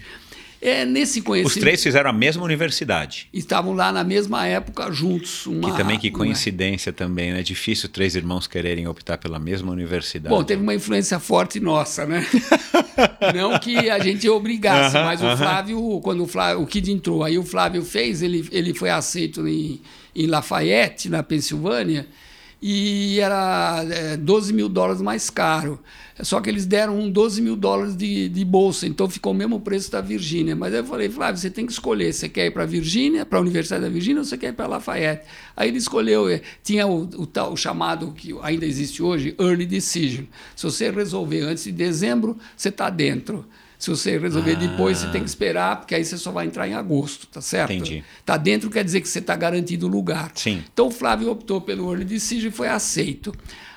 É 0.64 0.84
nesse 0.84 1.20
conhecimento. 1.20 1.56
Os 1.56 1.60
três 1.60 1.82
fizeram 1.82 2.08
a 2.08 2.12
mesma 2.12 2.44
universidade. 2.44 3.28
Estavam 3.32 3.74
lá 3.74 3.90
na 3.90 4.04
mesma 4.04 4.46
época 4.46 4.92
juntos. 4.92 5.44
Uma, 5.44 5.72
que 5.72 5.76
também 5.76 5.98
que 5.98 6.08
coincidência 6.08 6.90
é? 6.90 6.92
também, 6.92 7.32
né? 7.32 7.40
É 7.40 7.42
difícil 7.42 7.88
três 7.88 8.14
irmãos 8.14 8.46
quererem 8.46 8.86
optar 8.86 9.18
pela 9.18 9.40
mesma 9.40 9.72
universidade. 9.72 10.32
Bom, 10.32 10.44
teve 10.44 10.62
uma 10.62 10.72
influência 10.72 11.18
forte 11.18 11.58
nossa, 11.58 12.06
né? 12.06 12.24
Não 13.34 13.58
que 13.58 13.90
a 13.90 13.98
gente 13.98 14.28
obrigasse, 14.28 14.96
uh 14.96 15.00
-huh, 15.00 15.04
mas 15.04 15.20
o 15.20 15.24
uh 15.24 15.28
-huh. 15.30 15.36
Flávio, 15.36 16.00
quando 16.00 16.22
o 16.22 16.28
Flávio, 16.28 16.62
o 16.62 16.66
Kid 16.66 16.92
entrou, 16.92 17.24
aí 17.24 17.36
o 17.36 17.42
Flávio 17.42 17.82
fez, 17.82 18.22
ele, 18.22 18.48
ele 18.52 18.72
foi 18.72 18.90
aceito 18.90 19.48
em, 19.48 19.80
em 20.14 20.26
Lafayette, 20.28 21.08
na 21.08 21.24
Pensilvânia, 21.24 22.06
e 22.62 23.18
era 23.18 23.84
é, 23.90 24.16
12 24.16 24.52
mil 24.52 24.68
dólares 24.68 25.02
mais 25.02 25.28
caro. 25.28 25.80
Só 26.22 26.40
que 26.40 26.48
eles 26.48 26.66
deram 26.66 27.10
12 27.10 27.42
mil 27.42 27.56
dólares 27.56 27.96
de, 27.96 28.28
de 28.28 28.44
bolsa, 28.44 28.86
então 28.86 29.08
ficou 29.10 29.32
o 29.32 29.34
mesmo 29.34 29.60
preço 29.60 29.90
da 29.90 30.00
Virgínia. 30.00 30.54
Mas 30.54 30.72
eu 30.72 30.84
falei, 30.84 31.08
Flávio, 31.08 31.40
você 31.40 31.50
tem 31.50 31.66
que 31.66 31.72
escolher. 31.72 32.12
Você 32.12 32.28
quer 32.28 32.46
ir 32.46 32.50
para 32.52 32.62
a 32.62 32.66
Virgínia, 32.66 33.26
para 33.26 33.38
a 33.38 33.42
Universidade 33.42 33.82
da 33.82 33.88
Virgínia, 33.88 34.20
ou 34.20 34.24
você 34.24 34.38
quer 34.38 34.48
ir 34.48 34.52
para 34.52 34.66
Lafayette? 34.66 35.24
Aí 35.56 35.68
ele 35.68 35.78
escolheu, 35.78 36.28
é, 36.28 36.40
tinha 36.62 36.86
o, 36.86 37.02
o, 37.02 37.26
tal, 37.26 37.52
o 37.52 37.56
chamado, 37.56 38.12
que 38.12 38.34
ainda 38.42 38.64
existe 38.64 39.02
hoje, 39.02 39.34
Early 39.38 39.66
Decision. 39.66 40.24
Se 40.54 40.64
você 40.64 40.90
resolver 40.90 41.40
antes 41.40 41.64
de 41.64 41.72
dezembro, 41.72 42.38
você 42.56 42.68
está 42.68 42.88
dentro. 42.88 43.44
Se 43.82 43.90
você 43.90 44.16
resolver 44.16 44.52
ah. 44.52 44.54
depois, 44.54 44.98
você 44.98 45.08
tem 45.08 45.24
que 45.24 45.28
esperar, 45.28 45.80
porque 45.80 45.92
aí 45.92 46.04
você 46.04 46.16
só 46.16 46.30
vai 46.30 46.46
entrar 46.46 46.68
em 46.68 46.74
agosto, 46.74 47.26
tá 47.26 47.40
certo? 47.40 47.72
Entendi. 47.72 48.04
Tá 48.24 48.36
dentro 48.36 48.70
quer 48.70 48.84
dizer 48.84 49.00
que 49.00 49.08
você 49.08 49.18
está 49.18 49.34
garantido 49.34 49.86
o 49.86 49.90
lugar. 49.90 50.30
Sim. 50.36 50.62
Então 50.72 50.86
o 50.86 50.90
Flávio 50.92 51.28
optou 51.28 51.60
pelo 51.60 51.90
Early 51.90 52.04
Decision 52.04 52.52
e 52.52 52.54
foi 52.54 52.68
aceito. 52.68 53.34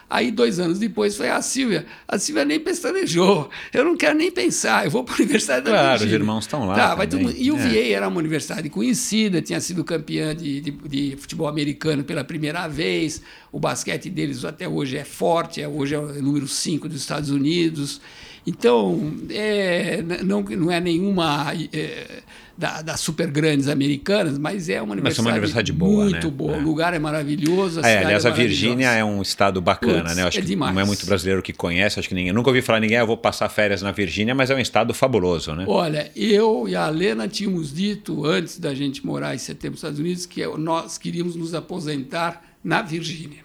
Aí, 0.09 0.29
dois 0.31 0.59
anos 0.59 0.77
depois, 0.77 1.15
foi 1.17 1.29
a 1.29 1.41
Silvia. 1.41 1.85
A 2.07 2.19
Silvia 2.19 2.45
nem 2.45 2.59
pestanejou. 2.59 3.49
Eu 3.73 3.83
não 3.83 3.97
quero 3.97 4.17
nem 4.17 4.31
pensar, 4.31 4.85
eu 4.85 4.91
vou 4.91 5.03
para 5.03 5.15
a 5.15 5.17
Universidade 5.17 5.65
claro, 5.65 5.77
da 5.77 5.89
Virgínia. 5.91 6.15
os 6.15 6.21
irmãos 6.21 6.43
estão 6.43 6.67
lá. 6.67 6.75
Tá, 6.75 6.95
vai 6.95 7.07
E 7.37 7.51
o 7.51 7.57
é. 7.57 7.59
VA 7.59 7.87
era 7.95 8.07
uma 8.07 8.19
universidade 8.19 8.69
conhecida, 8.69 9.41
tinha 9.41 9.59
sido 9.59 9.83
campeã 9.83 10.35
de, 10.35 10.61
de, 10.61 10.71
de, 10.71 11.17
futebol 11.17 11.47
americano 11.47 12.03
pela 12.03 12.23
primeira 12.23 12.67
vez. 12.67 13.21
O 13.51 13.59
basquete 13.59 14.09
deles 14.09 14.45
até 14.45 14.67
hoje 14.67 14.97
é 14.97 15.03
forte, 15.03 15.61
é, 15.61 15.67
hoje 15.67 15.95
é 15.95 15.99
o 15.99 16.21
número 16.21 16.47
5 16.47 16.87
dos 16.87 17.01
Estados 17.01 17.31
Unidos. 17.31 17.99
Então, 18.47 19.13
é, 19.29 20.03
não, 20.23 20.41
não 20.41 20.71
é 20.71 20.79
nenhuma 20.79 21.51
é, 21.73 22.21
da, 22.55 22.83
das 22.83 22.99
super 22.99 23.27
grandes 23.31 23.67
americanas, 23.67 24.37
mas 24.37 24.69
é 24.69 24.79
uma 24.79 24.93
universidade, 24.93 25.03
mas 25.03 25.17
é 25.17 25.21
uma 25.21 25.31
universidade 25.31 25.73
boa, 25.73 26.03
muito 26.03 26.27
né? 26.27 26.33
boa. 26.33 26.55
É. 26.55 26.59
O 26.59 26.61
lugar 26.61 26.93
é 26.93 26.99
maravilhoso. 26.99 27.81
A 27.83 27.89
é, 27.89 28.05
aliás, 28.05 28.23
é 28.23 28.29
a 28.29 28.31
Virgínia 28.31 28.91
é 28.91 29.03
um 29.03 29.21
estado 29.21 29.59
bacana, 29.59 30.03
Puts, 30.03 30.15
né? 30.15 30.23
Eu 30.23 30.27
acho 30.27 30.37
é 30.37 30.41
que 30.41 30.47
demais. 30.47 30.75
não 30.75 30.81
é 30.81 30.85
muito 30.85 31.05
brasileiro 31.07 31.41
que 31.41 31.53
conhece, 31.53 31.99
acho 31.99 32.07
que 32.07 32.13
ninguém. 32.13 32.31
Nunca 32.31 32.49
ouvi 32.49 32.61
falar 32.61 32.79
ninguém, 32.79 32.97
ah, 32.97 33.01
eu 33.01 33.07
vou 33.07 33.17
passar 33.17 33.49
férias 33.49 33.81
na 33.81 33.91
Virgínia, 33.91 34.35
mas 34.35 34.51
é 34.51 34.55
um 34.55 34.59
estado 34.59 34.93
fabuloso, 34.93 35.53
né? 35.55 35.65
Olha, 35.67 36.11
eu 36.15 36.69
e 36.69 36.75
a 36.75 36.87
Lena 36.87 37.27
tínhamos 37.27 37.73
dito, 37.73 38.25
antes 38.25 38.59
da 38.59 38.75
gente 38.75 39.03
morar 39.05 39.33
em 39.33 39.39
setembro 39.39 39.71
nos 39.71 39.79
Estados 39.79 39.99
Unidos, 39.99 40.25
que 40.27 40.45
nós 40.57 40.99
queríamos 40.99 41.35
nos 41.35 41.55
aposentar 41.55 42.43
na 42.63 42.83
Virgínia 42.83 43.44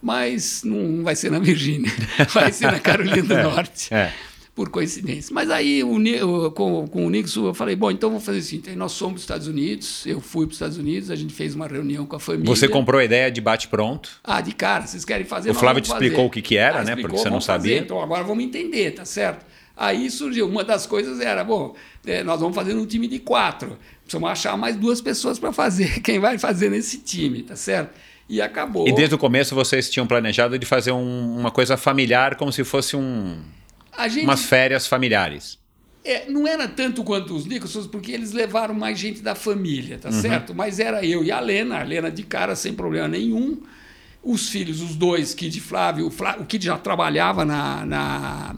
mas 0.00 0.62
não 0.64 1.02
vai 1.02 1.16
ser 1.16 1.30
na 1.30 1.38
Virgínia, 1.38 1.90
vai 2.32 2.52
ser 2.52 2.70
na 2.70 2.80
Carolina 2.80 3.22
do 3.22 3.34
é, 3.34 3.42
Norte. 3.42 3.92
É. 3.92 4.12
Por 4.54 4.70
coincidência. 4.70 5.32
Mas 5.32 5.52
aí, 5.52 5.84
o, 5.84 6.50
com, 6.50 6.88
com 6.88 7.06
o 7.06 7.10
Nixon, 7.10 7.46
eu 7.46 7.54
falei: 7.54 7.76
bom, 7.76 7.92
então 7.92 8.10
vou 8.10 8.18
fazer 8.18 8.38
assim. 8.38 8.60
Nós 8.74 8.90
somos 8.90 9.14
dos 9.14 9.22
Estados 9.22 9.46
Unidos, 9.46 10.04
eu 10.04 10.20
fui 10.20 10.46
para 10.46 10.50
os 10.50 10.56
Estados 10.56 10.76
Unidos, 10.76 11.12
a 11.12 11.16
gente 11.16 11.32
fez 11.32 11.54
uma 11.54 11.68
reunião 11.68 12.04
com 12.04 12.16
a 12.16 12.18
família. 12.18 12.46
Você 12.46 12.66
comprou 12.66 13.00
a 13.00 13.04
ideia 13.04 13.30
de 13.30 13.40
bate-pronto? 13.40 14.18
Ah, 14.24 14.40
de 14.40 14.50
cara, 14.50 14.84
vocês 14.84 15.04
querem 15.04 15.24
fazer 15.24 15.50
O 15.50 15.54
Flávio 15.54 15.80
te 15.80 15.92
explicou 15.92 16.26
o 16.26 16.30
que, 16.30 16.42
que 16.42 16.56
era, 16.56 16.80
ah, 16.80 16.84
né? 16.84 16.96
Porque 16.96 17.16
você 17.16 17.30
não 17.30 17.40
sabia. 17.40 17.74
Fazer, 17.74 17.84
então 17.84 18.02
agora 18.02 18.24
vamos 18.24 18.42
entender, 18.42 18.90
tá 18.90 19.04
certo? 19.04 19.46
Aí 19.76 20.10
surgiu, 20.10 20.48
uma 20.48 20.64
das 20.64 20.86
coisas 20.86 21.20
era, 21.20 21.44
bom, 21.44 21.76
é, 22.04 22.24
nós 22.24 22.40
vamos 22.40 22.56
fazer 22.56 22.74
um 22.74 22.84
time 22.84 23.06
de 23.06 23.20
quatro. 23.20 23.78
Precisamos 24.02 24.28
achar 24.28 24.56
mais 24.56 24.74
duas 24.74 25.00
pessoas 25.00 25.38
para 25.38 25.52
fazer. 25.52 26.00
Quem 26.02 26.18
vai 26.18 26.36
fazer 26.36 26.68
nesse 26.68 26.98
time, 26.98 27.44
tá 27.44 27.54
certo? 27.54 27.94
E 28.28 28.42
acabou. 28.42 28.86
E 28.86 28.92
desde 28.92 29.14
o 29.14 29.18
começo 29.18 29.54
vocês 29.54 29.88
tinham 29.88 30.06
planejado 30.06 30.58
de 30.58 30.66
fazer 30.66 30.92
um, 30.92 31.38
uma 31.38 31.50
coisa 31.50 31.76
familiar, 31.76 32.36
como 32.36 32.52
se 32.52 32.62
fosse 32.62 32.94
um, 32.94 33.38
gente, 34.08 34.24
umas 34.24 34.44
férias 34.44 34.86
familiares. 34.86 35.58
É, 36.04 36.28
não 36.28 36.46
era 36.46 36.68
tanto 36.68 37.02
quanto 37.02 37.34
os 37.34 37.46
Nicholsons, 37.46 37.86
porque 37.86 38.12
eles 38.12 38.32
levaram 38.32 38.74
mais 38.74 38.98
gente 38.98 39.20
da 39.20 39.34
família, 39.34 39.98
tá 39.98 40.10
uhum. 40.10 40.20
certo? 40.20 40.54
Mas 40.54 40.78
era 40.78 41.04
eu 41.04 41.24
e 41.24 41.32
a 41.32 41.40
Lena, 41.40 41.80
a 41.80 41.82
Lena 41.82 42.10
de 42.10 42.22
cara 42.22 42.54
sem 42.54 42.72
problema 42.72 43.08
nenhum. 43.08 43.60
Os 44.22 44.48
filhos, 44.48 44.80
os 44.82 44.94
dois, 44.94 45.34
Kid 45.34 45.60
Flávio, 45.60 46.06
o, 46.06 46.10
Flávio, 46.10 46.42
o 46.42 46.46
Kid 46.46 46.64
já 46.64 46.76
trabalhava 46.76 47.44
na, 47.44 47.86
na 47.86 48.56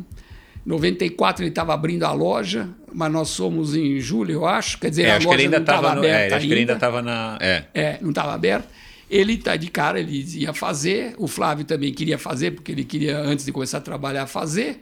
94 0.64 1.42
ele 1.42 1.50
estava 1.50 1.74
abrindo 1.74 2.04
a 2.04 2.12
loja, 2.12 2.68
mas 2.92 3.10
nós 3.12 3.28
somos 3.28 3.74
em 3.74 3.98
julho, 4.00 4.32
eu 4.32 4.46
acho. 4.46 4.78
Quer 4.78 4.90
dizer, 4.90 5.02
é, 5.04 5.10
a 5.12 5.18
loja 5.18 5.48
que 5.48 5.56
estava 5.56 5.92
aberta. 5.92 6.06
É, 6.08 6.26
acho 6.26 6.34
ainda. 6.34 6.46
que 6.46 6.52
ele 6.52 6.60
ainda 6.60 6.72
estava 6.74 7.02
na. 7.02 7.38
É. 7.40 7.64
é 7.74 7.98
não 8.00 8.10
estava 8.10 8.34
aberto. 8.34 8.68
Ele 9.10 9.34
está 9.34 9.56
de 9.56 9.68
cara, 9.68 9.98
ele 9.98 10.24
ia 10.38 10.54
fazer. 10.54 11.14
O 11.18 11.26
Flávio 11.26 11.64
também 11.64 11.92
queria 11.92 12.16
fazer, 12.16 12.52
porque 12.52 12.70
ele 12.70 12.84
queria, 12.84 13.18
antes 13.18 13.44
de 13.44 13.50
começar 13.50 13.78
a 13.78 13.80
trabalhar, 13.80 14.26
fazer. 14.26 14.80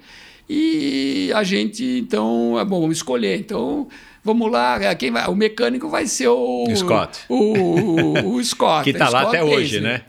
E 0.49 1.33
a 1.35 1.43
gente, 1.43 1.83
então, 1.85 2.59
é 2.59 2.65
bom, 2.65 2.81
vamos 2.81 2.99
escolher. 2.99 3.39
Então, 3.39 3.89
vamos 4.23 4.51
lá. 4.53 4.83
É, 4.83 4.95
quem 4.95 5.11
vai? 5.11 5.27
O 5.29 5.35
mecânico 5.35 5.89
vai 5.89 6.07
ser 6.07 6.29
o. 6.29 6.67
Scott. 6.77 7.21
O, 7.29 7.35
o, 7.35 8.35
o 8.35 8.45
Scott. 8.45 8.85
que 8.85 8.91
está 8.91 9.09
lá 9.09 9.23
até 9.23 9.43
hoje, 9.43 9.81
né? 9.81 10.03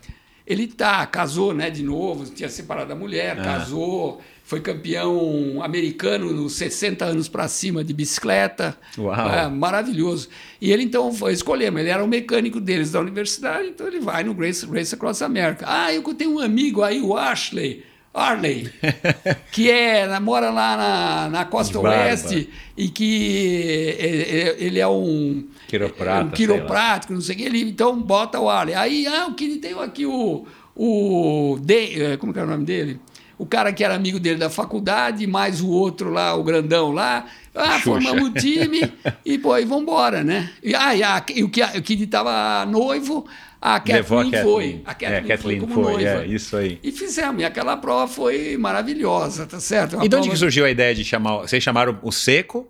Ele 0.46 0.68
tá, 0.68 1.06
casou, 1.06 1.54
né, 1.54 1.70
de 1.70 1.84
novo, 1.84 2.26
tinha 2.26 2.50
separado 2.50 2.90
da 2.90 2.96
mulher, 2.96 3.40
ah. 3.40 3.44
casou 3.44 4.20
foi 4.50 4.60
campeão 4.62 5.62
americano 5.62 6.34
nos 6.34 6.54
60 6.54 7.06
anos 7.06 7.30
para 7.30 7.48
cima 7.48 7.84
de 7.84 7.94
bicicleta. 7.94 8.76
Uau. 8.98 9.30
É, 9.30 9.48
maravilhoso. 9.48 10.28
E 10.60 10.72
ele 10.72 10.82
então 10.82 11.14
foi 11.14 11.34
escolher, 11.34 11.72
mas 11.72 11.82
ele 11.82 11.92
era 11.92 12.04
o 12.04 12.08
mecânico 12.08 12.60
deles 12.60 12.92
da 12.92 13.00
universidade, 13.00 13.68
então 13.68 13.86
ele 13.86 14.00
vai 14.00 14.24
no 14.24 14.34
Race, 14.34 14.66
Race 14.66 14.96
Across 14.96 15.22
America. 15.22 15.66
Ah, 15.68 15.94
eu 15.94 16.02
tenho 16.16 16.38
um 16.38 16.40
amigo 16.40 16.82
aí, 16.82 17.00
o 17.00 17.16
Ashley. 17.16 17.84
Arley, 18.12 18.68
que 19.54 19.70
é, 19.70 20.20
mora 20.20 20.50
lá 20.50 20.76
na, 20.76 21.30
na 21.30 21.46
costa 21.46 21.80
oeste 21.80 22.50
e 22.76 22.90
que 22.90 23.96
é, 24.00 24.06
é, 24.08 24.56
ele 24.58 24.80
é 24.80 24.88
um 24.88 25.48
quiroprata, 25.68 26.26
um 26.26 26.32
quiroprático, 26.32 27.14
não 27.14 27.22
sei 27.22 27.36
o 27.36 27.38
que. 27.38 27.44
Ele 27.44 27.62
então 27.62 28.02
bota 28.02 28.40
o 28.40 28.50
Arley. 28.50 28.74
Aí, 28.74 29.06
ah, 29.06 29.28
o 29.28 29.36
que 29.36 29.58
tem 29.58 29.80
aqui 29.80 30.08
o. 30.08 30.48
o 30.76 31.60
de, 31.62 32.18
como 32.18 32.34
que 32.34 32.40
é 32.40 32.44
o 32.44 32.48
nome 32.48 32.66
dele? 32.66 33.00
O 33.40 33.46
cara 33.46 33.72
que 33.72 33.84
era 33.84 33.96
amigo 33.96 34.20
dele 34.20 34.38
da 34.38 34.50
faculdade, 34.50 35.26
mais 35.26 35.62
o 35.62 35.70
outro 35.70 36.12
lá, 36.12 36.36
o 36.36 36.44
grandão 36.44 36.92
lá. 36.92 37.26
Ah, 37.56 37.80
Xuxa. 37.80 37.84
formamos 37.84 38.30
o 38.30 38.34
time 38.34 38.92
e, 39.26 39.38
pô, 39.40 39.58
e 39.58 39.64
vambora, 39.66 40.24
né? 40.24 40.52
E, 40.62 40.76
ah, 40.76 40.94
e, 40.94 41.02
a, 41.02 41.24
e 41.34 41.44
o 41.44 41.50
que 41.50 41.64
o 41.64 41.82
Kid 41.82 42.04
estava 42.04 42.66
noivo, 42.66 43.26
a 43.62 43.80
Kathleen, 43.80 44.36
a 44.36 44.44
foi. 44.44 44.82
A 44.86 44.94
Kathleen, 44.94 45.14
é, 45.14 45.18
a 45.18 45.24
Kathleen 45.24 45.68
foi. 45.68 46.04
É, 46.04 46.26
isso 46.28 46.58
aí. 46.58 46.80
E 46.84 46.92
fizemos. 46.92 47.42
E 47.42 47.46
aquela 47.46 47.78
prova 47.78 48.12
foi 48.12 48.58
maravilhosa, 48.58 49.48
tá 49.48 49.60
certo? 49.60 49.96
Uma 49.96 50.06
e 50.06 50.10
de 50.10 50.16
onde 50.18 50.30
que 50.30 50.38
surgiu 50.38 50.66
a 50.66 50.70
ideia 50.70 50.94
de 50.94 51.06
chamar... 51.06 51.38
Vocês 51.38 51.64
chamaram 51.64 51.98
o 52.04 52.12
Seco? 52.12 52.68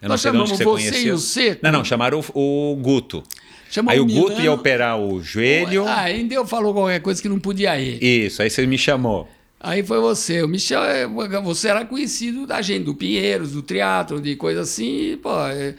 Eu 0.00 0.08
Nós 0.08 0.22
chamamos 0.22 0.50
você, 0.50 0.64
você 0.64 1.02
e 1.04 1.12
o 1.12 1.18
Seco. 1.18 1.60
Não, 1.62 1.72
não, 1.72 1.84
chamaram 1.84 2.24
o, 2.34 2.72
o 2.72 2.76
Guto. 2.76 3.22
Chamou 3.70 3.92
aí 3.92 4.00
o, 4.00 4.04
o 4.04 4.06
Guto 4.06 4.40
ia 4.40 4.50
operar 4.50 4.98
o 4.98 5.22
joelho. 5.22 5.86
Ah, 5.86 6.00
ainda 6.00 6.34
eu 6.34 6.46
falou 6.46 6.72
qualquer 6.72 7.00
coisa 7.00 7.20
que 7.20 7.28
não 7.28 7.38
podia 7.38 7.78
ir. 7.78 8.02
Isso, 8.02 8.42
aí 8.42 8.48
você 8.48 8.66
me 8.66 8.78
chamou. 8.78 9.28
Aí 9.62 9.82
foi 9.82 10.00
você. 10.00 10.42
O 10.42 10.48
Michel, 10.48 10.82
é, 10.82 11.06
você 11.06 11.68
era 11.68 11.84
conhecido 11.84 12.46
da 12.46 12.62
gente, 12.62 12.84
do 12.84 12.94
Pinheiros, 12.94 13.52
do 13.52 13.60
teatro, 13.60 14.18
de 14.18 14.34
coisa 14.34 14.62
assim. 14.62 15.12
E, 15.12 15.16
pô, 15.18 15.30
é, 15.46 15.74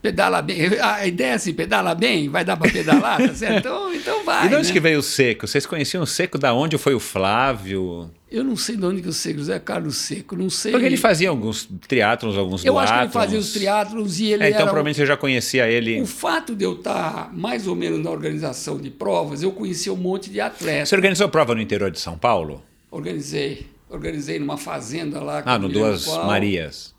pedala 0.00 0.40
bem. 0.40 0.56
A 0.80 1.06
ideia 1.06 1.32
é 1.32 1.34
assim, 1.34 1.52
pedala 1.52 1.94
bem, 1.94 2.30
vai 2.30 2.46
dar 2.46 2.56
para 2.56 2.70
pedalar, 2.72 3.18
tá 3.18 3.34
certo? 3.34 3.58
Então, 3.58 3.94
então 3.94 4.24
vai. 4.24 4.46
E 4.46 4.48
de 4.48 4.54
onde 4.54 4.68
né? 4.68 4.72
que 4.72 4.80
veio 4.80 5.00
o 5.00 5.02
Seco? 5.02 5.46
Vocês 5.46 5.66
conheciam 5.66 6.02
o 6.02 6.06
Seco 6.06 6.38
da 6.38 6.54
onde? 6.54 6.78
Foi 6.78 6.94
o 6.94 7.00
Flávio? 7.00 8.10
Eu 8.30 8.42
não 8.42 8.56
sei 8.56 8.76
de 8.76 8.84
onde 8.86 9.02
que 9.02 9.08
o 9.08 9.12
Seco, 9.12 9.38
José 9.38 9.58
Carlos 9.58 9.96
Seco, 9.96 10.34
não 10.34 10.48
sei. 10.48 10.72
Porque 10.72 10.86
ele 10.86 10.96
fazia 10.96 11.28
alguns 11.28 11.68
triatlons, 11.86 12.36
alguns 12.38 12.64
Eu 12.64 12.78
acho 12.78 12.92
que 12.92 13.00
ele 13.00 13.08
fazia 13.10 13.38
os 13.38 13.52
triatlos 13.52 14.18
e 14.18 14.32
ele 14.32 14.44
É, 14.44 14.48
então 14.48 14.62
era... 14.62 14.66
provavelmente 14.66 14.96
você 14.96 15.06
já 15.06 15.16
conhecia 15.16 15.68
ele. 15.68 16.00
O 16.00 16.06
fato 16.06 16.54
de 16.54 16.64
eu 16.64 16.72
estar 16.72 17.30
mais 17.34 17.66
ou 17.66 17.76
menos 17.76 18.02
na 18.02 18.10
organização 18.10 18.78
de 18.78 18.90
provas, 18.90 19.42
eu 19.42 19.52
conhecia 19.52 19.92
um 19.92 19.96
monte 19.96 20.30
de 20.30 20.40
atletas. 20.40 20.88
Você 20.88 20.94
organizou 20.94 21.28
prova 21.28 21.54
no 21.54 21.60
interior 21.60 21.90
de 21.90 22.00
São 22.00 22.16
Paulo? 22.16 22.62
Organizei. 22.90 23.66
Organizei 23.88 24.38
numa 24.38 24.56
fazenda 24.56 25.20
lá. 25.22 25.42
que 25.42 25.48
Ah, 25.48 25.58
no 25.58 25.68
Duas 25.68 26.04
qual. 26.04 26.26
Marias. 26.26 26.94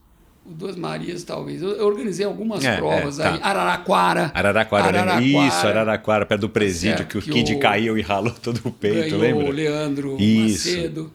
O 0.45 0.51
Duas 0.53 0.77
Marias, 0.77 1.23
talvez. 1.23 1.61
Eu, 1.61 1.72
eu 1.72 1.85
organizei 1.88 2.26
algumas 2.26 2.64
É, 2.64 2.77
provas 2.77 3.19
é, 3.19 3.23
tá. 3.23 3.34
aí. 3.34 3.39
Araraquara. 3.43 4.31
Araraquara, 4.34 5.15
lembro. 5.19 5.45
Isso, 5.47 5.68
Araraquara, 5.68 6.26
perto 6.26 6.41
do 6.41 6.49
presídio, 6.49 6.99
certo, 6.99 7.09
que 7.09 7.18
o 7.18 7.22
que 7.22 7.31
Kid 7.31 7.55
o- 7.55 7.59
caiu 7.59 7.97
e 7.97 8.01
ralou 8.01 8.31
todo 8.41 8.61
o 8.64 8.72
peito, 8.72 9.18
lembra? 9.18 9.45
o 9.45 9.51
Leandro 9.51 10.15
Isso. 10.19 10.69
Macedo. 10.69 11.11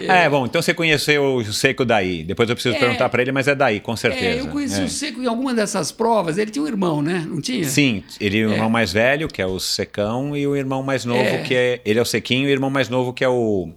É, 0.00 0.28
bom, 0.30 0.46
então 0.46 0.62
você 0.62 0.72
conheceu 0.72 1.24
o 1.38 1.52
Seco 1.52 1.84
daí. 1.84 2.22
Depois 2.22 2.48
eu 2.48 2.54
preciso 2.54 2.76
É. 2.76 2.78
perguntar 2.78 3.08
pra 3.08 3.20
ele, 3.20 3.32
mas 3.32 3.48
é 3.48 3.54
daí, 3.56 3.80
com 3.80 3.96
certeza. 3.96 4.38
É, 4.38 4.40
eu 4.42 4.46
conheci 4.46 4.80
É. 4.80 4.84
o 4.84 4.88
Seco 4.88 5.20
em 5.20 5.26
alguma 5.26 5.52
dessas 5.52 5.90
provas. 5.90 6.38
Ele 6.38 6.52
tinha 6.52 6.62
um 6.64 6.68
irmão, 6.68 7.02
né? 7.02 7.26
Não 7.28 7.40
tinha? 7.40 7.64
Sim, 7.64 8.04
ele 8.20 8.38
é 8.42 8.46
o 8.46 8.52
irmão 8.52 8.70
mais 8.70 8.92
velho, 8.92 9.26
que 9.26 9.42
é 9.42 9.46
o 9.46 9.58
Secão, 9.58 10.36
e 10.36 10.46
o 10.46 10.54
irmão 10.54 10.84
mais 10.84 11.04
novo, 11.04 11.18
É. 11.20 11.38
que 11.42 11.52
é. 11.52 11.80
Ele 11.84 11.98
é 11.98 12.02
o 12.02 12.04
Sequinho, 12.04 12.44
e 12.44 12.46
o 12.46 12.52
irmão 12.52 12.70
mais 12.70 12.88
novo, 12.88 13.12
que 13.12 13.24
é 13.24 13.28
o. 13.28 13.72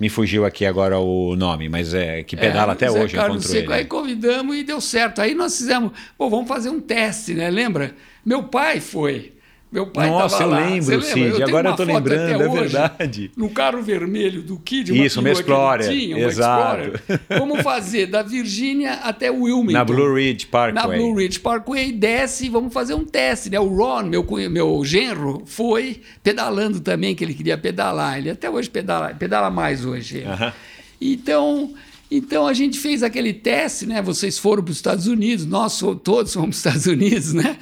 Me 0.00 0.08
fugiu 0.08 0.44
aqui 0.44 0.64
agora 0.66 0.98
o 0.98 1.34
nome, 1.36 1.68
mas 1.68 1.94
é 1.94 2.22
que 2.22 2.36
pedala 2.36 2.72
É, 2.72 2.74
até 2.74 2.88
Zé 2.88 3.00
hoje, 3.02 3.14
Carlos 3.14 3.36
encontro 3.44 3.52
Seco. 3.52 3.72
ele. 3.72 3.80
Aí 3.80 3.84
convidamos 3.86 4.56
e 4.56 4.64
deu 4.64 4.80
certo. 4.80 5.20
Aí 5.20 5.34
nós 5.34 5.56
fizemos, 5.56 5.92
pô, 6.16 6.28
vamos 6.28 6.48
fazer 6.48 6.70
um 6.70 6.80
teste, 6.80 7.34
né? 7.34 7.50
Lembra? 7.50 7.94
Meu 8.24 8.44
pai 8.44 8.80
foi. 8.80 9.32
Meu 9.70 9.86
pai 9.86 10.08
Nossa, 10.08 10.42
eu 10.44 10.48
lá. 10.48 10.60
lembro? 10.60 11.02
Cid, 11.02 11.14
tenho 11.32 11.46
agora 11.46 11.68
eu 11.68 11.76
tô 11.76 11.84
lembrando, 11.84 12.42
é 12.42 12.48
verdade. 12.48 13.30
No 13.36 13.50
carro 13.50 13.82
vermelho 13.82 14.42
do 14.42 14.58
Kid, 14.58 14.92
uma 14.92 15.04
Isso, 15.04 15.20
uma 15.20 15.30
Explorer, 15.30 15.88
tinha, 15.88 16.16
uma 16.16 16.26
exato. 16.26 16.94
Explorer. 16.94 17.20
Vamos 17.38 17.60
fazer 17.60 18.06
da 18.06 18.22
Virgínia 18.22 18.94
até 19.02 19.30
Wilmington. 19.30 19.72
Na 19.72 19.84
Blue 19.84 20.14
Ridge 20.14 20.46
Parkway. 20.46 20.72
Na 20.74 20.88
Blue 20.88 21.14
Ridge 21.14 21.38
Parkway, 21.40 21.92
desce 21.92 22.46
e 22.46 22.48
vamos 22.48 22.72
fazer 22.72 22.94
um 22.94 23.04
teste, 23.04 23.50
né? 23.50 23.60
O 23.60 23.68
Ron, 23.68 24.04
meu, 24.04 24.26
meu 24.50 24.82
genro, 24.84 25.42
foi 25.44 26.00
pedalando 26.22 26.80
também, 26.80 27.14
que 27.14 27.22
ele 27.22 27.34
queria 27.34 27.58
pedalar. 27.58 28.18
Ele 28.18 28.30
até 28.30 28.48
hoje 28.48 28.70
pedala, 28.70 29.14
pedala 29.14 29.50
mais 29.50 29.84
hoje. 29.84 30.18
ele. 30.18 30.26
Aham. 30.26 30.52
Então, 31.00 31.74
então 32.10 32.46
a 32.46 32.54
gente 32.54 32.78
fez 32.78 33.02
aquele 33.02 33.32
teste, 33.34 33.86
né? 33.86 34.00
Vocês 34.00 34.38
foram 34.38 34.62
para 34.62 34.70
os 34.70 34.78
Estados 34.78 35.06
Unidos, 35.06 35.44
nós 35.44 35.78
todos 36.02 36.32
fomos 36.32 36.60
para 36.62 36.70
os 36.70 36.76
Estados 36.76 36.86
Unidos, 36.86 37.32
né? 37.34 37.56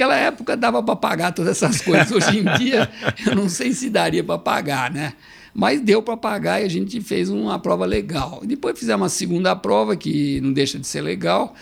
Aquela 0.00 0.16
época 0.16 0.56
dava 0.56 0.82
para 0.82 0.96
pagar 0.96 1.30
todas 1.32 1.62
essas 1.62 1.80
coisas. 1.84 2.10
Hoje 2.10 2.38
em 2.38 2.44
dia, 2.58 2.88
eu 3.26 3.36
não 3.36 3.50
sei 3.50 3.74
se 3.74 3.90
daria 3.90 4.24
para 4.24 4.38
pagar, 4.38 4.90
né? 4.90 5.12
Mas 5.52 5.78
deu 5.82 6.02
para 6.02 6.16
pagar 6.16 6.62
e 6.62 6.64
a 6.64 6.68
gente 6.70 6.98
fez 7.02 7.28
uma 7.28 7.58
prova 7.58 7.84
legal. 7.84 8.40
Depois 8.42 8.78
fizemos 8.78 9.02
uma 9.02 9.08
segunda 9.10 9.54
prova, 9.54 9.94
que 9.96 10.40
não 10.40 10.54
deixa 10.54 10.78
de 10.78 10.86
ser 10.86 11.02
legal, 11.02 11.54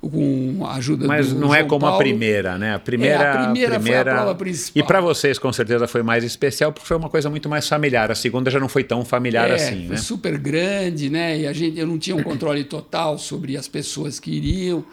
com 0.00 0.66
a 0.66 0.74
ajuda 0.74 1.06
Mas 1.06 1.32
do 1.32 1.38
não 1.38 1.54
é 1.54 1.58
João 1.58 1.68
como 1.68 1.86
a 1.86 1.90
Paulo. 1.90 2.02
primeira, 2.04 2.58
né? 2.58 2.74
A 2.74 2.80
primeira, 2.80 3.14
É, 3.22 3.28
a 3.28 3.42
primeira 3.44 3.80
foi 3.80 3.96
a 3.96 4.04
prova 4.04 4.34
principal. 4.34 4.82
E 4.82 4.84
para 4.84 5.00
vocês, 5.00 5.38
com 5.38 5.52
certeza, 5.52 5.86
foi 5.86 6.02
mais 6.02 6.24
especial, 6.24 6.72
porque 6.72 6.88
foi 6.88 6.96
uma 6.96 7.08
coisa 7.08 7.30
muito 7.30 7.48
mais 7.48 7.68
familiar. 7.68 8.10
A 8.10 8.16
segunda 8.16 8.50
já 8.50 8.58
não 8.58 8.68
foi 8.68 8.82
tão 8.82 9.04
familiar 9.04 9.48
É, 9.50 9.54
assim, 9.54 9.86
foi 9.86 9.94
né? 9.94 9.96
super 9.98 10.36
grande, 10.36 11.08
né? 11.08 11.38
E 11.42 11.46
a 11.46 11.52
gente, 11.52 11.78
eu 11.78 11.86
não 11.86 11.96
tinha 11.96 12.16
um 12.16 12.24
controle 12.24 12.64
total 12.64 13.18
sobre 13.18 13.56
as 13.56 13.68
pessoas 13.68 14.18
que 14.18 14.32
iriam. 14.32 14.84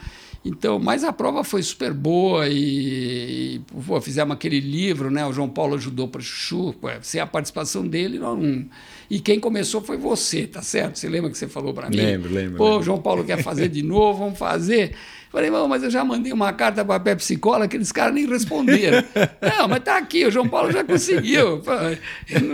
Então, 0.44 0.80
mas 0.80 1.04
a 1.04 1.14
prova 1.14 1.44
foi 1.44 1.62
super 1.62 1.94
boa 1.94 2.48
e, 2.50 3.56
e 3.58 3.62
pô, 3.86 4.02
fizemos 4.02 4.34
aquele 4.34 4.60
livro, 4.60 5.12
né? 5.12 5.24
O 5.26 5.32
João 5.32 5.48
Paulo 5.48 5.76
ajudou 5.76 6.08
para 6.08 6.20
Chuchu, 6.20 6.74
pô, 6.74 6.88
sem 7.04 7.22
a 7.22 7.28
participação 7.28 7.88
dele, 7.88 8.18
não. 8.18 8.66
E 9.08 9.20
quem 9.20 9.40
começou 9.40 9.82
foi 9.82 9.98
você, 9.98 10.48
tá 10.48 10.64
certo? 10.64 10.98
Você 10.98 11.08
lembra 11.08 11.30
que 11.30 11.38
você 11.38 11.48
falou 11.48 11.74
para 11.74 11.90
mim? 11.90 11.98
Lembro, 11.98 12.34
lembro, 12.34 12.58
Pô, 12.58 12.64
lembro. 12.64 12.80
o 12.80 12.84
João 12.84 13.00
Paulo 13.00 13.24
quer 13.24 13.44
fazer 13.44 13.70
de 13.70 13.84
novo, 13.84 14.20
vamos 14.20 14.40
fazer. 14.40 14.96
Falei, 15.32 15.50
mas 15.50 15.82
eu 15.82 15.90
já 15.90 16.04
mandei 16.04 16.34
uma 16.34 16.52
carta 16.52 16.84
para 16.84 16.96
a 16.96 17.00
Pepsi 17.00 17.38
Cola, 17.38 17.64
aqueles 17.66 17.90
caras 17.92 18.14
nem 18.14 18.28
responderam. 18.28 19.02
não, 19.58 19.68
mas 19.70 19.82
tá 19.82 19.98
aqui, 19.98 20.26
o 20.26 20.32
João 20.32 20.50
Paulo 20.50 20.72
já 20.74 20.84
conseguiu. 20.84 21.62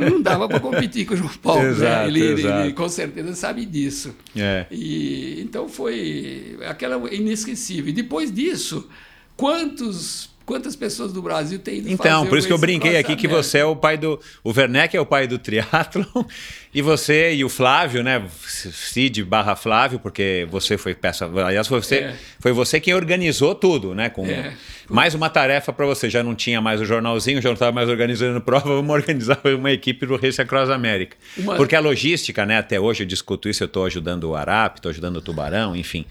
Não 0.09 0.21
dava 0.21 0.47
para 0.47 0.59
competir 0.59 1.05
com 1.07 1.15
o 1.15 1.17
João 1.17 1.31
Paulo. 1.41 1.63
né? 1.63 1.69
Exato, 1.71 2.07
ele, 2.07 2.19
ele- 2.21 2.41
exato. 2.41 2.63
ele 2.65 2.73
com 2.73 2.87
certeza 2.87 3.33
sabe 3.33 3.65
disso. 3.65 4.15
É. 4.35 4.67
E, 4.69 5.41
então 5.41 5.67
foi 5.67 6.59
aquela 6.67 7.11
inesquecível. 7.13 7.89
E 7.89 7.93
depois 7.93 8.31
disso, 8.31 8.87
quantos, 9.35 10.29
quantas 10.47 10.75
pessoas 10.75 11.13
do 11.13 11.21
Brasil 11.21 11.59
têm 11.59 11.79
ido 11.79 11.91
Então, 11.91 12.25
por 12.25 12.37
isso 12.37 12.47
que 12.47 12.53
eu 12.53 12.57
brinquei 12.57 12.97
aqui 12.97 13.15
que 13.15 13.27
você 13.27 13.59
é 13.59 13.65
o 13.65 13.75
pai 13.75 13.97
do. 13.97 14.19
O 14.43 14.51
Werneck 14.51 14.95
é 14.97 14.99
o 14.99 15.05
pai 15.05 15.27
do 15.27 15.37
triatlon, 15.37 16.05
e 16.73 16.81
você 16.81 17.33
e 17.35 17.43
o 17.43 17.49
Flávio, 17.49 18.01
né? 18.01 18.25
Cid 18.47 19.23
barra 19.23 19.55
Flávio, 19.55 19.99
porque 19.99 20.47
você 20.49 20.77
foi 20.77 20.95
peça. 20.95 21.25
Aliás, 21.45 21.67
foi 21.67 21.81
você, 21.81 21.95
É. 21.97 22.15
foi 22.39 22.51
você 22.53 22.79
quem 22.79 22.93
organizou 22.95 23.53
tudo, 23.53 23.93
né? 23.93 24.09
Com 24.09 24.25
É. 24.25 24.53
mais 24.89 25.13
uma 25.13 25.29
tarefa 25.29 25.71
para 25.73 25.85
você. 25.85 26.09
Já 26.09 26.23
não 26.23 26.33
tinha 26.33 26.61
mais 26.61 26.79
o 26.81 26.85
jornalzinho, 26.85 27.41
já 27.41 27.49
não 27.49 27.53
estava 27.53 27.71
mais 27.73 27.89
organizando 27.89 28.39
prova, 28.41 28.69
vamos 28.69 28.95
organizar 28.95 29.39
uma 29.45 29.71
equipe 29.71 30.05
do 30.05 30.15
Race 30.15 30.41
Across 30.41 30.69
América. 30.71 31.15
Uma- 31.37 31.55
Porque 31.57 31.75
a 31.75 31.79
logística, 31.81 32.45
né? 32.45 32.57
Até 32.57 32.79
hoje 32.79 33.03
eu 33.03 33.07
discuto 33.07 33.49
isso, 33.49 33.61
eu 33.63 33.67
estou 33.67 33.85
ajudando 33.85 34.23
o 34.23 34.35
Arap, 34.35 34.77
estou 34.77 34.89
ajudando 34.89 35.17
o 35.17 35.21
Tubarão, 35.21 35.75
enfim. 35.75 36.05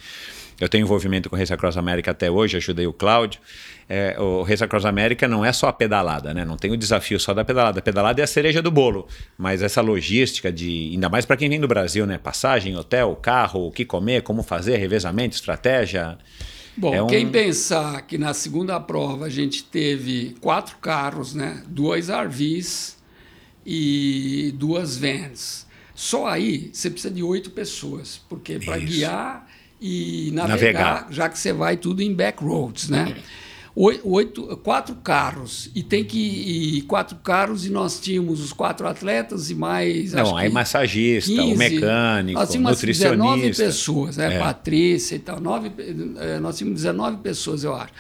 Eu 0.60 0.68
tenho 0.70 0.82
envolvimento 0.84 1.28
com 1.28 1.36
o 1.36 1.38
Race 1.38 1.52
Across 1.52 1.76
América 1.76 2.10
até 2.12 2.30
hoje, 2.30 2.56
ajudei 2.56 2.86
o 2.86 2.92
Cláudio. 2.92 3.40
É, 3.88 4.16
o 4.20 4.42
Race 4.42 4.64
Across 4.64 4.84
América 4.84 5.28
não 5.28 5.44
é 5.44 5.52
só 5.52 5.68
a 5.68 5.72
pedalada, 5.72 6.34
né? 6.34 6.44
Não 6.44 6.56
tem 6.56 6.72
o 6.72 6.76
desafio 6.76 7.20
só 7.20 7.32
da 7.32 7.44
pedalada. 7.44 7.78
A 7.78 7.82
pedalada 7.82 8.20
é 8.20 8.24
a 8.24 8.26
cereja 8.26 8.60
do 8.60 8.70
bolo. 8.70 9.06
Mas 9.38 9.62
essa 9.62 9.80
logística 9.80 10.50
de. 10.50 10.90
Ainda 10.92 11.08
mais 11.08 11.24
para 11.24 11.36
quem 11.36 11.48
vem 11.48 11.60
do 11.60 11.68
Brasil, 11.68 12.04
né? 12.04 12.18
Passagem, 12.18 12.74
hotel, 12.76 13.14
carro, 13.16 13.66
o 13.68 13.70
que 13.70 13.84
comer, 13.84 14.22
como 14.22 14.42
fazer, 14.42 14.76
revezamento, 14.78 15.36
estratégia. 15.36 16.18
Bom, 16.76 16.92
É 16.92 17.00
um- 17.02 17.06
quem 17.06 17.28
pensar 17.30 18.02
que 18.02 18.18
na 18.18 18.34
segunda 18.34 18.78
prova 18.80 19.26
a 19.26 19.30
gente 19.30 19.62
teve 19.64 20.34
quatro 20.40 20.76
carros, 20.78 21.32
né? 21.34 21.62
dois 21.68 22.08
RVs 22.10 22.96
e 23.64 24.52
duas 24.56 24.96
vans. 24.98 25.66
Só 25.94 26.26
aí 26.26 26.70
você 26.72 26.90
precisa 26.90 27.12
de 27.14 27.22
oito 27.22 27.50
pessoas, 27.50 28.20
porque 28.28 28.58
para 28.58 28.78
guiar 28.78 29.48
e 29.80 30.30
navegar, 30.34 30.48
Navegar. 30.94 31.06
já 31.10 31.28
que 31.28 31.38
você 31.38 31.52
vai 31.52 31.76
tudo 31.76 32.02
em 32.02 32.12
back 32.12 32.42
roads, 32.44 32.88
né? 32.88 33.06
Oi- 33.16 33.22
Oito, 33.78 34.56
quatro 34.64 34.94
carros 34.94 35.70
e 35.74 35.82
tem 35.82 36.02
que 36.02 36.18
e 36.18 36.80
quatro 36.82 37.14
carros 37.18 37.66
e 37.66 37.68
nós 37.68 38.00
tínhamos 38.00 38.40
os 38.40 38.50
quatro 38.50 38.88
atletas 38.88 39.50
e 39.50 39.54
mais 39.54 40.14
Não, 40.14 40.34
aí 40.34 40.48
massagista, 40.48 41.30
o 41.30 41.36
15, 41.36 41.58
mecânico, 41.58 42.38
nós 42.38 42.48
tínhamos 42.48 42.70
umas 42.70 42.80
19 42.80 43.18
nutricionista. 43.18 43.64
pessoas, 43.64 44.16
né? 44.16 44.36
É. 44.36 44.38
Patrícia 44.38 45.16
e 45.16 45.18
tal. 45.18 45.38
Nove, 45.40 45.70
eh, 45.78 46.40
nós 46.40 46.56
tínhamos 46.56 46.80
19 46.80 47.18
pessoas, 47.18 47.64
eu 47.64 47.74
acho. 47.74 47.92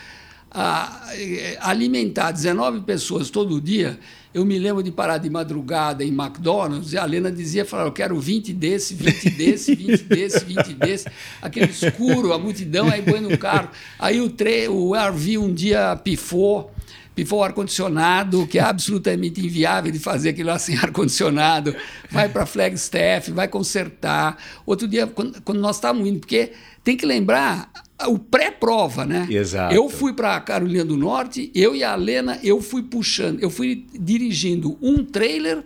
Eh, 0.54 1.58
alimentar 1.60 2.30
19 2.32 2.80
pessoas 2.80 3.28
todo 3.28 3.60
dia, 3.60 3.98
eu 4.32 4.44
me 4.44 4.58
lembro 4.58 4.82
de 4.82 4.90
parar 4.90 5.18
de 5.18 5.28
madrugada 5.28 6.04
em 6.04 6.08
McDonald's 6.08 6.92
e 6.92 6.98
a 6.98 7.04
Lena 7.04 7.30
dizia, 7.32 7.64
falava, 7.64 7.88
eu 7.88 7.92
quero 7.92 8.18
20 8.18 8.52
desse, 8.52 8.94
20 8.94 9.30
desse, 9.30 9.74
20 9.74 10.02
desse, 10.04 10.44
20 10.44 10.72
desse. 10.74 11.06
Aquele 11.42 11.70
escuro, 11.70 12.32
a 12.32 12.38
multidão, 12.38 12.88
aí 12.88 13.02
põe 13.02 13.20
no 13.20 13.36
carro. 13.36 13.70
Aí 13.98 14.20
o, 14.20 14.30
tre 14.30 14.68
o 14.68 14.94
RV 14.94 15.38
um 15.38 15.52
dia 15.52 15.96
pifou, 15.96 16.70
pifou 17.14 17.40
o 17.40 17.44
ar-condicionado, 17.44 18.46
que 18.46 18.58
é 18.58 18.62
absolutamente 18.62 19.44
inviável 19.44 19.90
de 19.90 19.98
fazer 19.98 20.30
aquilo 20.30 20.50
lá 20.50 20.58
sem 20.58 20.76
ar-condicionado, 20.78 21.74
vai 22.10 22.28
para 22.28 22.46
Flagstaff, 22.46 23.30
vai 23.30 23.48
consertar. 23.48 24.36
Outro 24.64 24.86
dia, 24.86 25.06
quando, 25.06 25.40
quando 25.42 25.60
nós 25.60 25.76
estávamos 25.76 26.06
indo, 26.08 26.20
porque 26.20 26.52
tem 26.84 26.96
que 26.96 27.04
lembrar 27.04 27.70
o 28.08 28.18
pré-prova, 28.18 29.04
né? 29.06 29.26
Exato. 29.30 29.74
Eu 29.74 29.88
fui 29.88 30.12
para 30.12 30.38
Carolina 30.40 30.84
do 30.84 30.96
Norte, 30.96 31.50
eu 31.54 31.74
e 31.74 31.82
a 31.82 31.94
Lena, 31.94 32.38
eu 32.42 32.60
fui 32.60 32.82
puxando, 32.82 33.40
eu 33.40 33.48
fui 33.50 33.86
dirigindo 33.98 34.76
um 34.82 35.04
trailer 35.04 35.64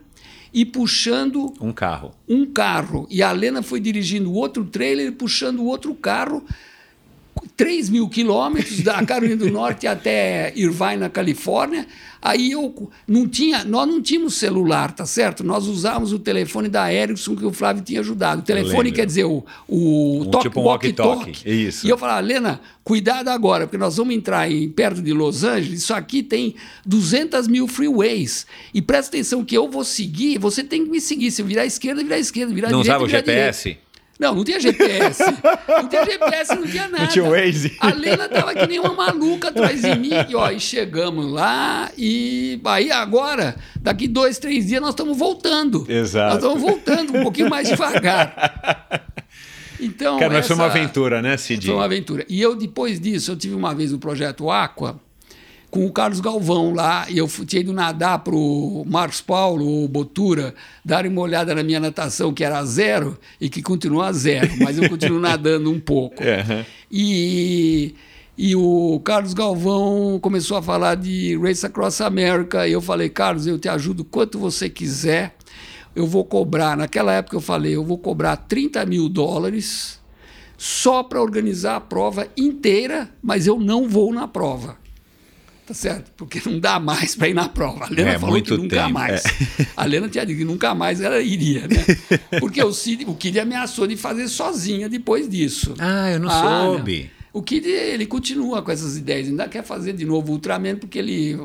e 0.52 0.64
puxando 0.64 1.52
Um 1.60 1.72
carro. 1.72 2.12
um 2.28 2.44
carro. 2.46 3.06
E 3.10 3.22
a 3.22 3.32
Lena 3.32 3.62
foi 3.62 3.80
dirigindo 3.80 4.32
outro 4.32 4.64
trailer 4.64 5.08
e 5.08 5.12
puxando 5.12 5.64
outro 5.64 5.94
carro. 5.94 6.44
3 7.56 7.90
mil 7.90 8.08
quilômetros 8.08 8.80
da 8.80 9.04
Carolina 9.04 9.36
do 9.36 9.50
Norte 9.50 9.86
até 9.86 10.52
Irvine, 10.56 10.96
na 10.96 11.10
Califórnia. 11.10 11.86
Aí 12.22 12.50
eu 12.52 12.90
não 13.08 13.26
tinha, 13.26 13.64
nós 13.64 13.88
não 13.88 14.00
tínhamos 14.02 14.34
celular, 14.34 14.92
tá 14.92 15.06
certo? 15.06 15.42
Nós 15.42 15.66
usávamos 15.66 16.12
o 16.12 16.18
telefone 16.18 16.68
da 16.68 16.92
Ericsson 16.92 17.34
que 17.34 17.46
o 17.46 17.52
Flávio 17.52 17.82
tinha 17.82 18.00
ajudado. 18.00 18.42
O 18.42 18.44
telefone 18.44 18.92
quer 18.92 19.06
dizer 19.06 19.24
o, 19.24 19.42
o 19.66 20.20
Um 20.20 20.24
toque, 20.26 20.48
tipo 20.48 20.60
um 20.60 20.64
walkie-talkie. 20.64 21.16
walkie-talkie, 21.18 21.50
isso. 21.50 21.86
E 21.86 21.90
eu 21.90 21.96
falava, 21.96 22.20
Lena, 22.20 22.60
cuidado 22.84 23.28
agora, 23.28 23.66
porque 23.66 23.78
nós 23.78 23.96
vamos 23.96 24.14
entrar 24.14 24.50
em, 24.50 24.68
perto 24.68 25.00
de 25.00 25.14
Los 25.14 25.44
Angeles. 25.44 25.82
Isso 25.82 25.94
aqui 25.94 26.22
tem 26.22 26.54
200 26.84 27.48
mil 27.48 27.66
freeways. 27.66 28.46
E 28.74 28.82
presta 28.82 29.16
atenção 29.16 29.42
que 29.42 29.56
eu 29.56 29.70
vou 29.70 29.84
seguir, 29.84 30.38
você 30.38 30.62
tem 30.62 30.84
que 30.84 30.90
me 30.90 31.00
seguir. 31.00 31.30
Se 31.30 31.40
eu 31.40 31.46
virar 31.46 31.62
à 31.62 31.66
esquerda, 31.66 32.02
virar 32.02 32.16
à 32.16 32.20
esquerda, 32.20 32.52
virar 32.52 32.68
à 32.68 32.70
Não 32.70 32.82
direita, 32.82 33.02
usava 33.02 33.16
o 33.16 33.18
à 33.18 33.20
direita. 33.22 33.89
Não, 34.20 34.34
não 34.34 34.44
tinha 34.44 34.60
GPS. 34.60 35.22
Não 35.66 35.88
tinha 35.88 36.04
GPS, 36.04 36.54
não 36.54 36.66
tinha 36.66 36.88
nada. 36.88 37.04
Não 37.04 37.10
tinha 37.10 37.24
Waze. 37.24 37.76
A 37.80 37.90
Lena 37.94 38.28
tava 38.28 38.54
que 38.54 38.66
nem 38.66 38.78
uma 38.78 38.92
maluca 38.92 39.48
atrás 39.48 39.80
de 39.80 39.94
mim. 39.98 40.10
E, 40.28 40.34
ó, 40.34 40.50
e 40.50 40.60
chegamos 40.60 41.32
lá 41.32 41.90
e 41.96 42.60
aí 42.66 42.92
agora, 42.92 43.56
daqui 43.80 44.06
dois, 44.06 44.38
três 44.38 44.66
dias, 44.66 44.82
nós 44.82 44.90
estamos 44.90 45.16
voltando. 45.16 45.86
Exato. 45.88 46.34
Nós 46.34 46.44
estamos 46.44 46.60
voltando 46.60 47.16
um 47.16 47.22
pouquinho 47.22 47.48
mais 47.48 47.68
devagar. 47.68 49.06
Então, 49.82 50.18
Cara, 50.18 50.34
mas 50.34 50.44
essa... 50.44 50.48
foi 50.48 50.56
uma 50.56 50.66
aventura, 50.66 51.22
né, 51.22 51.38
Cid? 51.38 51.64
Foi 51.64 51.74
uma 51.74 51.86
aventura. 51.86 52.26
E 52.28 52.38
eu, 52.38 52.54
depois 52.54 53.00
disso, 53.00 53.30
eu 53.30 53.36
tive 53.36 53.54
uma 53.54 53.74
vez 53.74 53.94
o 53.94 53.98
projeto 53.98 54.50
Aqua 54.50 55.00
com 55.70 55.86
o 55.86 55.92
Carlos 55.92 56.20
Galvão 56.20 56.74
lá, 56.74 57.06
e 57.08 57.18
eu 57.18 57.28
tinha 57.46 57.60
ido 57.60 57.72
nadar 57.72 58.18
para 58.18 58.34
o 58.34 58.84
Marcos 58.86 59.20
Paulo 59.20 59.64
ou 59.64 59.86
Botura, 59.86 60.52
dar 60.84 61.06
uma 61.06 61.20
olhada 61.20 61.54
na 61.54 61.62
minha 61.62 61.78
natação, 61.78 62.34
que 62.34 62.42
era 62.42 62.64
zero, 62.64 63.16
e 63.40 63.48
que 63.48 63.62
continua 63.62 64.12
zero, 64.12 64.50
mas 64.58 64.76
eu 64.76 64.88
continuo 64.88 65.20
nadando 65.20 65.70
um 65.70 65.78
pouco. 65.78 66.22
Uhum. 66.22 66.64
E, 66.90 67.94
e 68.36 68.56
o 68.56 69.00
Carlos 69.04 69.32
Galvão 69.32 70.18
começou 70.20 70.56
a 70.56 70.62
falar 70.62 70.96
de 70.96 71.38
Race 71.38 71.64
Across 71.64 72.00
America, 72.00 72.66
e 72.66 72.72
eu 72.72 72.80
falei, 72.80 73.08
Carlos, 73.08 73.46
eu 73.46 73.58
te 73.58 73.68
ajudo 73.68 74.04
quanto 74.04 74.40
você 74.40 74.68
quiser, 74.68 75.36
eu 75.94 76.06
vou 76.06 76.24
cobrar, 76.24 76.76
naquela 76.76 77.12
época 77.12 77.36
eu 77.36 77.40
falei, 77.40 77.76
eu 77.76 77.84
vou 77.84 77.98
cobrar 77.98 78.36
30 78.36 78.84
mil 78.86 79.08
dólares 79.08 80.00
só 80.58 81.02
para 81.02 81.22
organizar 81.22 81.76
a 81.76 81.80
prova 81.80 82.26
inteira, 82.36 83.08
mas 83.22 83.46
eu 83.46 83.58
não 83.58 83.88
vou 83.88 84.12
na 84.12 84.26
prova 84.26 84.80
tá 85.70 85.74
certo? 85.74 86.10
Porque 86.16 86.42
não 86.44 86.58
dá 86.58 86.80
mais 86.80 87.14
para 87.14 87.28
ir 87.28 87.34
na 87.34 87.48
prova. 87.48 87.84
A 87.84 87.88
Lena 87.88 88.10
é, 88.10 88.18
falou 88.18 88.42
que 88.42 88.50
nunca 88.50 88.76
tempo, 88.76 88.92
mais. 88.92 89.24
É. 89.24 89.66
A 89.76 89.84
Lena 89.84 90.08
tinha 90.08 90.26
dito 90.26 90.38
que 90.38 90.44
nunca 90.44 90.74
mais 90.74 91.00
ela 91.00 91.20
iria, 91.20 91.68
né? 91.68 92.18
Porque 92.40 92.60
o 92.60 92.72
Kid, 92.72 93.04
o 93.06 93.14
Kid 93.14 93.38
ameaçou 93.38 93.86
de 93.86 93.96
fazer 93.96 94.26
sozinha 94.26 94.88
depois 94.88 95.28
disso. 95.28 95.74
Ah, 95.78 96.10
eu 96.10 96.18
não 96.18 96.28
ah, 96.28 96.62
soube. 96.62 97.02
Não. 97.02 97.40
O 97.40 97.40
Kid, 97.40 97.68
ele 97.68 98.04
continua 98.06 98.62
com 98.62 98.72
essas 98.72 98.96
ideias, 98.96 99.28
ainda 99.28 99.46
quer 99.46 99.62
fazer 99.62 99.92
de 99.92 100.04
novo 100.04 100.32
o 100.32 100.34
Ultraman, 100.34 100.74
porque 100.74 100.98
ele, 100.98 101.36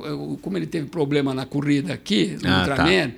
como 0.41 0.57
ele 0.57 0.65
teve 0.65 0.87
problema 0.87 1.31
na 1.31 1.45
corrida 1.45 1.93
aqui, 1.93 2.35
no 2.41 2.49
ah, 2.49 2.59
Ultraman, 2.61 3.09
tá 3.09 3.15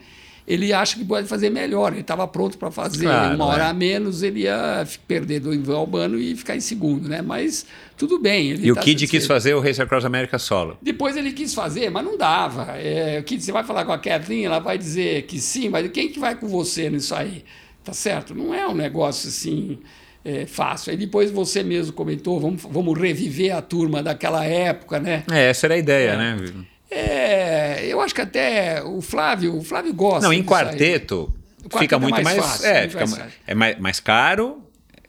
ele 0.47 0.71
acha 0.71 0.97
que 0.97 1.03
pode 1.03 1.27
fazer 1.27 1.49
melhor. 1.49 1.91
Ele 1.91 2.01
estava 2.01 2.25
pronto 2.25 2.57
para 2.57 2.71
fazer 2.71 3.03
claro, 3.03 3.35
uma 3.35 3.45
hora 3.45 3.65
é. 3.65 3.67
a 3.67 3.73
menos, 3.73 4.23
ele 4.23 4.41
ia 4.41 4.87
perder 5.05 5.41
do 5.41 5.53
Ivan 5.53 5.75
Albano 5.75 6.17
e 6.17 6.35
ficar 6.37 6.55
em 6.55 6.61
segundo, 6.61 7.09
né? 7.09 7.21
Mas 7.21 7.65
tudo 7.97 8.17
bem. 8.17 8.51
e 8.53 8.73
tá 8.73 8.79
o 8.79 8.83
Kid 8.83 9.05
quis 9.07 9.27
fazer 9.27 9.53
o 9.55 9.59
Race 9.59 9.81
Across 9.81 10.05
America 10.05 10.39
solo. 10.39 10.77
Depois 10.81 11.17
ele 11.17 11.33
quis 11.33 11.53
fazer, 11.53 11.89
mas 11.89 12.05
não 12.05 12.17
dava. 12.17 12.77
É, 12.77 13.19
o 13.19 13.23
Kid, 13.23 13.43
você 13.43 13.51
vai 13.51 13.65
falar 13.65 13.83
com 13.83 13.91
a 13.91 13.97
Kathleen, 13.97 14.45
ela 14.45 14.59
vai 14.59 14.77
dizer 14.77 15.23
que 15.23 15.37
sim, 15.37 15.67
mas 15.67 15.89
quem 15.91 16.07
que 16.07 16.19
vai 16.19 16.35
com 16.35 16.47
você 16.47 16.89
nisso 16.89 17.13
aí? 17.13 17.43
Tá 17.83 17.91
certo? 17.91 18.33
Não 18.33 18.53
é 18.53 18.65
um 18.67 18.75
negócio 18.75 19.27
assim 19.27 19.79
é, 20.23 20.45
fácil. 20.45 20.91
Aí 20.91 20.97
depois 20.97 21.29
você 21.29 21.61
mesmo 21.61 21.91
comentou, 21.91 22.39
vamos, 22.39 22.61
vamos 22.63 22.97
reviver 22.97 23.53
a 23.53 23.61
turma 23.61 24.01
daquela 24.01 24.45
época, 24.45 24.97
né? 24.97 25.23
É, 25.29 25.49
essa 25.49 25.67
era 25.67 25.75
a 25.75 25.77
ideia, 25.77 26.11
é. 26.11 26.17
né? 26.17 26.65
É, 26.89 27.85
eu 27.85 27.99
acho 27.99 28.15
que 28.15 28.21
até 28.21 28.81
o 28.83 29.01
Flávio, 29.01 29.57
o 29.57 29.63
Flávio 29.63 29.93
gosta. 29.93 30.21
Não, 30.21 30.33
em 30.33 30.43
quarteto, 30.43 31.33
quarteto 31.63 31.77
fica 31.79 31.95
é 31.95 31.99
muito 31.99 32.23
mais, 32.23 32.37
mais 32.37 32.37
fácil, 32.37 32.65
é, 32.65 32.89
fica 32.89 33.07
mais, 33.07 33.33
é 33.45 33.55
mais, 33.55 33.79
mais 33.79 33.99
caro, 33.99 34.63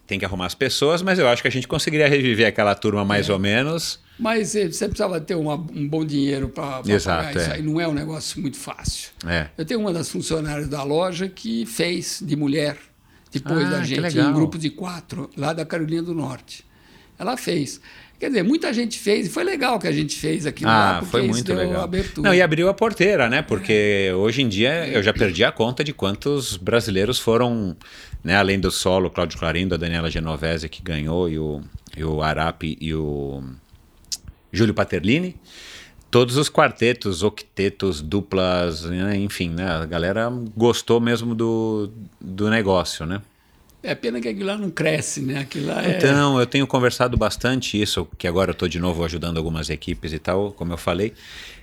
tem 0.07 0.19
que 0.19 0.25
arrumar 0.25 0.47
as 0.47 0.55
pessoas, 0.55 1.03
mas 1.03 1.19
eu 1.19 1.29
acho 1.29 1.43
que 1.43 1.49
a 1.49 1.51
gente 1.51 1.69
conseguiria 1.69 2.09
reviver 2.09 2.47
aquela 2.47 2.75
turma 2.75 3.05
mais 3.05 3.29
é. 3.29 3.33
ou 3.33 3.39
menos. 3.39 4.01
Mas 4.19 4.49
você 4.49 4.69
precisava 4.89 5.21
ter 5.21 5.37
uma, 5.37 5.55
um 5.55 5.87
bom 5.87 6.05
dinheiro 6.05 6.49
para 6.49 6.83
pagar 6.83 6.97
isso 6.97 7.11
é. 7.11 7.53
aí. 7.55 7.63
Não 7.63 7.81
é 7.81 7.87
um 7.87 7.93
negócio 7.93 8.41
muito 8.41 8.57
fácil. 8.57 9.11
É. 9.25 9.47
Eu 9.57 9.65
tenho 9.65 9.79
uma 9.79 9.93
das 9.93 10.09
funcionárias 10.09 10.67
da 10.67 10.83
loja 10.83 11.29
que 11.29 11.65
fez 11.67 12.21
de 12.21 12.35
mulher, 12.35 12.77
depois 13.31 13.67
ah, 13.67 13.71
da 13.71 13.85
gente, 13.85 14.19
em 14.19 14.25
um 14.25 14.33
grupo 14.33 14.59
de 14.59 14.71
quatro, 14.71 15.31
lá 15.37 15.53
da 15.53 15.65
Carolina 15.65 16.03
do 16.03 16.15
Norte. 16.15 16.67
Ela 17.19 17.37
fez. 17.37 17.81
Quer 18.19 18.29
dizer, 18.29 18.43
muita 18.43 18.73
gente 18.73 18.99
fez 18.99 19.29
e 19.29 19.31
foi 19.31 19.45
legal 19.45 19.79
que 19.79 19.87
a 19.87 19.93
gente 19.93 20.17
fez 20.17 20.45
aquilo 20.45 20.71
ah, 20.71 20.75
lá, 20.75 20.99
porque 20.99 21.11
foi 21.13 21.23
muito 21.29 21.55
legal. 21.55 21.85
abertura. 21.85 22.29
Não, 22.29 22.35
e 22.35 22.43
abriu 22.43 22.69
a 22.69 22.75
porteira, 22.75 23.29
né? 23.29 23.43
Porque 23.43 24.11
hoje 24.17 24.43
em 24.43 24.49
dia 24.49 24.89
eu 24.89 25.01
já 25.03 25.13
perdi 25.13 25.45
a 25.45 25.53
conta 25.53 25.85
de 25.85 25.93
quantos 25.93 26.57
brasileiros 26.57 27.21
foram, 27.21 27.77
né? 28.25 28.37
Além 28.37 28.59
do 28.59 28.73
solo, 28.73 29.09
Cláudio 29.09 29.39
Clarindo, 29.39 29.75
a 29.75 29.79
Daniela 29.79 30.11
Genovese 30.11 30.69
que 30.69 30.83
ganhou 30.83 31.29
e 31.29 31.39
o, 31.39 31.63
e 31.97 32.03
o 32.03 32.21
Arapi 32.21 32.77
e 32.81 32.93
o 32.93 33.41
Júlio 34.53 34.75
Paterlini. 34.75 35.37
Todos 36.11 36.37
os 36.39 36.49
quartetos, 36.49 37.23
octetos, 37.23 38.01
duplas, 38.01 38.83
né? 38.85 39.17
enfim, 39.17 39.51
né? 39.51 39.69
A 39.69 39.85
galera 39.87 40.29
gostou 40.57 41.01
mesmo 41.01 41.35
do, 41.35 41.93
do 42.21 42.49
negócio, 42.49 43.05
né? 43.05 43.21
É 43.83 43.95
pena 43.95 44.21
que 44.21 44.29
aquilo 44.29 44.47
lá 44.47 44.57
não 44.57 44.71
cresce, 44.71 45.21
né? 45.21 45.39
Aquilo 45.39 45.69
lá 45.69 45.85
é... 45.85 45.97
Então, 45.97 46.39
eu 46.41 46.47
tenho 46.47 46.67
conversado 46.67 47.17
bastante 47.17 47.81
isso, 47.81 48.09
que 48.19 48.27
agora 48.27 48.51
eu 48.51 48.53
estou 48.53 48.69
de 48.69 48.81
novo 48.81 49.05
ajudando 49.05 49.37
algumas 49.37 49.71
equipes 49.71 50.13
e 50.13 50.19
tal, 50.19 50.53
como 50.53 50.73
eu 50.73 50.77
falei. 50.77 51.15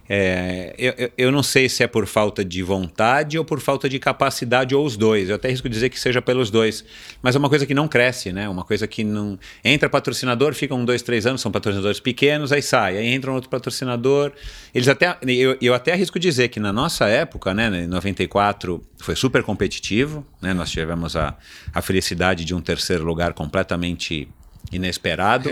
É, 0.08 0.76
eu, 0.78 1.12
eu 1.18 1.32
não 1.32 1.42
sei 1.42 1.68
se 1.68 1.84
é 1.84 1.88
por 1.88 2.06
falta 2.06 2.46
de 2.46 2.62
vontade 2.62 3.40
ou 3.40 3.44
por 3.44 3.60
falta 3.60 3.90
de 3.90 3.98
capacidade, 3.98 4.76
ou 4.76 4.86
os 4.86 4.96
dois. 4.96 5.30
Eu 5.30 5.36
até 5.36 5.50
risco 5.50 5.68
dizer 5.68 5.90
que 5.90 6.00
seja 6.00 6.22
pelos 6.22 6.52
dois. 6.52 6.86
Mas 7.22 7.36
é 7.36 7.40
uma 7.40 7.50
coisa 7.50 7.66
que 7.66 7.74
não 7.74 7.88
cresce, 7.88 8.32
né? 8.32 8.48
Uma 8.48 8.64
coisa 8.64 8.86
que 8.88 9.04
não. 9.04 9.40
Entra 9.64 9.90
patrocinador, 9.90 10.54
fica 10.54 10.76
um, 10.76 10.86
dois, 10.86 11.02
três 11.02 11.26
anos, 11.26 11.42
são 11.42 11.52
patrocinadores 11.52 12.00
pequenos, 12.00 12.52
aí 12.52 12.62
sai. 12.62 12.98
Aí 12.98 13.08
entra 13.08 13.32
um 13.32 13.36
outro 13.36 13.50
patrocinador. 13.50 14.32
Eles 14.74 14.88
até. 14.88 15.18
Eu, 15.26 15.58
eu 15.60 15.74
até 15.74 15.94
arrisco 15.94 16.20
dizer 16.20 16.50
que 16.50 16.60
na 16.60 16.72
nossa 16.72 17.08
época, 17.08 17.54
né, 17.54 17.84
em 17.84 17.88
94, 17.88 18.84
foi 19.00 19.16
super 19.16 19.42
competitivo. 19.42 20.26
Né? 20.40 20.54
Nós 20.54 20.70
tivemos 20.70 21.16
a, 21.16 21.36
a 21.74 21.82
felicidade 21.82 22.46
de 22.46 22.54
um 22.54 22.62
terceiro 22.62 23.04
lugar 23.04 23.34
completamente 23.34 24.28
inesperado. 24.72 25.52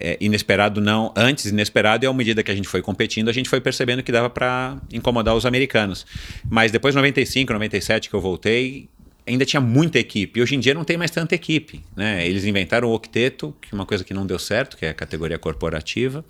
É, 0.00 0.16
inesperado 0.20 0.80
não, 0.80 1.12
antes 1.16 1.46
inesperado 1.46 2.04
e 2.04 2.08
à 2.08 2.12
medida 2.12 2.42
que 2.42 2.50
a 2.50 2.54
gente 2.54 2.68
foi 2.68 2.82
competindo, 2.82 3.28
a 3.28 3.32
gente 3.32 3.48
foi 3.48 3.60
percebendo 3.60 4.02
que 4.02 4.12
dava 4.12 4.30
para 4.30 4.76
incomodar 4.92 5.34
os 5.34 5.46
americanos. 5.46 6.06
Mas 6.48 6.72
depois 6.72 6.94
95, 6.94 7.52
97 7.52 8.08
que 8.08 8.14
eu 8.14 8.20
voltei, 8.20 8.88
ainda 9.26 9.44
tinha 9.44 9.60
muita 9.60 9.98
equipe. 9.98 10.40
Hoje 10.40 10.54
em 10.54 10.60
dia 10.60 10.74
não 10.74 10.84
tem 10.84 10.96
mais 10.96 11.10
tanta 11.10 11.34
equipe, 11.34 11.82
né? 11.96 12.26
Eles 12.26 12.44
inventaram 12.44 12.88
o 12.88 12.94
octeto, 12.94 13.54
que 13.60 13.68
é 13.72 13.74
uma 13.74 13.86
coisa 13.86 14.04
que 14.04 14.12
não 14.12 14.26
deu 14.26 14.38
certo, 14.38 14.76
que 14.76 14.84
é 14.84 14.90
a 14.90 14.94
categoria 14.94 15.38
corporativa. 15.38 16.24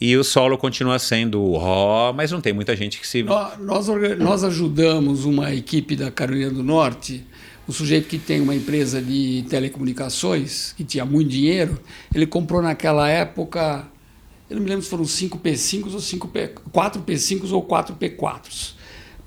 E 0.00 0.16
o 0.16 0.24
solo 0.24 0.56
continua 0.56 0.98
sendo 0.98 1.42
RO, 1.56 2.12
mas 2.14 2.32
não 2.32 2.40
tem 2.40 2.52
muita 2.52 2.74
gente 2.74 2.98
que 2.98 3.06
se. 3.06 3.22
Nós, 3.22 3.86
nós 4.18 4.44
ajudamos 4.44 5.24
uma 5.24 5.54
equipe 5.54 5.94
da 5.94 6.10
Carolina 6.10 6.50
do 6.50 6.62
Norte 6.62 7.24
o 7.70 7.72
sujeito 7.72 8.08
que 8.08 8.18
tem 8.18 8.40
uma 8.40 8.52
empresa 8.52 9.00
de 9.00 9.44
telecomunicações, 9.48 10.72
que 10.72 10.82
tinha 10.82 11.04
muito 11.04 11.28
dinheiro, 11.28 11.78
ele 12.12 12.26
comprou 12.26 12.60
naquela 12.60 13.08
época, 13.08 13.86
eu 14.50 14.56
não 14.56 14.64
me 14.64 14.68
lembro 14.68 14.82
se 14.82 14.90
foram 14.90 15.04
5 15.04 15.38
P5 15.38 15.92
ou 15.92 16.00
5 16.00 16.28
P, 16.28 16.48
4 16.72 17.00
P5 17.02 17.52
ou 17.52 17.62
4 17.62 17.94
P4s 17.94 18.72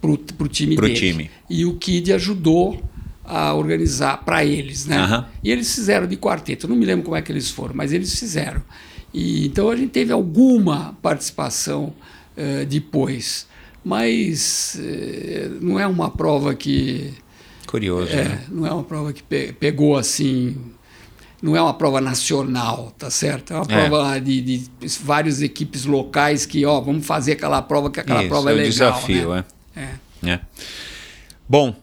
para 0.01 0.11
o 0.11 0.49
time 0.49 0.75
pro 0.75 0.87
dele. 0.87 0.99
Time. 0.99 1.31
E 1.49 1.65
o 1.65 1.77
Kid 1.77 2.11
ajudou 2.11 2.83
a 3.23 3.53
organizar 3.53 4.25
para 4.25 4.43
eles, 4.43 4.85
né? 4.85 5.05
Uhum. 5.05 5.23
E 5.41 5.49
eles 5.49 5.73
fizeram 5.73 6.05
de 6.05 6.17
quarteto. 6.17 6.65
Eu 6.65 6.71
não 6.71 6.75
me 6.75 6.85
lembro 6.85 7.05
como 7.05 7.15
é 7.15 7.21
que 7.21 7.31
eles 7.31 7.49
foram, 7.49 7.73
mas 7.73 7.93
eles 7.93 8.19
fizeram. 8.19 8.61
E 9.13 9.45
então 9.47 9.69
a 9.69 9.75
gente 9.77 9.91
teve 9.91 10.11
alguma 10.11 10.97
participação 11.01 11.93
uh, 12.35 12.65
depois, 12.65 13.47
mas 13.85 14.77
uh, 14.77 15.63
não 15.63 15.79
é 15.79 15.87
uma 15.87 16.11
prova 16.11 16.53
que 16.53 17.13
Curioso. 17.73 18.11
É, 18.11 18.23
né? 18.25 18.45
não 18.49 18.67
é 18.67 18.71
uma 18.71 18.83
prova 18.83 19.11
que 19.11 19.23
pe 19.23 19.51
pegou 19.51 19.97
assim. 19.97 20.55
Não 21.41 21.55
é 21.55 21.61
uma 21.61 21.73
prova 21.73 21.99
nacional, 21.99 22.93
tá 22.99 23.09
certo? 23.09 23.51
É 23.51 23.55
uma 23.55 23.65
é. 23.67 23.89
prova 23.89 24.19
de, 24.19 24.41
de 24.41 24.69
várias 25.01 25.41
equipes 25.41 25.83
locais 25.83 26.45
que, 26.45 26.63
ó, 26.67 26.79
vamos 26.79 27.03
fazer 27.03 27.31
aquela 27.31 27.63
prova 27.63 27.89
que 27.89 27.99
aquela 27.99 28.19
Isso, 28.19 28.29
prova 28.29 28.51
é, 28.51 28.53
é 28.53 28.55
legal. 28.57 28.69
desafio, 28.69 29.33
né? 29.33 29.45
é. 29.75 29.81
é. 29.81 30.29
é. 30.33 30.39
Bom, 31.49 31.75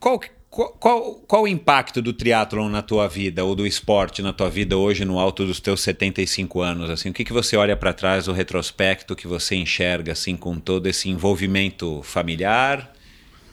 qual, 0.00 0.20
qual, 0.50 0.70
qual, 0.72 1.14
qual 1.14 1.42
o 1.44 1.48
impacto 1.48 2.02
do 2.02 2.12
triatlon 2.12 2.68
na 2.68 2.82
tua 2.82 3.06
vida 3.06 3.44
ou 3.44 3.54
do 3.54 3.64
esporte 3.64 4.22
na 4.22 4.32
tua 4.32 4.50
vida 4.50 4.76
hoje 4.76 5.04
no 5.04 5.20
alto 5.20 5.46
dos 5.46 5.60
teus 5.60 5.82
75 5.82 6.60
anos? 6.60 6.90
Assim, 6.90 7.10
o 7.10 7.12
que, 7.12 7.24
que 7.24 7.32
você 7.32 7.56
olha 7.56 7.76
para 7.76 7.92
trás, 7.92 8.26
o 8.26 8.32
retrospecto 8.32 9.14
que 9.14 9.28
você 9.28 9.54
enxerga 9.54 10.10
assim 10.10 10.36
com 10.36 10.58
todo 10.58 10.88
esse 10.88 11.08
envolvimento 11.08 12.02
familiar, 12.02 12.91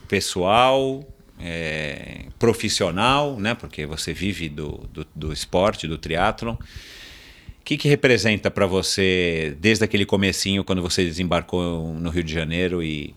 pessoal, 0.10 1.08
é, 1.40 2.26
profissional, 2.38 3.40
né? 3.40 3.54
Porque 3.54 3.86
você 3.86 4.12
vive 4.12 4.50
do, 4.50 4.90
do, 4.92 5.08
do 5.16 5.32
esporte, 5.32 5.88
do 5.88 5.98
triatlon. 5.98 6.56
O 6.56 6.58
que, 7.64 7.78
que 7.78 7.88
representa 7.88 8.50
para 8.50 8.66
você 8.66 9.56
desde 9.62 9.86
aquele 9.86 10.06
comecinho, 10.06 10.64
quando 10.64 10.82
você 10.82 11.06
desembarcou 11.06 11.94
no 11.94 12.10
Rio 12.10 12.24
de 12.24 12.34
Janeiro 12.34 12.82
e, 12.82 13.14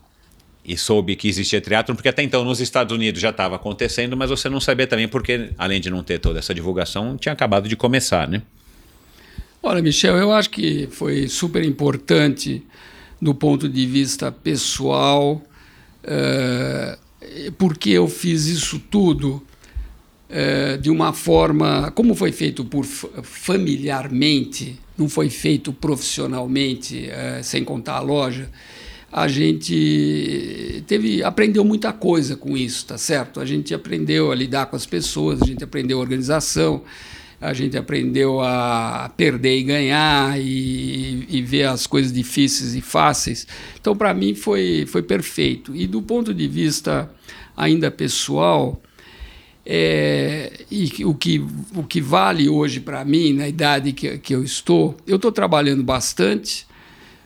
e 0.63 0.77
soube 0.77 1.15
que 1.15 1.27
existia 1.27 1.59
triatlon? 1.59 1.95
Porque 1.95 2.09
até 2.09 2.21
então 2.21 2.45
nos 2.45 2.61
Estados 2.61 2.95
Unidos 2.95 3.19
já 3.19 3.31
estava 3.31 3.55
acontecendo, 3.55 4.15
mas 4.15 4.29
você 4.29 4.47
não 4.47 4.61
sabia 4.61 4.85
também 4.85 5.07
porque, 5.07 5.49
além 5.57 5.81
de 5.81 5.89
não 5.89 6.03
ter 6.03 6.19
toda 6.19 6.37
essa 6.37 6.53
divulgação, 6.53 7.17
tinha 7.17 7.33
acabado 7.33 7.67
de 7.67 7.75
começar, 7.75 8.27
né? 8.27 8.43
Olha, 9.61 9.81
Michel, 9.81 10.17
eu 10.17 10.31
acho 10.31 10.49
que 10.49 10.87
foi 10.91 11.27
super 11.27 11.63
importante 11.63 12.61
do 13.19 13.33
ponto 13.33 13.67
de 13.67 13.85
vista 13.87 14.31
pessoal, 14.31 15.41
uh, 16.05 17.51
por 17.53 17.77
que 17.77 17.91
eu 17.91 18.07
fiz 18.07 18.45
isso 18.45 18.79
tudo? 18.79 19.41
é, 20.33 20.77
de 20.77 20.89
uma 20.89 21.13
forma, 21.13 21.91
como 21.91 22.15
foi 22.15 22.31
feito 22.31 22.65
por 22.65 22.83
familiarmente, 22.85 24.79
não 24.97 25.07
foi 25.07 25.29
feito 25.29 25.71
profissionalmente, 25.71 27.07
é, 27.07 27.43
sem 27.43 27.63
contar 27.63 27.97
a 27.97 27.99
loja, 27.99 28.49
a 29.11 29.27
gente 29.27 30.83
teve 30.87 31.23
aprendeu 31.23 31.63
muita 31.63 31.93
coisa 31.93 32.35
com 32.35 32.57
isso, 32.57 32.87
tá 32.87 32.97
certo? 32.97 33.39
A 33.39 33.45
gente 33.45 33.75
aprendeu 33.75 34.31
a 34.31 34.35
lidar 34.35 34.65
com 34.65 34.75
as 34.75 34.87
pessoas, 34.87 35.39
a 35.39 35.45
gente 35.45 35.63
aprendeu 35.63 35.99
a 35.99 36.01
organização, 36.01 36.81
a 37.43 37.53
gente 37.53 37.77
aprendeu 37.77 38.39
a 38.39 39.11
perder 39.17 39.57
e 39.57 39.63
ganhar 39.63 40.39
e, 40.39 41.25
e 41.29 41.41
ver 41.41 41.65
as 41.65 41.85
coisas 41.85 42.13
difíceis 42.13 42.73
e 42.73 42.79
fáceis. 42.79 43.45
Então, 43.79 43.95
para 43.95 44.13
mim, 44.13 44.33
foi, 44.33 44.85
foi 44.87 45.03
perfeito. 45.03 45.75
E 45.75 45.85
do 45.85 46.01
ponto 46.01 46.33
de 46.33 46.47
vista 46.47 47.11
ainda 47.55 47.91
pessoal, 47.91 48.81
é, 49.65 50.53
e 50.71 51.03
o 51.03 51.13
que, 51.13 51.45
o 51.75 51.83
que 51.83 51.99
vale 51.99 52.47
hoje 52.47 52.79
para 52.79 53.03
mim, 53.03 53.33
na 53.33 53.47
idade 53.47 53.91
que, 53.91 54.17
que 54.19 54.33
eu 54.33 54.41
estou, 54.41 54.95
eu 55.05 55.17
estou 55.17 55.31
trabalhando 55.31 55.83
bastante, 55.83 56.65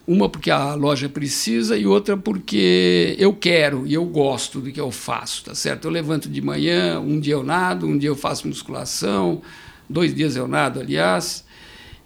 uma 0.07 0.27
porque 0.27 0.49
a 0.49 0.73
loja 0.73 1.07
precisa 1.07 1.77
e 1.77 1.85
outra 1.85 2.17
porque 2.17 3.15
eu 3.19 3.33
quero 3.33 3.85
e 3.85 3.93
eu 3.93 4.05
gosto 4.05 4.61
do 4.61 4.71
que 4.71 4.79
eu 4.79 4.89
faço, 4.89 5.43
tá 5.43 5.53
certo? 5.53 5.85
Eu 5.85 5.91
levanto 5.91 6.27
de 6.27 6.41
manhã, 6.41 6.99
um 6.99 7.19
dia 7.19 7.33
eu 7.33 7.43
nado, 7.43 7.85
um 7.85 7.97
dia 7.97 8.09
eu 8.09 8.15
faço 8.15 8.47
musculação, 8.47 9.43
dois 9.89 10.13
dias 10.13 10.35
eu 10.35 10.47
nado, 10.47 10.79
aliás, 10.79 11.45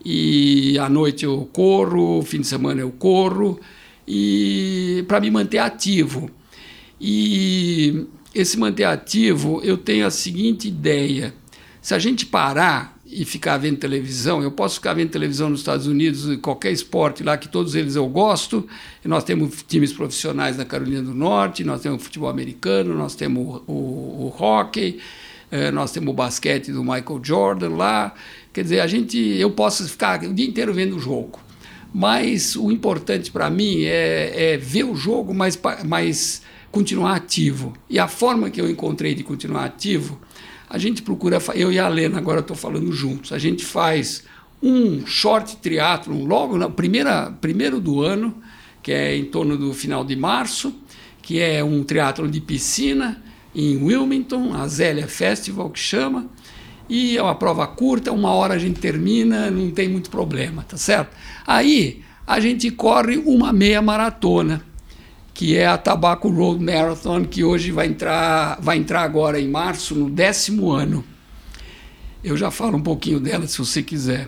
e 0.03 0.77
à 0.79 0.89
noite 0.89 1.25
eu 1.25 1.49
corro, 1.51 2.21
fim 2.23 2.41
de 2.41 2.47
semana 2.47 2.81
eu 2.81 2.91
corro, 2.91 3.59
e 4.07 5.03
para 5.07 5.19
me 5.19 5.29
manter 5.29 5.59
ativo. 5.59 6.29
E 6.99 8.05
esse 8.33 8.57
manter 8.57 8.83
ativo, 8.83 9.61
eu 9.63 9.77
tenho 9.77 10.05
a 10.05 10.11
seguinte 10.11 10.67
ideia: 10.67 11.33
se 11.81 11.93
a 11.93 11.99
gente 11.99 12.25
parar 12.25 12.99
e 13.05 13.25
ficar 13.25 13.57
vendo 13.57 13.77
televisão, 13.77 14.41
eu 14.41 14.51
posso 14.51 14.75
ficar 14.75 14.93
vendo 14.93 15.09
televisão 15.09 15.49
nos 15.49 15.59
Estados 15.59 15.85
Unidos, 15.85 16.37
qualquer 16.37 16.71
esporte 16.71 17.23
lá, 17.23 17.37
que 17.37 17.49
todos 17.49 17.75
eles 17.75 17.95
eu 17.95 18.07
gosto, 18.07 18.65
nós 19.03 19.23
temos 19.25 19.63
times 19.67 19.91
profissionais 19.91 20.55
na 20.55 20.63
Carolina 20.63 21.01
do 21.01 21.13
Norte, 21.13 21.63
nós 21.63 21.81
temos 21.81 22.01
futebol 22.01 22.29
americano, 22.29 22.95
nós 22.95 23.13
temos 23.13 23.61
o, 23.67 23.71
o, 23.71 23.73
o 23.73 24.35
hockey, 24.43 24.99
é, 25.51 25.69
nós 25.69 25.91
temos 25.91 26.09
o 26.09 26.13
basquete 26.13 26.71
do 26.71 26.81
Michael 26.81 27.19
Jordan 27.21 27.75
lá. 27.75 28.15
Quer 28.53 28.63
dizer, 28.63 28.79
a 28.79 28.87
gente, 28.87 29.17
eu 29.17 29.51
posso 29.51 29.87
ficar 29.87 30.23
o 30.23 30.33
dia 30.33 30.47
inteiro 30.47 30.73
vendo 30.73 30.95
o 30.95 30.99
jogo. 30.99 31.39
Mas 31.93 32.55
o 32.55 32.71
importante 32.71 33.29
para 33.29 33.49
mim 33.49 33.83
é, 33.83 34.53
é, 34.53 34.57
ver 34.57 34.85
o 34.85 34.95
jogo, 34.95 35.33
mas, 35.33 35.59
mas 35.85 36.41
continuar 36.71 37.15
ativo. 37.15 37.73
E 37.89 37.99
a 37.99 38.07
forma 38.07 38.49
que 38.49 38.61
eu 38.61 38.69
encontrei 38.69 39.13
de 39.13 39.23
continuar 39.23 39.65
ativo, 39.65 40.17
a 40.69 40.77
gente 40.77 41.01
procura, 41.01 41.37
eu 41.53 41.69
e 41.69 41.77
a 41.77 41.89
Lena 41.89 42.17
agora 42.17 42.39
estou 42.39 42.55
falando 42.55 42.89
juntos, 42.93 43.33
a 43.33 43.37
gente 43.37 43.65
faz 43.65 44.23
um 44.63 45.05
short 45.05 45.57
triatlon 45.57 46.23
logo 46.23 46.57
no 46.57 46.71
primeira, 46.71 47.29
primeiro 47.41 47.81
do 47.81 48.01
ano, 48.01 48.41
que 48.81 48.93
é 48.93 49.17
em 49.17 49.25
torno 49.25 49.57
do 49.57 49.73
final 49.73 50.05
de 50.05 50.15
março, 50.15 50.73
que 51.21 51.41
é 51.41 51.61
um 51.61 51.83
triatlon 51.83 52.29
de 52.29 52.39
piscina, 52.39 53.21
em 53.53 53.77
Wilmington, 53.77 54.53
a 54.53 54.67
Zélia 54.67 55.07
Festival 55.07 55.69
que 55.69 55.79
chama, 55.79 56.27
e 56.89 57.17
é 57.17 57.21
uma 57.21 57.35
prova 57.35 57.65
curta, 57.67 58.11
uma 58.11 58.31
hora 58.33 58.55
a 58.55 58.57
gente 58.57 58.79
termina, 58.79 59.49
não 59.49 59.71
tem 59.71 59.87
muito 59.87 60.09
problema, 60.09 60.63
tá 60.67 60.75
certo? 60.75 61.15
Aí 61.47 62.01
a 62.27 62.39
gente 62.39 62.69
corre 62.69 63.17
uma 63.17 63.53
meia 63.53 63.81
maratona, 63.81 64.61
que 65.33 65.57
é 65.57 65.65
a 65.65 65.77
Tabaco 65.77 66.29
Road 66.29 66.63
Marathon, 66.63 67.25
que 67.25 67.43
hoje 67.43 67.71
vai 67.71 67.87
entrar, 67.87 68.59
vai 68.61 68.77
entrar 68.77 69.01
agora 69.03 69.39
em 69.39 69.47
março, 69.47 69.95
no 69.95 70.09
décimo 70.09 70.71
ano. 70.71 71.03
Eu 72.23 72.37
já 72.37 72.51
falo 72.51 72.77
um 72.77 72.81
pouquinho 72.81 73.19
dela 73.19 73.47
se 73.47 73.57
você 73.57 73.81
quiser. 73.81 74.27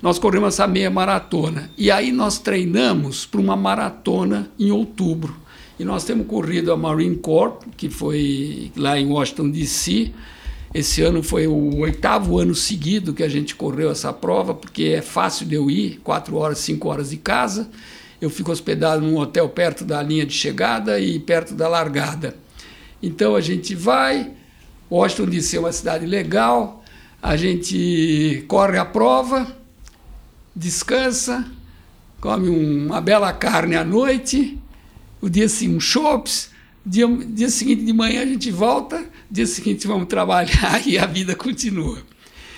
Nós 0.00 0.18
corremos 0.18 0.54
essa 0.54 0.66
meia 0.66 0.90
maratona 0.90 1.70
e 1.76 1.90
aí 1.90 2.12
nós 2.12 2.38
treinamos 2.38 3.26
para 3.26 3.40
uma 3.40 3.56
maratona 3.56 4.50
em 4.58 4.70
outubro. 4.70 5.34
E 5.78 5.84
nós 5.84 6.04
temos 6.04 6.26
corrido 6.26 6.72
a 6.72 6.76
Marine 6.76 7.16
Corps, 7.16 7.58
que 7.76 7.90
foi 7.90 8.70
lá 8.76 8.98
em 8.98 9.06
Washington, 9.06 9.50
D.C. 9.50 10.12
Esse 10.72 11.02
ano 11.02 11.22
foi 11.22 11.48
o 11.48 11.78
oitavo 11.78 12.38
ano 12.38 12.54
seguido 12.54 13.12
que 13.12 13.24
a 13.24 13.28
gente 13.28 13.56
correu 13.56 13.90
essa 13.90 14.12
prova, 14.12 14.54
porque 14.54 14.84
é 14.96 15.02
fácil 15.02 15.46
de 15.46 15.56
eu 15.56 15.68
ir, 15.68 16.00
quatro 16.04 16.36
horas, 16.36 16.58
cinco 16.58 16.88
horas 16.88 17.10
de 17.10 17.16
casa. 17.16 17.68
Eu 18.20 18.30
fico 18.30 18.52
hospedado 18.52 19.02
num 19.04 19.18
hotel 19.18 19.48
perto 19.48 19.84
da 19.84 20.00
linha 20.00 20.24
de 20.24 20.32
chegada 20.32 21.00
e 21.00 21.18
perto 21.18 21.54
da 21.54 21.68
largada. 21.68 22.36
Então 23.02 23.34
a 23.34 23.40
gente 23.40 23.74
vai, 23.74 24.30
Washington 24.88 25.26
D.C. 25.26 25.56
é 25.56 25.60
uma 25.60 25.72
cidade 25.72 26.06
legal, 26.06 26.84
a 27.20 27.36
gente 27.36 28.44
corre 28.46 28.78
a 28.78 28.84
prova, 28.84 29.46
descansa, 30.54 31.44
come 32.20 32.48
uma 32.48 33.00
bela 33.00 33.32
carne 33.32 33.74
à 33.74 33.84
noite 33.84 34.58
o 35.24 35.30
dia 35.30 35.48
seguinte 35.48 35.76
um 35.76 35.80
shops, 35.80 36.50
dia, 36.84 37.06
dia 37.08 37.48
seguinte 37.48 37.82
de 37.82 37.92
manhã 37.94 38.20
a 38.20 38.26
gente 38.26 38.50
volta, 38.50 39.02
dia 39.30 39.46
seguinte 39.46 39.86
vamos 39.86 40.06
trabalhar 40.06 40.80
e 40.86 40.98
a 40.98 41.06
vida 41.06 41.34
continua. 41.34 41.98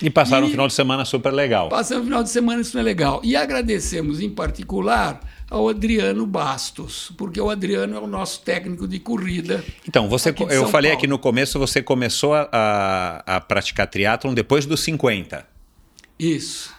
E 0.02 0.10
passaram 0.10 0.46
e 0.46 0.48
um 0.48 0.50
final 0.50 0.66
de 0.66 0.74
semana 0.74 1.04
super 1.04 1.32
legal. 1.32 1.68
Passamos 1.68 2.02
um 2.02 2.06
final 2.06 2.22
de 2.24 2.28
semana 2.28 2.62
super 2.64 2.82
legal. 2.82 3.20
E 3.24 3.36
agradecemos 3.36 4.20
em 4.20 4.28
particular 4.28 5.20
ao 5.48 5.68
Adriano 5.68 6.26
Bastos, 6.26 7.12
porque 7.16 7.40
o 7.40 7.48
Adriano 7.48 7.96
é 7.96 8.00
o 8.00 8.06
nosso 8.06 8.40
técnico 8.40 8.86
de 8.88 8.98
corrida. 8.98 9.64
Então, 9.88 10.08
você, 10.08 10.30
eu 10.30 10.62
São 10.62 10.68
falei 10.68 10.90
Paulo. 10.90 10.98
aqui 10.98 11.06
no 11.06 11.18
começo, 11.18 11.58
você 11.58 11.80
começou 11.80 12.34
a, 12.34 12.48
a, 12.52 13.36
a 13.36 13.40
praticar 13.40 13.86
triatlon 13.86 14.34
depois 14.34 14.66
dos 14.66 14.80
50. 14.80 15.46
Isso. 16.18 16.74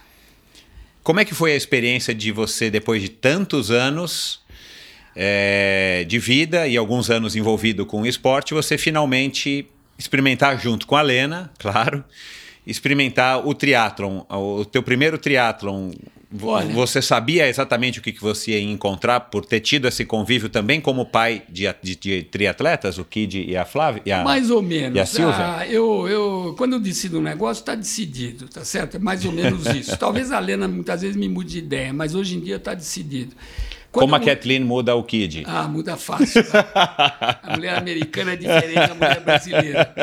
Como 1.01 1.19
é 1.21 1.25
que 1.25 1.33
foi 1.33 1.53
a 1.53 1.55
experiência 1.55 2.13
de 2.13 2.31
você, 2.31 2.69
depois 2.69 3.01
de 3.01 3.09
tantos 3.09 3.71
anos, 3.71 4.41
é, 5.19 6.05
de 6.07 6.19
vida 6.19 6.67
e 6.67 6.77
alguns 6.77 7.09
anos 7.09 7.35
envolvido 7.35 7.87
com 7.87 8.03
o 8.03 8.05
esporte, 8.05 8.53
você 8.53 8.77
finalmente 8.77 9.67
experimentar 9.97 10.61
junto 10.61 10.85
com 10.85 10.95
a 10.95 11.01
Lena, 11.01 11.51
claro, 11.57 12.03
experimentar 12.67 13.45
o 13.45 13.55
triatlon, 13.55 14.21
o 14.29 14.63
teu 14.63 14.83
primeiro 14.83 15.17
triatlon. 15.17 15.89
Olha, 16.43 16.67
você 16.73 17.01
sabia 17.01 17.47
exatamente 17.47 17.99
o 17.99 18.01
que, 18.01 18.11
que 18.11 18.21
você 18.21 18.51
ia 18.51 18.61
encontrar 18.61 19.21
por 19.21 19.45
ter 19.45 19.61
tido 19.61 19.87
esse 19.87 20.03
convívio 20.03 20.49
também 20.49 20.79
como 20.79 21.05
pai 21.05 21.41
de, 21.49 21.63
de, 21.81 21.95
de 21.95 22.23
triatletas, 22.23 22.97
o 22.97 23.05
Kid 23.05 23.45
e 23.49 23.55
a 23.55 23.63
Flávia? 23.63 24.01
E 24.05 24.11
a, 24.11 24.25
mais 24.25 24.51
ou 24.51 24.61
menos. 24.61 24.97
E 24.97 24.99
a 24.99 25.05
Silvia? 25.05 25.55
Ah, 25.57 25.65
eu, 25.65 26.05
eu, 26.09 26.53
quando 26.57 26.73
eu 26.73 26.81
decido 26.81 27.17
um 27.17 27.21
negócio, 27.23 27.61
está 27.61 27.75
decidido, 27.75 28.49
tá 28.49 28.65
certo? 28.65 28.97
É 28.97 28.99
mais 28.99 29.23
ou 29.23 29.31
menos 29.31 29.65
isso. 29.67 29.95
Talvez 29.97 30.33
a 30.33 30.39
Lena 30.39 30.67
muitas 30.67 31.01
vezes 31.01 31.15
me 31.15 31.29
mude 31.29 31.53
de 31.53 31.59
ideia, 31.59 31.93
mas 31.93 32.13
hoje 32.13 32.35
em 32.35 32.41
dia 32.41 32.57
está 32.57 32.73
decidido. 32.73 33.33
Quando 33.97 34.11
Como 34.11 34.15
a 34.15 34.19
Kathleen 34.19 34.63
muda 34.63 34.93
o 34.95 35.03
Kid? 35.03 35.43
Ah, 35.47 35.67
muda 35.67 35.97
fácil. 35.97 36.43
a 36.53 37.55
mulher 37.55 37.75
americana 37.79 38.33
é 38.33 38.35
diferente 38.35 38.87
da 38.87 38.93
mulher 38.93 39.19
brasileira. 39.21 39.95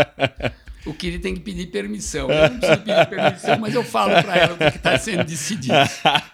O 0.84 0.92
Kid 0.92 1.20
tem 1.20 1.32
que 1.32 1.40
pedir 1.40 1.66
permissão. 1.66 2.28
Eu 2.28 2.50
não 2.50 2.58
preciso 2.58 2.80
pedir 2.80 3.06
permissão, 3.06 3.58
mas 3.60 3.72
eu 3.72 3.84
falo 3.84 4.10
para 4.20 4.36
ela 4.36 4.54
o 4.54 4.58
que 4.58 4.76
está 4.76 4.98
sendo 4.98 5.22
decidido. 5.22 5.74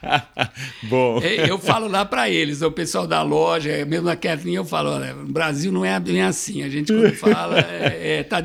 Bom. 0.89 1.21
É, 1.23 1.51
eu 1.51 1.59
falo 1.59 1.87
lá 1.87 2.07
para 2.07 2.31
eles, 2.31 2.63
o 2.63 2.73
pessoal 2.73 3.07
da 3.07 3.23
loja, 3.23 3.85
mesmo 3.85 4.09
a 4.09 4.17
Kathleen, 4.17 4.57
eu 4.57 4.65
falo: 4.65 4.93
olha, 4.93 5.13
no 5.13 5.31
Brasil 5.31 5.71
não 5.71 5.85
é 5.85 6.01
bem 6.01 6.23
assim. 6.23 6.63
A 6.63 6.69
gente, 6.71 6.91
quando 6.91 7.15
fala, 7.15 7.61
está 7.61 7.73
é, 7.73 8.19
é, 8.19 8.23
tá 8.23 8.41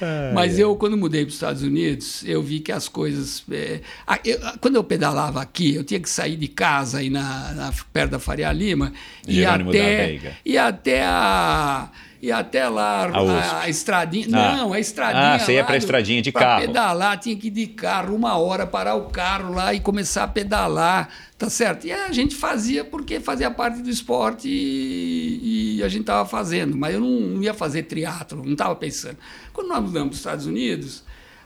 decidido. 0.00 0.34
Mas 0.34 0.58
eu, 0.58 0.76
quando 0.76 0.96
mudei 0.96 1.22
para 1.22 1.28
os 1.28 1.34
Estados 1.34 1.62
Unidos, 1.62 2.24
eu 2.26 2.42
vi 2.42 2.60
que 2.60 2.72
as 2.72 2.88
coisas. 2.88 3.44
É, 3.50 3.80
eu, 4.24 4.38
quando 4.60 4.76
eu 4.76 4.84
pedalava 4.84 5.40
aqui, 5.40 5.74
eu 5.74 5.84
tinha 5.84 6.00
que 6.00 6.08
sair 6.08 6.36
de 6.36 6.48
casa 6.48 6.98
aí 6.98 7.10
na, 7.10 7.52
na 7.52 7.72
perto 7.92 8.12
da 8.12 8.18
Faria 8.18 8.52
Lima 8.52 8.92
e 9.26 9.44
até, 9.44 10.18
e 10.44 10.58
até 10.58 11.04
a 11.04 11.90
e 12.24 12.32
até 12.32 12.66
lá 12.66 13.04
a, 13.04 13.18
a, 13.18 13.60
a 13.64 13.68
estradinha. 13.68 14.26
Ah. 14.32 14.56
Não, 14.56 14.72
a 14.72 14.80
estradinha. 14.80 15.34
Ah, 15.34 15.38
você 15.38 15.52
ia 15.52 15.62
para 15.62 15.74
a 15.74 15.76
estradinha 15.76 16.22
de 16.22 16.32
carro. 16.32 16.62
pedalar, 16.62 17.18
tinha 17.18 17.36
que 17.36 17.48
ir 17.48 17.50
de 17.50 17.66
carro, 17.66 18.16
uma 18.16 18.38
hora, 18.38 18.66
parar 18.66 18.94
o 18.94 19.10
carro 19.10 19.52
lá 19.52 19.74
e 19.74 19.80
começar 19.80 20.24
a 20.24 20.28
pedalar, 20.28 21.10
tá 21.36 21.50
certo? 21.50 21.86
E 21.86 21.92
a 21.92 22.10
gente 22.12 22.34
fazia 22.34 22.82
porque 22.82 23.20
fazia 23.20 23.50
parte 23.50 23.82
do 23.82 23.90
esporte 23.90 24.48
e, 24.48 25.76
e 25.76 25.82
a 25.82 25.88
gente 25.88 26.00
estava 26.00 26.26
fazendo, 26.26 26.74
mas 26.78 26.94
eu 26.94 27.00
não, 27.00 27.10
não 27.10 27.42
ia 27.42 27.52
fazer 27.52 27.82
triatlo, 27.82 28.42
não 28.42 28.52
estava 28.52 28.74
pensando. 28.74 29.18
Quando 29.52 29.68
nós 29.68 29.82
mudamos 29.82 30.08
para 30.08 30.12
os 30.12 30.18
Estados 30.18 30.46
Unidos, 30.46 31.04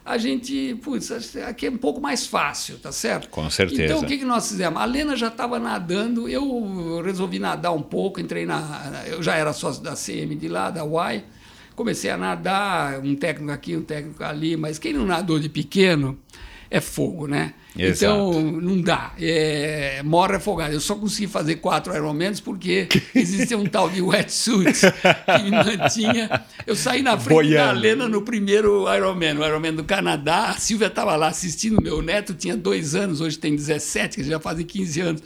a 0.08 0.16
gente, 0.16 0.74
putz, 0.82 1.36
aqui 1.36 1.66
é 1.66 1.70
um 1.70 1.76
pouco 1.76 2.00
mais 2.00 2.26
fácil, 2.26 2.78
tá 2.78 2.90
certo? 2.90 3.28
Com 3.28 3.48
certeza. 3.50 3.84
Então, 3.84 4.00
o 4.00 4.06
que, 4.06 4.16
que 4.16 4.24
nós 4.24 4.48
fizemos? 4.48 4.80
A 4.80 4.84
Lena 4.86 5.14
já 5.14 5.28
estava 5.28 5.58
nadando, 5.58 6.26
eu 6.26 7.02
resolvi 7.04 7.38
nadar 7.38 7.72
um 7.72 7.82
pouco, 7.82 8.18
entrei 8.18 8.46
na. 8.46 9.04
Eu 9.06 9.22
já 9.22 9.34
era 9.34 9.52
sócio 9.52 9.82
da 9.82 9.94
CM 9.94 10.34
de 10.34 10.48
lá, 10.48 10.70
da 10.70 10.82
UAI, 10.82 11.24
comecei 11.76 12.10
a 12.10 12.16
nadar, 12.16 13.00
um 13.00 13.14
técnico 13.14 13.52
aqui, 13.52 13.76
um 13.76 13.82
técnico 13.82 14.24
ali, 14.24 14.56
mas 14.56 14.78
quem 14.78 14.94
não 14.94 15.04
nadou 15.04 15.38
de 15.38 15.50
pequeno 15.50 16.18
é 16.70 16.80
fogo, 16.80 17.26
né? 17.26 17.54
Exato. 17.78 18.30
Então, 18.30 18.42
não 18.42 18.80
dá. 18.80 19.12
É, 19.20 20.02
morre 20.04 20.36
afogado. 20.36 20.72
Eu 20.72 20.80
só 20.80 20.94
consegui 20.96 21.26
fazer 21.26 21.56
quatro 21.56 21.94
Ironmans 21.94 22.40
porque 22.40 22.88
existia 23.14 23.56
um 23.56 23.64
tal 23.64 23.88
de 23.88 24.02
wetsuit 24.02 24.80
que 24.80 25.42
me 25.44 25.50
mantinha. 25.50 26.44
Eu 26.66 26.74
saí 26.74 27.02
na 27.02 27.16
frente 27.16 27.36
Boiando. 27.36 27.74
da 27.74 27.80
Lena 27.80 28.08
no 28.08 28.22
primeiro 28.22 28.92
Ironman, 28.92 29.38
o 29.38 29.46
Ironman 29.46 29.74
do 29.74 29.84
Canadá. 29.84 30.50
A 30.50 30.54
Silvia 30.54 30.88
estava 30.88 31.14
lá 31.16 31.28
assistindo. 31.28 31.80
Meu 31.80 32.02
neto 32.02 32.34
tinha 32.34 32.56
dois 32.56 32.94
anos, 32.94 33.20
hoje 33.20 33.38
tem 33.38 33.54
17, 33.54 34.16
que 34.16 34.24
já 34.24 34.40
fazem 34.40 34.66
15 34.66 35.00
anos. 35.00 35.22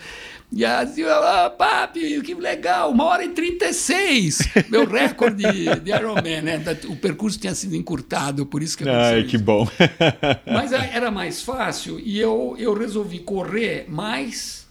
E 0.54 0.66
a 0.66 0.86
Silvia, 0.86 1.14
ah, 1.14 1.48
papi, 1.48 2.20
que 2.20 2.34
legal, 2.34 2.90
uma 2.90 3.04
hora 3.04 3.24
e 3.24 3.30
36. 3.30 4.38
Meu 4.68 4.86
recorde 4.86 5.42
de, 5.80 5.90
Ironman, 5.90 6.42
né? 6.42 6.62
O 6.88 6.96
percurso 6.96 7.38
tinha 7.38 7.54
sido 7.54 7.74
encurtado, 7.74 8.44
por 8.44 8.62
isso 8.62 8.76
que 8.76 8.84
eu 8.84 8.92
Ai, 8.92 9.24
que 9.24 9.38
bom. 9.38 9.66
mas 10.44 10.72
era 10.72 11.10
mais 11.10 11.40
fácil 11.40 11.98
e 11.98 12.20
eu, 12.20 12.54
eu 12.58 12.74
resolvi 12.74 13.20
correr 13.20 13.86
mais 13.88 14.66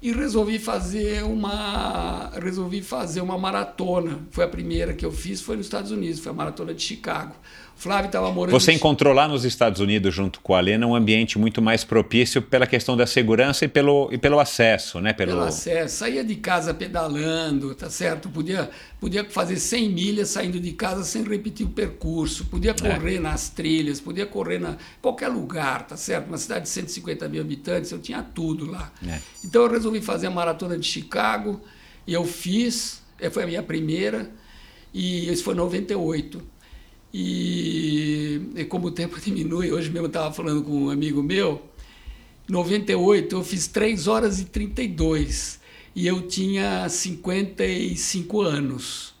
e 0.00 0.10
resolvi 0.10 0.58
fazer 0.58 1.22
uma 1.22 2.30
resolvi 2.42 2.80
fazer 2.80 3.20
uma 3.20 3.36
maratona. 3.36 4.20
Foi 4.30 4.44
a 4.44 4.48
primeira 4.48 4.94
que 4.94 5.04
eu 5.04 5.12
fiz, 5.12 5.42
foi 5.42 5.56
nos 5.56 5.66
Estados 5.66 5.90
Unidos, 5.90 6.18
foi 6.18 6.32
a 6.32 6.34
maratona 6.34 6.72
de 6.72 6.82
Chicago. 6.82 7.34
Flávio 7.76 8.06
estava 8.06 8.32
morando 8.32 8.58
Você 8.58 8.72
encontrou 8.72 9.12
lá 9.12 9.28
nos 9.28 9.44
Estados 9.44 9.80
Unidos, 9.80 10.14
junto 10.14 10.40
com 10.40 10.54
a 10.54 10.60
Lena, 10.60 10.86
um 10.86 10.94
ambiente 10.94 11.38
muito 11.38 11.60
mais 11.60 11.84
propício 11.84 12.40
pela 12.40 12.66
questão 12.66 12.96
da 12.96 13.06
segurança 13.06 13.66
e 13.66 13.68
pelo, 13.68 14.08
e 14.10 14.16
pelo 14.16 14.40
acesso, 14.40 14.98
né? 14.98 15.12
Pelo... 15.12 15.32
pelo 15.32 15.44
acesso, 15.44 15.98
saía 15.98 16.24
de 16.24 16.36
casa 16.36 16.72
pedalando, 16.72 17.74
tá 17.74 17.90
certo? 17.90 18.30
Podia, 18.30 18.70
podia 18.98 19.24
fazer 19.24 19.58
100 19.58 19.90
milhas 19.90 20.30
saindo 20.30 20.58
de 20.58 20.72
casa 20.72 21.04
sem 21.04 21.22
repetir 21.22 21.66
o 21.66 21.68
percurso, 21.68 22.46
podia 22.46 22.72
correr 22.72 23.20
nas 23.20 23.50
trilhas, 23.50 24.00
podia 24.00 24.24
correr 24.24 24.58
na 24.58 24.78
qualquer 25.02 25.28
lugar, 25.28 25.86
tá 25.86 25.98
certo? 25.98 26.28
Uma 26.28 26.38
cidade 26.38 26.62
de 26.62 26.70
150 26.70 27.28
mil 27.28 27.42
habitantes, 27.42 27.92
eu 27.92 27.98
tinha 27.98 28.22
tudo 28.22 28.70
lá. 28.70 28.90
É. 29.06 29.20
Então 29.44 29.62
eu 29.62 29.70
resolvi 29.70 30.00
fazer 30.00 30.28
a 30.28 30.30
maratona 30.30 30.78
de 30.78 30.86
Chicago 30.86 31.60
e 32.06 32.14
eu 32.14 32.24
fiz, 32.24 33.02
eh, 33.20 33.28
foi 33.28 33.42
a 33.42 33.46
minha 33.46 33.62
primeira, 33.62 34.30
e 34.94 35.30
isso 35.30 35.44
foi 35.44 35.52
em 35.52 35.58
98. 35.58 36.55
E, 37.18 38.50
e 38.54 38.64
como 38.66 38.88
o 38.88 38.90
tempo 38.90 39.18
diminui, 39.24 39.72
hoje 39.72 39.88
mesmo 39.88 40.04
eu 40.04 40.08
estava 40.08 40.34
falando 40.34 40.62
com 40.62 40.82
um 40.82 40.90
amigo 40.90 41.22
meu, 41.22 41.62
98 42.46 43.34
eu 43.34 43.42
fiz 43.42 43.66
3 43.68 44.06
horas 44.06 44.38
e 44.38 44.44
32 44.44 45.58
e 45.94 46.06
eu 46.06 46.28
tinha 46.28 46.86
55 46.86 48.42
anos. 48.42 49.14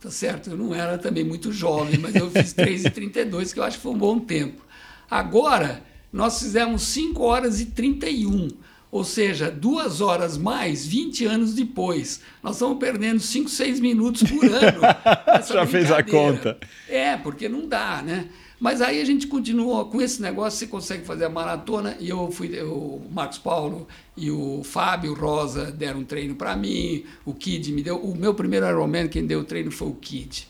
Tá 0.00 0.10
certo? 0.10 0.50
Eu 0.50 0.56
não 0.56 0.74
era 0.74 0.98
também 0.98 1.22
muito 1.22 1.52
jovem, 1.52 1.98
mas 1.98 2.16
eu 2.16 2.28
fiz 2.32 2.50
3 2.52 2.86
e 2.86 2.90
32, 2.90 3.52
que 3.52 3.60
eu 3.60 3.64
acho 3.64 3.76
que 3.76 3.82
foi 3.84 3.92
um 3.92 3.98
bom 3.98 4.18
tempo. 4.18 4.66
Agora, 5.08 5.84
nós 6.12 6.40
fizemos 6.40 6.82
5 6.82 7.22
horas 7.22 7.60
e 7.60 7.66
31, 7.66 8.48
ou 8.90 9.04
seja, 9.04 9.50
duas 9.50 10.00
horas 10.00 10.36
mais 10.38 10.86
20 10.86 11.24
anos 11.26 11.54
depois. 11.54 12.20
Nós 12.42 12.54
estamos 12.56 12.78
perdendo 12.78 13.20
5, 13.20 13.48
6 13.48 13.80
minutos 13.80 14.22
por 14.22 14.44
ano. 14.44 14.80
Já 15.52 15.66
fez 15.66 15.90
a 15.90 16.02
conta. 16.02 16.58
É, 16.88 17.16
porque 17.16 17.48
não 17.48 17.66
dá, 17.68 18.02
né? 18.02 18.28
Mas 18.60 18.80
aí 18.80 19.00
a 19.00 19.04
gente 19.04 19.28
continua 19.28 19.84
com 19.84 20.02
esse 20.02 20.20
negócio, 20.20 20.58
você 20.58 20.66
consegue 20.66 21.04
fazer 21.04 21.26
a 21.26 21.28
maratona, 21.28 21.96
e 22.00 22.08
eu 22.08 22.28
fui, 22.32 22.60
o 22.60 23.00
Marcos 23.08 23.38
Paulo 23.38 23.86
e 24.16 24.32
o 24.32 24.62
Fábio 24.64 25.14
Rosa 25.14 25.70
deram 25.70 26.00
um 26.00 26.04
treino 26.04 26.34
para 26.34 26.56
mim, 26.56 27.04
o 27.24 27.32
Kid 27.32 27.70
me 27.72 27.84
deu, 27.84 27.96
o 27.98 28.16
meu 28.16 28.34
primeiro 28.34 28.66
Ironman 28.66 29.06
quem 29.06 29.24
deu 29.24 29.40
o 29.40 29.44
treino 29.44 29.70
foi 29.70 29.86
o 29.86 29.94
Kid. 29.94 30.48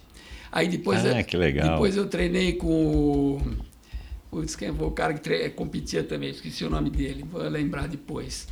Aí 0.50 0.68
depois, 0.68 1.04
Ah, 1.04 1.20
eu- 1.20 1.24
que 1.26 1.36
legal. 1.36 1.68
depois 1.72 1.96
eu 1.98 2.06
treinei 2.06 2.54
com 2.54 2.66
o, 2.66 3.42
foi 4.30 4.86
o 4.86 4.90
cara 4.90 5.14
que 5.14 5.20
tre- 5.20 5.50
competia 5.50 6.02
também, 6.04 6.30
esqueci 6.30 6.64
o 6.64 6.70
nome 6.70 6.90
dele, 6.90 7.24
vou 7.30 7.42
lembrar 7.48 7.88
depois. 7.88 8.46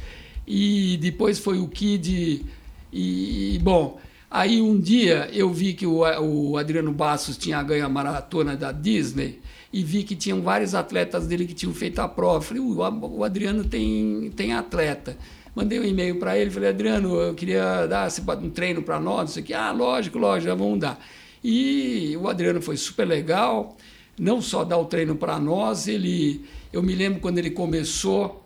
E 0.47 0.97
depois 1.01 1.39
foi 1.39 1.59
o 1.59 1.69
Kid, 1.69 2.44
e, 2.93 3.59
bom, 3.62 3.98
aí 4.31 4.61
um 4.62 4.78
dia 4.81 5.28
eu 5.32 5.53
vi 5.53 5.74
que 5.74 5.86
o, 5.86 5.98
o 6.01 6.57
Adriano 6.57 6.93
Bastos 6.93 7.36
tinha 7.36 7.62
ganho 7.62 7.85
a 7.85 7.89
maratona 7.89 8.57
da 8.57 8.73
Disney 8.73 9.40
e 9.73 9.82
vi 9.82 10.03
que 10.05 10.15
tinham 10.15 10.40
vários 10.43 10.74
atletas 10.74 11.27
dele 11.27 11.47
que 11.47 11.55
tinham 11.55 11.74
feito 11.74 11.98
a 12.01 12.09
prova. 12.09 12.40
Falei, 12.40 12.62
"Ui, 12.62 12.77
o, 12.77 13.24
Adriano 13.24 13.65
tem, 13.65 14.32
tem 14.36 14.53
atleta. 14.53 15.16
Mandei 15.55 15.81
um 15.81 15.85
e-mail 15.85 16.19
para 16.19 16.39
ele, 16.39 16.51
falei, 16.51 16.69
Adriano, 16.69 17.15
eu 17.16 17.35
queria 17.35 17.86
dar 17.86 18.09
um 18.43 18.51
treino 18.51 18.82
para 18.82 19.01
nós, 19.01 19.20
não 19.20 19.27
sei 19.28 19.43
o 19.43 19.47
quê. 19.47 19.55
Ah, 19.55 19.73
lógico, 19.73 20.19
lógico, 20.19 20.48
já 20.48 20.55
vamos 20.55 20.78
dar. 20.78 20.98
E 21.43 22.15
o 22.20 22.28
Adriano 22.28 22.61
foi 22.61 22.77
super 22.77 23.07
legal, 23.07 23.77
não 24.18 24.40
só 24.40 24.64
dar 24.64 24.78
o 24.78 24.84
treino 24.84 25.14
para 25.16 25.38
nós, 25.38 25.88
ele, 25.88 26.44
eu 26.72 26.82
me 26.82 26.94
lembro 26.94 27.20
quando 27.20 27.38
ele 27.38 27.51
começou, 27.51 28.44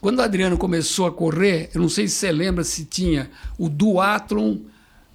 quando 0.00 0.18
o 0.18 0.22
Adriano 0.22 0.56
começou 0.58 1.06
a 1.06 1.12
correr, 1.12 1.70
eu 1.74 1.80
não 1.80 1.88
sei 1.88 2.08
se 2.08 2.14
você 2.14 2.32
lembra 2.32 2.64
se 2.64 2.84
tinha 2.84 3.30
o 3.58 3.68
duatlon 3.68 4.56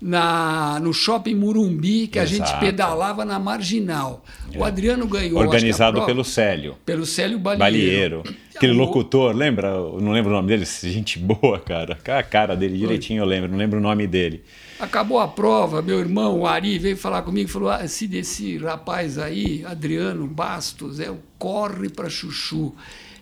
na, 0.02 0.80
no 0.82 0.94
shopping 0.94 1.36
Murumbi, 1.36 2.08
que 2.08 2.20
a 2.20 2.26
gente 2.26 2.44
Exato. 2.44 2.60
pedalava 2.60 3.26
na 3.26 3.40
Marginal. 3.40 4.24
O 4.56 4.64
Adriano 4.64 5.08
ganhou. 5.08 5.40
Organizado 5.40 5.94
prova- 5.94 6.06
pelo 6.06 6.24
Célio. 6.24 6.76
pelo 6.86 7.06
Célio 7.06 7.40
Balieiro. 7.40 8.22
Balieiro. 8.22 8.24
Aquele 8.56 8.74
locutor, 8.74 9.36
lembra? 9.36 9.70
Eu 9.70 10.00
não 10.00 10.12
lembro 10.12 10.32
o 10.32 10.36
nome 10.36 10.48
dele. 10.50 10.66
Gente 10.84 11.18
boa, 11.18 11.60
cara. 11.60 11.98
A 12.08 12.24
cara 12.24 12.56
dele 12.56 12.78
direitinho 12.78 13.22
eu 13.22 13.26
lembro, 13.26 13.50
não 13.50 13.58
lembro 13.58 13.80
o 13.80 13.82
nome 13.82 14.06
dele. 14.06 14.44
Acabou 14.80 15.20
a 15.20 15.28
prova, 15.28 15.82
meu 15.82 16.00
irmão, 16.00 16.40
o 16.40 16.48
Ari, 16.48 16.78
veio 16.78 16.98
falar 16.98 17.22
comigo 17.22 17.50
e 17.50 17.52
falou: 17.52 17.70
ah, 17.70 17.84
esse 17.86 18.08
desse 18.08 18.58
rapaz 18.58 19.18
aí, 19.18 19.64
Adriano 19.66 20.28
Bastos, 20.28 21.00
é 21.00 21.10
o 21.10 21.18
corre 21.38 21.90
para 21.90 22.10
Chuchu. 22.10 22.74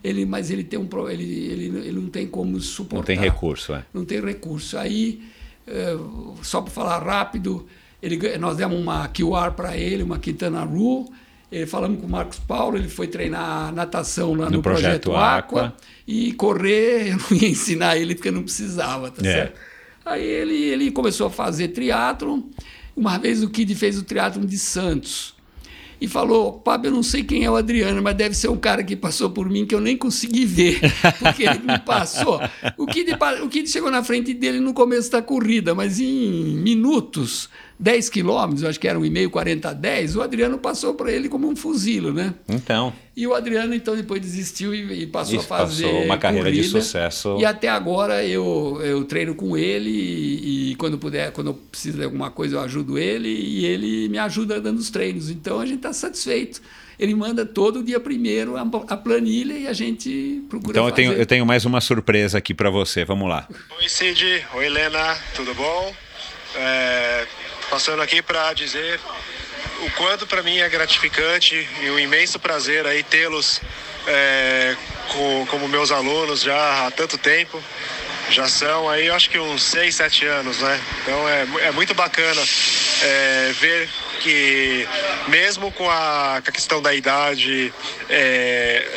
Ele, 0.04 0.26
mas 0.26 0.52
ele 0.52 0.64
tem 0.64 0.78
um 0.80 0.88
ele, 1.10 1.24
ele, 1.24 1.66
ele 1.88 2.00
não 2.00 2.10
tem 2.10 2.28
como 2.28 2.60
suportar. 2.60 2.98
Não 2.98 3.04
tem 3.04 3.18
recurso, 3.18 3.74
é. 3.74 3.86
Não 3.94 4.04
tem 4.04 4.20
recurso. 4.20 4.78
Aí, 4.78 5.22
eh, 5.66 5.96
só 6.42 6.60
para 6.60 6.72
falar 6.72 7.02
rápido, 7.02 7.66
ele, 8.02 8.38
nós 8.38 8.58
demos 8.58 8.78
uma 8.78 9.08
QR 9.08 9.52
para 9.56 9.78
ele, 9.78 10.04
uma 10.04 10.20
Quintana 10.20 10.64
Roo. 10.66 11.10
Ele, 11.50 11.66
falamos 11.68 12.02
com 12.02 12.08
o 12.08 12.10
Marcos 12.10 12.40
Paulo, 12.40 12.76
ele 12.78 12.90
foi 12.90 13.08
treinar 13.08 13.72
natação 13.74 14.34
lá 14.34 14.50
no, 14.50 14.58
No 14.58 14.62
Projeto 14.62 15.04
Projeto, 15.04 15.16
Aqua. 15.16 15.66
Aqua. 15.68 15.78
E 16.06 16.34
correr, 16.34 17.12
eu 17.14 17.18
não 17.18 17.38
ia 17.38 17.48
ensinar 17.48 17.96
ele 17.96 18.16
porque 18.16 18.32
não 18.32 18.42
precisava, 18.44 19.10
tá 19.12 19.22
É. 19.26 19.32
certo? 19.32 19.60
Aí 20.06 20.24
ele, 20.24 20.56
ele 20.56 20.92
começou 20.92 21.28
a 21.28 21.30
fazer 21.30 21.70
triatlon. 21.70 22.42
Uma 22.96 23.18
vez 23.18 23.42
o 23.42 23.50
Kid 23.50 23.74
fez 23.76 23.98
o 23.98 24.04
triatlon 24.04 24.46
de 24.46 24.58
Santos. 24.58 25.34
E 26.04 26.08
falou, 26.08 26.52
Pablo, 26.52 26.88
eu 26.88 26.92
não 26.92 27.02
sei 27.02 27.24
quem 27.24 27.46
é 27.46 27.50
o 27.50 27.56
Adriano, 27.56 28.02
mas 28.02 28.14
deve 28.16 28.36
ser 28.36 28.50
um 28.50 28.58
cara 28.58 28.84
que 28.84 28.94
passou 28.94 29.30
por 29.30 29.50
mim 29.50 29.66
que 29.66 29.74
eu 29.74 29.80
nem 29.80 29.96
consegui 29.96 30.46
ver, 30.46 30.82
porque 31.18 31.44
ele 31.44 31.60
me 31.60 31.80
passou. 31.80 32.42
O 32.78 32.86
Kid, 32.86 33.12
o 33.42 33.48
Kid 33.48 33.70
chegou 33.70 33.90
na 33.90 34.04
frente 34.04 34.34
dele 34.34 34.60
no 34.60 34.74
começo 34.74 35.10
da 35.10 35.22
corrida, 35.22 35.74
mas 35.74 36.02
em 36.02 36.58
minutos, 36.58 37.50
10 37.84 38.10
quilômetros, 38.10 38.64
acho 38.64 38.80
que 38.80 38.88
era 38.88 38.98
um 38.98 39.04
e 39.04 39.10
meio, 39.10 39.30
40 39.30 39.70
a 39.70 39.74
10, 39.74 40.16
o 40.16 40.22
Adriano 40.22 40.58
passou 40.58 40.94
para 40.94 41.12
ele 41.12 41.28
como 41.28 41.50
um 41.50 41.54
fuzilo, 41.56 42.14
né? 42.14 42.34
Então, 42.48 42.94
E 43.14 43.28
o 43.28 43.34
Adriano, 43.34 43.76
então, 43.76 43.94
depois 43.94 44.22
desistiu 44.22 44.74
e, 44.74 45.02
e 45.04 45.06
passou 45.06 45.36
Isso, 45.36 45.54
a 45.54 45.58
fazer. 45.58 45.84
passou 45.84 46.04
uma 46.06 46.18
carreira 46.18 46.50
de 46.50 46.60
corrida. 46.60 46.82
sucesso. 46.82 47.36
E 47.42 47.44
até 47.46 47.68
agora 47.68 48.26
eu, 48.26 48.80
eu 48.82 49.04
treino 49.04 49.36
com 49.36 49.58
ele 49.58 49.90
e, 49.90 50.72
e 50.72 50.76
quando 50.76 50.98
puder, 50.98 51.34
quando 51.34 51.48
eu 51.48 51.54
preciso 51.56 51.98
de 51.98 52.06
alguma 52.06 52.32
coisa, 52.32 52.56
eu 52.56 52.62
ajudo 52.62 52.98
ele 52.98 53.28
e 53.28 53.66
ele 53.66 54.08
me 54.08 54.18
ajuda 54.18 54.62
dando 54.62 54.78
os 54.80 54.90
treinos. 54.90 55.30
Então 55.30 55.60
a 55.60 55.66
gente 55.66 55.80
está 55.80 55.92
satisfeito. 55.92 56.62
Ele 56.98 57.14
manda 57.14 57.46
todo 57.46 57.84
dia 57.84 58.00
primeiro 58.00 58.56
a, 58.56 58.62
a 58.88 58.96
planilha 58.96 59.56
e 59.56 59.68
a 59.68 59.74
gente 59.74 60.42
procura 60.48 60.72
então 60.72 60.86
eu, 60.86 60.90
fazer. 60.90 60.96
tenho, 60.96 61.14
eu 61.14 61.26
tenho 61.26 61.46
mais 61.46 61.66
uma 61.66 61.82
surpresa 61.82 62.38
aqui 62.38 62.54
para 62.54 62.70
você. 62.70 63.04
Vamos 63.04 63.28
lá. 63.28 63.46
Oi 63.78 63.90
Cid, 63.90 64.46
oi 64.54 64.68
Helena, 64.68 65.18
tudo 65.36 65.54
bom? 65.54 65.94
É, 66.56 67.26
passando 67.70 68.02
aqui 68.02 68.22
para 68.22 68.54
dizer 68.54 69.00
o 69.82 69.92
quanto 69.92 70.26
para 70.28 70.42
mim 70.44 70.60
é 70.60 70.70
gratificante 70.70 71.68
e 71.82 71.90
um 71.90 72.00
imenso 72.00 72.40
prazer 72.40 72.86
aí 72.86 73.04
tê-los 73.04 73.62
é, 74.08 74.76
co- 75.10 75.48
como 75.50 75.68
meus 75.68 75.92
alunos 75.92 76.42
já 76.42 76.86
há 76.88 76.92
tanto 76.92 77.18
tempo. 77.18 77.62
Já 78.30 78.48
são 78.48 78.90
aí, 78.90 79.10
acho 79.10 79.30
que 79.30 79.38
uns 79.38 79.64
6, 79.64 79.96
7 79.96 80.26
anos, 80.26 80.58
né? 80.60 80.82
Então 81.02 81.28
é, 81.28 81.46
é 81.68 81.72
muito 81.72 81.94
bacana 81.94 82.42
é, 83.02 83.52
ver 83.60 83.90
que 84.24 84.88
mesmo 85.28 85.70
com 85.74 85.90
a, 85.90 86.42
com 86.42 86.50
a 86.50 86.52
questão 86.52 86.82
da 86.82 86.94
idade, 86.94 87.74
é, 88.10 88.88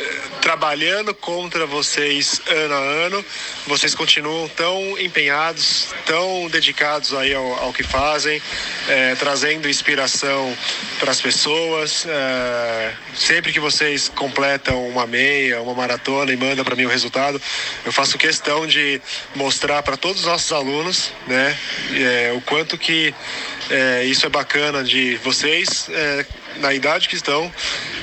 trabalhando 0.41 1.13
contra 1.13 1.65
vocês 1.65 2.41
ano 2.47 2.73
a 2.73 2.77
ano, 2.77 3.25
vocês 3.67 3.93
continuam 3.93 4.47
tão 4.47 4.97
empenhados, 4.97 5.93
tão 6.05 6.47
dedicados 6.47 7.13
aí 7.13 7.33
ao, 7.33 7.45
ao 7.59 7.73
que 7.73 7.83
fazem, 7.83 8.41
é, 8.87 9.15
trazendo 9.15 9.69
inspiração 9.69 10.55
para 10.99 11.11
as 11.11 11.19
pessoas. 11.19 12.05
é, 12.07 12.93
sempre 13.13 13.51
que 13.51 13.59
vocês 13.59 14.07
completam 14.07 14.87
uma 14.87 15.05
meia, 15.05 15.61
uma 15.61 15.73
maratona 15.73 16.31
e 16.31 16.37
mandam 16.37 16.63
para 16.63 16.75
mim 16.75 16.85
o 16.85 16.89
resultado, 16.89 17.41
eu 17.85 17.91
faço 17.91 18.17
questão 18.17 18.65
de 18.65 19.01
mostrar 19.35 19.83
para 19.83 19.97
todos 19.97 20.21
os 20.21 20.27
nossos 20.27 20.51
alunos, 20.51 21.11
né, 21.27 21.57
é, 21.93 22.33
o 22.33 22.41
quanto 22.41 22.77
que 22.77 23.13
é, 23.69 24.05
isso 24.05 24.25
é 24.25 24.29
bacana 24.29 24.83
de 24.83 25.15
vocês 25.17 25.89
é, 25.89 26.25
na 26.57 26.73
idade 26.73 27.07
que 27.09 27.15
estão, 27.15 27.51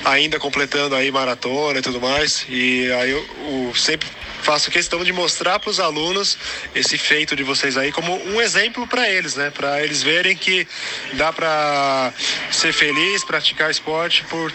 ainda 0.05 0.39
completando 0.39 0.95
aí 0.95 1.11
maratona 1.11 1.78
e 1.78 1.82
tudo 1.82 2.01
mais. 2.01 2.45
E 2.49 2.91
aí 2.93 3.11
eu, 3.11 3.27
eu 3.47 3.74
sempre 3.74 4.09
faço 4.43 4.70
questão 4.70 5.03
de 5.03 5.12
mostrar 5.12 5.59
para 5.59 5.70
os 5.70 5.81
alunos 5.81 6.36
esse 6.74 6.99
feito 6.99 7.35
de 7.35 7.43
vocês 7.43 7.78
aí 7.78 7.91
como 7.91 8.15
um 8.28 8.41
exemplo 8.41 8.86
para 8.86 9.09
eles, 9.09 9.35
né? 9.36 9.51
Para 9.51 9.82
eles 9.82 10.03
verem 10.03 10.36
que 10.36 10.69
dá 11.15 11.32
para 11.32 12.12
ser 12.51 12.73
feliz, 12.73 13.24
praticar 13.24 13.70
esporte 13.70 14.23
por 14.24 14.53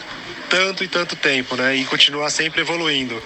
tanto 0.47 0.83
e 0.83 0.87
tanto 0.87 1.15
tempo, 1.15 1.55
né? 1.55 1.75
E 1.75 1.85
continuar 1.85 2.29
sempre 2.29 2.61
evoluindo. 2.61 3.21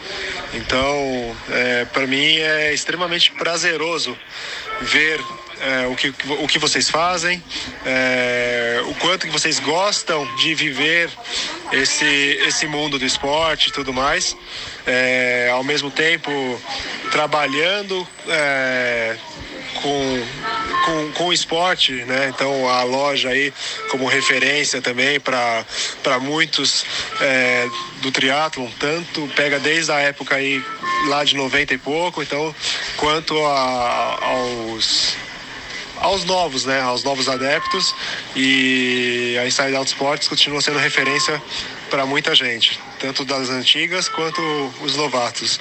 Então, 0.53 1.35
é, 1.51 1.85
para 1.85 2.07
mim 2.07 2.37
é 2.37 2.73
extremamente 2.73 3.31
prazeroso 3.31 4.17
ver 4.81 5.19
é, 5.61 5.87
o, 5.87 5.95
que, 5.95 6.13
o 6.41 6.47
que 6.47 6.59
vocês 6.59 6.89
fazem, 6.89 7.43
é, 7.85 8.81
o 8.87 8.93
quanto 8.95 9.25
que 9.25 9.31
vocês 9.31 9.59
gostam 9.59 10.25
de 10.35 10.53
viver 10.53 11.09
esse, 11.71 12.05
esse 12.45 12.67
mundo 12.67 12.99
do 12.99 13.05
esporte 13.05 13.69
e 13.69 13.71
tudo 13.71 13.93
mais. 13.93 14.35
É, 14.85 15.49
ao 15.53 15.63
mesmo 15.63 15.89
tempo 15.89 16.31
trabalhando 17.11 18.05
é, 18.27 19.15
com, 19.81 20.27
com, 20.85 21.11
com 21.13 21.25
o 21.27 21.33
esporte, 21.33 21.93
né? 22.05 22.31
Então 22.33 22.67
a 22.67 22.83
loja 22.83 23.29
aí 23.29 23.53
como 23.89 24.07
referência 24.07 24.81
também 24.81 25.19
para 25.19 26.19
muitos 26.21 26.85
é, 27.21 27.67
do 28.01 28.11
triatlon, 28.11 28.67
tanto 28.79 29.27
pega 29.35 29.59
desde 29.59 29.91
a 29.91 29.99
época 29.99 30.35
aí 30.35 30.63
lá 31.07 31.23
de 31.23 31.35
90 31.35 31.73
e 31.73 31.77
pouco, 31.77 32.21
então 32.21 32.53
quanto 32.97 33.37
a, 33.45 34.19
aos 34.21 35.15
aos 35.97 36.23
novos, 36.25 36.65
né, 36.65 36.81
aos 36.81 37.03
novos 37.03 37.29
adeptos 37.29 37.95
e 38.35 39.37
a 39.39 39.45
Inside 39.45 39.75
Out 39.75 39.91
Sports 39.91 40.27
continua 40.27 40.61
sendo 40.61 40.79
referência 40.79 41.41
para 41.89 42.05
muita 42.05 42.33
gente, 42.33 42.79
tanto 42.99 43.23
das 43.23 43.49
antigas 43.49 44.09
quanto 44.09 44.41
os 44.81 44.95
novatos. 44.95 45.59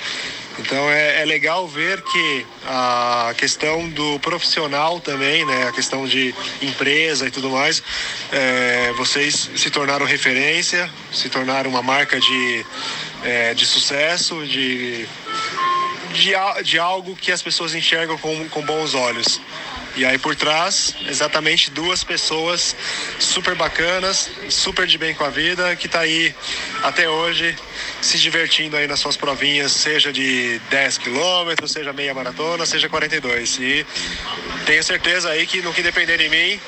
Então 0.58 0.90
é, 0.90 1.22
é, 1.22 1.24
legal 1.24 1.66
ver 1.66 2.02
que 2.02 2.46
a 2.66 3.34
questão 3.36 3.88
do 3.88 4.18
profissional 4.20 5.00
também, 5.00 5.44
né, 5.44 5.68
a 5.68 5.72
questão 5.72 6.06
de 6.06 6.34
empresa 6.60 7.26
e 7.26 7.30
tudo 7.30 7.50
mais, 7.50 7.82
é, 8.30 8.92
vocês 8.96 9.50
se 9.56 9.70
tornaram 9.70 10.04
referência, 10.04 10.90
se 11.12 11.28
tornaram 11.28 11.70
uma 11.70 11.82
marca 11.82 12.20
de, 12.20 12.66
é, 13.24 13.54
de 13.54 13.64
sucesso, 13.64 14.46
de, 14.46 15.06
de, 16.12 16.32
de 16.64 16.78
algo 16.78 17.16
que 17.16 17.32
as 17.32 17.42
pessoas 17.42 17.74
enxergam 17.74 18.18
com, 18.18 18.48
com 18.48 18.62
bons 18.62 18.94
olhos. 18.94 19.40
E 19.94 20.06
aí 20.06 20.16
por 20.16 20.34
trás, 20.34 20.94
exatamente 21.06 21.70
duas 21.70 22.02
pessoas 22.02 22.74
super 23.18 23.54
bacanas, 23.54 24.30
super 24.48 24.86
de 24.86 24.96
bem 24.96 25.14
com 25.14 25.22
a 25.22 25.28
vida, 25.28 25.76
que 25.76 25.86
tá 25.86 26.00
aí 26.00 26.34
até 26.82 27.08
hoje 27.08 27.54
se 28.00 28.18
divertindo 28.18 28.76
aí 28.76 28.86
nas 28.86 29.00
suas 29.00 29.18
provinhas, 29.18 29.70
seja 29.72 30.10
de 30.10 30.58
10 30.70 30.98
quilômetros, 30.98 31.72
seja 31.72 31.92
meia 31.92 32.14
maratona, 32.14 32.64
seja 32.64 32.88
42. 32.88 33.58
E 33.58 33.86
tenho 34.64 34.82
certeza 34.82 35.28
aí 35.28 35.46
que 35.46 35.60
no 35.60 35.74
que 35.74 35.82
depender 35.82 36.16
de 36.16 36.28
mim, 36.30 36.58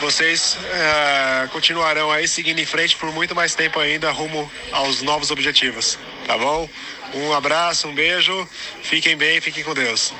vocês 0.00 0.56
uh, 0.56 1.48
continuarão 1.48 2.12
aí 2.12 2.28
seguindo 2.28 2.60
em 2.60 2.66
frente 2.66 2.96
por 2.96 3.10
muito 3.12 3.34
mais 3.34 3.54
tempo 3.56 3.80
ainda 3.80 4.10
rumo 4.12 4.50
aos 4.70 5.02
novos 5.02 5.32
objetivos, 5.32 5.98
tá 6.26 6.38
bom? 6.38 6.68
Um 7.12 7.32
abraço, 7.32 7.88
um 7.88 7.94
beijo, 7.94 8.48
fiquem 8.82 9.16
bem, 9.16 9.40
fiquem 9.40 9.64
com 9.64 9.74
Deus. 9.74 10.12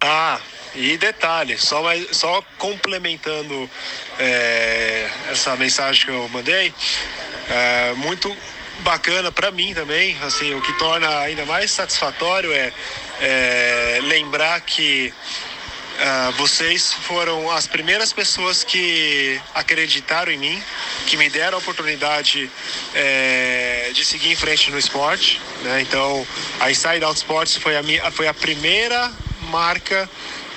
Ah, 0.00 0.40
e 0.78 0.96
detalhe, 0.96 1.58
só, 1.58 1.82
mais, 1.82 2.06
só 2.16 2.40
complementando 2.56 3.68
é, 4.18 5.10
essa 5.30 5.56
mensagem 5.56 6.06
que 6.06 6.10
eu 6.10 6.28
mandei, 6.28 6.72
é, 7.50 7.92
muito 7.96 8.34
bacana 8.80 9.32
para 9.32 9.50
mim 9.50 9.74
também, 9.74 10.16
assim, 10.22 10.54
o 10.54 10.62
que 10.62 10.72
torna 10.78 11.08
ainda 11.18 11.44
mais 11.46 11.72
satisfatório 11.72 12.52
é, 12.52 12.72
é 13.20 13.98
lembrar 14.02 14.60
que 14.60 15.12
Uh, 15.98 16.30
vocês 16.34 16.92
foram 16.92 17.50
as 17.50 17.66
primeiras 17.66 18.12
pessoas 18.12 18.62
que 18.62 19.40
acreditaram 19.52 20.30
em 20.30 20.38
mim, 20.38 20.62
que 21.08 21.16
me 21.16 21.28
deram 21.28 21.56
a 21.56 21.60
oportunidade 21.60 22.48
é, 22.94 23.90
de 23.92 24.04
seguir 24.04 24.30
em 24.30 24.36
frente 24.36 24.70
no 24.70 24.78
esporte. 24.78 25.40
Né? 25.64 25.80
Então, 25.80 26.24
a 26.60 26.70
Inside 26.70 27.02
Out 27.02 27.16
Sports 27.18 27.56
foi 27.56 27.76
a, 27.76 27.82
minha, 27.82 28.08
foi 28.12 28.28
a 28.28 28.32
primeira 28.32 29.12
marca 29.50 30.08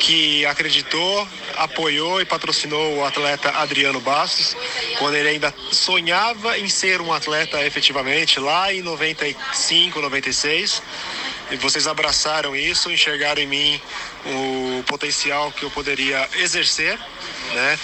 que 0.02 0.44
acreditou, 0.48 1.28
apoiou 1.56 2.20
e 2.20 2.26
patrocinou 2.26 2.98
o 2.98 3.06
atleta 3.06 3.52
Adriano 3.52 4.02
Bastos, 4.02 4.58
quando 4.98 5.14
ele 5.14 5.30
ainda 5.30 5.54
sonhava 5.72 6.58
em 6.58 6.68
ser 6.68 7.00
um 7.02 7.14
atleta 7.14 7.64
efetivamente, 7.64 8.40
lá 8.40 8.74
em 8.74 8.82
95, 8.82 10.02
96. 10.02 10.82
E 11.52 11.58
vocês 11.58 11.86
abraçaram 11.86 12.56
isso, 12.56 12.90
enxergaram 12.90 13.42
em 13.42 13.46
mim 13.46 13.82
o 14.26 14.84
potencial 14.88 15.52
que 15.52 15.64
eu 15.64 15.70
poderia 15.70 16.28
exercer, 16.38 16.98
né? 17.54 17.80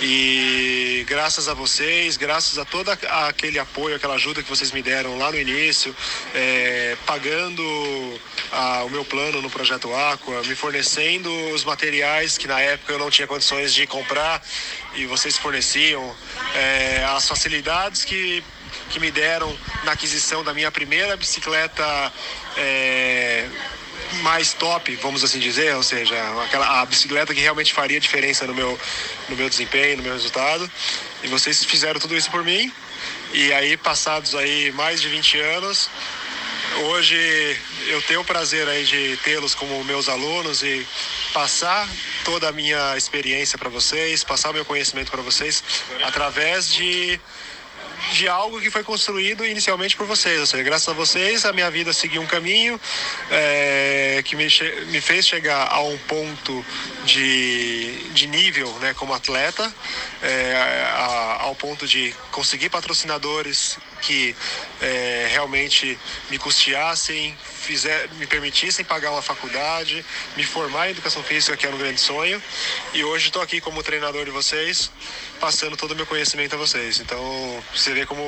E 0.00 1.04
graças 1.06 1.48
a 1.48 1.54
vocês, 1.54 2.16
graças 2.16 2.56
a 2.58 2.64
todo 2.64 2.88
aquele 2.88 3.58
apoio, 3.58 3.96
aquela 3.96 4.14
ajuda 4.14 4.42
que 4.42 4.48
vocês 4.48 4.70
me 4.70 4.80
deram 4.80 5.18
lá 5.18 5.30
no 5.32 5.38
início, 5.38 5.94
é, 6.32 6.96
pagando 7.04 8.20
o 8.86 8.90
meu 8.90 9.04
plano 9.04 9.42
no 9.42 9.50
projeto 9.50 9.92
Aqua, 9.94 10.42
me 10.42 10.54
fornecendo 10.54 11.30
os 11.50 11.64
materiais 11.64 12.38
que 12.38 12.46
na 12.46 12.60
época 12.60 12.92
eu 12.92 12.98
não 12.98 13.10
tinha 13.10 13.26
condições 13.26 13.74
de 13.74 13.86
comprar 13.86 14.42
e 14.94 15.06
vocês 15.06 15.36
forneciam, 15.36 16.16
é, 16.54 17.04
as 17.16 17.28
facilidades 17.28 18.04
que 18.04 18.42
que 18.90 19.00
me 19.00 19.10
deram 19.10 19.56
na 19.84 19.92
aquisição 19.92 20.44
da 20.44 20.52
minha 20.52 20.70
primeira 20.70 21.16
bicicleta 21.16 22.12
é, 22.56 23.48
mais 24.22 24.52
top, 24.52 24.94
vamos 24.96 25.22
assim 25.22 25.38
dizer, 25.38 25.74
ou 25.74 25.82
seja, 25.82 26.16
aquela 26.42 26.80
a 26.80 26.86
bicicleta 26.86 27.34
que 27.34 27.40
realmente 27.40 27.72
faria 27.72 28.00
diferença 28.00 28.46
no 28.46 28.54
meu, 28.54 28.78
no 29.28 29.36
meu 29.36 29.48
desempenho, 29.48 29.98
no 29.98 30.02
meu 30.02 30.12
resultado. 30.12 30.70
E 31.22 31.28
vocês 31.28 31.64
fizeram 31.64 32.00
tudo 32.00 32.16
isso 32.16 32.30
por 32.30 32.44
mim. 32.44 32.72
E 33.32 33.52
aí, 33.52 33.76
passados 33.76 34.34
aí 34.34 34.72
mais 34.72 35.00
de 35.00 35.08
20 35.08 35.40
anos, 35.40 35.90
hoje 36.76 37.56
eu 37.88 38.00
tenho 38.02 38.20
o 38.20 38.24
prazer 38.24 38.68
aí 38.68 38.84
de 38.84 39.16
tê-los 39.18 39.54
como 39.54 39.82
meus 39.84 40.08
alunos 40.08 40.62
e 40.62 40.86
passar 41.32 41.88
toda 42.24 42.48
a 42.48 42.52
minha 42.52 42.96
experiência 42.96 43.58
para 43.58 43.68
vocês, 43.68 44.24
passar 44.24 44.50
o 44.50 44.52
meu 44.52 44.64
conhecimento 44.64 45.10
para 45.10 45.22
vocês 45.22 45.62
através 46.02 46.72
de 46.72 47.20
de 48.12 48.28
algo 48.28 48.60
que 48.60 48.70
foi 48.70 48.82
construído 48.82 49.44
inicialmente 49.44 49.96
por 49.96 50.06
vocês. 50.06 50.40
Ou 50.40 50.46
seja, 50.46 50.62
graças 50.62 50.88
a 50.88 50.92
vocês, 50.92 51.44
a 51.44 51.52
minha 51.52 51.70
vida 51.70 51.92
seguiu 51.92 52.22
um 52.22 52.26
caminho 52.26 52.80
é, 53.30 54.22
que 54.24 54.36
me, 54.36 54.46
me 54.86 55.00
fez 55.00 55.26
chegar 55.26 55.68
a 55.70 55.80
um 55.80 55.98
ponto 55.98 56.64
de, 57.04 57.92
de 58.12 58.26
nível 58.26 58.70
né, 58.80 58.94
como 58.94 59.12
atleta, 59.12 59.72
é, 60.22 60.54
a, 60.92 61.38
ao 61.42 61.54
ponto 61.54 61.86
de 61.86 62.14
conseguir 62.30 62.70
patrocinadores 62.70 63.78
que 64.00 64.34
é, 64.80 65.28
realmente 65.30 65.98
me 66.30 66.38
custeassem, 66.38 67.36
fizer, 67.42 68.08
me 68.14 68.26
permitissem 68.26 68.84
pagar 68.84 69.10
uma 69.10 69.22
faculdade, 69.22 70.04
me 70.36 70.44
formar 70.44 70.88
em 70.88 70.90
educação 70.92 71.22
física, 71.22 71.56
que 71.56 71.66
era 71.66 71.74
um 71.74 71.78
grande 71.78 72.00
sonho. 72.00 72.42
E 72.94 73.04
hoje 73.04 73.26
estou 73.26 73.42
aqui 73.42 73.60
como 73.60 73.82
treinador 73.82 74.24
de 74.24 74.30
vocês, 74.30 74.90
passando 75.40 75.76
todo 75.76 75.92
o 75.92 75.96
meu 75.96 76.06
conhecimento 76.06 76.54
a 76.54 76.58
vocês. 76.58 77.00
Então, 77.00 77.62
você 77.74 77.92
vê 77.92 78.04
como 78.04 78.22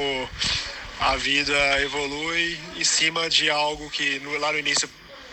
a 1.01 1.17
vida 1.17 1.83
evolui 1.83 2.59
em 2.77 2.85
cima 2.85 3.29
de 3.29 3.51
algo 3.51 3.91
que 3.91 4.19
lá 4.39 4.53
no 4.53 4.59
início 4.59 4.89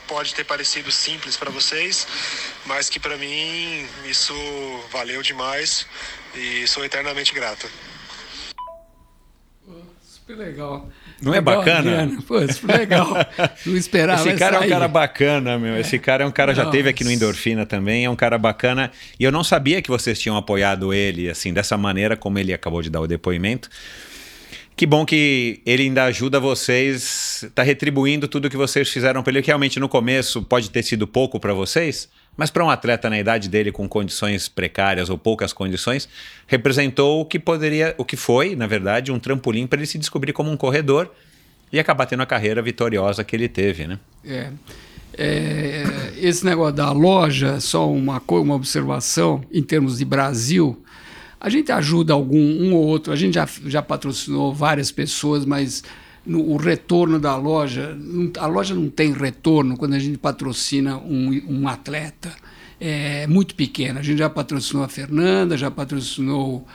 pode 0.07 0.33
ter 0.33 0.45
parecido 0.45 0.91
simples 0.91 1.35
para 1.35 1.51
vocês, 1.51 2.07
mas 2.65 2.89
que 2.89 2.99
para 2.99 3.17
mim 3.17 3.87
isso 4.05 4.33
valeu 4.91 5.21
demais 5.21 5.85
e 6.33 6.65
sou 6.67 6.85
eternamente 6.85 7.33
grato. 7.33 7.69
Super 10.01 10.37
legal. 10.37 10.89
Não 11.21 11.33
é 11.33 11.41
bacana? 11.41 12.09
Pô, 12.27 12.35
legal. 12.71 13.07
Não 13.65 13.75
esperava. 13.75 14.27
Esse 14.27 14.37
cara 14.37 14.57
é 14.57 14.59
um 14.59 14.69
cara 14.69 14.87
bacana, 14.87 15.57
meu. 15.57 15.73
É. 15.73 15.79
Esse 15.79 15.97
cara 15.97 16.23
é 16.23 16.27
um 16.27 16.31
cara, 16.31 16.53
já 16.53 16.69
teve 16.69 16.89
aqui 16.89 17.03
no 17.03 17.11
Endorfina 17.11 17.65
também, 17.65 18.05
é 18.05 18.09
um 18.09 18.15
cara 18.15 18.37
bacana. 18.37 18.91
E 19.19 19.23
eu 19.23 19.31
não 19.31 19.43
sabia 19.43 19.81
que 19.81 19.89
vocês 19.89 20.19
tinham 20.19 20.37
apoiado 20.37 20.93
ele, 20.93 21.29
assim, 21.29 21.53
dessa 21.53 21.77
maneira, 21.77 22.15
como 22.15 22.37
ele 22.37 22.53
acabou 22.53 22.81
de 22.81 22.89
dar 22.89 23.01
o 23.01 23.07
depoimento. 23.07 23.69
Que 24.75 24.85
bom 24.85 25.03
que 25.05 25.59
ele 25.65 25.83
ainda 25.83 26.03
ajuda 26.03 26.39
vocês, 26.39 27.41
está 27.43 27.63
retribuindo 27.63 28.27
tudo 28.27 28.47
que 28.47 28.55
vocês 28.55 28.87
fizeram 28.87 29.23
para 29.23 29.33
ele, 29.33 29.41
que 29.41 29.47
realmente 29.47 29.79
no 29.79 29.89
começo 29.89 30.43
pode 30.43 30.69
ter 30.69 30.83
sido 30.83 31.07
pouco 31.07 31.39
para 31.39 31.51
vocês, 31.51 32.07
mas 32.37 32.51
para 32.51 32.63
um 32.63 32.69
atleta 32.69 33.09
na 33.09 33.19
idade 33.19 33.49
dele 33.49 33.71
com 33.71 33.89
condições 33.89 34.47
precárias 34.47 35.09
ou 35.09 35.17
poucas 35.17 35.51
condições, 35.51 36.07
representou 36.45 37.19
o 37.19 37.25
que 37.25 37.39
poderia, 37.39 37.95
o 37.97 38.05
que 38.05 38.15
foi, 38.15 38.55
na 38.55 38.67
verdade, 38.67 39.11
um 39.11 39.19
trampolim 39.19 39.65
para 39.65 39.79
ele 39.79 39.87
se 39.87 39.97
descobrir 39.97 40.31
como 40.31 40.51
um 40.51 40.55
corredor 40.55 41.11
e 41.73 41.79
acabar 41.79 42.05
tendo 42.05 42.21
a 42.21 42.25
carreira 42.25 42.61
vitoriosa 42.61 43.23
que 43.23 43.35
ele 43.35 43.49
teve, 43.49 43.87
né? 43.87 43.99
É. 44.23 44.51
é 45.17 46.13
esse 46.17 46.45
negócio 46.45 46.75
da 46.75 46.91
loja, 46.91 47.59
só 47.59 47.91
uma, 47.91 48.21
uma 48.25 48.55
observação 48.55 49.43
em 49.51 49.63
termos 49.63 49.97
de 49.97 50.05
Brasil, 50.05 50.81
A 51.39 51.49
gente 51.49 51.71
ajuda 51.71 52.13
algum, 52.13 52.39
um 52.39 52.73
ou 52.73 52.83
outro, 52.83 53.13
a 53.13 53.15
gente 53.15 53.35
já, 53.35 53.47
já 53.65 53.81
patrocinou 53.81 54.53
várias 54.53 54.91
pessoas, 54.91 55.45
mas 55.45 55.83
no, 56.27 56.41
o 56.51 56.57
retorno 56.57 57.17
da 57.19 57.35
loja, 57.35 57.97
a 58.37 58.47
loja 58.47 58.75
não 58.75 58.89
tem 58.89 59.13
retorno 59.13 59.77
quando 59.77 59.93
a 59.93 59.99
gente 59.99 60.17
patrocina 60.17 60.97
um, 60.97 61.41
um 61.47 61.67
atleta. 61.67 62.31
É 62.79 63.25
muito 63.25 63.55
pequeno. 63.55 63.97
A 63.97 64.03
gente 64.03 64.19
já 64.19 64.29
patrocinou 64.29 64.83
a 64.83 64.87
Fernanda, 64.87 65.57
já 65.57 65.71
patrocinou 65.71 66.67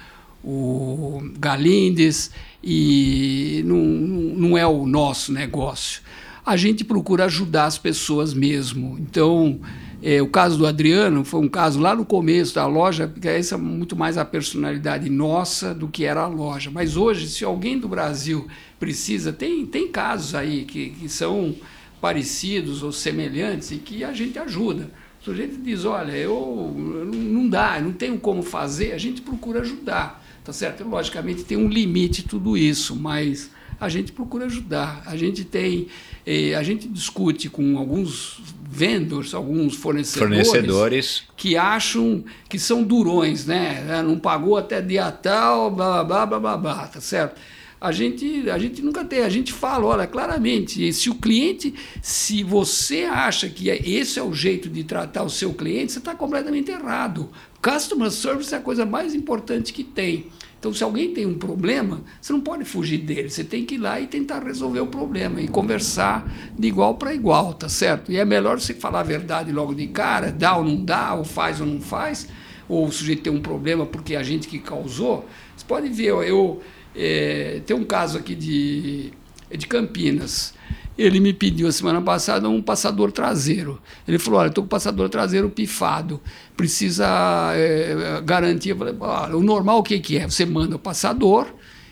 o 0.42 1.22
Galindes 1.38 2.30
e 2.64 3.62
não, 3.64 3.78
não 3.78 4.58
é 4.58 4.66
o 4.66 4.86
nosso 4.86 5.32
negócio. 5.32 6.02
A 6.44 6.56
gente 6.56 6.82
procura 6.82 7.26
ajudar 7.26 7.66
as 7.66 7.78
pessoas 7.78 8.34
mesmo. 8.34 8.98
Então, 8.98 9.60
é, 10.02 10.20
o 10.20 10.26
caso 10.26 10.58
do 10.58 10.66
Adriano 10.66 11.24
foi 11.24 11.38
um 11.38 11.48
caso 11.48 11.78
lá 11.78 11.94
no 11.94 12.04
começo 12.04 12.56
da 12.56 12.66
loja, 12.66 13.06
porque 13.06 13.28
essa 13.28 13.54
é 13.54 13.58
muito 13.58 13.94
mais 13.94 14.18
a 14.18 14.24
personalidade 14.24 15.08
nossa 15.08 15.72
do 15.72 15.86
que 15.86 16.04
era 16.04 16.22
a 16.22 16.26
loja. 16.26 16.68
Mas 16.72 16.96
hoje, 16.96 17.28
se 17.28 17.44
alguém 17.44 17.78
do 17.78 17.86
Brasil 17.86 18.48
precisa, 18.82 19.32
tem, 19.32 19.64
tem 19.64 19.86
casos 19.86 20.34
aí 20.34 20.64
que, 20.64 20.90
que 20.90 21.08
são 21.08 21.54
parecidos 22.00 22.82
ou 22.82 22.90
semelhantes 22.90 23.70
e 23.70 23.76
que 23.76 24.02
a 24.02 24.12
gente 24.12 24.36
ajuda. 24.40 24.90
O 25.20 25.24
sujeito 25.24 25.56
diz, 25.62 25.84
olha, 25.84 26.10
eu 26.10 26.74
não 27.14 27.48
dá, 27.48 27.80
não 27.80 27.92
tenho 27.92 28.18
como 28.18 28.42
fazer, 28.42 28.90
a 28.90 28.98
gente 28.98 29.20
procura 29.20 29.60
ajudar, 29.60 30.20
tá 30.42 30.52
certo? 30.52 30.82
Logicamente 30.82 31.44
tem 31.44 31.56
um 31.56 31.68
limite 31.68 32.24
tudo 32.24 32.58
isso, 32.58 32.96
mas 32.96 33.52
a 33.80 33.88
gente 33.88 34.10
procura 34.10 34.46
ajudar. 34.46 35.04
A 35.06 35.16
gente 35.16 35.44
tem, 35.44 35.86
eh, 36.26 36.56
a 36.56 36.62
gente 36.64 36.88
discute 36.88 37.48
com 37.48 37.78
alguns 37.78 38.42
vendors, 38.68 39.32
alguns 39.32 39.76
fornecedores, 39.76 40.48
fornecedores, 40.48 41.22
que 41.36 41.56
acham 41.56 42.24
que 42.48 42.58
são 42.58 42.82
durões, 42.82 43.46
né? 43.46 44.02
Não 44.04 44.18
pagou 44.18 44.56
até 44.56 44.82
dia 44.82 45.08
tal, 45.12 45.70
blá 45.70 46.02
blá 46.02 46.26
blá 46.26 46.40
blá 46.40 46.56
blá, 46.56 46.86
tá 46.88 47.00
certo? 47.00 47.40
A 47.82 47.90
gente, 47.90 48.48
a 48.48 48.56
gente 48.58 48.80
nunca 48.80 49.04
tem, 49.04 49.22
a 49.22 49.28
gente 49.28 49.52
fala, 49.52 49.86
olha, 49.86 50.06
claramente, 50.06 50.92
se 50.92 51.10
o 51.10 51.16
cliente, 51.16 51.74
se 52.00 52.44
você 52.44 53.02
acha 53.02 53.48
que 53.48 53.68
é, 53.68 53.76
esse 53.84 54.20
é 54.20 54.22
o 54.22 54.32
jeito 54.32 54.68
de 54.68 54.84
tratar 54.84 55.24
o 55.24 55.28
seu 55.28 55.52
cliente, 55.52 55.90
você 55.90 55.98
está 55.98 56.14
completamente 56.14 56.70
errado. 56.70 57.28
Customer 57.60 58.08
service 58.12 58.54
é 58.54 58.58
a 58.58 58.60
coisa 58.60 58.86
mais 58.86 59.16
importante 59.16 59.72
que 59.72 59.82
tem. 59.82 60.26
Então, 60.60 60.72
se 60.72 60.84
alguém 60.84 61.12
tem 61.12 61.26
um 61.26 61.34
problema, 61.34 62.02
você 62.20 62.32
não 62.32 62.40
pode 62.40 62.64
fugir 62.64 62.98
dele, 62.98 63.28
você 63.28 63.42
tem 63.42 63.64
que 63.64 63.74
ir 63.74 63.78
lá 63.78 64.00
e 64.00 64.06
tentar 64.06 64.44
resolver 64.44 64.78
o 64.78 64.86
problema 64.86 65.40
e 65.40 65.48
conversar 65.48 66.32
de 66.56 66.68
igual 66.68 66.94
para 66.94 67.12
igual, 67.12 67.52
tá 67.52 67.68
certo? 67.68 68.12
E 68.12 68.16
é 68.16 68.24
melhor 68.24 68.60
você 68.60 68.74
falar 68.74 69.00
a 69.00 69.02
verdade 69.02 69.50
logo 69.50 69.74
de 69.74 69.88
cara, 69.88 70.30
dá 70.30 70.56
ou 70.56 70.62
não 70.62 70.84
dá, 70.84 71.14
ou 71.14 71.24
faz 71.24 71.60
ou 71.60 71.66
não 71.66 71.80
faz, 71.80 72.28
ou 72.68 72.86
o 72.86 72.92
sujeito 72.92 73.24
tem 73.24 73.32
um 73.32 73.42
problema 73.42 73.84
porque 73.84 74.14
é 74.14 74.18
a 74.18 74.22
gente 74.22 74.46
que 74.46 74.60
causou. 74.60 75.28
Você 75.56 75.64
pode 75.66 75.88
ver, 75.88 76.10
eu 76.10 76.62
é, 76.94 77.60
tem 77.66 77.76
um 77.76 77.84
caso 77.84 78.18
aqui 78.18 78.34
de, 78.34 79.12
de 79.50 79.66
Campinas. 79.66 80.54
Ele 80.96 81.20
me 81.20 81.32
pediu 81.32 81.66
a 81.68 81.72
semana 81.72 82.02
passada 82.02 82.48
um 82.48 82.60
passador 82.60 83.10
traseiro. 83.10 83.80
Ele 84.06 84.18
falou: 84.18 84.40
Olha, 84.40 84.48
estou 84.48 84.62
com 84.62 84.66
o 84.66 84.70
passador 84.70 85.08
traseiro 85.08 85.48
pifado, 85.48 86.20
precisa 86.56 87.06
é, 87.54 88.20
garantir. 88.24 88.70
Eu 88.70 88.76
falei: 88.76 88.94
O 89.34 89.42
normal 89.42 89.78
o 89.78 89.82
que, 89.82 89.98
que 89.98 90.18
é? 90.18 90.28
Você 90.28 90.44
manda 90.44 90.76
o 90.76 90.78
passador, 90.78 91.46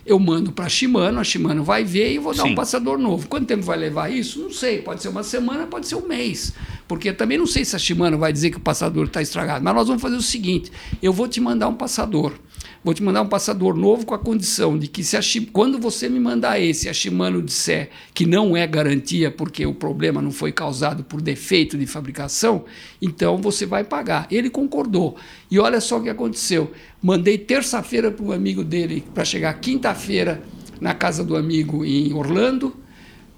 eu 0.04 0.18
mando 0.18 0.52
para 0.52 0.66
a 0.66 0.68
Shimano, 0.68 1.18
a 1.18 1.24
Shimano 1.24 1.64
vai 1.64 1.82
ver 1.82 2.12
e 2.12 2.18
vou 2.18 2.34
dar 2.34 2.42
Sim. 2.42 2.50
um 2.50 2.54
passador 2.54 2.98
novo. 2.98 3.26
Quanto 3.26 3.46
tempo 3.46 3.62
vai 3.62 3.78
levar 3.78 4.12
isso? 4.12 4.38
Não 4.38 4.50
sei, 4.50 4.82
pode 4.82 5.00
ser 5.00 5.08
uma 5.08 5.22
semana, 5.22 5.66
pode 5.66 5.86
ser 5.86 5.94
um 5.94 6.06
mês. 6.06 6.52
Porque 6.86 7.10
também 7.10 7.38
não 7.38 7.46
sei 7.46 7.64
se 7.64 7.74
a 7.74 7.78
Shimano 7.78 8.18
vai 8.18 8.32
dizer 8.32 8.50
que 8.50 8.58
o 8.58 8.60
passador 8.60 9.06
está 9.06 9.22
estragado. 9.22 9.64
Mas 9.64 9.74
nós 9.74 9.88
vamos 9.88 10.02
fazer 10.02 10.16
o 10.16 10.22
seguinte: 10.22 10.70
eu 11.02 11.12
vou 11.12 11.26
te 11.26 11.40
mandar 11.40 11.68
um 11.68 11.74
passador 11.74 12.34
vou 12.82 12.94
te 12.94 13.02
mandar 13.02 13.22
um 13.22 13.28
passador 13.28 13.76
novo 13.76 14.06
com 14.06 14.14
a 14.14 14.18
condição 14.18 14.78
de 14.78 14.88
que 14.88 15.04
se 15.04 15.16
a, 15.16 15.20
quando 15.52 15.78
você 15.78 16.08
me 16.08 16.18
mandar 16.18 16.58
esse, 16.60 16.88
a 16.88 16.92
Shimano 16.92 17.42
disser 17.42 17.90
que 18.14 18.24
não 18.24 18.56
é 18.56 18.66
garantia 18.66 19.30
porque 19.30 19.66
o 19.66 19.74
problema 19.74 20.22
não 20.22 20.30
foi 20.30 20.50
causado 20.50 21.04
por 21.04 21.20
defeito 21.20 21.76
de 21.76 21.86
fabricação, 21.86 22.64
então 23.00 23.36
você 23.36 23.66
vai 23.66 23.84
pagar. 23.84 24.26
Ele 24.30 24.48
concordou. 24.48 25.16
E 25.50 25.58
olha 25.58 25.80
só 25.80 25.98
o 25.98 26.02
que 26.02 26.08
aconteceu. 26.08 26.72
Mandei 27.02 27.36
terça-feira 27.36 28.10
para 28.10 28.24
um 28.24 28.32
amigo 28.32 28.64
dele 28.64 29.04
para 29.14 29.24
chegar 29.24 29.52
quinta-feira 29.54 30.42
na 30.80 30.94
casa 30.94 31.22
do 31.22 31.36
amigo 31.36 31.84
em 31.84 32.12
Orlando, 32.14 32.74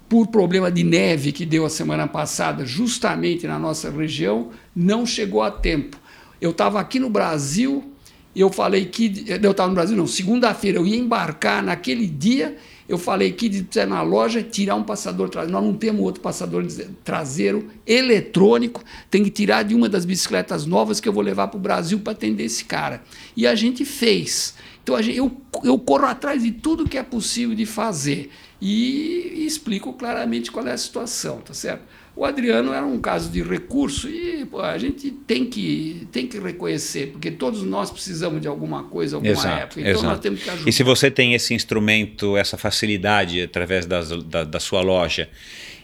por 0.07 0.27
problema 0.27 0.71
de 0.71 0.83
neve 0.83 1.31
que 1.31 1.45
deu 1.45 1.65
a 1.65 1.69
semana 1.69 2.07
passada, 2.07 2.65
justamente 2.65 3.47
na 3.47 3.57
nossa 3.57 3.89
região, 3.89 4.51
não 4.75 5.05
chegou 5.05 5.41
a 5.41 5.49
tempo. 5.49 5.97
Eu 6.39 6.51
estava 6.51 6.79
aqui 6.79 6.99
no 6.99 7.09
Brasil 7.09 7.92
eu 8.41 8.49
falei 8.49 8.85
que. 8.85 9.25
Eu 9.27 9.51
estava 9.51 9.69
no 9.69 9.75
Brasil, 9.75 9.95
não. 9.95 10.07
Segunda-feira 10.07 10.77
eu 10.77 10.87
ia 10.87 10.97
embarcar 10.97 11.63
naquele 11.63 12.07
dia. 12.07 12.57
Eu 12.87 12.97
falei 12.97 13.31
que 13.31 13.47
de 13.47 13.85
na 13.85 14.01
loja 14.01 14.43
tirar 14.43 14.75
um 14.75 14.83
passador 14.83 15.29
traseiro. 15.29 15.53
Nós 15.53 15.63
não 15.63 15.73
temos 15.73 16.01
outro 16.01 16.21
passador 16.21 16.65
traseiro 17.03 17.69
eletrônico. 17.87 18.83
Tem 19.09 19.23
que 19.23 19.29
tirar 19.29 19.63
de 19.63 19.73
uma 19.73 19.87
das 19.87 20.03
bicicletas 20.03 20.65
novas 20.65 20.99
que 20.99 21.07
eu 21.07 21.13
vou 21.13 21.23
levar 21.23 21.47
para 21.47 21.57
o 21.57 21.61
Brasil 21.61 21.99
para 21.99 22.11
atender 22.11 22.43
esse 22.43 22.65
cara. 22.65 23.01
E 23.37 23.47
a 23.47 23.55
gente 23.55 23.85
fez. 23.85 24.55
Então 24.83 25.01
gente, 25.01 25.17
eu, 25.17 25.31
eu 25.63 25.79
corro 25.79 26.05
atrás 26.05 26.43
de 26.43 26.51
tudo 26.51 26.87
que 26.87 26.97
é 26.97 27.03
possível 27.03 27.55
de 27.55 27.65
fazer. 27.65 28.29
E, 28.61 29.33
e 29.35 29.45
explico 29.45 29.93
claramente 29.93 30.51
qual 30.51 30.67
é 30.67 30.73
a 30.73 30.77
situação, 30.77 31.39
tá 31.39 31.53
certo? 31.53 31.83
O 32.15 32.25
Adriano 32.25 32.71
era 32.71 32.85
um 32.85 32.99
caso 32.99 33.29
de 33.31 33.41
recurso 33.41 34.07
e 34.07 34.45
pô, 34.45 34.61
a 34.61 34.77
gente 34.77 35.09
tem 35.09 35.45
que, 35.45 36.07
tem 36.11 36.27
que 36.27 36.39
reconhecer, 36.39 37.07
porque 37.07 37.31
todos 37.31 37.63
nós 37.63 37.89
precisamos 37.89 38.39
de 38.39 38.47
alguma 38.47 38.83
coisa, 38.83 39.15
alguma 39.15 39.31
exato, 39.31 39.61
época. 39.63 39.81
Então 39.81 39.91
exato. 39.93 40.05
nós 40.05 40.19
temos 40.19 40.43
que 40.43 40.49
ajudar. 40.49 40.69
E 40.69 40.71
se 40.71 40.83
você 40.83 41.09
tem 41.09 41.33
esse 41.33 41.55
instrumento, 41.55 42.37
essa 42.37 42.55
facilidade 42.55 43.41
através 43.41 43.87
das, 43.87 44.09
da, 44.23 44.43
da 44.43 44.59
sua 44.59 44.81
loja 44.81 45.27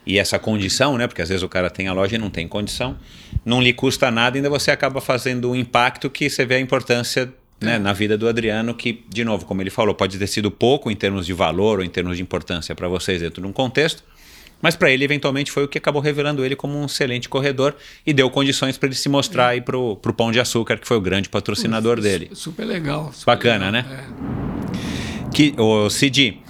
e 0.05 0.19
essa 0.19 0.37
condição, 0.37 0.97
né? 0.97 1.07
Porque 1.07 1.21
às 1.21 1.29
vezes 1.29 1.41
o 1.41 1.49
cara 1.49 1.69
tem 1.69 1.87
a 1.87 1.93
loja 1.93 2.15
e 2.15 2.19
não 2.19 2.29
tem 2.29 2.47
condição, 2.47 2.95
não 3.43 3.59
lhe 3.59 3.73
custa 3.73 4.11
nada, 4.11 4.37
ainda 4.37 4.49
você 4.51 4.69
acaba 4.69 5.01
fazendo 5.01 5.49
um 5.49 5.55
impacto 5.55 6.11
que 6.11 6.29
você 6.29 6.45
vê 6.45 6.55
a 6.55 6.59
importância 6.59 7.33
né, 7.59 7.75
é. 7.75 7.79
na 7.79 7.91
vida 7.91 8.17
do 8.17 8.27
Adriano, 8.27 8.73
que, 8.73 9.03
de 9.09 9.23
novo, 9.23 9.45
como 9.45 9.61
ele 9.61 9.69
falou, 9.69 9.93
pode 9.93 10.17
ter 10.17 10.27
sido 10.27 10.49
pouco 10.49 10.89
em 10.89 10.95
termos 10.95 11.25
de 11.25 11.33
valor 11.33 11.79
ou 11.79 11.85
em 11.85 11.89
termos 11.89 12.17
de 12.17 12.23
importância 12.23 12.73
para 12.73 12.87
vocês 12.87 13.21
dentro 13.21 13.41
de 13.41 13.47
um 13.47 13.51
contexto, 13.51 14.03
mas 14.61 14.75
para 14.75 14.91
ele, 14.91 15.03
eventualmente, 15.03 15.51
foi 15.51 15.63
o 15.63 15.67
que 15.67 15.77
acabou 15.77 16.01
revelando 16.01 16.43
ele 16.43 16.55
como 16.55 16.77
um 16.77 16.85
excelente 16.85 17.29
corredor 17.29 17.75
e 18.05 18.13
deu 18.13 18.29
condições 18.29 18.77
para 18.77 18.87
ele 18.87 18.95
se 18.95 19.07
mostrar 19.07 19.49
aí 19.49 19.61
para 19.61 19.77
o 19.77 19.95
Pão 19.95 20.31
de 20.31 20.39
Açúcar, 20.39 20.77
que 20.77 20.87
foi 20.87 20.97
o 20.97 21.01
grande 21.01 21.29
patrocinador 21.29 22.01
dele. 22.01 22.29
Super 22.33 22.65
legal. 22.65 23.11
Super 23.13 23.35
Bacana, 23.35 23.69
legal, 23.69 23.83
né? 23.83 24.05
É. 25.25 25.29
Que, 25.31 25.53
o 25.57 25.89
Cid, 25.89 26.41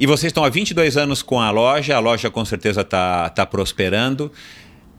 e 0.00 0.06
vocês 0.06 0.30
estão 0.30 0.44
há 0.44 0.48
22 0.48 0.96
anos 0.96 1.22
com 1.22 1.40
a 1.40 1.50
loja, 1.50 1.96
a 1.96 1.98
loja 1.98 2.30
com 2.30 2.44
certeza 2.44 2.82
está 2.82 3.28
tá 3.30 3.44
prosperando. 3.44 4.30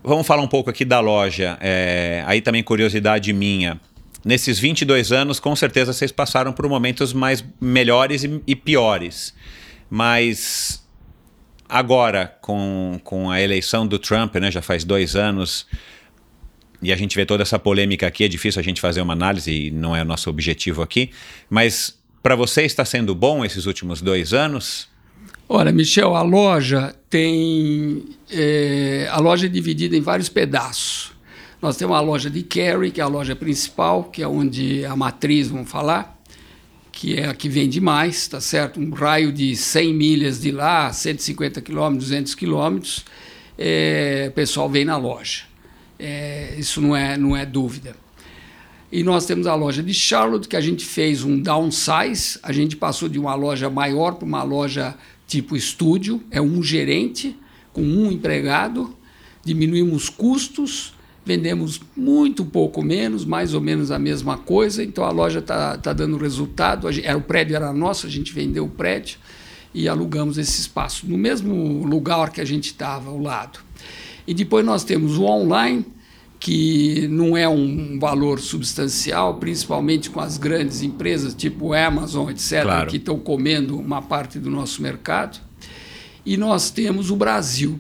Vamos 0.04 0.28
falar 0.28 0.41
um 0.41 0.48
pouco 0.48 0.70
aqui 0.70 0.84
da 0.84 1.00
loja. 1.00 1.58
É, 1.62 2.24
aí 2.28 2.41
também 2.41 2.62
curiosidade 2.62 3.32
minha. 3.32 3.80
Nesses 4.26 4.60
22 4.60 5.14
anos, 5.14 5.40
com 5.40 5.56
certeza 5.56 5.94
vocês 5.94 6.12
passaram 6.12 6.52
por 6.52 6.68
momentos 6.68 7.14
mais 7.14 7.44
melhores 7.62 8.26
e, 8.26 8.41
e 8.46 8.56
piores. 8.56 9.34
Mas 9.90 10.84
Agora, 11.70 12.36
com, 12.41 13.00
com 13.04 13.30
a 13.30 13.40
eleição 13.40 13.86
do 13.86 14.00
Trump, 14.00 14.36
né, 14.38 14.50
já 14.50 14.60
faz 14.60 14.84
dois 14.84 15.16
anos, 15.16 15.68
e 16.82 16.91
a 16.91 16.96
gente 16.96 17.16
vê 17.16 17.28
toda 17.28 17.44
essa 17.44 17.60
polêmica 17.60 18.08
aqui, 18.08 18.24
é 18.24 18.28
difícil 18.28 18.60
a 18.60 18.64
gente 18.64 18.82
fazer 18.82 19.02
uma 19.02 19.14
análise 19.14 19.52
e 19.52 19.70
não 19.70 19.96
é 19.96 20.02
o 20.02 20.06
nosso 20.06 20.32
objetivo 20.32 20.82
aqui, 20.82 21.12
mas 21.48 22.00
para 22.24 22.36
você 22.36 22.64
está 22.64 22.84
sendo 22.84 23.14
bom 23.14 23.46
esses 23.46 23.68
últimos 23.68 24.02
dois 24.02 24.34
anos? 24.34 24.90
Olha, 25.48 25.72
Michel, 25.72 26.16
a 26.16 26.22
loja 26.24 26.96
tem. 27.10 28.04
É, 28.32 29.08
a 29.12 29.20
loja 29.20 29.46
é 29.46 29.50
dividida 29.50 29.96
em 29.96 30.02
vários 30.02 30.30
pedaços. 30.30 31.12
Nós 31.62 31.76
temos 31.76 31.96
a 31.96 32.00
loja 32.00 32.30
de 32.30 32.41
Cary, 32.44 32.91
que 32.91 33.02
é 33.02 33.04
a 33.04 33.08
loja 33.08 33.36
principal, 33.36 34.06
que 34.06 34.24
é 34.24 34.28
onde 34.28 34.86
a 34.86 34.96
matriz, 34.96 35.50
vamos 35.50 35.70
falar 35.70 36.19
que 36.99 37.15
é 37.15 37.30
a 37.30 37.34
que 37.34 37.47
vende 37.47 37.80
mais, 37.80 38.27
tá 38.27 38.41
certo? 38.41 38.77
Um 38.77 38.89
raio 38.89 39.31
de 39.31 39.55
100 39.55 39.93
milhas 39.93 40.41
de 40.41 40.51
lá, 40.51 40.91
150 40.91 41.61
quilômetros, 41.61 42.09
200 42.09 42.35
quilômetros, 42.35 43.05
é, 43.57 44.26
o 44.30 44.34
pessoal 44.34 44.69
vem 44.69 44.84
na 44.84 44.97
loja. 44.97 45.43
É, 45.97 46.55
isso 46.57 46.81
não 46.81 46.93
é, 46.93 47.17
não 47.17 47.38
é 47.38 47.45
dúvida. 47.45 47.95
E 48.91 49.01
nós 49.01 49.26
temos 49.26 49.47
a 49.47 49.55
loja 49.55 49.81
de 49.81 49.93
Charlotte, 49.93 50.49
que 50.49 50.57
a 50.57 50.61
gente 50.61 50.84
fez 50.84 51.23
um 51.23 51.39
downsize, 51.39 52.38
a 52.43 52.51
gente 52.51 52.76
passou 52.76 53.07
de 53.07 53.17
uma 53.17 53.34
loja 53.34 53.69
maior 53.69 54.15
para 54.15 54.26
uma 54.26 54.43
loja 54.43 54.93
tipo 55.26 55.55
estúdio, 55.55 56.21
é 56.30 56.41
um 56.41 56.61
gerente 56.61 57.34
com 57.71 57.81
um 57.81 58.11
empregado, 58.11 58.93
diminuímos 59.45 60.09
custos, 60.09 60.93
vendemos 61.30 61.80
muito 61.95 62.43
pouco 62.43 62.81
menos, 62.81 63.23
mais 63.23 63.53
ou 63.53 63.61
menos 63.61 63.91
a 63.91 63.99
mesma 63.99 64.35
coisa, 64.35 64.84
então 64.84 65.03
a 65.03 65.11
loja 65.11 65.38
está 65.38 65.77
tá 65.77 65.93
dando 65.93 66.18
resultado. 66.18 66.91
Gente, 66.91 67.06
era, 67.06 67.15
o 67.15 67.22
prédio 67.22 67.56
era 67.56 67.72
nosso, 67.72 68.07
a 68.07 68.10
gente 68.10 68.34
vendeu 68.34 68.65
o 68.65 68.69
prédio 68.69 69.19
e 69.72 69.88
alugamos 69.88 70.39
esse 70.39 70.60
espaço, 70.60 71.06
no 71.07 71.19
mesmo 71.19 71.85
lugar 71.85 72.31
que 72.31 72.41
a 72.41 72.45
gente 72.45 72.65
estava, 72.65 73.11
ao 73.11 73.22
lado. 73.22 73.60
E 74.26 74.34
depois 74.34 74.65
nós 74.65 74.84
temos 74.84 75.19
o 75.19 75.26
online, 75.26 75.85
que 76.39 77.07
não 77.10 77.38
é 77.38 77.47
um 77.47 77.99
valor 77.99 78.39
substancial, 78.39 79.35
principalmente 79.35 80.10
com 80.10 80.19
as 80.19 80.35
grandes 80.39 80.81
empresas, 80.81 81.35
tipo 81.35 81.73
Amazon, 81.73 82.31
etc., 82.31 82.64
Claro. 82.64 82.89
que 82.89 82.97
estão 82.97 83.19
comendo 83.19 83.77
uma 83.77 84.01
parte 84.01 84.39
do 84.39 84.49
nosso 84.49 84.81
mercado. 84.81 85.39
E 86.26 86.38
nós 86.38 86.72
temos 86.72 87.11
o 87.11 87.15
Brasil. 87.15 87.80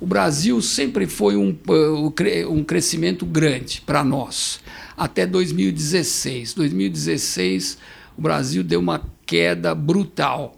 O 0.00 0.06
Brasil 0.06 0.60
sempre 0.62 1.06
foi 1.06 1.36
um, 1.36 1.54
cre- 2.14 2.46
um 2.46 2.64
crescimento 2.64 3.26
grande 3.26 3.82
para 3.84 4.02
nós, 4.02 4.60
até 4.96 5.26
2016. 5.26 6.54
2016, 6.54 7.76
o 8.16 8.22
Brasil 8.22 8.62
deu 8.64 8.80
uma 8.80 9.02
queda 9.26 9.74
brutal 9.74 10.56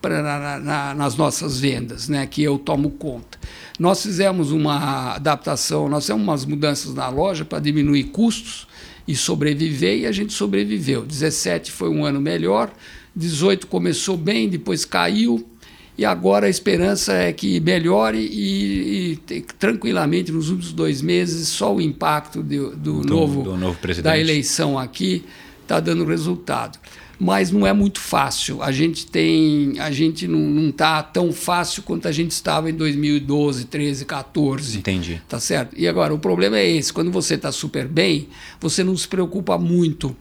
pra, 0.00 0.20
na- 0.20 0.58
na- 0.58 0.94
nas 0.94 1.14
nossas 1.16 1.60
vendas, 1.60 2.08
né, 2.08 2.26
que 2.26 2.42
eu 2.42 2.58
tomo 2.58 2.90
conta. 2.90 3.38
Nós 3.78 4.02
fizemos 4.02 4.50
uma 4.50 5.14
adaptação, 5.14 5.88
nós 5.88 6.02
fizemos 6.04 6.22
umas 6.24 6.44
mudanças 6.44 6.92
na 6.92 7.08
loja 7.08 7.44
para 7.44 7.60
diminuir 7.60 8.04
custos 8.04 8.66
e 9.06 9.14
sobreviver, 9.14 9.98
e 10.00 10.06
a 10.06 10.12
gente 10.12 10.32
sobreviveu. 10.32 11.04
17 11.04 11.70
foi 11.70 11.88
um 11.88 12.04
ano 12.04 12.20
melhor, 12.20 12.72
18 13.14 13.68
começou 13.68 14.16
bem, 14.16 14.48
depois 14.48 14.84
caiu, 14.84 15.48
e 15.96 16.04
agora 16.04 16.46
a 16.46 16.50
esperança 16.50 17.12
é 17.12 17.32
que 17.32 17.60
melhore 17.60 18.18
e, 18.18 19.12
e 19.12 19.16
te- 19.16 19.44
tranquilamente 19.58 20.32
nos 20.32 20.48
últimos 20.50 20.72
dois 20.72 21.02
meses 21.02 21.48
só 21.48 21.74
o 21.74 21.80
impacto 21.80 22.42
do, 22.42 22.74
do 22.76 23.00
Do- 23.02 23.14
novo, 23.14 23.42
do 23.42 23.56
novo 23.56 23.78
da 24.02 24.18
eleição 24.18 24.78
aqui 24.78 25.24
está 25.62 25.78
dando 25.80 26.04
resultado. 26.04 26.78
Mas 27.20 27.52
não 27.52 27.64
é 27.64 27.72
muito 27.72 28.00
fácil. 28.00 28.60
A 28.64 28.72
gente 28.72 29.06
tem, 29.06 29.78
a 29.78 29.92
gente 29.92 30.26
não 30.26 30.70
está 30.70 31.00
tão 31.04 31.32
fácil 31.32 31.84
quanto 31.84 32.08
a 32.08 32.12
gente 32.12 32.32
estava 32.32 32.68
em 32.68 32.74
2012, 32.74 33.66
13, 33.66 34.04
14. 34.06 34.78
Entendi. 34.78 35.22
Tá 35.28 35.38
certo? 35.38 35.72
E 35.78 35.86
agora, 35.86 36.12
o 36.12 36.18
problema 36.18 36.58
é 36.58 36.68
esse: 36.68 36.92
quando 36.92 37.12
você 37.12 37.34
está 37.34 37.52
super 37.52 37.86
bem, 37.86 38.28
você 38.60 38.82
não 38.82 38.96
se 38.96 39.06
preocupa 39.06 39.56
muito 39.56 40.16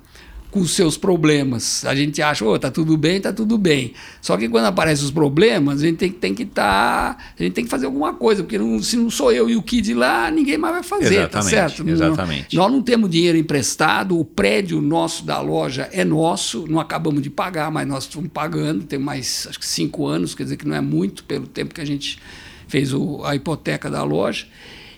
com 0.51 0.59
os 0.59 0.71
seus 0.71 0.97
problemas. 0.97 1.85
A 1.85 1.95
gente 1.95 2.21
acha, 2.21 2.43
oh, 2.45 2.59
tá 2.59 2.69
tudo 2.69 2.97
bem, 2.97 3.21
tá 3.21 3.31
tudo 3.31 3.57
bem. 3.57 3.93
Só 4.21 4.35
que 4.37 4.49
quando 4.49 4.65
aparecem 4.65 5.05
os 5.05 5.09
problemas, 5.11 5.81
a 5.81 5.85
gente 5.85 5.97
tem, 5.97 6.11
tem 6.11 6.35
que 6.35 6.43
estar. 6.43 7.17
a 7.39 7.41
gente 7.43 7.53
tem 7.53 7.63
que 7.63 7.69
fazer 7.69 7.85
alguma 7.85 8.13
coisa, 8.13 8.43
porque 8.43 8.57
não- 8.57 8.83
se 8.83 8.97
não 8.97 9.09
sou 9.09 9.31
eu 9.31 9.49
e 9.49 9.55
o 9.55 9.63
Kid 9.63 9.93
lá, 9.93 10.29
ninguém 10.29 10.57
mais 10.57 10.73
vai 10.73 10.83
fazer, 10.83 11.05
tá 11.29 11.39
Exatamente, 11.39 11.49
certo? 11.49 11.83
Não- 11.85 11.93
exatamente. 11.93 12.55
Nós 12.55 12.71
não 12.71 12.81
temos 12.81 13.09
dinheiro 13.09 13.37
emprestado, 13.37 14.19
o 14.19 14.25
prédio 14.25 14.81
nosso 14.81 15.23
da 15.25 15.39
loja 15.39 15.87
é 15.91 16.03
nosso, 16.03 16.65
não 16.67 16.79
acabamos 16.79 17.21
de 17.21 17.29
pagar, 17.29 17.71
mas 17.71 17.87
nós 17.87 18.03
estamos 18.03 18.29
pagando, 18.33 18.83
tem 18.83 18.99
mais 18.99 19.47
acho 19.49 19.57
que 19.59 19.65
cinco 19.65 20.05
anos, 20.05 20.35
quer 20.35 20.43
dizer 20.43 20.57
que 20.57 20.67
não 20.67 20.75
é 20.75 20.81
muito 20.81 21.23
pelo 21.23 21.47
tempo 21.47 21.73
que 21.73 21.79
a 21.81 21.85
gente 21.85 22.19
fez 22.67 22.93
o- 22.93 23.21
a 23.23 23.35
hipoteca 23.35 23.89
da 23.89 24.03
loja. 24.03 24.45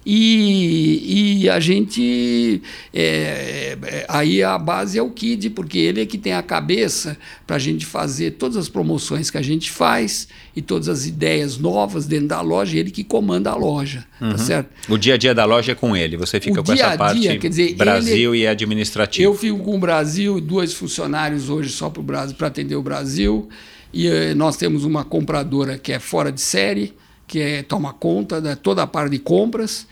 E, 0.06 1.44
e 1.44 1.50
a 1.50 1.60
gente. 1.60 2.62
é, 2.94 3.78
é, 3.84 4.06
aí 4.10 4.44
a 4.44 4.58
base 4.58 4.98
é 4.98 5.02
o 5.02 5.10
Kid, 5.10 5.50
porque 5.52 5.78
ele 5.78 6.02
é 6.02 6.06
que 6.06 6.18
tem 6.18 6.34
a 6.34 6.44
cabeça 6.44 7.18
para 7.48 7.56
a 7.56 7.60
gente 7.60 7.86
fazer 7.86 8.32
todas 8.32 8.58
as 8.58 8.68
promoções 8.68 9.30
que 9.30 9.38
a 9.38 9.42
gente 9.42 9.72
faz 9.72 10.28
e 10.56 10.62
todas 10.62 10.90
as 10.90 11.06
ideias 11.06 11.58
novas 11.58 12.06
dentro 12.06 12.28
da 12.28 12.42
loja, 12.42 12.78
ele 12.78 12.92
que 12.92 13.04
comanda 13.04 13.52
a 13.52 13.56
loja, 13.56 14.06
tá 14.20 14.38
certo? 14.38 14.70
O 14.90 14.98
dia 14.98 15.14
a 15.14 15.18
dia 15.18 15.34
da 15.34 15.46
loja 15.46 15.72
é 15.72 15.76
com 15.76 15.96
ele. 15.96 16.18
Você 16.18 16.40
fica 16.40 16.60
O 16.62 16.64
com 16.64 16.74
dia 16.74 16.86
essa 16.86 16.98
parte 16.98 17.22
dia, 17.22 17.38
quer 17.40 17.50
dizer, 17.50 17.74
Brasil 17.76 18.36
e 18.36 18.46
administrativo. 18.46 19.32
Eu 19.32 19.36
fico 19.36 19.60
com 19.60 19.76
o 19.76 19.80
Brasil, 19.80 20.42
dois 20.42 20.74
funcionários 20.74 21.50
hoje 21.50 21.70
só 21.70 21.90
para 21.90 22.02
o 22.02 22.04
Brasil, 22.04 22.36
para 22.36 22.48
atender 22.48 22.76
o 22.76 22.82
Brasil. 22.82 23.48
E 23.94 24.08
eh, 24.08 24.34
nós 24.34 24.58
temos 24.58 24.84
uma 24.84 25.04
compradora 25.04 25.78
que 25.78 25.94
é 25.94 26.00
fora 26.00 26.32
de 26.32 26.42
série, 26.42 26.94
que 27.34 27.40
é, 27.40 27.64
toma 27.64 27.92
conta 27.92 28.40
de 28.40 28.56
toda 28.56 28.84
a 28.84 28.88
parte 28.88 29.14
de 29.14 29.18
compras. 29.18 29.88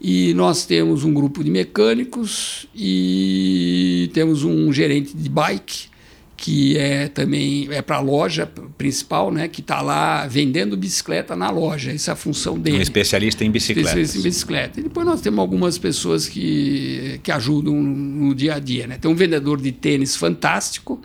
E 0.00 0.34
nós 0.34 0.66
temos 0.66 1.04
um 1.04 1.14
grupo 1.14 1.44
de 1.44 1.48
mecânicos 1.48 2.66
e 2.74 4.10
temos 4.12 4.42
um 4.42 4.72
gerente 4.72 5.16
de 5.16 5.28
bike, 5.28 5.88
que 6.36 6.76
é 6.76 7.06
também 7.06 7.68
é 7.70 7.80
para 7.80 7.98
a 7.98 8.00
loja 8.00 8.44
principal, 8.76 9.30
né, 9.30 9.46
que 9.46 9.60
está 9.60 9.80
lá 9.80 10.26
vendendo 10.26 10.76
bicicleta 10.76 11.36
na 11.36 11.48
loja. 11.48 11.92
Essa 11.92 12.10
é 12.10 12.12
a 12.14 12.16
função 12.16 12.58
dele. 12.58 12.78
Um 12.78 12.80
especialista 12.80 13.44
em 13.44 13.52
bicicletas. 13.52 13.92
Especialista 13.92 14.18
em 14.18 14.22
bicicleta. 14.22 14.80
E 14.80 14.82
depois 14.82 15.06
nós 15.06 15.20
temos 15.20 15.38
algumas 15.38 15.78
pessoas 15.78 16.26
que, 16.26 17.20
que 17.22 17.30
ajudam 17.30 17.74
no, 17.74 18.26
no 18.26 18.34
dia 18.34 18.54
a 18.54 18.58
dia. 18.58 18.88
Né? 18.88 18.98
Tem 18.98 19.08
um 19.08 19.14
vendedor 19.14 19.60
de 19.60 19.70
tênis 19.70 20.16
fantástico, 20.16 21.00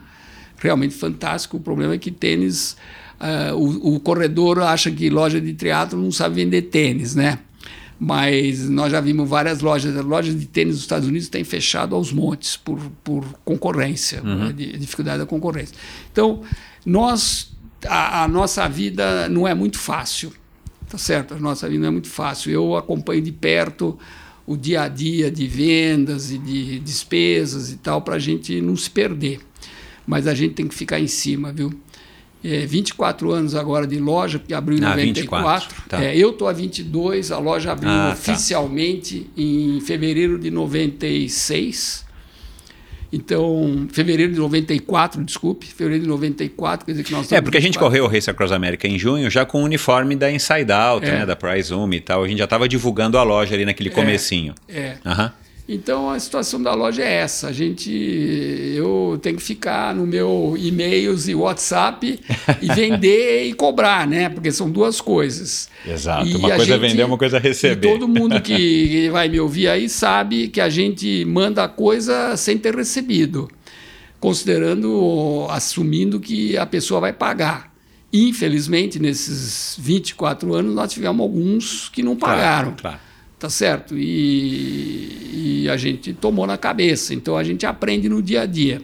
realmente 0.58 0.96
fantástico. 0.96 1.58
O 1.58 1.60
problema 1.60 1.94
é 1.94 1.98
que 2.00 2.10
tênis, 2.10 2.76
ah, 3.20 3.54
o, 3.56 3.96
o 3.96 4.00
corredor 4.00 4.60
acha 4.60 4.92
que 4.92 5.10
loja 5.10 5.40
de 5.40 5.54
triatlo 5.54 6.02
não 6.02 6.12
sabe 6.12 6.36
vender 6.36 6.64
tênis, 6.64 7.16
né? 7.16 7.40
Mas 7.98 8.68
nós 8.70 8.92
já 8.92 9.00
vimos 9.00 9.30
várias 9.30 9.62
lojas, 9.62 9.96
as 9.96 10.04
lojas 10.04 10.38
de 10.38 10.46
tênis 10.46 10.76
dos 10.76 10.84
Estados 10.84 11.08
Unidos 11.08 11.30
têm 11.30 11.46
fechado 11.46 11.96
aos 11.96 12.12
montes 12.12 12.58
por, 12.58 12.78
por 13.04 13.24
concorrência, 13.46 14.22
né? 14.22 14.52
de, 14.52 14.78
dificuldade 14.78 15.20
da 15.20 15.26
concorrência. 15.26 15.74
Então, 16.12 16.42
nós, 16.86 17.54
a, 17.88 18.24
a 18.24 18.28
nossa 18.28 18.68
vida 18.68 19.30
não 19.30 19.48
é 19.48 19.54
muito 19.54 19.80
fácil, 19.80 20.34
tá 20.90 20.98
certo? 20.98 21.36
A 21.36 21.40
nossa 21.40 21.70
vida 21.70 21.82
não 21.82 21.88
é 21.88 21.92
muito 21.92 22.10
fácil. 22.10 22.52
Eu 22.52 22.76
acompanho 22.76 23.22
de 23.22 23.32
perto 23.32 23.98
o 24.46 24.58
dia 24.58 24.84
a 24.84 24.88
dia 24.90 25.32
de 25.32 25.48
vendas 25.48 26.32
e 26.32 26.38
de 26.38 26.80
despesas 26.80 27.72
e 27.72 27.78
tal, 27.78 28.02
para 28.02 28.16
a 28.16 28.20
gente 28.20 28.60
não 28.60 28.76
se 28.76 28.90
perder. 28.90 29.40
Mas 30.06 30.28
a 30.28 30.34
gente 30.36 30.54
tem 30.54 30.68
que 30.68 30.76
ficar 30.76 31.00
em 31.00 31.08
cima, 31.08 31.52
viu? 31.52 31.74
É, 32.48 32.66
24 32.66 33.32
anos 33.32 33.56
agora 33.56 33.88
de 33.88 33.98
loja, 34.00 34.38
porque 34.38 34.54
abriu 34.54 34.78
em 34.78 34.84
Ah, 34.84 34.90
94. 34.92 35.68
24, 35.70 35.90
tá. 35.90 36.04
É, 36.04 36.16
eu 36.16 36.30
estou 36.30 36.48
há 36.48 36.54
22, 36.54 37.32
a 37.32 37.40
loja 37.40 37.72
abriu 37.72 37.90
Ah, 37.90 38.10
tá. 38.10 38.14
oficialmente 38.14 39.28
em 39.36 39.80
fevereiro 39.82 40.38
de 40.38 40.52
96. 40.52 42.06
Então, 43.14 43.88
fevereiro 43.92 44.34
de 44.34 44.40
94, 44.40 45.24
desculpe, 45.24 45.66
fevereiro 45.68 46.04
de 46.04 46.10
94, 46.10 46.86
quer 46.86 46.92
dizer 46.92 47.04
que 47.04 47.12
nós 47.14 47.32
É, 47.32 47.40
porque 47.40 47.58
a 47.58 47.62
gente 47.62 47.74
24. 47.76 47.88
correu 47.90 48.04
o 48.06 48.08
Race 48.08 48.30
Across 48.30 48.52
America 48.52 48.88
em 48.88 49.00
junho 49.00 49.30
já 49.30 49.46
com 49.46 49.62
o 49.62 49.64
uniforme 49.64 50.16
da 50.16 50.30
Inside 50.30 50.72
Out, 50.72 51.06
É. 51.08 51.20
né, 51.20 51.26
da 51.26 51.36
Prize 51.36 51.70
Zoom 51.70 51.94
e 51.94 52.02
tal. 52.02 52.24
A 52.24 52.28
gente 52.28 52.40
já 52.40 52.44
estava 52.44 52.68
divulgando 52.68 53.18
a 53.18 53.24
loja 53.24 53.56
ali 53.56 53.64
naquele 53.66 53.90
comecinho. 53.90 54.54
É. 54.68 54.98
Aham. 55.06 55.32
Então 55.68 56.12
a 56.12 56.20
situação 56.20 56.62
da 56.62 56.74
loja 56.76 57.02
é 57.02 57.16
essa. 57.16 57.48
A 57.48 57.52
gente, 57.52 57.92
eu 57.92 59.18
tenho 59.22 59.36
que 59.36 59.42
ficar 59.42 59.96
no 59.96 60.06
meu 60.06 60.56
e-mails 60.58 61.28
e 61.28 61.34
WhatsApp 61.34 62.20
e 62.62 62.68
vender 62.74 63.46
e 63.46 63.54
cobrar, 63.54 64.08
né? 64.08 64.30
Porque 64.30 64.52
são 64.52 64.70
duas 64.70 65.02
coisas. 65.02 65.68
Exato. 65.86 66.28
E 66.28 66.36
Uma 66.36 66.56
coisa 66.56 66.76
é 66.76 66.78
vender, 66.78 67.04
uma 67.04 67.18
coisa 67.18 67.38
é 67.38 67.40
receber. 67.40 67.88
E 67.88 67.92
todo 67.92 68.08
mundo 68.08 68.40
que 68.42 69.10
vai 69.12 69.28
me 69.28 69.40
ouvir 69.40 69.68
aí 69.68 69.90
sabe 69.90 70.50
que 70.50 70.62
a 70.62 70.70
gente 70.70 71.26
manda 71.26 71.64
a 71.64 71.68
coisa 71.68 72.38
sem 72.38 72.60
ter 72.60 72.76
recebido, 72.76 73.50
considerando, 74.20 75.48
assumindo 75.50 76.20
que 76.20 76.56
a 76.58 76.66
pessoa 76.68 77.00
vai 77.00 77.12
pagar. 77.12 77.74
Infelizmente, 78.14 79.00
nesses 79.00 79.76
24 79.80 80.54
anos, 80.54 80.76
nós 80.76 80.94
tivemos 80.94 81.20
alguns 81.22 81.90
que 81.90 82.04
não 82.04 82.16
Claro, 82.16 82.36
pagaram 82.38 82.74
claro. 82.80 83.05
Tá 83.40 83.50
certo? 83.50 83.96
E, 83.98 85.64
e 85.64 85.70
a 85.70 85.78
gente 85.78 86.14
tomou 86.14 86.46
na 86.48 86.58
cabeça, 86.58 87.14
então 87.14 87.38
a 87.38 87.44
gente 87.44 87.66
aprende 87.66 88.08
no 88.10 88.22
dia 88.22 88.42
a 88.42 88.46
dia. 88.46 88.82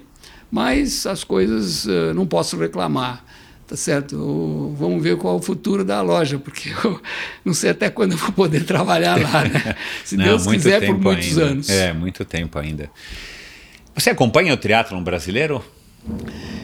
Mas 0.51 1.05
as 1.05 1.23
coisas 1.23 1.87
eh, 1.87 2.13
não 2.13 2.25
posso 2.27 2.57
reclamar, 2.57 3.23
tá 3.65 3.77
certo? 3.77 4.75
Vamos 4.77 5.01
ver 5.01 5.15
qual 5.17 5.35
é 5.35 5.37
o 5.37 5.41
futuro 5.41 5.85
da 5.85 6.01
loja, 6.01 6.37
porque 6.37 6.69
eu 6.83 6.99
não 7.45 7.53
sei 7.53 7.69
até 7.69 7.89
quando 7.89 8.11
eu 8.11 8.17
vou 8.17 8.31
poder 8.33 8.65
trabalhar 8.65 9.15
lá, 9.21 9.43
né? 9.45 9.75
Se 10.03 10.17
Não, 10.17 10.25
Deus 10.25 10.45
quiser, 10.45 10.85
por 10.85 10.97
muitos 10.99 11.29
ainda. 11.37 11.43
anos. 11.51 11.69
É, 11.69 11.93
muito 11.93 12.25
tempo 12.25 12.59
ainda. 12.59 12.89
Você 13.95 14.09
acompanha 14.09 14.53
o 14.53 14.57
triatlon 14.57 15.01
brasileiro? 15.01 15.63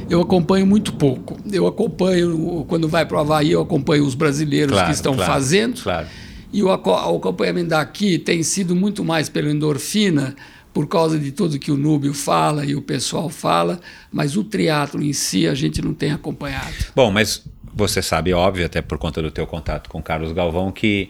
Eu 0.09 0.21
acompanho 0.21 0.65
muito 0.65 0.91
pouco. 0.93 1.37
Eu 1.51 1.65
acompanho, 1.67 2.65
quando 2.67 2.87
vai 2.89 3.05
para 3.05 3.17
o 3.17 3.19
Havaí, 3.21 3.51
eu 3.51 3.61
acompanho 3.61 4.03
os 4.05 4.15
brasileiros 4.15 4.71
Claro, 4.73 4.87
que 4.87 4.93
estão 4.93 5.15
claro, 5.15 5.31
fazendo. 5.31 5.81
claro. 5.81 6.07
E 6.51 6.63
o, 6.63 6.71
aco- 6.71 6.91
o 6.91 7.17
acompanhamento 7.17 7.69
daqui 7.69 8.17
tem 8.17 8.41
sido 8.43 8.75
muito 8.75 9.03
mais 9.03 9.29
pela 9.29 9.49
endorfina, 9.51 10.35
por 10.73 10.87
causa 10.87 11.17
de 11.17 11.31
tudo 11.31 11.57
que 11.57 11.71
o 11.71 11.77
Núbio 11.77 12.13
fala 12.13 12.65
e 12.65 12.75
o 12.75 12.81
pessoal 12.81 13.29
fala, 13.29 13.79
mas 14.11 14.37
o 14.37 14.43
triatlo 14.43 15.01
em 15.03 15.11
si 15.11 15.47
a 15.47 15.55
gente 15.55 15.81
não 15.81 15.93
tem 15.93 16.11
acompanhado. 16.11 16.71
Bom, 16.95 17.11
mas 17.11 17.43
você 17.73 18.01
sabe, 18.01 18.31
óbvio, 18.33 18.65
até 18.65 18.81
por 18.81 18.97
conta 18.97 19.21
do 19.21 19.31
teu 19.31 19.47
contato 19.47 19.89
com 19.89 20.01
Carlos 20.01 20.31
Galvão, 20.31 20.71
que 20.71 21.09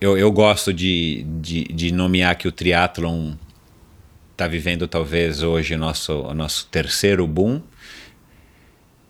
eu, 0.00 0.16
eu 0.16 0.32
gosto 0.32 0.72
de, 0.72 1.24
de, 1.40 1.64
de 1.64 1.92
nomear 1.92 2.36
que 2.36 2.48
o 2.48 2.52
triatlon 2.52 3.34
está 4.32 4.46
vivendo 4.48 4.88
talvez 4.88 5.42
hoje 5.42 5.74
o 5.74 5.78
nosso, 5.78 6.12
o 6.12 6.34
nosso 6.34 6.66
terceiro 6.66 7.26
boom. 7.26 7.60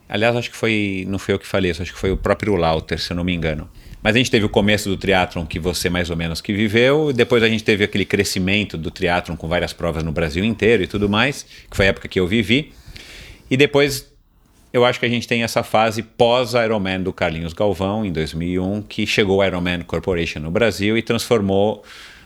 Aliás, 0.08 0.36
acho 0.36 0.50
que 0.50 0.56
foi, 0.56 1.04
não 1.08 1.18
foi 1.18 1.34
eu 1.34 1.38
que 1.38 1.46
falei 1.46 1.70
isso, 1.70 1.82
acho 1.82 1.92
que 1.92 1.98
foi 1.98 2.10
o 2.12 2.16
próprio 2.16 2.54
Lauter, 2.56 3.00
se 3.00 3.12
eu 3.12 3.16
não 3.16 3.24
me 3.24 3.34
engano. 3.34 3.68
Mas 4.06 4.14
a 4.14 4.18
gente 4.18 4.30
teve 4.30 4.46
o 4.46 4.48
começo 4.48 4.88
do 4.88 4.96
triatlon 4.96 5.44
que 5.44 5.58
você 5.58 5.90
mais 5.90 6.10
ou 6.10 6.16
menos 6.16 6.40
que 6.40 6.52
viveu, 6.52 7.12
depois 7.12 7.42
a 7.42 7.48
gente 7.48 7.64
teve 7.64 7.82
aquele 7.82 8.04
crescimento 8.04 8.78
do 8.78 8.88
triatlon 8.88 9.34
com 9.34 9.48
várias 9.48 9.72
provas 9.72 10.04
no 10.04 10.12
Brasil 10.12 10.44
inteiro 10.44 10.84
e 10.84 10.86
tudo 10.86 11.08
mais, 11.08 11.44
que 11.68 11.76
foi 11.76 11.86
a 11.86 11.88
época 11.88 12.06
que 12.06 12.20
eu 12.20 12.24
vivi. 12.24 12.72
E 13.50 13.56
depois 13.56 14.08
eu 14.72 14.84
acho 14.84 15.00
que 15.00 15.06
a 15.06 15.08
gente 15.08 15.26
tem 15.26 15.42
essa 15.42 15.64
fase 15.64 16.04
pós-Ironman 16.04 17.02
do 17.02 17.12
Carlinhos 17.12 17.52
Galvão, 17.52 18.06
em 18.06 18.12
2001, 18.12 18.82
que 18.82 19.04
chegou 19.08 19.38
o 19.38 19.44
Ironman 19.44 19.80
Corporation 19.80 20.38
no 20.38 20.52
Brasil 20.52 20.96
e 20.96 21.02
transformou 21.02 21.82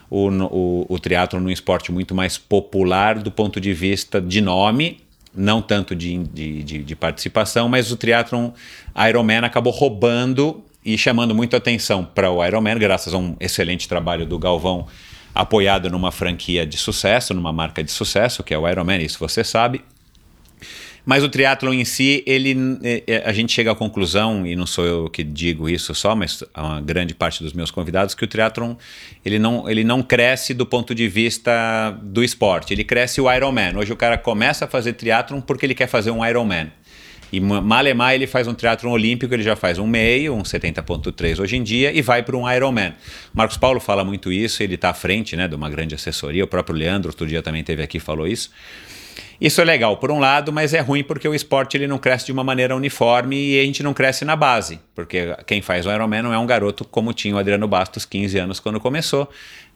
o, 0.07 0.27
o, 0.29 0.85
o 0.87 0.99
triatlon 0.99 1.39
num 1.39 1.49
esporte 1.49 1.91
muito 1.91 2.13
mais 2.13 2.37
popular 2.37 3.17
do 3.17 3.31
ponto 3.31 3.59
de 3.59 3.73
vista 3.73 4.21
de 4.21 4.39
nome, 4.39 4.99
não 5.35 5.63
tanto 5.63 5.95
de, 5.95 6.15
de, 6.15 6.61
de, 6.61 6.83
de 6.83 6.95
participação, 6.95 7.67
mas 7.67 7.91
o 7.91 7.97
triatlon 7.97 8.51
Ironman 8.95 9.39
acabou 9.39 9.73
roubando 9.73 10.63
e 10.83 10.97
chamando 10.97 11.35
muito 11.35 11.55
atenção 11.55 12.03
para 12.03 12.31
o 12.31 12.43
Ironman, 12.45 12.77
graças 12.77 13.13
a 13.13 13.17
um 13.17 13.35
excelente 13.39 13.87
trabalho 13.87 14.25
do 14.25 14.37
Galvão, 14.39 14.87
apoiado 15.33 15.89
numa 15.89 16.11
franquia 16.11 16.65
de 16.65 16.77
sucesso, 16.77 17.33
numa 17.33 17.53
marca 17.53 17.83
de 17.83 17.91
sucesso, 17.91 18.43
que 18.43 18.53
é 18.53 18.57
o 18.57 18.67
Ironman, 18.67 19.01
isso 19.01 19.19
você 19.19 19.43
sabe. 19.43 19.81
Mas 21.03 21.23
o 21.23 21.29
triatlon 21.29 21.73
em 21.73 21.85
si, 21.85 22.23
ele, 22.27 22.55
é, 22.83 23.03
é, 23.07 23.23
a 23.25 23.33
gente 23.33 23.51
chega 23.51 23.71
à 23.71 23.75
conclusão, 23.75 24.45
e 24.45 24.55
não 24.55 24.67
sou 24.67 24.85
eu 24.85 25.09
que 25.09 25.23
digo 25.23 25.67
isso 25.67 25.95
só, 25.95 26.15
mas 26.15 26.43
uma 26.55 26.79
grande 26.79 27.15
parte 27.15 27.43
dos 27.43 27.53
meus 27.53 27.71
convidados, 27.71 28.13
que 28.13 28.23
o 28.23 28.27
triatlon 28.27 28.75
ele 29.25 29.39
não, 29.39 29.67
ele 29.69 29.83
não 29.83 30.03
cresce 30.03 30.53
do 30.53 30.65
ponto 30.65 30.93
de 30.93 31.07
vista 31.07 31.97
do 32.03 32.23
esporte, 32.23 32.73
ele 32.73 32.83
cresce 32.83 33.19
o 33.19 33.31
Ironman. 33.31 33.77
Hoje 33.77 33.91
o 33.91 33.95
cara 33.95 34.17
começa 34.17 34.65
a 34.65 34.67
fazer 34.67 34.93
triatlon 34.93 35.41
porque 35.41 35.65
ele 35.65 35.73
quer 35.73 35.87
fazer 35.87 36.11
um 36.11 36.23
Ironman. 36.25 36.71
E 37.31 37.39
malemar 37.39 38.13
ele 38.13 38.27
faz 38.27 38.47
um 38.47 38.53
triatlon 38.53 38.91
olímpico, 38.91 39.33
ele 39.33 39.43
já 39.43 39.55
faz 39.55 39.79
um 39.79 39.87
meio, 39.87 40.33
um 40.33 40.43
70.3 40.43 41.39
hoje 41.39 41.55
em 41.55 41.63
dia 41.63 41.91
e 41.91 42.01
vai 42.01 42.21
para 42.23 42.35
um 42.35 42.51
Ironman. 42.51 42.93
Marcos 43.33 43.57
Paulo 43.57 43.79
fala 43.79 44.03
muito 44.03 44.31
isso, 44.31 44.61
ele 44.61 44.75
está 44.75 44.89
à 44.89 44.93
frente 44.93 45.35
né, 45.35 45.47
de 45.47 45.55
uma 45.55 45.69
grande 45.69 45.95
assessoria, 45.95 46.43
o 46.43 46.47
próprio 46.47 46.75
Leandro 46.75 47.09
outro 47.09 47.25
dia 47.25 47.41
também 47.41 47.63
teve 47.63 47.81
aqui 47.81 47.97
e 47.97 47.99
falou 47.99 48.27
isso. 48.27 48.51
Isso 49.41 49.59
é 49.59 49.63
legal 49.63 49.97
por 49.97 50.11
um 50.11 50.19
lado, 50.19 50.53
mas 50.53 50.71
é 50.71 50.81
ruim 50.81 51.03
porque 51.03 51.27
o 51.27 51.33
esporte 51.33 51.75
ele 51.75 51.87
não 51.87 51.97
cresce 51.97 52.27
de 52.27 52.31
uma 52.31 52.43
maneira 52.43 52.75
uniforme 52.75 53.35
e 53.35 53.59
a 53.59 53.63
gente 53.63 53.81
não 53.81 53.91
cresce 53.91 54.23
na 54.23 54.35
base, 54.35 54.79
porque 54.93 55.35
quem 55.47 55.63
faz 55.63 55.87
o 55.87 55.91
Ironman 55.91 56.21
não 56.21 56.31
é 56.31 56.37
um 56.37 56.45
garoto 56.45 56.85
como 56.85 57.11
tinha 57.11 57.33
o 57.33 57.39
Adriano 57.39 57.67
Bastos, 57.67 58.05
15 58.05 58.37
anos 58.37 58.59
quando 58.59 58.79
começou. 58.79 59.27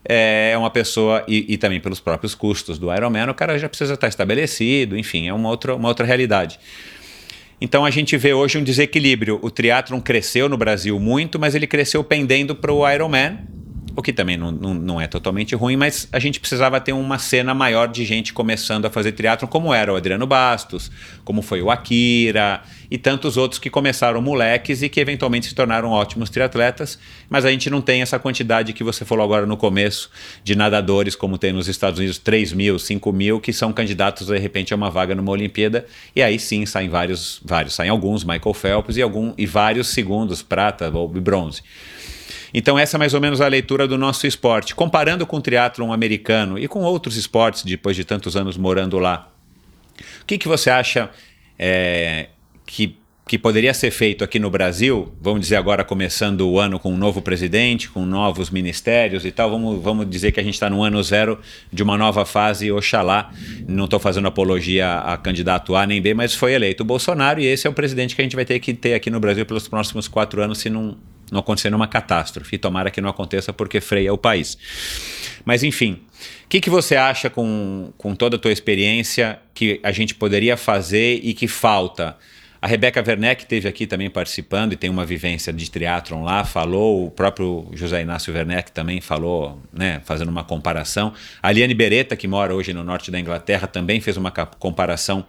É 0.07 0.55
uma 0.55 0.69
pessoa, 0.69 1.23
e, 1.27 1.51
e 1.51 1.57
também 1.57 1.79
pelos 1.79 1.99
próprios 1.99 2.35
custos 2.35 2.77
do 2.77 2.93
Ironman, 2.93 3.27
o 3.27 3.33
cara 3.33 3.57
já 3.57 3.67
precisa 3.67 3.95
estar 3.95 4.07
estabelecido, 4.07 4.95
enfim, 4.95 5.27
é 5.27 5.33
uma 5.33 5.49
outra, 5.49 5.75
uma 5.75 5.87
outra 5.87 6.05
realidade. 6.05 6.59
Então 7.59 7.85
a 7.85 7.89
gente 7.89 8.17
vê 8.17 8.33
hoje 8.33 8.57
um 8.57 8.63
desequilíbrio. 8.63 9.39
O 9.41 9.49
triatlon 9.49 10.01
cresceu 10.01 10.49
no 10.49 10.57
Brasil 10.57 10.99
muito, 10.99 11.39
mas 11.39 11.55
ele 11.55 11.67
cresceu 11.67 12.03
pendendo 12.03 12.55
para 12.55 12.73
o 12.73 12.89
Ironman, 12.89 13.39
o 13.95 14.01
que 14.01 14.11
também 14.11 14.35
não, 14.35 14.51
não, 14.51 14.73
não, 14.73 15.01
é 15.01 15.07
totalmente 15.07 15.55
ruim, 15.55 15.77
mas 15.77 16.07
a 16.11 16.19
gente 16.19 16.39
precisava 16.39 16.81
ter 16.81 16.91
uma 16.91 17.17
cena 17.17 17.53
maior 17.53 17.87
de 17.87 18.03
gente 18.03 18.33
começando 18.33 18.85
a 18.85 18.89
fazer 18.89 19.13
teatro, 19.13 19.47
como 19.47 19.73
era 19.73 19.93
o 19.93 19.95
Adriano 19.95 20.27
Bastos, 20.27 20.91
como 21.23 21.41
foi 21.41 21.61
o 21.61 21.71
Akira 21.71 22.61
e 22.91 22.97
tantos 22.97 23.37
outros 23.37 23.57
que 23.57 23.69
começaram 23.69 24.21
moleques 24.21 24.81
e 24.81 24.89
que 24.89 24.99
eventualmente 24.99 25.47
se 25.47 25.55
tornaram 25.55 25.91
ótimos 25.91 26.29
triatletas, 26.29 26.99
mas 27.29 27.45
a 27.45 27.51
gente 27.51 27.69
não 27.69 27.81
tem 27.81 28.01
essa 28.01 28.19
quantidade 28.19 28.73
que 28.73 28.83
você 28.83 29.05
falou 29.05 29.23
agora 29.23 29.45
no 29.45 29.55
começo 29.55 30.09
de 30.43 30.55
nadadores, 30.55 31.15
como 31.15 31.37
tem 31.37 31.53
nos 31.53 31.67
Estados 31.67 31.97
Unidos, 31.97 32.17
3 32.17 32.51
mil, 32.51 32.77
5 32.77 33.13
mil, 33.13 33.39
que 33.39 33.53
são 33.53 33.71
candidatos 33.71 34.27
de 34.27 34.37
repente 34.37 34.73
a 34.73 34.75
uma 34.75 34.91
vaga 34.91 35.15
numa 35.15 35.31
Olimpíada, 35.31 35.85
e 36.13 36.21
aí 36.21 36.37
sim 36.37 36.65
saem 36.65 36.89
vários, 36.89 37.39
vários, 37.45 37.73
saem 37.73 37.89
alguns, 37.89 38.23
Michael 38.25 38.53
Phelps, 38.53 38.97
e, 38.97 39.01
algum, 39.01 39.33
e 39.37 39.45
vários 39.45 39.87
segundos, 39.87 40.41
prata 40.41 40.89
ou 40.89 41.07
bronze. 41.07 41.61
Então 42.57 42.79
essa 42.79 42.95
é 42.95 42.97
mais 42.97 43.13
ou 43.13 43.19
menos 43.19 43.41
a 43.41 43.49
leitura 43.49 43.85
do 43.85 43.97
nosso 43.97 44.25
esporte. 44.25 44.73
Comparando 44.73 45.27
com 45.27 45.35
o 45.35 45.41
triatlon 45.41 45.91
americano 45.91 46.57
e 46.57 46.69
com 46.69 46.83
outros 46.83 47.17
esportes, 47.17 47.65
depois 47.65 47.97
de 47.97 48.05
tantos 48.05 48.37
anos 48.37 48.55
morando 48.55 48.97
lá, 48.97 49.29
o 50.21 50.25
que, 50.25 50.37
que 50.37 50.47
você 50.47 50.69
acha 50.69 51.09
é, 51.59 52.29
que, 52.65 52.95
que 53.27 53.37
poderia 53.37 53.73
ser 53.73 53.91
feito 53.91 54.23
aqui 54.23 54.39
no 54.39 54.49
Brasil? 54.49 55.13
Vamos 55.19 55.41
dizer 55.41 55.57
agora 55.57 55.83
começando 55.83 56.49
o 56.49 56.57
ano 56.57 56.79
com 56.79 56.93
um 56.93 56.97
novo 56.97 57.21
presidente, 57.21 57.89
com 57.89 58.05
novos 58.05 58.49
ministérios 58.49 59.25
e 59.25 59.31
tal. 59.31 59.49
Vamos, 59.49 59.83
vamos 59.83 60.09
dizer 60.09 60.31
que 60.31 60.39
a 60.39 60.43
gente 60.43 60.53
está 60.53 60.69
no 60.69 60.81
ano 60.81 61.03
zero 61.03 61.37
de 61.73 61.83
uma 61.83 61.97
nova 61.97 62.25
fase, 62.25 62.71
oxalá. 62.71 63.33
Não 63.67 63.83
estou 63.83 63.99
fazendo 63.99 64.29
apologia 64.29 64.99
a 64.99 65.17
candidato 65.17 65.75
A 65.75 65.85
nem 65.85 66.01
B, 66.01 66.13
mas 66.13 66.33
foi 66.33 66.53
eleito 66.53 66.83
o 66.83 66.85
Bolsonaro 66.85 67.41
e 67.41 67.47
esse 67.47 67.67
é 67.67 67.69
o 67.69 67.73
presidente 67.73 68.15
que 68.15 68.21
a 68.21 68.23
gente 68.23 68.35
vai 68.37 68.45
ter 68.45 68.61
que 68.61 68.73
ter 68.73 68.93
aqui 68.93 69.09
no 69.09 69.19
Brasil 69.19 69.45
pelos 69.45 69.67
próximos 69.67 70.07
quatro 70.07 70.41
anos, 70.41 70.59
se 70.59 70.69
não 70.69 70.97
não 71.31 71.39
acontecer 71.39 71.73
uma 71.73 71.87
catástrofe. 71.87 72.57
Tomara 72.57 72.91
que 72.91 73.01
não 73.01 73.09
aconteça 73.09 73.51
porque 73.53 73.81
freia 73.81 74.13
o 74.13 74.17
país. 74.17 74.57
Mas 75.43 75.63
enfim, 75.63 76.01
o 76.45 76.47
que, 76.47 76.59
que 76.59 76.69
você 76.69 76.95
acha 76.95 77.29
com, 77.29 77.91
com 77.97 78.15
toda 78.15 78.35
a 78.35 78.39
tua 78.39 78.51
experiência 78.51 79.39
que 79.53 79.79
a 79.83 79.91
gente 79.91 80.15
poderia 80.15 80.57
fazer 80.57 81.19
e 81.23 81.33
que 81.33 81.47
falta? 81.47 82.17
A 82.65 82.67
Rebeca 82.67 83.03
Werneck 83.05 83.43
esteve 83.43 83.67
aqui 83.67 83.85
também 83.85 84.09
participando 84.09 84.73
e 84.73 84.75
tem 84.75 84.89
uma 84.89 85.05
vivência 85.05 85.53
de 85.53 85.69
triatlon 85.69 86.23
lá, 86.23 86.43
falou, 86.43 87.05
o 87.05 87.11
próprio 87.11 87.67
José 87.73 88.01
Inácio 88.01 88.33
Werneck 88.33 88.71
também 88.71 88.99
falou, 88.99 89.61
né, 89.71 90.01
fazendo 90.03 90.29
uma 90.29 90.43
comparação. 90.43 91.13
A 91.43 91.51
Liane 91.51 91.75
Beretta, 91.75 92.15
que 92.15 92.27
mora 92.27 92.55
hoje 92.55 92.73
no 92.73 92.83
norte 92.83 93.11
da 93.11 93.19
Inglaterra, 93.19 93.67
também 93.67 94.01
fez 94.01 94.17
uma 94.17 94.31
comparação 94.31 95.27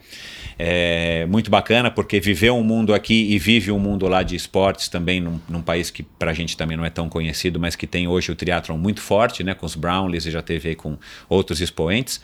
é, 0.58 1.26
muito 1.26 1.50
bacana, 1.50 1.90
porque 1.90 2.20
viveu 2.20 2.56
um 2.56 2.64
mundo 2.64 2.94
aqui 2.94 3.30
e 3.30 3.38
vive 3.38 3.70
um 3.70 3.78
mundo 3.78 4.08
lá 4.08 4.22
de 4.22 4.34
esportes 4.34 4.88
também, 4.88 5.20
num, 5.20 5.38
num 5.46 5.60
país 5.60 5.90
que 5.90 6.02
para 6.02 6.30
a 6.30 6.34
gente 6.34 6.56
também 6.56 6.74
não 6.74 6.86
é 6.86 6.90
tão 6.90 7.06
conhecido, 7.06 7.60
mas 7.60 7.76
que 7.76 7.86
tem 7.86 8.08
hoje 8.08 8.32
o 8.32 8.34
triatlon 8.34 8.78
muito 8.78 9.02
forte, 9.02 9.44
né, 9.44 9.52
com 9.52 9.66
os 9.66 9.74
Brownlees 9.74 10.24
e 10.24 10.30
já 10.30 10.40
teve 10.40 10.70
aí 10.70 10.74
com 10.74 10.96
outros 11.28 11.60
expoentes. 11.60 12.18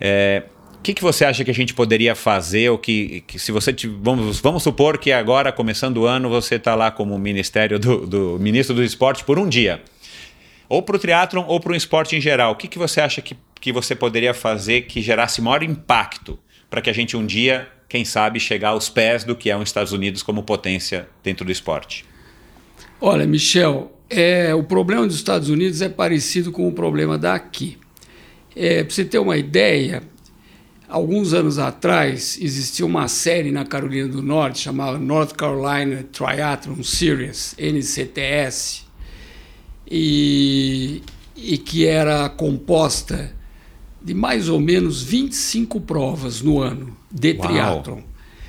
É, 0.00 0.44
que, 0.86 0.94
que 0.94 1.02
você 1.02 1.24
acha 1.24 1.44
que 1.44 1.50
a 1.50 1.54
gente 1.54 1.74
poderia 1.74 2.14
fazer? 2.14 2.70
Ou 2.70 2.78
que, 2.78 3.24
que 3.26 3.40
se 3.40 3.50
você 3.50 3.74
vamos, 4.00 4.38
vamos 4.38 4.62
supor 4.62 4.98
que 4.98 5.10
agora, 5.10 5.50
começando 5.50 5.96
o 5.96 6.06
ano, 6.06 6.28
você 6.28 6.54
está 6.54 6.76
lá 6.76 6.92
como 6.92 7.18
ministério 7.18 7.76
do, 7.76 8.06
do, 8.06 8.38
ministro 8.38 8.72
do 8.72 8.84
esporte 8.84 9.24
por 9.24 9.36
um 9.36 9.48
dia, 9.48 9.82
ou 10.68 10.80
para 10.82 10.94
o 10.94 10.98
triatlon 10.98 11.44
ou 11.48 11.58
para 11.58 11.72
o 11.72 11.74
esporte 11.74 12.14
em 12.14 12.20
geral. 12.20 12.52
O 12.52 12.54
que, 12.54 12.68
que 12.68 12.78
você 12.78 13.00
acha 13.00 13.20
que, 13.20 13.36
que 13.60 13.72
você 13.72 13.96
poderia 13.96 14.32
fazer 14.32 14.82
que 14.82 15.02
gerasse 15.02 15.42
maior 15.42 15.64
impacto 15.64 16.38
para 16.70 16.80
que 16.80 16.88
a 16.88 16.92
gente 16.92 17.16
um 17.16 17.26
dia, 17.26 17.68
quem 17.88 18.04
sabe, 18.04 18.38
chegar 18.38 18.68
aos 18.68 18.88
pés 18.88 19.24
do 19.24 19.34
que 19.34 19.50
é 19.50 19.56
os 19.56 19.68
Estados 19.68 19.92
Unidos 19.92 20.22
como 20.22 20.44
potência 20.44 21.08
dentro 21.20 21.44
do 21.44 21.50
esporte? 21.50 22.04
Olha, 23.00 23.26
Michel, 23.26 23.92
é, 24.08 24.54
o 24.54 24.62
problema 24.62 25.04
dos 25.04 25.16
Estados 25.16 25.48
Unidos 25.48 25.82
é 25.82 25.88
parecido 25.88 26.52
com 26.52 26.68
o 26.68 26.72
problema 26.72 27.18
daqui. 27.18 27.76
É, 28.54 28.84
para 28.84 28.94
você 28.94 29.04
ter 29.04 29.18
uma 29.18 29.36
ideia, 29.36 30.02
Alguns 30.88 31.34
anos 31.34 31.58
atrás, 31.58 32.38
existia 32.40 32.86
uma 32.86 33.08
série 33.08 33.50
na 33.50 33.64
Carolina 33.64 34.08
do 34.08 34.22
Norte 34.22 34.60
chamada 34.60 34.98
North 34.98 35.32
Carolina 35.32 36.04
Triathlon 36.12 36.82
Series, 36.82 37.56
NCTS, 37.58 38.84
e, 39.90 41.02
e 41.34 41.58
que 41.58 41.86
era 41.86 42.28
composta 42.28 43.34
de 44.00 44.14
mais 44.14 44.48
ou 44.48 44.60
menos 44.60 45.02
25 45.02 45.80
provas 45.80 46.40
no 46.40 46.60
ano 46.60 46.96
de 47.10 47.32
Uau. 47.32 47.48
triatlon. 47.48 48.00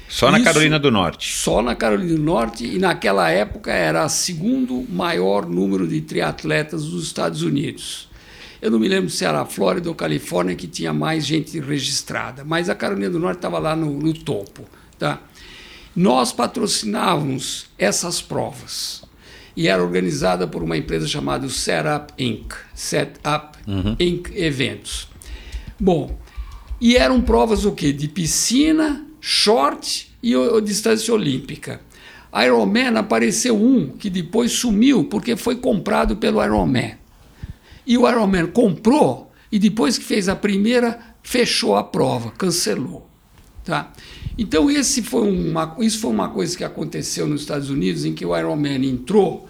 Só 0.07 0.31
na 0.31 0.37
Isso, 0.37 0.45
Carolina 0.45 0.79
do 0.79 0.91
Norte. 0.91 1.33
Só 1.33 1.61
na 1.61 1.75
Carolina 1.75 2.15
do 2.15 2.21
Norte, 2.21 2.65
e 2.65 2.77
naquela 2.77 3.29
época 3.29 3.73
era 3.73 4.05
o 4.05 4.09
segundo 4.09 4.85
maior 4.89 5.45
número 5.45 5.87
de 5.87 5.99
triatletas 6.01 6.85
dos 6.85 7.03
Estados 7.03 7.41
Unidos. 7.41 8.06
Eu 8.61 8.71
não 8.71 8.79
me 8.79 8.87
lembro 8.87 9.09
se 9.09 9.23
era 9.23 9.41
a 9.41 9.45
Flórida 9.45 9.89
ou 9.89 9.95
Califórnia 9.95 10.55
que 10.55 10.67
tinha 10.67 10.93
mais 10.93 11.25
gente 11.25 11.59
registrada, 11.59 12.43
mas 12.43 12.69
a 12.69 12.75
Carolina 12.75 13.09
do 13.09 13.19
Norte 13.19 13.37
estava 13.37 13.59
lá 13.59 13.75
no, 13.75 13.91
no 13.97 14.13
topo. 14.13 14.63
Tá? 14.97 15.21
Nós 15.95 16.31
patrocinávamos 16.31 17.67
essas 17.77 18.21
provas 18.21 19.03
e 19.55 19.67
era 19.67 19.83
organizada 19.83 20.47
por 20.47 20.61
uma 20.61 20.77
empresa 20.77 21.07
chamada 21.07 21.49
Setup 21.49 22.13
Inc. 22.17 22.53
Setup 22.75 23.57
uhum. 23.67 23.95
Inc. 23.99 24.29
Eventos. 24.35 25.07
Bom, 25.79 26.17
e 26.79 26.95
eram 26.95 27.19
provas 27.21 27.65
o 27.65 27.71
quê? 27.71 27.91
De 27.91 28.07
piscina, 28.07 29.03
short 29.19 30.15
e 30.21 30.35
o, 30.35 30.61
distância 30.61 31.11
olímpica. 31.13 31.81
Ironman 32.45 32.97
apareceu 32.97 33.59
um 33.59 33.89
que 33.89 34.09
depois 34.09 34.51
sumiu 34.51 35.05
porque 35.05 35.35
foi 35.35 35.55
comprado 35.55 36.17
pelo 36.17 36.43
Ironman. 36.43 36.95
E 37.87 37.97
o 37.97 38.07
Ironman 38.07 38.47
comprou 38.47 39.31
e 39.49 39.57
depois 39.57 39.97
que 39.97 40.03
fez 40.03 40.27
a 40.27 40.35
primeira, 40.35 40.99
fechou 41.23 41.77
a 41.77 41.83
prova, 41.83 42.31
cancelou. 42.31 43.09
Tá? 43.63 43.93
Então 44.37 44.69
esse 44.69 45.01
foi 45.01 45.31
uma, 45.31 45.75
isso 45.79 45.99
foi 45.99 46.11
uma 46.11 46.29
coisa 46.29 46.55
que 46.55 46.65
aconteceu 46.65 47.25
nos 47.25 47.41
Estados 47.41 47.69
Unidos, 47.69 48.03
em 48.03 48.13
que 48.13 48.25
o 48.25 48.37
Ironman 48.37 48.85
entrou. 48.85 49.47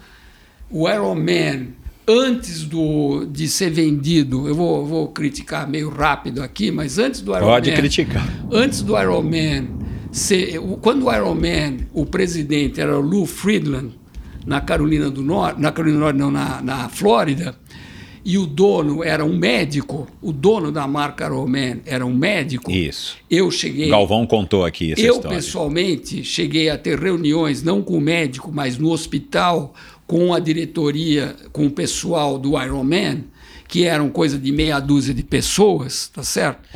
O 0.70 0.88
Ironman, 0.88 1.74
antes 2.06 2.62
do, 2.62 3.26
de 3.26 3.48
ser 3.48 3.70
vendido, 3.70 4.46
eu 4.46 4.54
vou, 4.54 4.86
vou 4.86 5.08
criticar 5.08 5.68
meio 5.68 5.90
rápido 5.90 6.40
aqui, 6.40 6.70
mas 6.70 6.96
antes 6.96 7.20
do 7.20 7.32
Ironman... 7.32 7.54
Pode 7.54 7.72
criticar. 7.72 8.28
Antes 8.52 8.82
do 8.82 8.96
Ironman, 8.96 9.68
ser, 10.12 10.60
quando 10.80 11.06
o 11.06 11.12
Ironman, 11.12 11.88
o 11.92 12.06
presidente 12.06 12.80
era 12.80 12.96
o 12.96 13.00
Lou 13.00 13.26
Friedland, 13.26 13.98
na 14.46 14.60
Carolina 14.60 15.10
do 15.10 15.22
Norte, 15.22 15.60
na 15.60 15.72
Carolina 15.72 15.98
do 15.98 16.04
Norte 16.04 16.18
não, 16.18 16.30
na, 16.30 16.62
na 16.62 16.88
Flórida, 16.88 17.54
e 18.28 18.36
o 18.36 18.44
dono 18.44 19.02
era 19.02 19.24
um 19.24 19.34
médico, 19.34 20.06
o 20.20 20.34
dono 20.34 20.70
da 20.70 20.86
marca 20.86 21.26
Roman 21.26 21.78
era 21.86 22.04
um 22.04 22.14
médico. 22.14 22.70
Isso. 22.70 23.16
Eu 23.30 23.50
cheguei. 23.50 23.88
Galvão 23.88 24.26
contou 24.26 24.66
aqui 24.66 24.92
essa 24.92 25.00
eu, 25.00 25.14
história. 25.14 25.34
Eu, 25.34 25.40
pessoalmente, 25.40 26.22
cheguei 26.22 26.68
a 26.68 26.76
ter 26.76 26.98
reuniões, 26.98 27.62
não 27.62 27.80
com 27.80 27.96
o 27.96 28.00
médico, 28.02 28.52
mas 28.52 28.76
no 28.76 28.90
hospital, 28.90 29.72
com 30.06 30.34
a 30.34 30.38
diretoria, 30.38 31.34
com 31.54 31.68
o 31.68 31.70
pessoal 31.70 32.38
do 32.38 32.62
Ironman, 32.62 33.24
que 33.66 33.84
eram 33.84 34.10
coisa 34.10 34.38
de 34.38 34.52
meia 34.52 34.78
dúzia 34.78 35.14
de 35.14 35.22
pessoas, 35.22 36.08
tá 36.08 36.22
certo? 36.22 36.68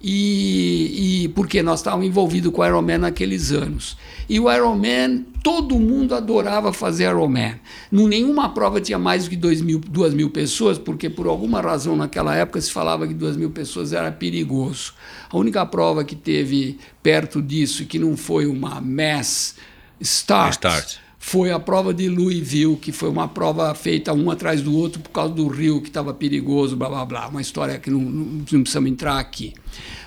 E, 0.00 1.24
e 1.24 1.28
porque 1.30 1.64
nós 1.64 1.80
estávamos 1.80 2.06
envolvidos 2.06 2.52
com 2.52 2.62
o 2.62 2.64
Ironman 2.64 2.98
naqueles 2.98 3.50
anos. 3.50 3.96
E 4.28 4.38
o 4.38 4.48
Ironman, 4.48 5.26
todo 5.42 5.78
mundo 5.78 6.14
adorava 6.14 6.72
fazer 6.72 7.04
Ironman. 7.04 7.56
Não, 7.90 8.06
nenhuma 8.06 8.48
prova 8.54 8.80
tinha 8.80 8.98
mais 8.98 9.24
do 9.24 9.30
que 9.30 9.36
dois 9.36 9.60
mil, 9.60 9.78
duas 9.78 10.14
mil 10.14 10.30
pessoas, 10.30 10.78
porque 10.78 11.10
por 11.10 11.26
alguma 11.26 11.60
razão 11.60 11.96
naquela 11.96 12.34
época 12.36 12.60
se 12.60 12.70
falava 12.70 13.06
que 13.06 13.14
duas 13.14 13.36
mil 13.36 13.50
pessoas 13.50 13.92
era 13.92 14.12
perigoso. 14.12 14.94
A 15.28 15.36
única 15.36 15.64
prova 15.66 16.04
que 16.04 16.14
teve 16.14 16.78
perto 17.02 17.42
disso, 17.42 17.84
que 17.86 17.98
não 17.98 18.16
foi 18.16 18.46
uma 18.46 18.80
mass 18.80 19.56
start, 20.00 20.52
start 20.54 21.02
foi 21.24 21.52
a 21.52 21.60
prova 21.60 21.94
de 21.94 22.08
Louisville, 22.08 22.74
que 22.74 22.90
foi 22.90 23.08
uma 23.08 23.28
prova 23.28 23.72
feita 23.76 24.12
um 24.12 24.28
atrás 24.28 24.60
do 24.60 24.76
outro 24.76 25.00
por 25.00 25.10
causa 25.10 25.32
do 25.32 25.46
rio 25.46 25.80
que 25.80 25.86
estava 25.86 26.12
perigoso, 26.12 26.76
blá 26.76 26.88
blá 26.88 27.06
blá. 27.06 27.28
Uma 27.28 27.40
história 27.40 27.78
que 27.78 27.88
não, 27.88 28.00
não, 28.00 28.24
não 28.24 28.44
precisamos 28.44 28.90
entrar 28.90 29.18
aqui. 29.20 29.54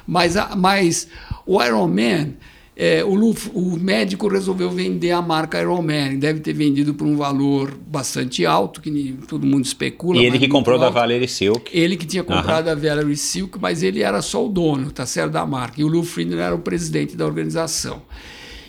Mas, 0.06 0.36
mas 0.58 1.08
o 1.46 1.64
Ironman, 1.64 2.36
é, 2.78 3.06
o, 3.06 3.14
o, 3.54 3.80
médico 3.80 4.28
resolveu 4.28 4.70
vender 4.70 5.12
a 5.12 5.22
marca 5.22 5.62
Ironman. 5.62 6.20
Deve 6.20 6.42
ter 6.42 6.52
vendido 6.52 6.94
por 6.94 7.08
um 7.08 7.16
valor 7.16 7.74
bastante 7.88 8.46
alto, 8.46 8.82
que 8.82 9.18
todo 9.30 9.48
mundo 9.48 9.64
especula. 9.64 10.22
E 10.22 10.26
ele 10.26 10.38
que 10.38 10.50
comprou 10.50 10.76
alto. 10.76 10.84
da 10.84 10.90
Valerie 10.90 11.28
Silk. 11.28 11.72
Ele 11.72 11.96
que 11.96 12.06
tinha 12.06 12.24
comprado 12.24 12.68
uhum. 12.68 12.76
da 12.76 12.90
Valerie 12.90 13.16
Silk, 13.16 13.58
mas 13.62 13.82
ele 13.82 14.02
era 14.02 14.22
só 14.22 14.46
o 14.46 14.50
dono, 14.50 14.92
tá 14.92 15.06
certo, 15.06 15.32
da 15.32 15.46
marca. 15.46 15.80
E 15.80 15.86
o 15.86 15.88
Lou 15.88 16.04
Friedman 16.04 16.42
era 16.42 16.54
o 16.54 16.60
presidente 16.60 17.16
da 17.16 17.26
organização. 17.26 18.02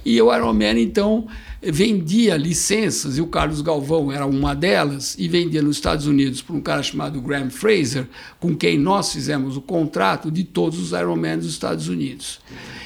E 0.04 0.22
o 0.22 0.32
Ironman, 0.32 0.80
então, 0.80 1.26
vendia 1.62 2.36
licenças, 2.36 3.18
e 3.18 3.20
o 3.20 3.26
Carlos 3.26 3.60
Galvão 3.60 4.12
era 4.12 4.26
uma 4.26 4.54
delas, 4.54 5.16
e 5.18 5.28
vendia 5.28 5.62
nos 5.62 5.76
Estados 5.76 6.06
Unidos 6.06 6.42
para 6.42 6.56
um 6.56 6.60
cara 6.60 6.82
chamado 6.82 7.20
Graham 7.20 7.50
Fraser, 7.50 8.08
com 8.38 8.54
quem 8.54 8.78
nós 8.78 9.12
fizemos 9.12 9.56
o 9.56 9.60
contrato 9.60 10.30
de 10.30 10.44
todos 10.44 10.78
os 10.78 10.92
Ironman 10.92 11.38
dos 11.38 11.48
Estados 11.48 11.88
Unidos. 11.88 12.40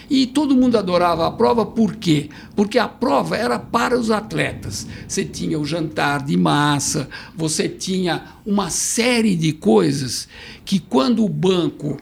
E 0.09 0.27
todo 0.27 0.57
mundo 0.57 0.77
adorava 0.77 1.27
a 1.27 1.31
prova, 1.31 1.65
por 1.65 1.95
quê? 1.95 2.29
Porque 2.57 2.79
a 2.79 2.89
prova 2.89 3.37
era 3.37 3.59
para 3.61 3.97
os 3.99 4.11
atletas. 4.11 4.87
Você 5.07 5.25
tinha 5.25 5.59
o 5.59 5.65
jantar 5.65 6.25
de 6.25 6.37
massa, 6.37 7.09
você 7.37 7.69
tinha 7.69 8.25
uma 8.45 8.71
série 8.71 9.37
de 9.37 9.53
coisas 9.53 10.29
que, 10.65 10.81
quando 10.81 11.25
o 11.25 11.29
banco 11.29 11.97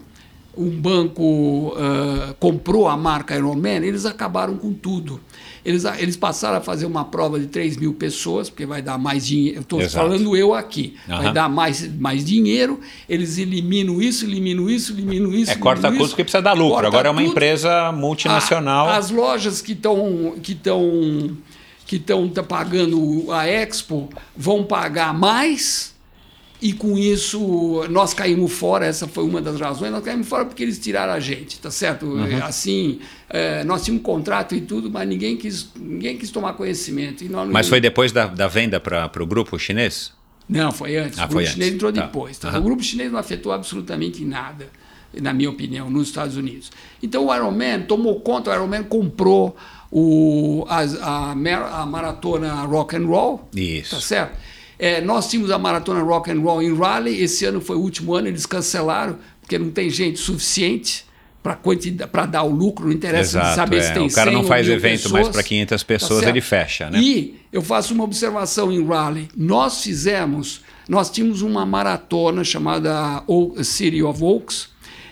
um 0.57 0.69
banco 0.69 1.23
uh, 1.69 2.33
comprou 2.37 2.89
a 2.89 2.97
marca 2.97 3.33
Ironman, 3.33 3.85
eles 3.85 4.05
acabaram 4.05 4.57
com 4.57 4.73
tudo. 4.73 5.21
Eles, 5.63 5.83
eles 5.97 6.15
passaram 6.15 6.57
a 6.57 6.61
fazer 6.61 6.85
uma 6.85 7.05
prova 7.05 7.39
de 7.39 7.47
3 7.47 7.77
mil 7.77 7.93
pessoas, 7.93 8.49
porque 8.49 8.65
vai 8.65 8.81
dar 8.81 8.97
mais 8.97 9.25
dinheiro. 9.25 9.61
Estou 9.61 9.81
falando 9.89 10.35
eu 10.35 10.53
aqui. 10.53 10.95
Uhum. 11.07 11.17
Vai 11.17 11.33
dar 11.33 11.49
mais, 11.49 11.91
mais 11.97 12.23
dinheiro. 12.23 12.79
Eles 13.07 13.37
eliminam 13.37 14.01
isso, 14.01 14.25
eliminam 14.25 14.69
isso, 14.69 14.93
eliminam 14.93 15.33
isso. 15.33 15.51
É 15.51 15.55
corta 15.55 15.91
custo 15.91 16.09
porque 16.09 16.23
precisa 16.23 16.41
dar 16.41 16.53
lucro. 16.53 16.85
Agora 16.85 17.07
é 17.07 17.11
uma 17.11 17.21
tudo. 17.21 17.31
empresa 17.31 17.91
multinacional. 17.91 18.89
A, 18.89 18.97
as 18.97 19.09
lojas 19.09 19.61
que 19.61 19.73
estão 19.73 20.35
que 20.41 20.53
estão 20.53 21.37
que 21.85 21.95
estão 21.95 22.29
pagando 22.47 23.31
a 23.31 23.47
Expo 23.47 24.09
vão 24.37 24.63
pagar 24.63 25.13
mais 25.13 25.95
e 26.61 26.73
com 26.73 26.97
isso 26.97 27.85
nós 27.89 28.13
caímos 28.13 28.51
fora, 28.51 28.85
essa 28.85 29.07
foi 29.07 29.23
uma 29.23 29.41
das 29.41 29.59
razões, 29.59 29.91
nós 29.91 30.03
caímos 30.03 30.27
fora 30.27 30.43
porque 30.43 30.61
eles 30.61 30.77
tiraram 30.77 31.13
a 31.13 31.19
gente, 31.19 31.57
tá 31.59 31.71
certo? 31.71 32.05
Uhum. 32.05 32.43
Assim, 32.43 32.99
é, 33.29 33.63
nós 33.63 33.83
tínhamos 33.83 34.01
um 34.01 34.03
contrato 34.03 34.53
e 34.53 34.61
tudo, 34.61 34.91
mas 34.91 35.07
ninguém 35.07 35.37
quis, 35.37 35.69
ninguém 35.77 36.17
quis 36.17 36.31
tomar 36.31 36.53
conhecimento. 36.53 37.23
mas 37.49 37.69
foi 37.69 37.79
depois 37.79 38.11
da, 38.11 38.27
da 38.27 38.47
venda 38.47 38.79
para 38.79 39.09
o 39.21 39.25
grupo 39.25 39.57
chinês? 39.57 40.11
Não, 40.49 40.71
foi 40.71 40.97
antes. 40.97 41.17
Ah, 41.17 41.25
o 41.25 41.27
grupo 41.29 41.45
chinês 41.45 41.67
antes. 41.67 41.75
entrou 41.75 41.93
tá. 41.93 42.01
depois. 42.01 42.37
Tá? 42.37 42.51
Uhum. 42.51 42.57
O 42.57 42.61
grupo 42.61 42.83
chinês 42.83 43.11
não 43.11 43.19
afetou 43.19 43.53
absolutamente 43.53 44.25
nada, 44.25 44.67
na 45.13 45.31
minha 45.31 45.49
opinião, 45.49 45.89
nos 45.89 46.09
Estados 46.09 46.35
Unidos. 46.35 46.71
Então 47.01 47.27
o 47.27 47.33
Ironman 47.33 47.83
tomou 47.83 48.19
conta, 48.19 48.51
o 48.51 48.53
Ironman 48.53 48.83
comprou 48.83 49.55
o, 49.89 50.65
a, 50.67 50.81
a, 50.81 51.31
a 51.81 51.85
maratona 51.85 52.53
rock 52.63 52.97
and 52.97 53.05
roll, 53.05 53.47
Isso. 53.55 53.95
tá 53.95 54.01
certo? 54.01 54.48
É, 54.79 55.01
nós 55.01 55.29
tínhamos 55.29 55.51
a 55.51 55.59
maratona 55.59 56.01
Rock 56.01 56.31
and 56.31 56.39
Roll 56.39 56.63
em 56.63 56.73
Raleigh, 56.73 57.21
esse 57.21 57.43
ano 57.43 57.59
foi 57.59 57.75
o 57.75 57.81
último 57.81 58.15
ano, 58.15 58.29
eles 58.29 58.45
cancelaram, 58.45 59.19
porque 59.41 59.59
não 59.59 59.69
tem 59.69 59.89
gente 59.89 60.17
suficiente 60.17 61.05
para 61.43 62.25
dar 62.25 62.43
o 62.43 62.49
lucro, 62.49 62.85
não 62.85 62.93
interessa 62.93 63.39
Exato, 63.39 63.55
saber 63.55 63.77
é. 63.77 63.81
se 63.81 63.93
tem 63.93 64.07
O 64.07 64.11
cara 64.11 64.31
não 64.31 64.43
faz 64.43 64.67
evento 64.67 65.03
pessoas, 65.03 65.11
mais 65.11 65.27
para 65.29 65.43
500 65.43 65.83
pessoas, 65.83 66.23
tá 66.23 66.29
ele 66.29 66.41
fecha. 66.41 66.89
Né? 66.89 66.99
E 66.99 67.39
eu 67.51 67.61
faço 67.61 67.93
uma 67.93 68.03
observação 68.03 68.71
em 68.71 68.85
Raleigh. 68.85 69.27
Nós 69.35 69.83
fizemos, 69.83 70.61
nós 70.87 71.09
tínhamos 71.09 71.41
uma 71.41 71.65
maratona 71.65 72.43
chamada 72.43 73.23
City 73.63 74.01
of 74.01 74.23
Oaks, 74.23 74.69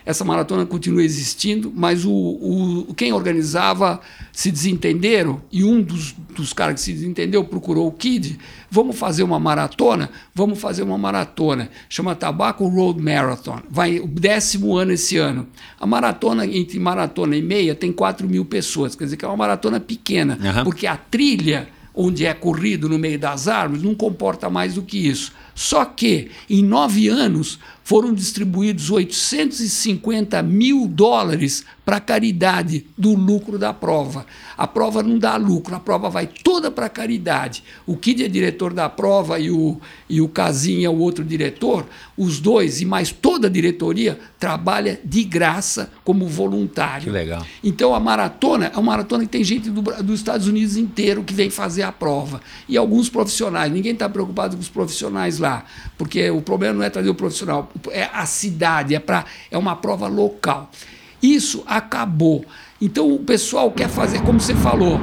essa 0.08 0.24
maratona 0.24 0.66
continua 0.66 1.04
existindo, 1.04 1.70
mas 1.76 2.06
o, 2.06 2.14
o, 2.14 2.94
quem 2.96 3.12
organizava 3.12 4.00
se 4.32 4.50
desentenderam 4.50 5.42
e 5.52 5.66
um 5.66 5.82
dos, 5.82 6.16
dos 6.34 6.54
caras 6.54 6.76
que 6.76 6.80
se 6.80 6.94
desentendeu 6.94 7.44
procurou 7.44 7.88
o 7.88 7.92
Kid. 7.92 8.40
Vamos 8.72 8.98
fazer 8.98 9.24
uma 9.24 9.38
maratona? 9.38 10.10
Vamos 10.34 10.62
fazer 10.62 10.82
uma 10.84 10.98
maratona. 10.98 11.70
Chama 11.90 12.16
Tabaco 12.16 12.66
Road 12.70 13.02
Marathon. 13.02 13.60
Vai 13.70 14.00
o 14.00 14.08
décimo 14.08 14.78
ano 14.78 14.94
esse 14.94 15.18
ano. 15.18 15.46
A 15.78 15.86
maratona, 15.86 16.46
entre 16.46 16.80
maratona 16.80 17.36
e 17.36 17.42
meia, 17.42 17.76
tem 17.76 17.92
4 17.92 18.26
mil 18.30 18.46
pessoas. 18.46 18.96
Quer 18.96 19.04
dizer 19.04 19.18
que 19.18 19.26
é 19.26 19.28
uma 19.28 19.36
maratona 19.36 19.78
pequena, 19.78 20.40
uhum. 20.42 20.64
porque 20.64 20.88
a 20.88 20.96
trilha 20.96 21.68
onde 21.94 22.26
é 22.26 22.34
corrido 22.34 22.88
no 22.88 22.98
meio 22.98 23.20
das 23.20 23.50
árvores 23.50 23.84
não 23.84 23.94
comporta 23.94 24.50
mais 24.50 24.76
do 24.76 24.84
que 24.84 25.06
isso. 25.10 25.34
Só 25.58 25.84
que, 25.86 26.30
em 26.48 26.64
nove 26.64 27.08
anos, 27.08 27.58
foram 27.88 28.14
distribuídos 28.14 28.92
850 28.92 30.44
mil 30.44 30.86
dólares 30.88 31.64
para 31.86 32.02
caridade 32.02 32.86
do 32.98 33.16
lucro 33.16 33.58
da 33.58 33.74
prova. 33.74 34.26
A 34.58 34.68
prova 34.68 35.02
não 35.02 35.18
dá 35.18 35.38
lucro, 35.38 35.74
a 35.74 35.80
prova 35.80 36.10
vai 36.10 36.28
toda 36.28 36.70
para 36.70 36.90
caridade. 36.90 37.64
O 37.86 37.96
Kid 37.96 38.26
é 38.26 38.28
diretor 38.28 38.74
da 38.74 38.90
prova 38.90 39.40
e 39.40 39.50
o, 39.50 39.80
e 40.10 40.20
o 40.20 40.28
Casinha 40.28 40.88
é 40.88 40.90
o 40.90 40.98
outro 40.98 41.24
diretor. 41.24 41.86
Os 42.18 42.42
dois 42.42 42.82
e 42.82 42.86
mais 42.86 43.14
toda 43.14 43.48
a 43.48 43.50
diretoria 43.50 44.20
trabalha 44.38 45.00
de 45.02 45.24
graça 45.24 45.90
como 46.04 46.28
voluntário. 46.28 47.06
Que 47.06 47.10
legal. 47.10 47.46
Então 47.64 47.96
a 47.96 48.02
maratona 48.02 48.66
é 48.66 48.74
uma 48.74 48.92
maratona 48.92 49.24
que 49.24 49.30
tem 49.30 49.46
gente 49.46 49.70
do, 49.70 49.82
dos 49.82 50.20
Estados 50.20 50.46
Unidos 50.46 50.76
inteiro 50.76 51.24
que 51.24 51.34
vem 51.34 51.50
fazer 51.50 51.84
a 51.84 51.92
prova. 51.94 52.42
E 52.68 52.76
alguns 52.76 53.08
profissionais. 53.08 53.72
Ninguém 53.72 53.94
está 53.94 54.10
preocupado 54.10 54.58
com 54.58 54.62
os 54.62 54.68
profissionais 54.68 55.40
lá, 55.40 55.47
porque 55.98 56.30
o 56.30 56.41
problema 56.41 56.76
não 56.76 56.84
é 56.84 56.90
trazer 56.90 57.10
o 57.10 57.15
profissional 57.15 57.72
é 57.91 58.10
a 58.14 58.26
cidade, 58.26 58.95
é, 58.95 58.99
pra, 58.99 59.26
é 59.49 59.57
uma 59.57 59.76
prova 59.76 60.07
local. 60.07 60.69
Isso 61.22 61.64
acabou. 61.65 62.45
Então 62.82 63.11
o 63.11 63.19
pessoal 63.19 63.72
quer 63.72 63.90
fazer, 63.90 64.22
como 64.22 64.40
você 64.40 64.56
falou, 64.56 64.99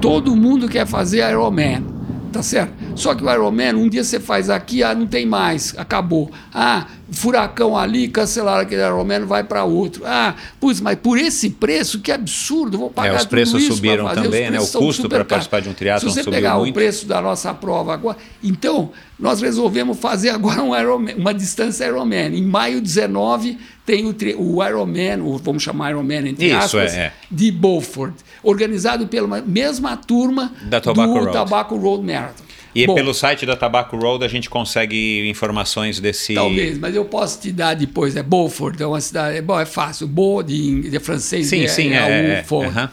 todo 0.00 0.36
mundo 0.36 0.68
quer 0.68 0.86
fazer 0.86 1.28
Ironman, 1.28 1.91
tá 2.32 2.42
certo? 2.42 2.72
Só 2.96 3.14
que 3.14 3.22
o 3.22 3.30
Ironman, 3.30 3.74
um 3.74 3.88
dia 3.88 4.02
você 4.02 4.18
faz 4.18 4.50
aqui, 4.50 4.82
ah, 4.82 4.94
não 4.94 5.06
tem 5.06 5.26
mais, 5.26 5.74
acabou. 5.76 6.30
Ah, 6.52 6.86
furacão 7.10 7.76
ali, 7.76 8.08
cancelaram 8.08 8.62
aquele 8.62 8.82
Ironman, 8.82 9.26
vai 9.26 9.44
para 9.44 9.64
outro. 9.64 10.02
Ah, 10.06 10.34
putz, 10.58 10.80
mas 10.80 10.98
por 10.98 11.18
esse 11.18 11.50
preço, 11.50 12.00
que 12.00 12.10
absurdo, 12.10 12.78
vou 12.78 12.90
pagar 12.90 13.14
é, 13.14 13.16
os 13.18 13.26
preços 13.26 13.62
subiram 13.64 14.08
também, 14.14 14.50
né? 14.50 14.58
O 14.58 14.66
custo 14.66 15.08
para 15.08 15.24
participar 15.24 15.60
de 15.60 15.68
um 15.68 15.74
triatlo 15.74 16.08
subiu 16.08 16.24
Se 16.24 16.30
você 16.30 16.34
pegar 16.34 16.56
muito. 16.56 16.70
o 16.70 16.74
preço 16.74 17.06
da 17.06 17.20
nossa 17.20 17.52
prova 17.52 17.92
agora, 17.92 18.16
então 18.42 18.90
nós 19.18 19.40
resolvemos 19.40 19.98
fazer 19.98 20.30
agora 20.30 20.62
um 20.62 20.76
Ironman, 20.76 21.14
uma 21.16 21.34
distância 21.34 21.84
Ironman. 21.84 22.34
Em 22.34 22.42
maio 22.42 22.80
19 22.80 23.58
tem 23.84 24.06
o, 24.06 24.14
o 24.38 24.64
Ironman, 24.64 25.20
ou 25.22 25.38
vamos 25.38 25.62
chamar 25.62 25.90
Ironman 25.90 26.28
entre 26.28 26.46
Isso, 26.46 26.56
aspas, 26.56 26.94
é, 26.94 27.06
é. 27.06 27.12
de 27.30 27.50
Beaufort, 27.50 28.14
organizado 28.42 29.06
pela 29.08 29.40
mesma 29.42 29.96
turma 29.96 30.52
da 30.62 30.80
Tobacco 30.80 31.12
do 31.12 31.18
Road. 31.18 31.32
Tobacco 31.32 31.76
Road 31.76 32.04
Marathon. 32.04 32.52
E 32.74 32.86
Bom, 32.86 32.94
pelo 32.94 33.12
site 33.12 33.44
da 33.44 33.54
Tobacco 33.54 33.96
Road 33.96 34.24
a 34.24 34.28
gente 34.28 34.48
consegue 34.48 35.28
informações 35.28 36.00
desse. 36.00 36.34
Talvez, 36.34 36.78
mas 36.78 36.94
eu 36.94 37.04
posso 37.04 37.40
te 37.40 37.52
dar 37.52 37.74
depois. 37.74 38.16
É 38.16 38.22
Beaufort, 38.22 38.80
é 38.80 38.86
uma 38.86 39.00
cidade. 39.00 39.36
É, 39.36 39.42
bom, 39.42 39.60
é 39.60 39.66
fácil. 39.66 40.06
Bo 40.06 40.42
de, 40.42 40.88
de 40.88 40.98
francês 40.98 41.46
sim, 41.48 41.64
é, 41.64 41.68
sim, 41.68 41.90
é, 41.90 41.96
é, 41.96 42.10
é, 42.30 42.44
é 42.44 42.90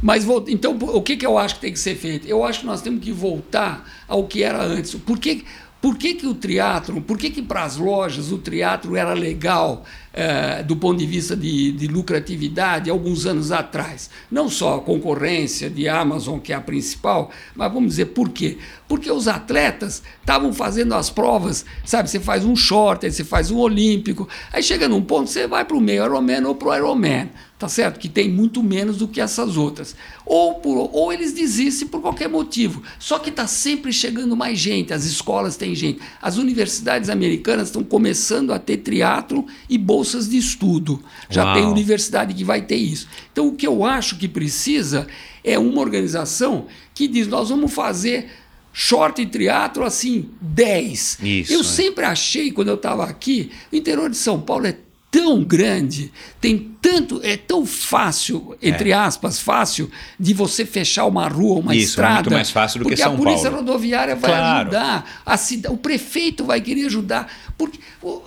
Mas 0.00 0.24
então, 0.46 0.78
o 0.80 1.02
que, 1.02 1.16
que 1.16 1.26
eu 1.26 1.36
acho 1.36 1.56
que 1.56 1.60
tem 1.60 1.72
que 1.72 1.78
ser 1.78 1.96
feito? 1.96 2.28
Eu 2.28 2.44
acho 2.44 2.60
que 2.60 2.66
nós 2.66 2.80
temos 2.82 3.02
que 3.02 3.10
voltar 3.10 3.84
ao 4.06 4.24
que 4.24 4.44
era 4.44 4.62
antes. 4.62 4.94
Por 4.94 5.18
que, 5.18 5.44
por 5.80 5.98
que, 5.98 6.14
que 6.14 6.26
o 6.26 6.34
teatro, 6.34 7.00
por 7.00 7.18
que, 7.18 7.30
que 7.30 7.42
para 7.42 7.64
as 7.64 7.76
lojas 7.76 8.30
o 8.30 8.38
teatro 8.38 8.94
era 8.94 9.12
legal 9.12 9.84
é, 10.16 10.62
do 10.62 10.74
ponto 10.74 10.98
de 10.98 11.04
vista 11.04 11.36
de, 11.36 11.72
de, 11.72 11.86
lucratividade 11.86 12.88
alguns 12.88 13.26
anos 13.26 13.52
atrás. 13.52 14.08
Não 14.30 14.48
só 14.48 14.76
a 14.76 14.80
concorrência 14.80 15.68
de 15.68 15.86
Amazon, 15.86 16.38
que 16.38 16.54
é 16.54 16.56
a 16.56 16.60
principal, 16.60 17.30
mas 17.54 17.70
vamos 17.70 17.90
dizer 17.90 18.06
por 18.06 18.30
quê? 18.30 18.56
Porque 18.88 19.12
os 19.12 19.28
atletas 19.28 20.02
estavam 20.18 20.54
fazendo 20.54 20.94
as 20.94 21.10
provas, 21.10 21.66
sabe? 21.84 22.08
Você 22.08 22.18
faz 22.18 22.46
um 22.46 22.56
short, 22.56 23.04
aí 23.04 23.12
você 23.12 23.24
faz 23.24 23.50
um 23.50 23.58
olímpico, 23.58 24.26
aí 24.50 24.62
chega 24.62 24.88
num 24.88 25.02
ponto, 25.02 25.28
você 25.28 25.46
vai 25.46 25.66
para 25.66 25.76
o 25.76 25.80
meio 25.82 26.02
Ironman 26.02 26.46
ou 26.46 26.54
para 26.54 26.68
o 26.68 26.74
Ironman 26.74 27.28
tá 27.58 27.68
certo? 27.68 27.98
Que 27.98 28.08
tem 28.08 28.28
muito 28.28 28.62
menos 28.62 28.98
do 28.98 29.08
que 29.08 29.20
essas 29.20 29.56
outras. 29.56 29.96
Ou, 30.24 30.56
por, 30.56 30.90
ou 30.92 31.12
eles 31.12 31.32
desistem 31.32 31.88
por 31.88 32.02
qualquer 32.02 32.28
motivo. 32.28 32.82
Só 32.98 33.18
que 33.18 33.30
está 33.30 33.46
sempre 33.46 33.92
chegando 33.92 34.36
mais 34.36 34.58
gente, 34.58 34.92
as 34.92 35.04
escolas 35.04 35.56
têm 35.56 35.74
gente. 35.74 36.00
As 36.20 36.36
universidades 36.36 37.08
americanas 37.08 37.68
estão 37.68 37.82
começando 37.82 38.52
a 38.52 38.58
ter 38.58 38.78
triatlo 38.78 39.46
e 39.70 39.78
bolsas 40.06 40.28
de 40.28 40.38
estudo. 40.38 41.02
Já 41.28 41.44
Uau. 41.44 41.54
tem 41.54 41.64
universidade 41.66 42.32
que 42.32 42.44
vai 42.44 42.62
ter 42.62 42.76
isso. 42.76 43.08
Então, 43.32 43.48
o 43.48 43.52
que 43.52 43.66
eu 43.66 43.84
acho 43.84 44.16
que 44.16 44.28
precisa 44.28 45.06
é 45.42 45.58
uma 45.58 45.80
organização 45.80 46.66
que 46.94 47.08
diz: 47.08 47.26
nós 47.26 47.48
vamos 47.48 47.72
fazer 47.72 48.30
short 48.72 49.20
e 49.20 49.26
triatlo 49.26 49.84
assim, 49.84 50.30
10. 50.40 51.18
Isso, 51.22 51.52
eu 51.52 51.60
é. 51.60 51.64
sempre 51.64 52.04
achei, 52.04 52.52
quando 52.52 52.68
eu 52.68 52.74
estava 52.74 53.04
aqui, 53.04 53.50
o 53.72 53.76
interior 53.76 54.08
de 54.08 54.16
São 54.16 54.40
Paulo 54.40 54.66
é 54.66 54.76
tão 55.10 55.42
grande, 55.42 56.12
tem 56.40 56.72
tanto, 56.82 57.20
é 57.24 57.38
tão 57.38 57.64
fácil, 57.64 58.54
entre 58.60 58.90
é. 58.90 58.92
aspas, 58.92 59.40
fácil, 59.40 59.90
de 60.20 60.34
você 60.34 60.66
fechar 60.66 61.06
uma 61.06 61.26
rua, 61.26 61.60
uma 61.60 61.74
Isso, 61.74 61.90
estrada. 61.90 62.12
É 62.12 62.14
muito 62.16 62.32
mais 62.32 62.50
fácil 62.50 62.80
do 62.80 62.88
que 62.88 62.96
São 62.96 63.06
Paulo. 63.06 63.16
Porque 63.18 63.30
a 63.30 63.32
polícia 63.32 63.50
rodoviária 63.50 64.14
vai 64.14 64.30
claro. 64.30 64.68
ajudar, 64.68 65.22
a 65.24 65.36
cidade, 65.38 65.74
o 65.74 65.78
prefeito 65.78 66.44
vai 66.44 66.60
querer 66.60 66.86
ajudar. 66.86 67.32
Porque 67.56 67.78
o 68.02 68.22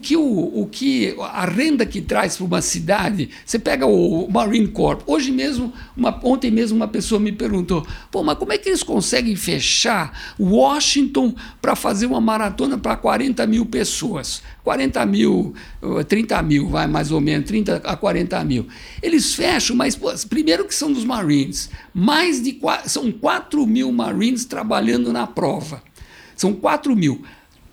que, 0.00 0.16
o, 0.16 0.60
o 0.60 0.66
que 0.66 1.14
a 1.20 1.44
renda 1.44 1.84
que 1.84 2.00
traz 2.00 2.36
para 2.36 2.46
uma 2.46 2.62
cidade, 2.62 3.30
você 3.44 3.58
pega 3.58 3.86
o 3.86 4.28
Marine 4.30 4.68
Corps. 4.68 5.02
Hoje 5.06 5.30
mesmo, 5.30 5.72
uma, 5.96 6.18
ontem 6.24 6.50
mesmo, 6.50 6.76
uma 6.76 6.88
pessoa 6.88 7.20
me 7.20 7.32
perguntou: 7.32 7.86
pô, 8.10 8.22
mas 8.22 8.38
como 8.38 8.52
é 8.52 8.58
que 8.58 8.68
eles 8.68 8.82
conseguem 8.82 9.36
fechar 9.36 10.34
Washington 10.38 11.34
para 11.60 11.76
fazer 11.76 12.06
uma 12.06 12.20
maratona 12.20 12.78
para 12.78 12.96
40 12.96 13.46
mil 13.46 13.66
pessoas? 13.66 14.42
40 14.64 15.06
mil, 15.06 15.54
30 16.08 16.42
mil, 16.42 16.68
vai 16.68 16.86
mais 16.86 17.10
ou 17.10 17.20
menos, 17.20 17.46
30 17.46 17.76
a 17.84 17.96
40 17.96 18.44
mil. 18.44 18.66
Eles 19.02 19.34
fecham, 19.34 19.74
mas 19.74 19.96
pô, 19.96 20.12
primeiro 20.28 20.64
que 20.64 20.74
são 20.74 20.92
dos 20.92 21.04
Marines, 21.04 21.70
mais 21.94 22.42
de 22.42 22.58
são 22.86 23.10
4 23.10 23.66
mil 23.66 23.90
Marines 23.92 24.44
trabalhando 24.44 25.12
na 25.12 25.26
prova. 25.26 25.82
São 26.36 26.54
4 26.54 26.94
mil. 26.96 27.22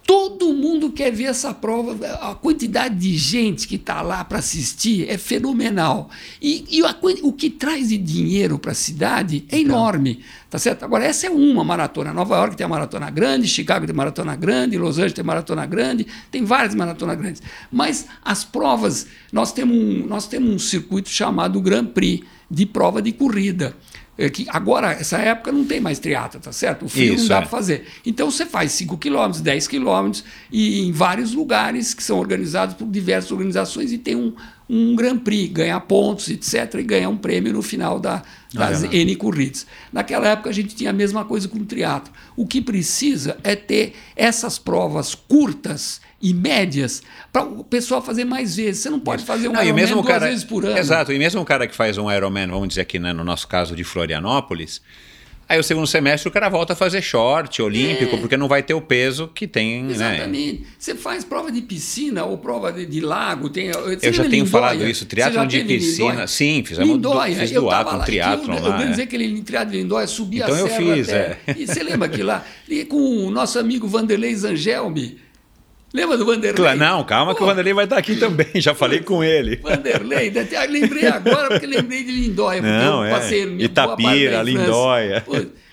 Todo 0.07 0.53
mundo 0.53 0.89
quer 0.89 1.11
ver 1.11 1.25
essa 1.25 1.53
prova. 1.53 1.93
A 2.21 2.33
quantidade 2.33 2.95
de 2.95 3.17
gente 3.17 3.67
que 3.67 3.75
está 3.75 4.01
lá 4.01 4.23
para 4.23 4.39
assistir 4.39 5.05
é 5.09 5.17
fenomenal. 5.17 6.09
E, 6.41 6.63
e 6.69 6.85
a, 6.85 6.95
o 7.23 7.33
que 7.33 7.49
traz 7.49 7.89
de 7.89 7.97
dinheiro 7.97 8.57
para 8.57 8.71
a 8.71 8.73
cidade 8.73 9.45
é 9.49 9.59
então. 9.59 9.75
enorme. 9.75 10.23
Tá 10.49 10.57
certo? 10.57 10.83
Agora, 10.83 11.03
essa 11.03 11.27
é 11.27 11.29
uma 11.29 11.61
maratona. 11.61 12.13
Nova 12.13 12.37
York 12.37 12.55
tem 12.55 12.65
a 12.65 12.69
maratona 12.69 13.09
grande, 13.09 13.49
Chicago 13.49 13.85
tem 13.85 13.93
maratona 13.93 14.33
grande, 14.37 14.77
Los 14.77 14.95
Angeles 14.97 15.11
tem 15.11 15.25
maratona 15.25 15.65
grande, 15.65 16.07
tem 16.31 16.45
várias 16.45 16.73
maratonas 16.73 17.17
grandes. 17.17 17.41
Mas 17.69 18.07
as 18.23 18.45
provas, 18.45 19.07
nós 19.29 19.51
temos 19.51 19.75
um, 19.75 20.07
nós 20.07 20.25
temos 20.25 20.49
um 20.49 20.57
circuito 20.57 21.09
chamado 21.09 21.59
Grand 21.59 21.87
Prix 21.87 22.23
de 22.49 22.65
prova 22.65 23.01
de 23.01 23.11
corrida. 23.11 23.75
É 24.17 24.29
que 24.29 24.47
agora, 24.49 24.91
essa 24.93 25.17
época, 25.17 25.51
não 25.51 25.63
tem 25.63 25.79
mais 25.79 25.99
triatlo, 25.99 26.39
tá 26.39 26.51
certo? 26.51 26.85
O 26.85 26.89
frio 26.89 27.13
Isso, 27.13 27.23
não 27.23 27.29
dá 27.29 27.35
é. 27.37 27.39
para 27.41 27.49
fazer. 27.49 27.85
Então 28.05 28.31
você 28.31 28.45
faz 28.45 28.71
5 28.71 28.97
quilômetros, 28.97 29.41
10 29.41 29.67
quilômetros, 29.67 30.23
e 30.51 30.81
em 30.81 30.91
vários 30.91 31.33
lugares 31.33 31.93
que 31.93 32.03
são 32.03 32.17
organizados 32.17 32.75
por 32.75 32.87
diversas 32.87 33.31
organizações 33.31 33.91
e 33.91 33.97
tem 33.97 34.15
um, 34.15 34.33
um 34.67 34.95
Grand 34.95 35.19
Prix, 35.19 35.53
ganhar 35.53 35.79
pontos, 35.81 36.29
etc., 36.29 36.75
e 36.79 36.83
ganhar 36.83 37.09
um 37.09 37.17
prêmio 37.17 37.53
no 37.53 37.61
final 37.61 37.99
da, 37.99 38.23
das 38.51 38.83
ah, 38.83 38.89
N 38.91 39.15
corridas. 39.15 39.67
Naquela 39.93 40.27
época 40.29 40.49
a 40.49 40.53
gente 40.53 40.75
tinha 40.75 40.89
a 40.89 40.93
mesma 40.93 41.23
coisa 41.23 41.47
com 41.47 41.59
o 41.59 41.65
triatlo. 41.65 42.11
O 42.35 42.47
que 42.47 42.59
precisa 42.59 43.37
é 43.43 43.55
ter 43.55 43.93
essas 44.15 44.57
provas 44.57 45.13
curtas 45.13 46.01
e 46.21 46.33
médias 46.33 47.03
para 47.31 47.43
o 47.43 47.63
pessoal 47.63 48.01
fazer 48.01 48.25
mais 48.25 48.55
vezes. 48.55 48.81
Você 48.81 48.89
não 48.89 48.99
pode 48.99 49.23
fazer 49.23 49.47
um 49.47 49.53
não, 49.53 49.63
Ironman 49.63 49.87
duas 49.87 50.05
cara, 50.05 50.27
vezes 50.27 50.43
por 50.43 50.65
ano. 50.65 50.77
Exato, 50.77 51.13
e 51.13 51.19
mesmo 51.19 51.41
o 51.41 51.45
cara 51.45 51.67
que 51.67 51.75
faz 51.75 51.97
um 51.97 52.11
Ironman, 52.11 52.47
vamos 52.47 52.69
dizer 52.69 52.81
aqui 52.81 52.99
né, 52.99 53.13
no 53.13 53.23
nosso 53.23 53.47
caso 53.47 53.75
de 53.75 53.83
Florianópolis, 53.83 54.81
Aí 55.49 55.57
o 55.57 55.63
segundo 55.63 55.87
semestre 55.87 56.27
o 56.27 56.31
cara 56.31 56.49
volta 56.49 56.73
a 56.73 56.75
fazer 56.75 57.01
short 57.01 57.61
olímpico, 57.61 58.15
é. 58.15 58.19
porque 58.19 58.35
não 58.35 58.49
vai 58.49 58.61
ter 58.61 58.73
o 58.73 58.81
peso 58.81 59.29
que 59.33 59.47
tem. 59.47 59.81
Né? 59.81 59.91
Exatamente. 59.93 60.61
Né? 60.61 60.67
Você 60.77 60.93
faz 60.93 61.23
prova 61.23 61.49
de 61.49 61.61
piscina 61.61 62.25
ou 62.25 62.37
prova 62.37 62.73
de, 62.73 62.85
de 62.85 62.99
lago. 62.99 63.49
Tem, 63.49 63.67
eu 63.67 64.13
já 64.13 64.23
tenho 64.23 64.43
Lindóia? 64.43 64.47
falado 64.47 64.85
isso, 64.85 65.05
triatlon 65.05 65.47
de 65.47 65.63
piscina. 65.63 66.09
Lindóia? 66.09 66.27
Sim, 66.27 66.63
fizemos 66.65 66.95
Lindóia. 66.95 67.33
Do, 67.33 67.39
fiz 67.39 67.51
eu 67.53 67.61
doato, 67.61 67.95
um 67.95 67.99
triatlon 68.01 68.55
eu, 68.55 68.67
lá. 68.67 68.83
Eu 68.83 68.89
é. 68.89 69.01
aquele 69.01 69.41
triatlon 69.41 69.71
de 69.71 69.77
Lindóia, 69.77 70.07
subi 70.07 70.37
então 70.37 70.53
a 70.53 70.57
serra 70.57 70.81
eu 70.81 70.95
fiz, 70.95 71.07
até. 71.07 71.37
É. 71.47 71.55
E 71.57 71.65
você 71.65 71.81
lembra 71.81 72.09
que 72.09 72.21
lá, 72.21 72.45
com 72.89 73.27
o 73.27 73.31
nosso 73.31 73.57
amigo 73.57 73.87
Vanderlei 73.87 74.35
Zangelmi, 74.35 75.17
Lembra 75.97 76.15
do 76.15 76.25
Vanderlei? 76.27 76.53
Claro, 76.53 76.77
não, 76.77 77.03
calma 77.03 77.31
Pô. 77.31 77.37
que 77.37 77.43
o 77.43 77.45
Vanderlei 77.47 77.73
vai 77.73 77.85
estar 77.85 77.97
aqui 77.97 78.17
também, 78.17 78.45
já 78.55 78.75
falei 78.75 78.99
com 78.99 79.23
ele. 79.23 79.55
Vanderlei, 79.55 80.31
lembrei 80.69 81.07
agora 81.07 81.49
porque 81.49 81.65
lembrei 81.65 82.03
de 82.03 82.11
Lindóia, 82.11 82.61
porque 82.61 82.77
não, 82.77 83.03
eu 83.03 83.15
passei 83.15 83.43
é. 83.43 83.63
Itapira, 83.63 84.43
Lindóia. 84.43 85.25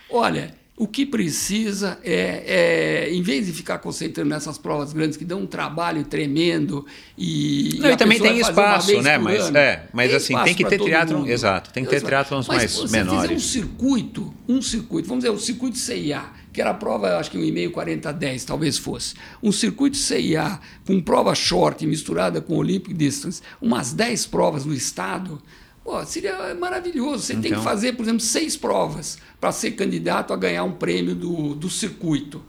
Olha, 0.08 0.50
o 0.76 0.88
que 0.88 1.06
precisa 1.06 1.98
é, 2.02 3.06
é, 3.06 3.14
em 3.14 3.22
vez 3.22 3.46
de 3.46 3.52
ficar 3.52 3.78
concentrando 3.78 4.30
nessas 4.30 4.58
provas 4.58 4.92
grandes 4.92 5.16
que 5.16 5.24
dão 5.24 5.42
um 5.42 5.46
trabalho 5.46 6.04
tremendo 6.04 6.84
e, 7.16 7.78
não, 7.80 7.90
e, 7.90 7.92
e 7.92 7.96
também 7.96 8.20
tem 8.20 8.40
espaço, 8.40 9.00
né? 9.00 9.16
Mas 9.16 9.42
ano, 9.42 9.56
é, 9.56 9.86
mas 9.92 10.12
assim 10.12 10.36
tem 10.42 10.54
que 10.54 10.64
ter 10.64 10.80
teatro, 10.80 11.28
exato, 11.28 11.70
tem 11.72 11.84
que 11.84 11.90
ter 11.90 12.02
triatlons 12.02 12.48
mais 12.48 12.76
pô, 12.76 12.88
menores. 12.88 13.36
um 13.36 13.40
circuito, 13.40 14.34
um 14.48 14.60
circuito, 14.60 15.08
vamos 15.08 15.22
dizer, 15.22 15.34
o 15.34 15.38
circuito 15.38 15.78
CIA 15.78 16.24
que 16.52 16.60
era 16.60 16.70
a 16.70 16.74
prova, 16.74 17.18
acho 17.18 17.32
que 17.32 17.36
1,5, 17.36 17.72
40, 17.72 18.12
10, 18.12 18.44
talvez 18.44 18.78
fosse. 18.78 19.16
Um 19.42 19.50
circuito 19.50 19.96
CIA 19.96 20.60
com 20.86 21.00
prova 21.00 21.34
short 21.34 21.84
misturada 21.84 22.40
com 22.40 22.54
Olympic 22.54 22.94
Distance, 22.94 23.42
umas 23.60 23.92
10 23.92 24.26
provas 24.26 24.64
no 24.64 24.72
estado, 24.72 25.42
pô, 25.84 26.04
seria 26.04 26.54
maravilhoso. 26.54 27.24
Você 27.24 27.32
então... 27.34 27.42
tem 27.42 27.52
que 27.52 27.58
então. 27.58 27.62
fazer, 27.62 27.92
por 27.92 28.02
exemplo, 28.02 28.20
seis 28.20 28.56
provas 28.56 29.18
para 29.40 29.52
ser 29.52 29.72
candidato 29.72 30.32
a 30.32 30.36
ganhar 30.36 30.64
um 30.64 30.72
prêmio 30.72 31.14
do, 31.14 31.54
do 31.54 31.68
circuito. 31.68 32.42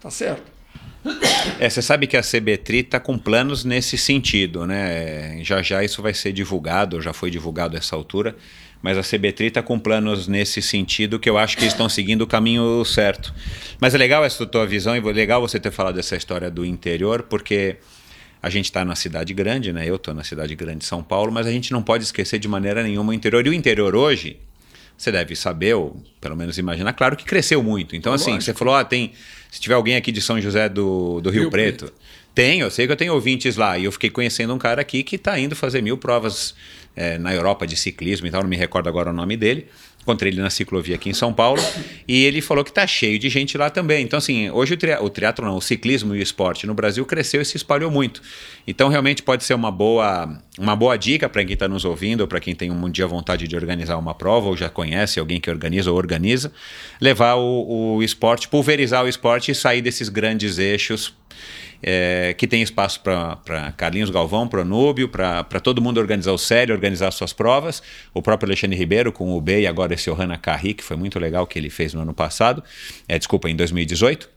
Tá 0.00 0.10
certo? 0.10 0.50
É, 1.58 1.68
você 1.68 1.82
sabe 1.82 2.06
que 2.06 2.16
a 2.16 2.22
CBTRI 2.22 2.78
está 2.78 3.00
com 3.00 3.18
planos 3.18 3.64
nesse 3.64 3.98
sentido, 3.98 4.64
né? 4.64 5.42
Já 5.42 5.60
já 5.60 5.82
isso 5.82 6.00
vai 6.00 6.14
ser 6.14 6.32
divulgado, 6.32 7.02
já 7.02 7.12
foi 7.12 7.28
divulgado 7.28 7.74
a 7.74 7.78
essa 7.78 7.96
altura 7.96 8.36
mas 8.82 8.98
a 8.98 9.02
CBTRI 9.02 9.46
está 9.46 9.62
com 9.62 9.78
planos 9.78 10.26
nesse 10.26 10.60
sentido 10.60 11.18
que 11.18 11.30
eu 11.30 11.38
acho 11.38 11.56
que 11.56 11.64
estão 11.64 11.88
seguindo 11.88 12.22
o 12.22 12.26
caminho 12.26 12.84
certo. 12.84 13.32
Mas 13.80 13.94
é 13.94 13.98
legal 13.98 14.24
essa 14.24 14.44
tua 14.44 14.66
visão 14.66 14.96
e 14.96 14.98
é 14.98 15.12
legal 15.12 15.40
você 15.40 15.60
ter 15.60 15.70
falado 15.70 15.94
dessa 15.94 16.16
história 16.16 16.50
do 16.50 16.64
interior, 16.64 17.22
porque 17.22 17.76
a 18.42 18.50
gente 18.50 18.64
está 18.64 18.84
na 18.84 18.96
cidade 18.96 19.32
grande, 19.32 19.72
né? 19.72 19.88
Eu 19.88 19.96
estou 19.96 20.12
na 20.12 20.24
cidade 20.24 20.54
grande 20.56 20.78
de 20.78 20.84
São 20.84 21.02
Paulo, 21.02 21.30
mas 21.30 21.46
a 21.46 21.50
gente 21.52 21.70
não 21.70 21.80
pode 21.80 22.02
esquecer 22.02 22.40
de 22.40 22.48
maneira 22.48 22.82
nenhuma 22.82 23.10
o 23.10 23.14
interior. 23.14 23.46
E 23.46 23.50
o 23.50 23.54
interior 23.54 23.94
hoje, 23.94 24.36
você 24.98 25.12
deve 25.12 25.36
saber, 25.36 25.74
ou 25.74 25.96
pelo 26.20 26.36
menos 26.36 26.58
imaginar, 26.58 26.92
claro 26.92 27.16
que 27.16 27.24
cresceu 27.24 27.62
muito. 27.62 27.94
Então, 27.94 28.12
assim, 28.12 28.32
Lógico. 28.32 28.44
você 28.44 28.54
falou, 28.54 28.74
ah, 28.74 28.84
tem. 28.84 29.12
Se 29.48 29.60
tiver 29.60 29.74
alguém 29.74 29.94
aqui 29.94 30.10
de 30.10 30.20
São 30.20 30.40
José 30.40 30.68
do, 30.68 31.20
do 31.20 31.30
Rio, 31.30 31.42
Rio 31.42 31.50
Preto, 31.50 31.84
Preto. 31.84 31.94
Tem, 32.34 32.60
eu 32.60 32.70
sei 32.70 32.86
que 32.86 32.92
eu 32.92 32.96
tenho 32.96 33.14
ouvintes 33.14 33.56
lá. 33.56 33.78
E 33.78 33.84
eu 33.84 33.92
fiquei 33.92 34.10
conhecendo 34.10 34.52
um 34.52 34.58
cara 34.58 34.80
aqui 34.80 35.04
que 35.04 35.16
está 35.16 35.38
indo 35.38 35.54
fazer 35.54 35.82
mil 35.82 35.96
provas 35.98 36.54
é, 36.96 37.18
na 37.18 37.32
Europa 37.34 37.66
de 37.66 37.76
ciclismo 37.76 38.26
e 38.26 38.30
tal, 38.30 38.42
não 38.42 38.48
me 38.48 38.56
recordo 38.56 38.88
agora 38.88 39.10
o 39.10 39.12
nome 39.12 39.36
dele. 39.36 39.66
Encontrei 40.02 40.32
ele 40.32 40.42
na 40.42 40.50
ciclovia 40.50 40.96
aqui 40.96 41.08
em 41.08 41.14
São 41.14 41.32
Paulo 41.32 41.62
e 42.08 42.24
ele 42.24 42.40
falou 42.40 42.64
que 42.64 42.70
está 42.70 42.84
cheio 42.86 43.20
de 43.20 43.28
gente 43.28 43.56
lá 43.56 43.70
também. 43.70 44.04
Então, 44.04 44.18
assim, 44.18 44.50
hoje 44.50 44.74
o, 44.74 44.76
tri 44.76 44.92
o 44.94 45.08
triatlo 45.08 45.46
não, 45.46 45.56
o 45.56 45.62
ciclismo 45.62 46.12
e 46.14 46.18
o 46.18 46.22
esporte 46.22 46.66
no 46.66 46.74
Brasil 46.74 47.06
cresceu 47.06 47.40
e 47.40 47.44
se 47.44 47.56
espalhou 47.56 47.88
muito. 47.88 48.20
Então, 48.66 48.88
realmente 48.88 49.22
pode 49.22 49.44
ser 49.44 49.54
uma 49.54 49.70
boa, 49.70 50.36
uma 50.58 50.74
boa 50.74 50.96
dica 50.98 51.28
para 51.28 51.44
quem 51.44 51.54
está 51.54 51.68
nos 51.68 51.84
ouvindo 51.84 52.22
ou 52.22 52.26
para 52.26 52.40
quem 52.40 52.52
tem 52.52 52.70
um 52.70 52.90
dia 52.90 53.06
vontade 53.06 53.46
de 53.46 53.54
organizar 53.54 53.96
uma 53.96 54.12
prova 54.12 54.48
ou 54.48 54.56
já 54.56 54.68
conhece 54.68 55.20
alguém 55.20 55.40
que 55.40 55.48
organiza 55.48 55.90
ou 55.90 55.96
organiza, 55.96 56.52
levar 57.00 57.36
o, 57.36 57.96
o 57.96 58.02
esporte, 58.02 58.48
pulverizar 58.48 59.04
o 59.04 59.08
esporte 59.08 59.52
e 59.52 59.54
sair 59.54 59.82
desses 59.82 60.08
grandes 60.08 60.58
eixos 60.58 61.14
é, 61.82 62.34
que 62.38 62.46
tem 62.46 62.62
espaço 62.62 63.00
para 63.00 63.72
Carlinhos 63.76 64.10
Galvão, 64.10 64.46
para 64.46 64.64
Núbio, 64.64 65.08
para 65.08 65.42
todo 65.60 65.82
mundo 65.82 65.98
organizar 65.98 66.32
o 66.32 66.38
sério, 66.38 66.74
organizar 66.74 67.10
suas 67.10 67.32
provas. 67.32 67.82
O 68.14 68.22
próprio 68.22 68.48
Alexandre 68.48 68.76
Ribeiro 68.76 69.12
com 69.12 69.36
o 69.36 69.40
B 69.40 69.62
e 69.62 69.66
agora 69.66 69.94
esse 69.94 70.08
Ohana 70.08 70.38
Carri, 70.38 70.74
que 70.74 70.84
foi 70.84 70.96
muito 70.96 71.18
legal 71.18 71.46
que 71.46 71.58
ele 71.58 71.70
fez 71.70 71.92
no 71.92 72.00
ano 72.00 72.14
passado, 72.14 72.62
é, 73.08 73.18
desculpa, 73.18 73.50
em 73.50 73.56
2018. 73.56 74.30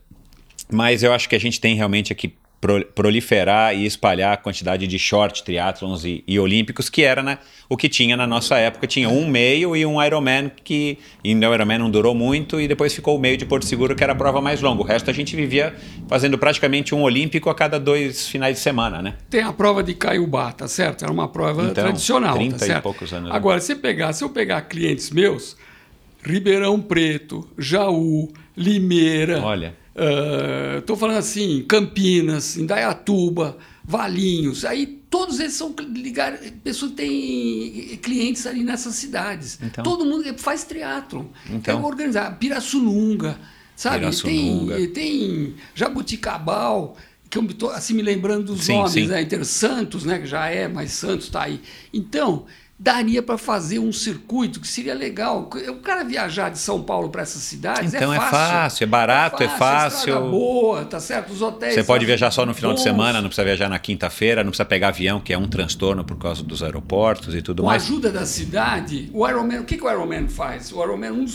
Mas 0.70 1.02
eu 1.02 1.12
acho 1.12 1.28
que 1.28 1.36
a 1.36 1.40
gente 1.40 1.60
tem 1.60 1.76
realmente 1.76 2.12
aqui 2.12 2.34
pro, 2.66 2.84
proliferar 2.86 3.76
e 3.76 3.86
espalhar 3.86 4.32
a 4.32 4.36
quantidade 4.36 4.88
de 4.88 4.98
short 4.98 5.44
triatlons 5.44 6.04
e, 6.04 6.24
e 6.26 6.38
olímpicos 6.38 6.88
que 6.88 7.02
era 7.02 7.22
né, 7.22 7.38
o 7.68 7.76
que 7.76 7.88
tinha 7.88 8.16
na 8.16 8.26
nossa 8.26 8.56
época. 8.56 8.88
Tinha 8.88 9.08
um 9.08 9.28
meio 9.28 9.76
e 9.76 9.86
um 9.86 10.02
Ironman 10.02 10.50
que 10.64 10.98
e 11.22 11.34
o 11.34 11.54
Ironman 11.54 11.78
não 11.78 11.90
durou 11.90 12.14
muito 12.14 12.60
e 12.60 12.66
depois 12.66 12.92
ficou 12.92 13.16
o 13.16 13.20
meio 13.20 13.36
de 13.36 13.46
Porto 13.46 13.64
Seguro 13.64 13.94
que 13.94 14.02
era 14.02 14.12
a 14.12 14.16
prova 14.16 14.40
mais 14.40 14.60
longa. 14.60 14.82
O 14.82 14.84
resto 14.84 15.08
a 15.08 15.12
gente 15.12 15.36
vivia 15.36 15.76
fazendo 16.08 16.36
praticamente 16.36 16.92
um 16.92 17.02
olímpico 17.02 17.48
a 17.48 17.54
cada 17.54 17.78
dois 17.78 18.26
finais 18.26 18.56
de 18.56 18.62
semana, 18.62 19.00
né? 19.00 19.14
Tem 19.30 19.42
a 19.42 19.52
prova 19.52 19.82
de 19.82 19.94
Caiubá, 19.94 20.50
tá 20.50 20.66
certo? 20.66 21.04
Era 21.04 21.12
uma 21.12 21.28
prova 21.28 21.62
então, 21.62 21.84
tradicional, 21.84 22.34
30 22.34 22.58
tá 22.58 22.66
certo? 22.66 22.78
e 22.78 22.82
poucos 22.82 23.12
anos. 23.12 23.30
Agora, 23.30 23.60
se 23.60 23.76
pegar, 23.76 24.12
se 24.12 24.24
eu 24.24 24.28
pegar 24.28 24.62
clientes 24.62 25.10
meus, 25.10 25.56
Ribeirão 26.24 26.80
Preto, 26.80 27.48
Jaú, 27.56 28.32
Limeira, 28.56 29.40
Olha 29.40 29.85
Estou 30.78 30.94
uh, 30.94 30.98
falando 30.98 31.16
assim, 31.16 31.64
Campinas, 31.66 32.56
Indaiatuba, 32.56 33.56
Valinhos, 33.82 34.64
aí 34.64 34.86
todos 35.08 35.40
eles 35.40 35.54
são 35.54 35.74
ligados, 35.94 36.40
pessoas 36.62 36.92
têm 36.92 37.98
clientes 38.02 38.46
ali 38.46 38.62
nessas 38.62 38.94
cidades. 38.96 39.58
Então, 39.62 39.82
Todo 39.82 40.04
mundo 40.04 40.24
faz 40.38 40.64
teatro. 40.64 41.30
Então, 41.48 41.80
é 41.80 41.86
organizar. 41.86 42.38
Pirassununga, 42.38 43.38
sabe? 43.74 44.00
Pirassununga. 44.00 44.76
Tem, 44.76 44.88
tem 44.88 45.54
Jabuticabal, 45.74 46.96
que 47.30 47.38
eu 47.38 47.44
estou 47.44 47.70
assim 47.70 47.94
me 47.94 48.02
lembrando 48.02 48.54
dos 48.54 48.64
sim, 48.64 48.74
nomes, 48.74 48.92
sim. 48.92 49.06
né? 49.06 49.22
Inter 49.22 49.44
Santos, 49.44 50.04
né? 50.04 50.18
Que 50.18 50.26
já 50.26 50.48
é, 50.48 50.68
mas 50.68 50.92
Santos 50.92 51.26
está 51.26 51.44
aí. 51.44 51.60
Então, 51.92 52.44
daria 52.78 53.22
para 53.22 53.38
fazer 53.38 53.78
um 53.78 53.90
circuito 53.92 54.60
que 54.60 54.68
seria 54.68 54.94
legal. 54.94 55.48
O 55.68 55.76
cara 55.76 56.04
viajar 56.04 56.50
de 56.50 56.58
São 56.58 56.82
Paulo 56.82 57.08
para 57.08 57.22
essas 57.22 57.42
cidades 57.42 57.94
então 57.94 58.12
é 58.12 58.18
fácil. 58.18 58.36
é 58.36 58.40
fácil, 58.40 58.84
é 58.84 58.86
barato, 58.86 59.42
é 59.42 59.48
fácil. 59.48 60.10
É 60.10 60.16
fácil. 60.16 60.30
boa, 60.30 60.84
tá 60.84 61.00
certo? 61.00 61.32
Os 61.32 61.40
hotéis. 61.40 61.74
Você 61.74 61.84
pode 61.84 62.04
viajar 62.04 62.30
só 62.30 62.44
no 62.44 62.52
final 62.52 62.72
bons. 62.72 62.78
de 62.78 62.82
semana, 62.82 63.22
não 63.22 63.28
precisa 63.28 63.44
viajar 63.44 63.68
na 63.70 63.78
quinta-feira, 63.78 64.44
não 64.44 64.50
precisa 64.50 64.66
pegar 64.66 64.88
avião, 64.88 65.20
que 65.20 65.32
é 65.32 65.38
um 65.38 65.48
transtorno 65.48 66.04
por 66.04 66.18
causa 66.18 66.42
dos 66.42 66.62
aeroportos 66.62 67.34
e 67.34 67.40
tudo 67.40 67.62
Com 67.62 67.68
mais. 67.68 67.84
Com 67.84 67.92
a 67.92 67.92
ajuda 67.92 68.12
da 68.12 68.26
cidade, 68.26 69.10
o 69.12 69.26
Ironman, 69.26 69.60
o 69.60 69.64
que, 69.64 69.76
que 69.78 69.84
o 69.84 69.90
Ironman 69.90 70.28
faz? 70.28 70.70
O 70.70 70.82
Ironman, 70.82 71.12
um 71.12 71.24
dos 71.24 71.34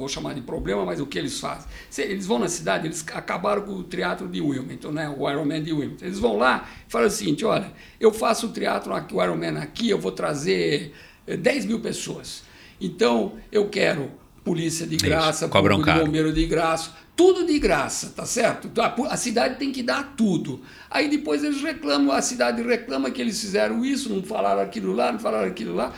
vou 0.00 0.08
chamar 0.08 0.34
de 0.34 0.40
problema, 0.40 0.84
mas 0.84 1.00
o 1.00 1.06
que 1.06 1.18
eles 1.18 1.38
fazem? 1.38 1.66
Eles 1.98 2.26
vão 2.26 2.38
na 2.38 2.48
cidade, 2.48 2.86
eles 2.86 3.04
acabaram 3.14 3.62
com 3.62 3.72
o 3.72 3.84
teatro 3.84 4.28
de 4.28 4.40
Wilmington, 4.40 4.90
né? 4.90 5.08
o 5.08 5.30
Ironman 5.30 5.62
de 5.62 5.72
Wilmington. 5.72 6.04
Eles 6.04 6.18
vão 6.18 6.36
lá 6.36 6.68
e 6.86 6.90
falam 6.90 7.06
o 7.06 7.10
seguinte: 7.10 7.44
olha, 7.44 7.72
eu 7.98 8.12
faço 8.12 8.46
o 8.46 8.52
teatro 8.52 8.92
aqui, 8.92 9.14
o 9.14 9.22
Ironman 9.22 9.58
aqui, 9.58 9.90
eu 9.90 9.98
vou 9.98 10.12
trazer 10.12 10.92
10 11.26 11.66
mil 11.66 11.80
pessoas. 11.80 12.42
Então, 12.80 13.34
eu 13.52 13.68
quero 13.68 14.10
polícia 14.44 14.86
de 14.86 14.96
graça, 14.96 15.44
Isso, 15.44 16.04
bombeiro 16.04 16.32
de 16.32 16.46
graça, 16.46 16.92
tudo 17.20 17.44
de 17.44 17.58
graça, 17.58 18.14
tá 18.16 18.24
certo? 18.24 18.70
A, 18.80 19.16
cidade 19.18 19.56
tem 19.56 19.70
que 19.70 19.82
dar 19.82 20.14
tudo. 20.16 20.62
Aí 20.90 21.06
depois 21.06 21.44
eles 21.44 21.60
reclamam, 21.60 22.16
a 22.16 22.22
cidade 22.22 22.62
reclama 22.62 23.10
que 23.10 23.20
eles 23.20 23.38
fizeram 23.38 23.84
isso, 23.84 24.08
não 24.08 24.22
falaram 24.22 24.62
aquilo 24.62 24.94
lá, 24.94 25.12
não 25.12 25.18
falaram 25.18 25.46
aquilo 25.46 25.74
lá. 25.74 25.92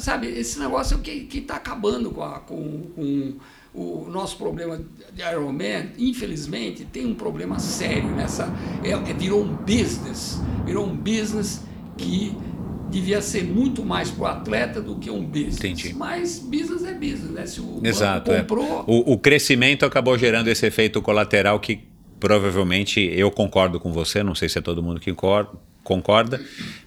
Sabe, 0.00 0.26
esse 0.26 0.58
negócio 0.58 0.96
é 0.96 0.98
o 0.98 1.00
que 1.00 1.28
está 1.38 1.54
acabando 1.54 2.10
com, 2.10 2.24
a, 2.24 2.40
com, 2.40 2.90
com 2.96 3.34
o 3.72 4.08
nosso 4.10 4.36
problema 4.36 4.84
de 5.12 5.22
Ironman, 5.22 5.92
infelizmente, 5.96 6.84
tem 6.84 7.06
um 7.06 7.14
problema 7.14 7.60
sério 7.60 8.10
nessa. 8.10 8.52
É, 8.82 8.90
é, 8.90 9.14
virou 9.14 9.44
um 9.44 9.54
business, 9.54 10.40
virou 10.64 10.86
um 10.88 10.96
business 10.96 11.62
que 11.96 12.36
devia 12.90 13.20
ser 13.20 13.44
muito 13.44 13.84
mais 13.84 14.10
para 14.10 14.22
o 14.22 14.26
atleta 14.26 14.80
do 14.80 14.96
que 14.96 15.10
um 15.10 15.24
business. 15.24 15.58
Entendi. 15.58 15.94
Mas 15.94 16.38
business 16.38 16.84
é 16.84 16.94
business, 16.94 17.30
né? 17.30 17.46
Se 17.46 17.60
o 17.60 17.80
Exato, 17.82 18.32
é. 18.32 18.40
comprou... 18.40 18.64
É. 18.64 18.84
O, 18.86 19.12
o 19.12 19.18
crescimento 19.18 19.84
acabou 19.84 20.16
gerando 20.16 20.48
esse 20.48 20.66
efeito 20.66 21.00
colateral 21.02 21.58
que 21.58 21.80
provavelmente 22.20 23.00
eu 23.00 23.30
concordo 23.30 23.78
com 23.78 23.92
você, 23.92 24.22
não 24.22 24.34
sei 24.34 24.48
se 24.48 24.58
é 24.58 24.62
todo 24.62 24.82
mundo 24.82 25.00
que 25.00 25.12
concorda, 25.12 25.52
concorda, 25.84 26.40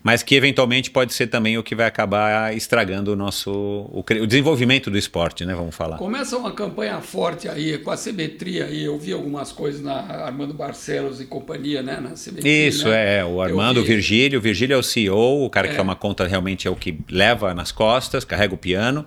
mas 0.03 0.23
que 0.23 0.35
eventualmente 0.35 0.89
pode 0.89 1.13
ser 1.13 1.27
também 1.27 1.57
o 1.57 1.63
que 1.63 1.75
vai 1.75 1.85
acabar 1.85 2.53
estragando 2.57 3.13
o 3.13 3.15
nosso 3.15 3.51
o, 3.51 4.03
o, 4.03 4.27
desenvolvimento 4.27 4.89
do 4.89 4.97
esporte, 4.97 5.45
né? 5.45 5.53
Vamos 5.53 5.75
falar. 5.75 5.97
Começa 5.97 6.35
uma 6.35 6.51
campanha 6.51 6.99
forte 6.99 7.47
aí 7.47 7.77
com 7.77 7.91
a 7.91 7.95
simetria 7.95 8.65
aí, 8.65 8.83
eu 8.83 8.97
vi 8.97 9.13
algumas 9.13 9.51
coisas 9.51 9.81
na 9.81 9.93
Armando 9.93 10.53
Barcelos 10.53 11.21
e 11.21 11.25
companhia, 11.25 11.83
né? 11.83 11.99
Na 12.01 12.15
simetria, 12.15 12.67
Isso 12.67 12.89
né? 12.89 13.19
é, 13.19 13.25
o 13.25 13.39
Armando, 13.39 13.79
o 13.79 13.83
Virgílio, 13.83 14.39
o 14.39 14.41
Virgílio 14.41 14.73
é 14.73 14.77
o 14.77 14.83
CEO, 14.83 15.45
o 15.45 15.49
cara 15.49 15.67
é. 15.67 15.69
que 15.69 15.77
toma 15.77 15.95
conta 15.95 16.25
realmente 16.25 16.67
é 16.67 16.71
o 16.71 16.75
que 16.75 16.97
leva 17.09 17.53
nas 17.53 17.71
costas, 17.71 18.25
carrega 18.25 18.53
o 18.53 18.57
piano. 18.57 19.05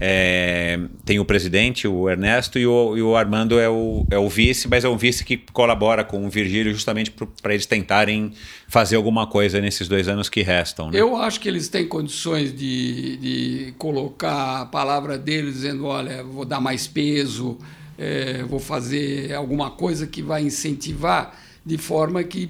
É, 0.00 0.78
tem 1.04 1.18
o 1.18 1.24
presidente, 1.24 1.88
o 1.88 2.08
Ernesto, 2.08 2.58
e 2.58 2.66
o, 2.66 2.96
e 2.96 3.02
o, 3.02 3.16
Armando 3.16 3.58
é 3.58 3.68
o, 3.68 4.06
é 4.10 4.18
o 4.18 4.28
vice, 4.28 4.68
mas 4.68 4.84
é 4.84 4.88
um 4.88 4.96
vice 4.96 5.24
que 5.24 5.38
colabora 5.52 6.04
com 6.04 6.26
o 6.26 6.28
Virgílio 6.28 6.72
justamente 6.72 7.10
para 7.10 7.54
eles 7.54 7.64
tentarem 7.64 8.32
fazer 8.68 8.96
alguma 8.96 9.26
coisa 9.26 9.60
nesses 9.60 9.88
dois 9.88 10.06
anos 10.06 10.28
que 10.28 10.42
restam. 10.42 10.90
Né? 10.90 11.00
Eu 11.00 11.16
acho 11.16 11.40
que 11.40 11.48
eles 11.48 11.68
têm 11.68 11.88
condições 11.88 12.54
de, 12.54 13.16
de 13.16 13.74
colocar 13.78 14.62
a 14.62 14.66
palavra 14.66 15.16
deles 15.16 15.54
dizendo: 15.54 15.86
olha, 15.86 16.22
vou 16.22 16.44
dar 16.44 16.60
mais 16.60 16.86
peso, 16.86 17.56
é, 17.98 18.42
vou 18.42 18.60
fazer 18.60 19.32
alguma 19.34 19.70
coisa 19.70 20.06
que 20.06 20.20
vai 20.20 20.42
incentivar 20.42 21.34
de 21.64 21.78
forma 21.78 22.22
que 22.22 22.46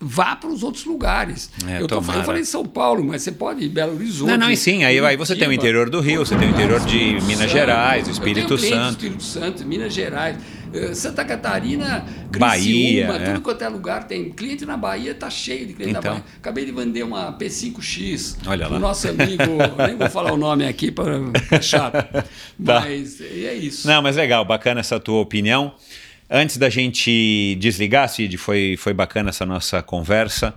vá 0.00 0.36
para 0.36 0.48
os 0.48 0.62
outros 0.62 0.84
lugares. 0.84 1.50
É, 1.66 1.82
eu, 1.82 1.86
tô, 1.86 1.96
eu, 1.96 2.02
falei 2.02 2.44
São 2.44 2.64
Paulo, 2.64 3.04
mas 3.04 3.22
você 3.22 3.32
pode 3.32 3.64
ir 3.64 3.68
Belo 3.68 3.94
Horizonte. 3.94 4.30
Não, 4.30 4.38
não, 4.38 4.50
e 4.50 4.56
sim, 4.56 4.84
aí, 4.84 4.98
aí 5.00 5.16
você 5.16 5.34
tem 5.34 5.48
o 5.48 5.52
interior 5.52 5.90
do 5.90 6.00
Rio, 6.00 6.24
você 6.24 6.36
tem 6.36 6.48
o 6.48 6.50
interior 6.52 6.80
de 6.80 7.20
Minas 7.22 7.38
Santo, 7.38 7.48
Gerais, 7.48 8.08
Espírito 8.08 8.56
Santo. 8.58 8.90
Espírito 8.90 9.22
Santo, 9.22 9.64
Minas 9.66 9.92
Gerais, 9.92 10.36
eh, 10.72 10.94
Santa 10.94 11.24
Catarina, 11.24 12.04
Criciúma, 12.30 12.48
Bahia, 12.48 13.24
tudo 13.24 13.38
é. 13.38 13.40
quanto 13.40 13.62
é 13.62 13.68
lugar 13.68 14.06
tem. 14.06 14.30
Cliente 14.30 14.64
na 14.64 14.76
Bahia 14.76 15.10
está 15.10 15.28
cheio 15.28 15.66
de 15.66 15.72
cliente 15.72 15.98
então. 15.98 16.14
na 16.14 16.20
Bahia. 16.20 16.24
Acabei 16.36 16.64
de 16.64 16.72
vender 16.72 17.02
uma 17.02 17.32
P5X 17.32 18.36
Olha 18.46 18.68
lá. 18.68 18.76
o 18.76 18.80
nosso 18.80 19.08
amigo, 19.08 19.42
nem 19.84 19.96
vou 19.96 20.10
falar 20.10 20.32
o 20.32 20.36
nome 20.36 20.66
aqui 20.66 20.92
para 20.92 21.60
chato, 21.60 21.94
tá. 22.64 22.80
mas 22.80 23.20
é 23.20 23.54
isso. 23.54 23.86
Não, 23.88 24.00
mas 24.00 24.14
legal, 24.14 24.44
bacana 24.44 24.78
essa 24.78 25.00
tua 25.00 25.20
opinião. 25.20 25.74
Antes 26.30 26.58
da 26.58 26.68
gente 26.68 27.56
desligar, 27.58 28.08
Cid, 28.08 28.36
foi, 28.36 28.76
foi 28.78 28.92
bacana 28.92 29.30
essa 29.30 29.46
nossa 29.46 29.82
conversa. 29.82 30.54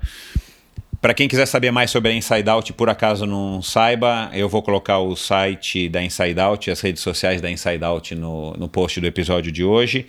Para 1.01 1.13
quem 1.13 1.27
quiser 1.27 1.45
saber 1.45 1.71
mais 1.71 1.89
sobre 1.89 2.11
a 2.11 2.13
Inside 2.13 2.49
Out, 2.49 2.73
por 2.73 2.89
acaso 2.89 3.25
não 3.25 3.61
saiba, 3.61 4.29
eu 4.33 4.49
vou 4.49 4.61
colocar 4.61 4.99
o 4.99 5.15
site 5.15 5.87
da 5.89 6.03
Inside 6.03 6.39
Out, 6.39 6.69
as 6.69 6.81
redes 6.81 7.01
sociais 7.01 7.41
da 7.41 7.49
Inside 7.49 7.83
Out 7.83 8.13
no, 8.13 8.51
no 8.51 8.67
post 8.67 8.99
do 8.99 9.07
episódio 9.07 9.51
de 9.51 9.63
hoje. 9.63 10.07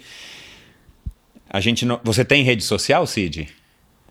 A 1.48 1.60
gente 1.60 1.86
não... 1.86 2.00
Você 2.02 2.24
tem 2.24 2.42
rede 2.42 2.64
social, 2.64 3.06
Cid? 3.06 3.48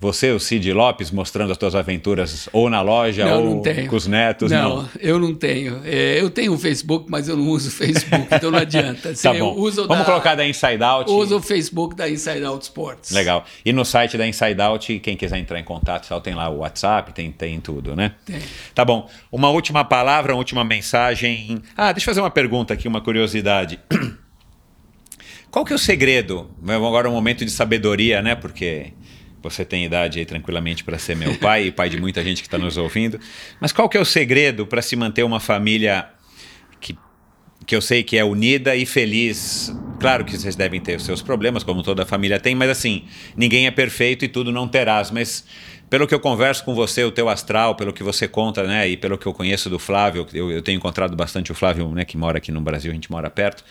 Você, 0.01 0.31
o 0.31 0.39
Cid 0.39 0.73
Lopes, 0.73 1.11
mostrando 1.11 1.51
as 1.51 1.59
suas 1.59 1.75
aventuras 1.75 2.49
ou 2.51 2.71
na 2.71 2.81
loja 2.81 3.23
não, 3.23 3.45
ou 3.45 3.63
não 3.63 3.87
com 3.87 3.95
os 3.95 4.07
netos? 4.07 4.51
Não, 4.51 4.77
não. 4.77 4.89
eu 4.99 5.19
não 5.19 5.35
tenho. 5.35 5.79
É, 5.85 6.19
eu 6.19 6.27
tenho 6.31 6.53
o 6.53 6.57
Facebook, 6.57 7.05
mas 7.07 7.27
eu 7.27 7.37
não 7.37 7.47
uso 7.47 7.69
o 7.69 7.71
Facebook, 7.71 8.25
então 8.31 8.49
não 8.49 8.57
adianta. 8.57 9.13
tá 9.21 9.31
bom. 9.31 9.53
Vamos 9.53 9.75
da, 9.75 10.03
colocar 10.03 10.33
da 10.33 10.43
Inside 10.47 10.83
Out. 10.83 11.11
Uso 11.11 11.37
o 11.37 11.41
Facebook 11.41 11.95
da 11.95 12.09
Inside 12.09 12.43
Out 12.43 12.63
Sports. 12.63 13.11
Legal. 13.11 13.45
E 13.63 13.71
no 13.71 13.85
site 13.85 14.17
da 14.17 14.27
Inside 14.27 14.59
Out, 14.59 14.99
quem 15.01 15.15
quiser 15.15 15.37
entrar 15.37 15.59
em 15.59 15.63
contato, 15.63 16.07
só 16.07 16.19
tem 16.19 16.33
lá 16.33 16.49
o 16.49 16.57
WhatsApp, 16.57 17.13
tem, 17.13 17.31
tem 17.31 17.59
tudo, 17.61 17.95
né? 17.95 18.13
Tem. 18.25 18.41
Tá 18.73 18.83
bom. 18.83 19.07
Uma 19.31 19.51
última 19.51 19.85
palavra, 19.85 20.33
uma 20.33 20.39
última 20.39 20.63
mensagem. 20.63 21.61
Ah, 21.77 21.91
deixa 21.91 22.05
eu 22.05 22.11
fazer 22.11 22.21
uma 22.21 22.31
pergunta 22.31 22.73
aqui, 22.73 22.87
uma 22.87 23.01
curiosidade. 23.01 23.79
Qual 25.51 25.63
que 25.63 25.73
é 25.73 25.75
o 25.75 25.79
segredo? 25.79 26.49
Agora 26.67 27.07
é 27.07 27.11
um 27.11 27.13
momento 27.13 27.45
de 27.45 27.51
sabedoria, 27.51 28.19
né? 28.23 28.33
Porque 28.33 28.93
você 29.41 29.65
tem 29.65 29.85
idade 29.85 30.19
aí 30.19 30.25
tranquilamente 30.25 30.83
para 30.83 30.97
ser 30.97 31.15
meu 31.15 31.35
pai 31.37 31.67
e 31.67 31.71
pai 31.71 31.89
de 31.89 31.99
muita 31.99 32.23
gente 32.23 32.41
que 32.41 32.47
está 32.47 32.57
nos 32.57 32.77
ouvindo. 32.77 33.19
Mas 33.59 33.71
qual 33.71 33.89
que 33.89 33.97
é 33.97 33.99
o 33.99 34.05
segredo 34.05 34.65
para 34.65 34.81
se 34.81 34.95
manter 34.95 35.23
uma 35.23 35.39
família 35.39 36.07
que, 36.79 36.97
que 37.65 37.75
eu 37.75 37.81
sei 37.81 38.03
que 38.03 38.17
é 38.17 38.23
unida 38.23 38.75
e 38.75 38.85
feliz? 38.85 39.73
Claro 39.99 40.25
que 40.25 40.37
vocês 40.37 40.55
devem 40.55 40.81
ter 40.81 40.95
os 40.97 41.03
seus 41.03 41.21
problemas, 41.21 41.63
como 41.63 41.83
toda 41.83 42.05
família 42.05 42.39
tem, 42.39 42.55
mas 42.55 42.69
assim, 42.69 43.05
ninguém 43.35 43.67
é 43.67 43.71
perfeito 43.71 44.25
e 44.25 44.27
tudo 44.27 44.51
não 44.51 44.67
terás. 44.67 45.11
Mas 45.11 45.45
pelo 45.91 46.07
que 46.07 46.15
eu 46.15 46.21
converso 46.21 46.63
com 46.63 46.73
você, 46.73 47.03
o 47.03 47.11
teu 47.11 47.27
astral, 47.27 47.75
pelo 47.75 47.91
que 47.91 48.01
você 48.01 48.25
conta, 48.25 48.63
né, 48.63 48.87
e 48.87 48.95
pelo 48.95 49.17
que 49.17 49.25
eu 49.25 49.33
conheço 49.33 49.69
do 49.69 49.77
Flávio, 49.77 50.25
eu, 50.33 50.49
eu 50.49 50.61
tenho 50.61 50.77
encontrado 50.77 51.17
bastante 51.17 51.51
o 51.51 51.55
Flávio, 51.55 51.89
né, 51.89 52.05
que 52.05 52.17
mora 52.17 52.37
aqui 52.37 52.49
no 52.49 52.61
Brasil, 52.61 52.89
a 52.91 52.93
gente 52.93 53.11
mora 53.11 53.29
perto. 53.29 53.61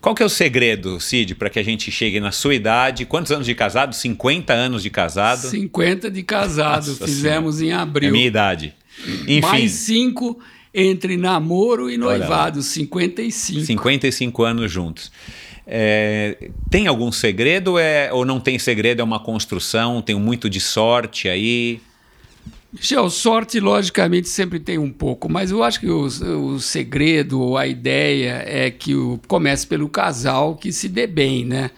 Qual 0.00 0.14
que 0.14 0.22
é 0.22 0.26
o 0.26 0.30
segredo, 0.30 0.98
Cid, 0.98 1.34
para 1.34 1.50
que 1.50 1.58
a 1.58 1.62
gente 1.62 1.90
chegue 1.90 2.20
na 2.20 2.32
sua 2.32 2.54
idade? 2.54 3.04
Quantos 3.04 3.30
anos 3.32 3.46
de 3.46 3.54
casado? 3.54 3.94
50 3.94 4.52
anos 4.52 4.82
de 4.82 4.90
casado? 4.90 5.48
50 5.48 6.10
de 6.10 6.22
casado, 6.22 6.86
Nossa 6.86 7.04
fizemos 7.04 7.60
em 7.60 7.72
abril. 7.72 8.08
É 8.08 8.12
minha 8.12 8.26
idade. 8.26 8.74
Enfim. 9.28 9.40
Mais 9.40 9.72
cinco 9.72 10.38
entre 10.72 11.16
namoro 11.16 11.90
e 11.90 11.98
noivado, 11.98 12.62
55. 12.62 13.66
55 13.66 14.42
anos 14.42 14.70
juntos. 14.72 15.12
É, 15.66 16.48
tem 16.70 16.86
algum 16.86 17.12
segredo 17.12 17.78
é, 17.78 18.12
ou 18.12 18.24
não 18.24 18.40
tem 18.40 18.58
segredo? 18.58 19.00
É 19.00 19.04
uma 19.04 19.20
construção? 19.20 20.00
Tem 20.00 20.16
muito 20.16 20.48
de 20.48 20.60
sorte 20.60 21.28
aí? 21.28 21.80
Michel, 22.72 23.10
sorte 23.10 23.58
logicamente 23.58 24.28
sempre 24.28 24.60
tem 24.60 24.78
um 24.78 24.90
pouco, 24.90 25.28
mas 25.28 25.50
eu 25.50 25.62
acho 25.62 25.80
que 25.80 25.90
o, 25.90 26.04
o 26.04 26.60
segredo, 26.60 27.56
a 27.56 27.66
ideia 27.66 28.44
é 28.46 28.70
que 28.70 28.94
o, 28.94 29.18
comece 29.26 29.66
pelo 29.66 29.88
casal 29.88 30.54
que 30.54 30.72
se 30.72 30.88
dê 30.88 31.06
bem, 31.06 31.44
né? 31.44 31.70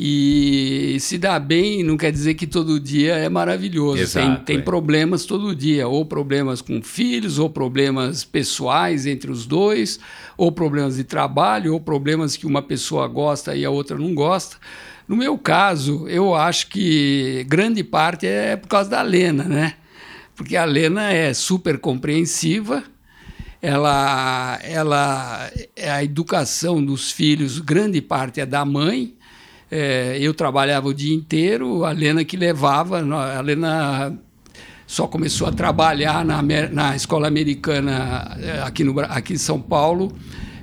E 0.00 0.96
se 1.00 1.18
dá 1.18 1.40
bem 1.40 1.82
não 1.82 1.96
quer 1.96 2.12
dizer 2.12 2.34
que 2.34 2.46
todo 2.46 2.78
dia 2.78 3.16
é 3.16 3.28
maravilhoso. 3.28 4.00
Exato, 4.00 4.26
tem 4.26 4.44
tem 4.44 4.58
é. 4.58 4.62
problemas 4.62 5.24
todo 5.24 5.56
dia, 5.56 5.88
ou 5.88 6.06
problemas 6.06 6.62
com 6.62 6.80
filhos, 6.80 7.40
ou 7.40 7.50
problemas 7.50 8.22
pessoais 8.22 9.06
entre 9.06 9.32
os 9.32 9.44
dois, 9.44 9.98
ou 10.36 10.52
problemas 10.52 10.94
de 10.94 11.02
trabalho, 11.02 11.72
ou 11.72 11.80
problemas 11.80 12.36
que 12.36 12.46
uma 12.46 12.62
pessoa 12.62 13.08
gosta 13.08 13.56
e 13.56 13.64
a 13.64 13.70
outra 13.70 13.98
não 13.98 14.14
gosta. 14.14 14.56
No 15.08 15.16
meu 15.16 15.36
caso, 15.36 16.06
eu 16.06 16.32
acho 16.32 16.68
que 16.68 17.44
grande 17.48 17.82
parte 17.82 18.24
é 18.24 18.54
por 18.54 18.68
causa 18.68 18.88
da 18.88 19.02
Lena, 19.02 19.42
né? 19.42 19.74
Porque 20.38 20.56
a 20.56 20.64
Lena 20.64 21.12
é 21.12 21.34
super 21.34 21.78
compreensiva, 21.80 22.84
ela, 23.60 24.56
ela, 24.62 25.50
a 25.92 26.04
educação 26.04 26.80
dos 26.82 27.10
filhos, 27.10 27.58
grande 27.58 28.00
parte 28.00 28.40
é 28.40 28.46
da 28.46 28.64
mãe. 28.64 29.16
É, 29.68 30.16
eu 30.20 30.32
trabalhava 30.32 30.86
o 30.86 30.94
dia 30.94 31.12
inteiro, 31.12 31.84
a 31.84 31.90
Lena 31.90 32.24
que 32.24 32.36
levava, 32.36 33.00
a 33.00 33.40
Lena 33.40 34.16
só 34.86 35.08
começou 35.08 35.48
a 35.48 35.52
trabalhar 35.52 36.24
na, 36.24 36.40
na 36.40 36.94
escola 36.94 37.26
americana 37.26 38.38
eh, 38.40 38.62
aqui, 38.64 38.84
no, 38.84 38.98
aqui 39.00 39.34
em 39.34 39.38
São 39.38 39.60
Paulo, 39.60 40.16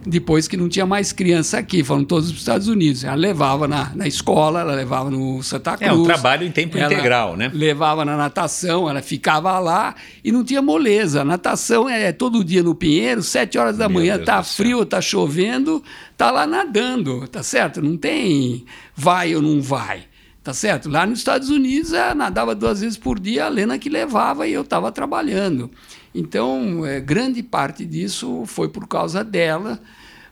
depois 0.06 0.48
que 0.48 0.56
não 0.56 0.70
tinha 0.70 0.86
mais 0.86 1.12
criança 1.12 1.58
aqui, 1.58 1.84
foram 1.84 2.04
todos 2.04 2.30
para 2.30 2.36
os 2.36 2.42
Estados 2.42 2.68
Unidos. 2.68 3.04
Ela 3.04 3.16
levava 3.16 3.68
na, 3.68 3.92
na 3.96 4.08
escola, 4.08 4.62
ela 4.62 4.76
levava 4.76 5.10
no 5.10 5.42
Santa 5.42 5.76
Cruz. 5.76 5.90
É 5.90 5.94
um 5.94 6.04
trabalho 6.04 6.46
em 6.46 6.52
tempo 6.52 6.78
integral, 6.78 7.36
né? 7.36 7.50
Levava 7.54 8.06
na 8.06 8.16
natação, 8.16 8.88
ela 8.88 9.02
ficava 9.02 9.58
lá 9.58 9.96
e 10.24 10.32
não 10.32 10.44
tinha 10.44 10.62
moleza. 10.62 11.22
A 11.22 11.26
natação 11.26 11.90
é 11.90 12.12
todo 12.12 12.44
dia 12.44 12.62
no 12.62 12.76
Pinheiro, 12.76 13.24
sete 13.24 13.58
horas 13.58 13.78
da 13.78 13.90
Meu 13.90 14.00
manhã, 14.00 14.16
Deus 14.16 14.26
tá 14.26 14.44
frio, 14.44 14.86
tá 14.86 15.02
chovendo, 15.02 15.84
tá 16.16 16.30
lá 16.30 16.46
nadando, 16.46 17.28
tá 17.28 17.42
certo? 17.42 17.82
Não 17.82 17.98
tem 17.98 18.64
vai 18.96 19.36
ou 19.36 19.42
não 19.42 19.62
vai. 19.62 20.04
Tá 20.44 20.54
certo? 20.54 20.88
Lá 20.88 21.08
nos 21.08 21.18
Estados 21.18 21.50
Unidos, 21.50 21.92
ela 21.92 22.14
nadava 22.14 22.54
duas 22.54 22.80
vezes 22.82 23.00
por 23.00 23.20
dia, 23.20 23.46
a 23.46 23.50
Lena 23.50 23.80
que 23.80 23.90
levava 23.90 24.48
e 24.48 24.54
eu 24.54 24.62
estava 24.62 24.92
trabalhando. 24.92 25.72
Então, 26.16 26.86
é, 26.86 27.02
grande 27.02 27.44
parte 27.44 27.86
disso 27.86 28.46
foi 28.46 28.70
por 28.70 28.88
causa 28.88 29.22
dela, 29.22 29.82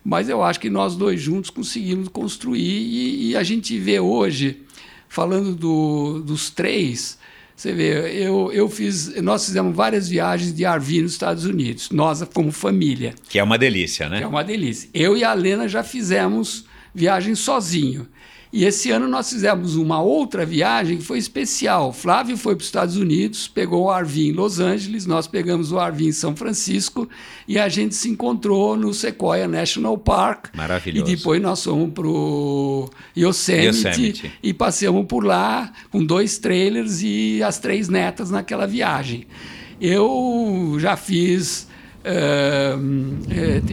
mas 0.04 0.30
eu 0.30 0.42
acho 0.42 0.58
que 0.58 0.70
nós 0.70 0.96
dois 0.96 1.20
juntos 1.20 1.50
conseguimos 1.50 2.08
construir 2.08 2.62
e, 2.62 3.32
e 3.32 3.36
a 3.36 3.44
gente 3.44 3.78
vê 3.78 4.00
hoje, 4.00 4.62
falando 5.10 5.54
do, 5.54 6.22
dos 6.22 6.50
três, 6.50 7.18
você 7.54 7.74
vê, 7.74 8.26
eu, 8.26 8.50
eu 8.54 8.70
fiz, 8.70 9.22
nós 9.22 9.46
fizemos 9.46 9.76
várias 9.76 10.08
viagens 10.08 10.54
de 10.54 10.66
RV 10.66 11.02
nos 11.02 11.12
Estados 11.12 11.44
Unidos, 11.44 11.92
nós 11.92 12.24
como 12.34 12.52
família 12.52 13.14
Que 13.28 13.38
é 13.38 13.44
uma 13.44 13.58
delícia, 13.58 14.08
né? 14.08 14.20
que 14.20 14.24
é 14.24 14.28
uma 14.28 14.44
delícia. 14.44 14.90
Eu 14.94 15.18
e 15.18 15.24
a 15.26 15.34
Lena 15.34 15.68
já 15.68 15.84
fizemos 15.84 16.66
viagem 16.96 17.36
sozinho. 17.36 18.08
E 18.54 18.66
esse 18.66 18.92
ano 18.92 19.08
nós 19.08 19.32
fizemos 19.32 19.76
uma 19.76 20.00
outra 20.00 20.46
viagem 20.46 20.98
que 20.98 21.04
foi 21.04 21.18
especial. 21.18 21.92
Flávio 21.92 22.38
foi 22.38 22.56
para 22.56 22.62
os 22.62 22.68
Estados 22.68 22.96
Unidos, 22.96 23.48
pegou 23.48 23.86
o 23.86 23.92
RV 23.92 24.28
em 24.28 24.32
Los 24.32 24.60
Angeles, 24.60 25.08
nós 25.08 25.26
pegamos 25.26 25.72
o 25.72 25.80
RV 25.80 26.06
em 26.06 26.12
São 26.12 26.36
Francisco 26.36 27.10
e 27.48 27.58
a 27.58 27.68
gente 27.68 27.96
se 27.96 28.08
encontrou 28.08 28.78
no 28.78 28.94
Sequoia 28.94 29.48
National 29.48 29.98
Park. 29.98 30.56
Maravilhoso. 30.56 31.12
E 31.12 31.16
depois 31.16 31.42
nós 31.42 31.64
fomos 31.64 31.92
para 31.96 32.08
o 32.08 32.88
Yosemite, 33.18 33.88
Yosemite. 33.88 34.32
e 34.44 34.54
passeamos 34.54 35.08
por 35.08 35.26
lá 35.26 35.74
com 35.90 36.06
dois 36.06 36.38
trailers 36.38 37.02
e 37.02 37.42
as 37.42 37.58
três 37.58 37.90
netas 37.90 38.30
naquela 38.30 38.68
viagem. 38.68 39.26
Eu 39.82 40.78
já 40.80 40.96
fiz. 40.96 41.73
Eh, 42.04 42.76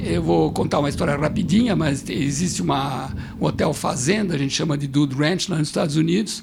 eu 0.05 0.23
vou 0.23 0.53
contar 0.53 0.79
uma 0.79 0.89
história 0.89 1.17
rapidinha, 1.17 1.75
mas 1.75 2.09
existe 2.09 2.63
uma, 2.63 3.11
um 3.41 3.45
hotel 3.45 3.73
fazenda, 3.73 4.35
a 4.35 4.39
gente 4.39 4.55
chama 4.55 4.79
de 4.79 4.87
Dude 4.87 5.15
Ranch, 5.15 5.49
lá 5.49 5.59
nos 5.59 5.69
Estados 5.69 5.97
Unidos. 5.97 6.43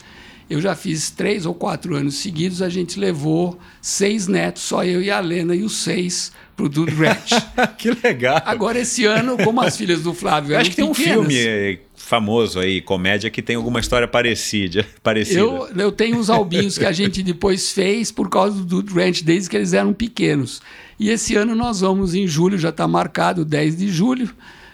Eu 0.49 0.61
já 0.61 0.75
fiz 0.75 1.09
três 1.09 1.45
ou 1.45 1.53
quatro 1.53 1.93
anos 1.95 2.15
seguidos, 2.15 2.61
a 2.61 2.69
gente 2.69 2.97
levou 2.97 3.59
seis 3.81 4.27
netos, 4.27 4.63
só 4.63 4.83
eu 4.83 5.01
e 5.01 5.11
a 5.11 5.19
Lena, 5.19 5.53
e 5.53 5.61
os 5.63 5.75
seis 5.75 6.31
para 6.55 6.65
o 6.65 6.69
Dude 6.69 6.93
Ranch. 6.93 7.31
que 7.77 7.91
legal. 8.01 8.41
Agora, 8.45 8.79
esse 8.79 9.05
ano, 9.05 9.37
como 9.37 9.59
as 9.61 9.75
filhas 9.75 10.03
do 10.03 10.13
Flávio 10.13 10.53
eram 10.53 10.61
acho 10.61 10.69
que 10.69 10.77
tem 10.77 10.85
um 10.85 10.93
pequenas, 10.93 11.27
filme 11.27 11.35
eh, 11.37 11.79
famoso 11.95 12.59
aí, 12.59 12.79
comédia, 12.79 13.29
que 13.29 13.41
tem 13.41 13.57
alguma 13.57 13.81
história 13.81 14.07
parecida. 14.07 14.85
parecida. 15.03 15.39
Eu, 15.39 15.67
eu 15.75 15.91
tenho 15.91 16.17
uns 16.17 16.29
albinhos 16.29 16.77
que 16.77 16.85
a 16.85 16.93
gente 16.93 17.21
depois 17.21 17.73
fez 17.73 18.09
por 18.09 18.29
causa 18.29 18.57
do 18.57 18.81
Dude 18.81 18.93
Ranch, 18.93 19.23
desde 19.23 19.49
que 19.49 19.57
eles 19.57 19.73
eram 19.73 19.93
pequenos. 19.93 20.61
E 20.99 21.09
esse 21.09 21.35
ano 21.35 21.55
nós 21.55 21.81
vamos 21.81 22.15
em 22.15 22.27
julho, 22.27 22.57
já 22.57 22.69
está 22.69 22.87
marcado, 22.87 23.45
10 23.45 23.77
de 23.77 23.89
julho. 23.89 24.29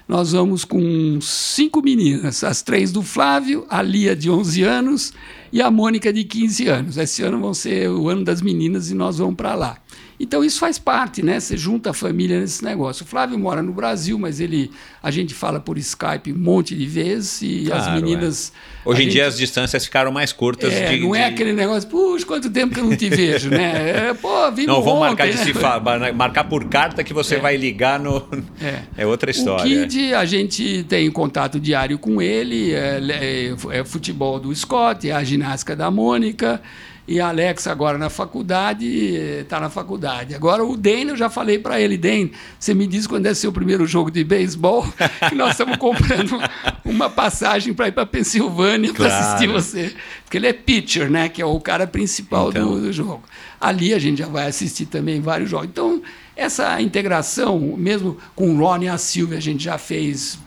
Nós 0.08 0.34
vamos 0.34 0.66
com 0.66 1.20
cinco 1.22 1.82
meninas, 1.82 2.44
as 2.44 2.62
três 2.62 2.92
do 2.92 3.02
Flávio, 3.02 3.66
a 3.70 3.82
Lia 3.82 4.16
de 4.16 4.30
11 4.30 4.62
anos 4.64 5.14
e 5.52 5.62
a 5.62 5.72
Mônica 5.72 6.12
de 6.12 6.24
15 6.24 6.68
anos. 6.68 6.98
Esse 6.98 7.24
ano 7.24 7.40
vão 7.40 7.54
ser 7.54 7.90
o 7.90 8.10
ano 8.10 8.24
das 8.24 8.42
meninas 8.42 8.92
e 8.92 8.94
nós 8.94 9.18
vamos 9.18 9.36
para 9.36 9.56
lá. 9.56 9.78
Então 10.24 10.42
isso 10.44 10.58
faz 10.60 10.80
parte, 10.80 11.22
né? 11.22 11.38
Você 11.40 11.58
junta 11.58 11.90
a 11.90 11.94
família 11.94 12.40
nesse 12.40 12.64
negócio. 12.64 13.04
O 13.04 13.06
Flávio 13.08 13.38
mora 13.38 13.62
no 13.62 13.74
Brasil, 13.74 14.18
mas 14.18 14.40
ele 14.40 14.72
a 15.02 15.12
gente 15.12 15.34
fala 15.34 15.60
por 15.60 15.78
Skype 15.78 16.32
um 16.32 16.38
monte 16.38 16.74
de 16.76 16.86
vezes 16.86 17.42
e 17.42 17.70
as 17.72 17.84
Claro, 17.84 18.02
meninas. 18.02 18.54
é. 18.86 18.90
Hoje 18.90 19.04
em 19.04 19.10
dia 19.10 19.24
gente- 19.26 19.34
as 19.34 19.38
distâncias 19.38 19.84
ficaram 19.84 20.12
mais 20.14 20.32
curtas. 20.32 20.72
é, 20.74 20.94
de- 20.96 21.02
não 21.02 21.14
é 21.14 21.28
de- 21.28 21.34
aquele 21.34 21.52
negócio, 21.52 21.90
puxa, 21.90 22.26
quanto 22.26 22.50
tempo 22.50 22.74
que 22.74 22.80
eu 22.80 22.86
não 22.86 22.96
te 22.96 23.10
vejo, 23.10 23.50
né? 23.50 24.08
É, 24.10 24.14
pô, 24.14 24.50
vimos 24.52 24.68
Não, 24.74 24.82
vamos 24.82 25.02
marcar 25.02 25.28
de 25.30 25.36
né? 25.38 25.44
se 25.44 25.54
fa- 25.54 25.80
marcar 26.16 26.46
por 26.46 26.64
carta 26.70 27.04
que 27.04 27.14
você 27.14 27.36
É. 27.36 27.40
vai 27.40 27.58
ligar 27.58 28.00
no. 28.00 28.26
É. 28.62 29.04
É 29.04 29.06
outra 29.06 29.30
O 29.30 29.32
história. 29.32 29.64
Kid, 29.88 30.14
a 30.14 30.24
gente 30.24 30.86
tem 30.88 31.12
contato 31.12 31.60
diário 31.60 32.00
com 32.00 32.22
ele, 32.22 32.72
é, 32.74 33.00
é, 33.10 33.80
é 33.80 33.84
futebol 33.84 34.40
do 34.40 34.56
Scott, 34.56 35.10
é 35.10 35.12
a 35.14 35.24
ginástica 35.24 35.76
da 35.76 35.92
Mônica, 35.92 36.62
e 37.08 37.20
Alex 37.20 37.68
agora 37.68 37.98
na 37.98 38.10
faculdade, 38.10 38.86
está 38.88 39.60
na 39.60 39.70
faculdade. 39.70 40.34
Agora 40.34 40.64
o 40.64 40.78
Dane, 40.78 41.10
eu 41.10 41.18
já 41.18 41.30
falei 41.30 41.60
para 41.60 41.80
ele, 41.82 41.98
Dane, 41.98 42.32
você 42.58 42.74
me 42.74 42.88
diz 42.88 43.06
quando 43.08 43.26
é 43.26 43.34
seu 43.34 43.52
primeiro 43.52 43.86
jogo 43.86 44.10
de 44.10 44.24
beisebol, 44.24 44.86
que 45.28 45.36
nós 45.36 45.52
estamos 45.52 45.76
comprando 45.78 46.40
uma 46.86 47.10
passagem 47.10 47.74
para 47.74 47.90
ir 47.90 47.92
para 47.92 48.06
Pensilvânia 48.06 48.94
para 48.94 49.08
Claro. 49.10 49.26
assistir 49.26 49.48
você. 49.48 49.94
Porque 50.24 50.38
ele 50.38 50.48
é 50.48 50.54
pitcher, 50.54 51.10
né? 51.12 51.28
Que 51.28 51.42
é 51.42 51.46
o 51.46 51.60
cara 51.60 51.86
principal 51.86 52.50
Então. 52.50 52.72
do, 52.76 52.82
do 52.82 52.94
jogo. 52.94 53.24
Ali 53.60 53.94
a 53.94 54.00
gente 54.00 54.20
já 54.20 54.28
vai 54.28 54.48
assistir 54.48 54.86
também 54.86 55.20
vários 55.22 55.50
jogos. 55.50 55.68
Então, 55.68 56.02
essa 56.36 56.82
integração, 56.82 57.60
mesmo 57.78 58.18
com 58.36 58.50
o 58.50 58.58
Ron 58.58 58.84
e 58.84 58.88
a 58.90 58.98
Silvia, 58.98 59.38
a 59.38 59.42
gente 59.42 59.64
já 59.64 59.78
fez, 59.78 60.40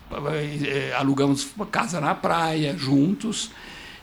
eh, 0.65 0.93
alugamos 0.97 1.47
casa 1.71 2.01
na 2.01 2.15
praia 2.15 2.75
juntos. 2.77 3.51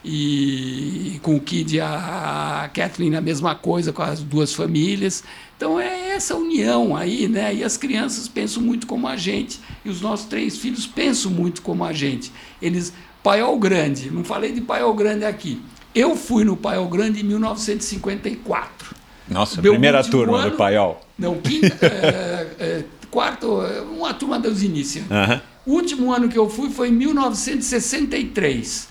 E 0.06 1.18
com 1.24 1.36
o 1.36 1.40
Kid 1.40 1.78
e 1.78 1.80
a, 1.82 2.70
Kathleen 2.74 3.16
a 3.16 3.22
mesma 3.22 3.56
coisa, 3.56 3.94
com 3.94 4.02
as 4.04 4.20
duas 4.22 4.54
famílias. 4.54 5.24
Então 5.56 5.80
é 5.80 6.10
essa 6.10 6.36
união 6.36 6.96
aí, 6.96 7.28
né? 7.28 7.56
E 7.56 7.64
as 7.64 7.78
crianças 7.78 8.28
pensam 8.28 8.62
muito 8.62 8.86
como 8.86 9.08
a 9.08 9.16
gente, 9.16 9.60
e 9.86 9.90
os 9.90 10.02
nossos 10.02 10.26
três 10.26 10.58
filhos 10.58 10.86
pensam 10.86 11.32
muito 11.32 11.62
como 11.62 11.86
a 11.86 11.94
gente. 11.94 12.32
Eles, 12.62 12.92
Paiol 13.24 13.58
Grande, 13.58 14.12
não 14.12 14.24
falei 14.26 14.52
de 14.52 14.60
Paiol 14.62 14.94
Grande 14.94 15.24
aqui. 15.24 15.62
Eu 15.96 16.16
fui 16.18 16.44
no 16.44 16.58
Paiol 16.58 16.88
Grande 16.90 17.22
em 17.22 17.24
1954. 17.24 18.96
Nossa, 19.30 19.62
Meu 19.62 19.72
primeira 19.74 20.04
turma 20.04 20.40
ano- 20.40 20.52
do 20.52 20.58
Paiol. 20.58 21.00
Não, 21.18 21.36
quinta, 21.40 21.68
é, 21.86 22.48
é, 22.60 22.84
quarto, 23.10 23.48
uma 23.96 24.14
turma 24.14 24.38
dos 24.38 24.62
inícios. 24.64 25.06
Aham. 25.10 25.42
O 25.66 25.72
último 25.76 26.12
ano 26.12 26.28
que 26.28 26.38
eu 26.38 26.50
fui 26.50 26.70
foi 26.70 26.90
em 26.90 26.92
1963. 26.92 28.90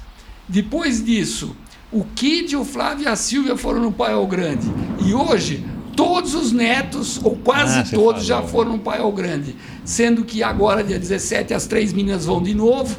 Depois 0.49 1.05
disso, 1.05 1.57
o 1.91 2.05
Kid, 2.05 2.57
o 2.57 2.65
Flávio 2.65 3.05
e 3.05 3.09
a 3.09 3.17
Silvia 3.17 3.57
foram 3.57 3.81
no 3.81 3.93
Paiol 3.93 4.27
Grande. 4.27 4.67
E 5.05 5.13
hoje, 5.15 5.65
todos 5.95 6.35
os 6.35 6.53
netos, 6.53 7.21
ou 7.23 7.37
quase 7.37 7.81
Ah, 7.81 7.85
todos, 7.85 8.25
já 8.25 8.43
foram 8.43 8.73
no 8.73 8.79
Paiol 8.79 9.13
Grande. 9.13 9.55
Sendo 9.85 10.25
que 10.25 10.43
agora, 10.43 10.83
dia 10.83 10.99
17, 10.99 11.53
as 11.55 11.67
três 11.67 11.93
meninas 11.93 12.25
vão 12.25 12.43
de 12.43 12.55
novo. 12.55 12.97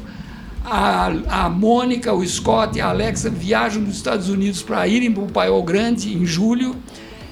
A, 0.64 1.12
a 1.28 1.48
Mônica, 1.50 2.12
o 2.12 2.26
Scott 2.26 2.78
e 2.78 2.80
a 2.80 2.88
Alexa 2.88 3.28
viajam 3.28 3.82
dos 3.82 3.96
Estados 3.96 4.28
Unidos 4.28 4.62
para 4.62 4.86
irem 4.88 5.12
para 5.12 5.24
o 5.24 5.30
Paiol 5.30 5.62
Grande 5.62 6.16
em 6.16 6.24
julho. 6.24 6.76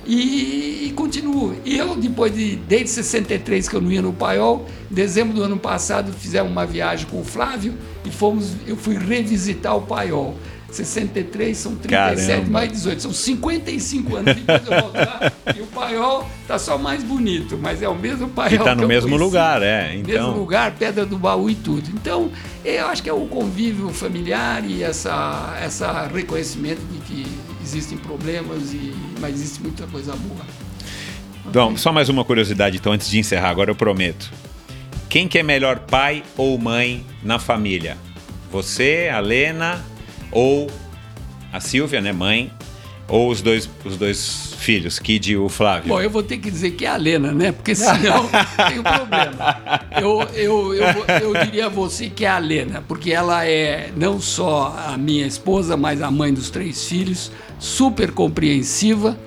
E, 0.05 0.86
e 0.89 0.93
continuo. 0.97 1.55
Eu, 1.64 1.94
depois 1.94 2.34
de, 2.34 2.56
desde 2.56 2.89
63 2.89 3.68
que 3.68 3.76
eu 3.76 3.80
não 3.80 3.90
ia 3.90 4.02
no 4.02 4.12
Paiol, 4.12 4.66
em 4.90 4.94
dezembro 4.94 5.32
do 5.32 5.43
ano 5.44 5.56
passado 5.56 6.12
fizemos 6.12 6.51
uma 6.51 6.66
viagem 6.66 7.06
com 7.06 7.20
o 7.20 7.24
Flávio 7.24 7.74
e 8.04 8.10
fomos, 8.10 8.52
eu 8.66 8.76
fui 8.76 8.96
revisitar 8.96 9.76
o 9.76 9.82
Paiol. 9.82 10.36
63 10.70 11.54
são 11.54 11.76
37 11.76 12.26
Caramba. 12.26 12.50
mais 12.50 12.72
18, 12.72 13.02
são 13.02 13.12
55 13.12 14.16
anos 14.16 14.34
depois 14.34 14.62
de 14.62 14.72
eu 14.72 14.80
voltar. 14.80 15.32
e 15.54 15.60
o 15.60 15.66
Paiol 15.66 16.26
tá 16.48 16.58
só 16.58 16.78
mais 16.78 17.02
bonito, 17.04 17.58
mas 17.60 17.82
é 17.82 17.88
o 17.88 17.94
mesmo 17.94 18.28
Paiol. 18.30 18.54
E 18.54 18.58
tá 18.58 18.74
no 18.74 18.80
que 18.80 18.88
mesmo 18.88 19.10
conheci. 19.10 19.22
lugar, 19.24 19.62
é. 19.62 19.90
Mesmo 19.96 20.10
Então, 20.10 20.30
lugar, 20.38 20.72
pedra 20.72 21.04
do 21.04 21.18
baú 21.18 21.50
e 21.50 21.54
tudo. 21.54 21.90
Então, 21.92 22.30
eu 22.64 22.86
acho 22.86 23.02
que 23.02 23.10
é 23.10 23.12
o 23.12 23.26
convívio 23.26 23.90
familiar 23.90 24.64
e 24.64 24.82
essa, 24.82 25.58
essa 25.62 26.06
reconhecimento 26.06 26.80
de 26.90 26.98
que 27.00 27.26
existem 27.62 27.98
problemas, 27.98 28.72
e, 28.72 28.94
mas 29.20 29.34
existe 29.34 29.60
muita 29.60 29.86
coisa 29.88 30.14
boa. 30.16 30.40
bom, 31.52 31.76
só 31.76 31.92
mais 31.92 32.08
uma 32.08 32.24
curiosidade, 32.24 32.78
então, 32.78 32.92
antes 32.94 33.10
de 33.10 33.18
encerrar, 33.18 33.50
agora 33.50 33.70
eu 33.70 33.74
prometo. 33.74 34.32
Quem 35.12 35.28
que 35.28 35.39
é 35.39 35.43
melhor 35.43 35.80
pai 35.80 36.22
ou 36.39 36.56
mãe 36.56 37.05
na 37.22 37.39
família? 37.39 37.98
Você, 38.51 39.10
a 39.12 39.20
Lena, 39.20 39.84
ou 40.30 40.70
a 41.52 41.60
Silvia, 41.60 42.01
né, 42.01 42.12
mãe, 42.14 42.51
ou 43.06 43.28
os 43.28 43.43
dois, 43.43 43.68
os 43.84 43.98
dois 43.98 44.55
filhos, 44.56 44.98
Kid 44.98 45.32
e 45.32 45.36
o 45.36 45.51
Flávio? 45.51 45.90
Bom, 45.90 46.01
eu 46.01 46.09
vou 46.09 46.22
ter 46.22 46.39
que 46.39 46.51
dizer 46.51 46.70
que 46.70 46.86
é 46.86 46.89
a 46.89 46.97
Lena, 46.97 47.30
né? 47.30 47.52
Porque 47.52 47.74
senão 47.74 48.26
tem 48.66 48.78
um 48.78 48.82
problema. 48.82 49.82
Eu, 50.01 50.22
eu, 50.32 50.74
eu, 50.74 51.05
eu 51.20 51.44
diria 51.44 51.66
a 51.66 51.68
você 51.68 52.09
que 52.09 52.24
é 52.24 52.30
a 52.30 52.39
Lena, 52.39 52.82
porque 52.89 53.12
ela 53.12 53.47
é 53.47 53.93
não 53.94 54.18
só 54.18 54.74
a 54.89 54.97
minha 54.97 55.26
esposa, 55.26 55.76
mas 55.76 56.01
a 56.01 56.10
mãe 56.10 56.32
dos 56.32 56.48
três 56.48 56.86
filhos, 56.86 57.30
super 57.59 58.12
compreensiva 58.12 59.18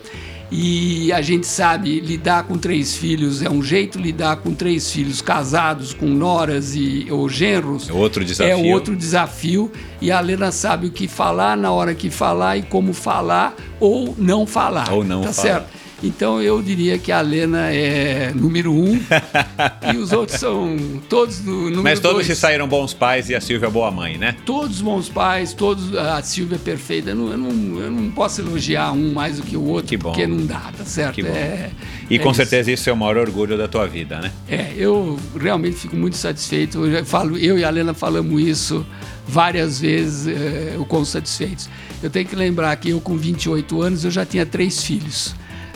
e 0.58 1.12
a 1.12 1.22
gente 1.22 1.46
sabe 1.46 2.00
lidar 2.00 2.44
com 2.44 2.58
três 2.58 2.96
filhos 2.96 3.42
é 3.42 3.50
um 3.50 3.62
jeito, 3.62 4.00
lidar 4.00 4.38
com 4.38 4.54
três 4.54 4.90
filhos 4.90 5.22
casados 5.22 5.94
com 5.94 6.06
noras 6.06 6.76
e 6.76 7.08
ou 7.12 7.28
genros 7.28 7.90
é 7.90 7.94
outro 7.94 8.24
desafio. 8.24 8.54
É 8.54 8.74
outro 8.74 8.96
desafio. 8.96 9.72
E 10.02 10.12
a 10.12 10.20
Lena 10.22 10.52
sabe 10.52 10.88
o 10.88 10.92
que 10.92 11.10
falar 11.10 11.58
na 11.58 11.72
hora 11.72 11.94
que 11.94 12.10
falar 12.10 12.58
e 12.58 12.64
como 12.64 12.94
falar 12.94 13.54
ou 13.82 14.16
não 14.18 14.48
falar. 14.48 14.92
Ou 14.94 15.04
não 15.04 15.22
tá 15.22 15.34
falar. 15.34 15.48
certo? 15.48 15.85
Então 16.04 16.42
eu 16.42 16.62
diria 16.62 16.98
que 17.00 17.12
a 17.12 17.22
Lena 17.22 17.72
é 17.74 18.32
número 18.36 18.72
um 18.72 19.00
e 19.94 19.98
os 19.98 20.12
outros 20.12 20.40
são 20.40 20.78
todos 21.10 21.40
do 21.40 21.52
número 21.52 21.84
Mas 21.84 22.00
todos 22.00 22.18
dois. 22.18 22.28
se 22.28 22.36
saíram 22.36 22.68
bons 22.68 22.94
pais 22.94 23.30
e 23.30 23.36
a 23.36 23.42
Silvia 23.42 23.70
boa 23.70 23.90
mãe, 23.90 24.18
né? 24.18 24.36
Todos 24.46 24.82
bons 24.82 25.10
pais, 25.10 25.54
todos. 25.54 25.96
A 25.96 26.22
Silvia 26.22 26.56
é 26.56 26.60
perfeita. 26.60 27.12
Eu 27.12 27.16
não, 27.16 27.32
eu 27.32 27.38
não, 27.38 27.80
eu 27.82 27.92
não 27.92 28.12
posso 28.12 28.42
elogiar 28.42 28.92
um 28.92 29.14
mais 29.14 29.38
do 29.38 29.44
que 29.44 29.56
o 29.58 29.64
outro, 29.64 29.88
Que 29.88 29.98
bom. 29.98 30.10
porque 30.10 30.28
não 30.28 30.46
dá, 30.46 30.72
tá 30.78 30.84
certo? 30.86 31.16
Que 31.16 31.24
bom. 31.24 31.30
É, 31.30 31.70
E 32.10 32.16
é 32.16 32.20
com 32.20 32.30
isso. 32.30 32.38
certeza 32.38 32.72
isso 32.72 32.90
é 32.90 32.94
o 32.94 32.98
maior 32.98 33.18
orgulho 33.18 33.58
da 33.58 33.68
tua 33.68 33.88
vida, 33.88 34.20
né? 34.20 34.32
É, 34.48 34.74
eu 34.78 35.18
realmente 35.40 35.78
fico 35.78 35.96
muito 35.96 36.18
satisfeito. 36.18 36.86
Eu, 36.86 36.92
já 36.92 37.06
falo, 37.06 37.38
eu 37.38 37.58
e 37.58 37.64
a 37.64 37.70
Lena 37.70 37.94
falamos 37.94 38.42
isso 38.42 38.86
várias 39.28 39.80
vezes, 39.80 40.28
é, 40.28 40.76
o 40.78 40.86
quão 40.86 41.04
satisfeitos. 41.06 41.68
Eu 42.04 42.10
tenho 42.10 42.28
que 42.28 42.36
lembrar 42.36 42.76
que 42.76 42.90
eu, 42.90 43.00
com 43.02 43.18
28 43.18 43.82
anos, 43.82 44.04
eu 44.06 44.12
já 44.12 44.26
tinha 44.26 44.46
três 44.46 44.84
filhos. 44.84 45.34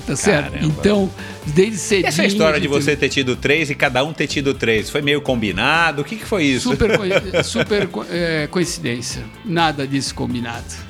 Tá 0.10 0.15
certo? 0.15 0.52
Caramba. 0.52 0.65
Então, 0.65 1.10
desde 1.45 1.77
cedinho... 1.77 2.06
E 2.06 2.10
essa 2.10 2.26
história 2.26 2.60
de 2.60 2.68
você 2.68 2.95
ter 2.95 3.10
tido 3.10 3.36
três 3.36 3.69
e 3.69 3.76
cada 3.76 4.03
um 4.03 4.11
ter 4.14 4.27
tido 4.27 4.53
três, 4.53 4.90
foi 4.90 5.02
meio 5.02 5.22
combinado? 5.22 6.02
O 6.02 6.06
que, 6.06 6.15
que 6.15 6.26
foi 6.26 6.44
isso? 6.45 6.69
Super, 6.69 6.98
co- 6.98 7.03
super 7.44 7.90
é, 8.11 8.48
coincidência. 8.48 9.23
Nada 9.45 9.88
disso 9.88 10.15
combinado. 10.15 10.89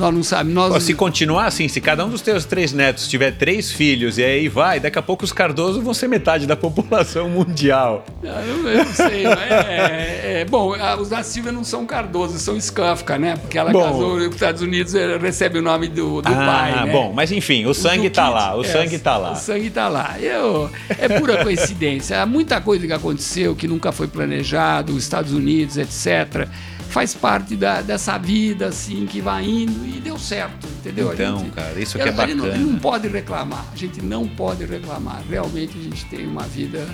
Nós 0.00 0.14
não 0.14 0.22
sabemos. 0.22 0.54
Nós... 0.54 0.72
Pô, 0.72 0.80
se 0.80 0.94
continuar 0.94 1.44
assim, 1.44 1.68
se 1.68 1.78
cada 1.78 2.06
um 2.06 2.08
dos 2.08 2.22
teus 2.22 2.46
três 2.46 2.72
netos 2.72 3.06
tiver 3.06 3.32
três 3.32 3.70
filhos 3.70 4.16
e 4.16 4.24
aí 4.24 4.48
vai, 4.48 4.80
daqui 4.80 4.98
a 4.98 5.02
pouco 5.02 5.24
os 5.24 5.32
Cardoso 5.32 5.82
vão 5.82 5.92
ser 5.92 6.08
metade 6.08 6.46
da 6.46 6.56
população 6.56 7.28
mundial. 7.28 8.06
Ah, 8.24 8.42
Eu, 8.46 8.66
eu 8.66 8.84
não 8.84 8.94
sei, 8.94 9.24
mas 9.24 9.50
é, 9.50 10.40
é- 10.40 10.44
bom, 10.46 10.74
os 10.98 11.10
da 11.10 11.22
Silvia 11.22 11.52
não 11.52 11.62
são 11.62 11.84
Cardoso, 11.84 12.38
são 12.38 12.56
Skafka, 12.56 13.18
né? 13.18 13.36
Porque 13.36 13.58
ela 13.58 13.70
Bom. 13.72 13.82
casou 13.82 14.16
nos 14.16 14.34
Estados 14.34 14.62
Unidos, 14.62 14.94
eh, 14.94 15.18
recebe 15.18 15.58
o 15.58 15.62
nome 15.62 15.86
do, 15.88 16.22
do 16.22 16.32
ah, 16.32 16.46
pai, 16.46 16.86
né? 16.86 16.92
bom, 16.92 17.12
mas 17.12 17.30
enfim, 17.30 17.66
o 17.66 17.74
sangue 17.74 18.08
do 18.08 18.14
tá 18.14 18.24
Kid, 18.24 18.34
lá, 18.34 18.56
o 18.56 18.62
é, 18.62 18.64
sangue 18.64 18.98
tá 18.98 19.16
lá. 19.18 19.32
O 19.32 19.36
sangue 19.36 19.68
tá 19.68 19.88
lá. 19.88 20.16
Eu, 20.18 20.70
é 20.88 21.08
pura 21.08 21.44
coincidência. 21.44 22.22
Há 22.22 22.26
muita 22.26 22.58
coisa 22.60 22.86
que 22.86 22.92
aconteceu 22.92 23.54
que 23.54 23.68
nunca 23.68 23.92
foi 23.92 24.06
planejado, 24.08 24.94
os 24.94 25.02
Estados 25.02 25.32
Unidos, 25.34 25.76
etc. 25.76 26.48
Faz 26.90 27.14
parte 27.14 27.54
da- 27.56 27.80
dessa 27.82 28.18
vida, 28.18 28.66
assim, 28.66 29.06
que 29.06 29.20
vai 29.20 29.44
indo 29.44 29.86
e 29.86 30.00
deu 30.00 30.18
certo, 30.18 30.66
entendeu? 30.78 31.12
Então, 31.14 31.48
cara, 31.50 31.78
isso 31.80 31.96
que 31.96 32.02
é 32.02 32.08
a 32.08 32.12
gente 32.26 32.34
não- 32.34 32.44
bacana. 32.46 32.64
não 32.66 32.78
pode 32.78 33.08
reclamar, 33.08 33.64
a 33.72 33.76
gente 33.76 34.02
não 34.02 34.26
pode 34.26 34.64
reclamar. 34.64 35.22
Realmente 35.30 35.78
a 35.78 35.82
gente 35.82 36.04
tem 36.06 36.26
uma 36.26 36.42
vida 36.42 36.84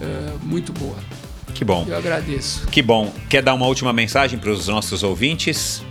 eh, 0.00 0.32
muito 0.42 0.72
boa. 0.72 0.96
Que 1.54 1.64
bom. 1.64 1.84
Eu 1.88 1.96
agradeço. 1.96 2.66
Que 2.68 2.82
bom. 2.82 3.12
Quer 3.28 3.42
dar 3.42 3.54
uma 3.54 3.66
última 3.66 3.92
mensagem 3.92 4.38
para 4.38 4.50
os 4.50 4.66
nossos 4.68 5.02
ouvintes? 5.02 5.82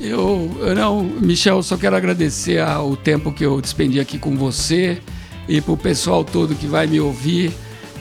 Eu, 0.00 0.56
eu 0.60 0.74
não, 0.74 1.02
Michel, 1.04 1.62
só 1.62 1.76
quero 1.76 1.94
agradecer 1.94 2.60
o 2.78 2.96
tempo 2.96 3.32
que 3.32 3.44
eu 3.44 3.60
despendi 3.60 4.00
aqui 4.00 4.18
com 4.18 4.36
você 4.36 5.00
e 5.48 5.60
para 5.60 5.72
o 5.72 5.76
pessoal 5.76 6.24
todo 6.24 6.54
que 6.54 6.66
vai 6.66 6.86
me 6.86 7.00
ouvir. 7.00 7.52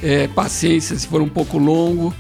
É, 0.04 0.28
paciência 0.28 0.96
se 0.98 1.08
for 1.08 1.22
um 1.22 1.30
pouco 1.30 1.60
longo. 1.60 2.12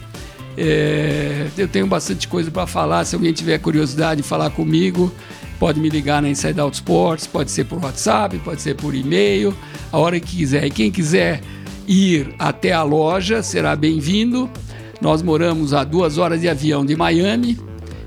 É, 0.57 1.48
eu 1.57 1.68
tenho 1.68 1.88
bastante 1.88 2.28
coisa 2.28 2.52
para 2.52 2.68
falar. 2.68 3.06
Se 3.06 3.15
alguém 3.15 3.34
tiver 3.34 3.57
curiosidade 3.60 4.22
de 4.22 4.28
falar 4.28 4.49
comigo, 4.49 5.11
pode 5.60 5.80
me 5.80 5.90
ligar 5.90 6.22
na 6.22 6.30
Inside 6.30 6.60
Out 6.60 6.76
Sports, 6.76 7.28
pode 7.28 7.52
ser 7.52 7.65
por 7.65 7.84
WhatsApp, 7.84 8.38
pode 8.40 8.61
ser 8.61 8.76
por 8.76 8.94
e-mail, 8.95 9.53
a 9.91 9.98
hora 9.98 10.19
que 10.19 10.38
quiser. 10.38 10.65
E 10.65 10.69
quem 10.69 10.91
quiser 10.91 11.41
ir 11.88 12.34
até 12.38 12.72
a 12.72 12.84
loja 12.84 13.41
será 13.44 13.76
bem-vindo. 13.76 14.49
Nós 14.99 15.22
moramos 15.22 15.73
a 15.73 15.84
duas 15.84 16.18
horas 16.18 16.41
de 16.41 16.49
avião 16.49 16.86
de 16.86 16.95
Miami 16.95 17.57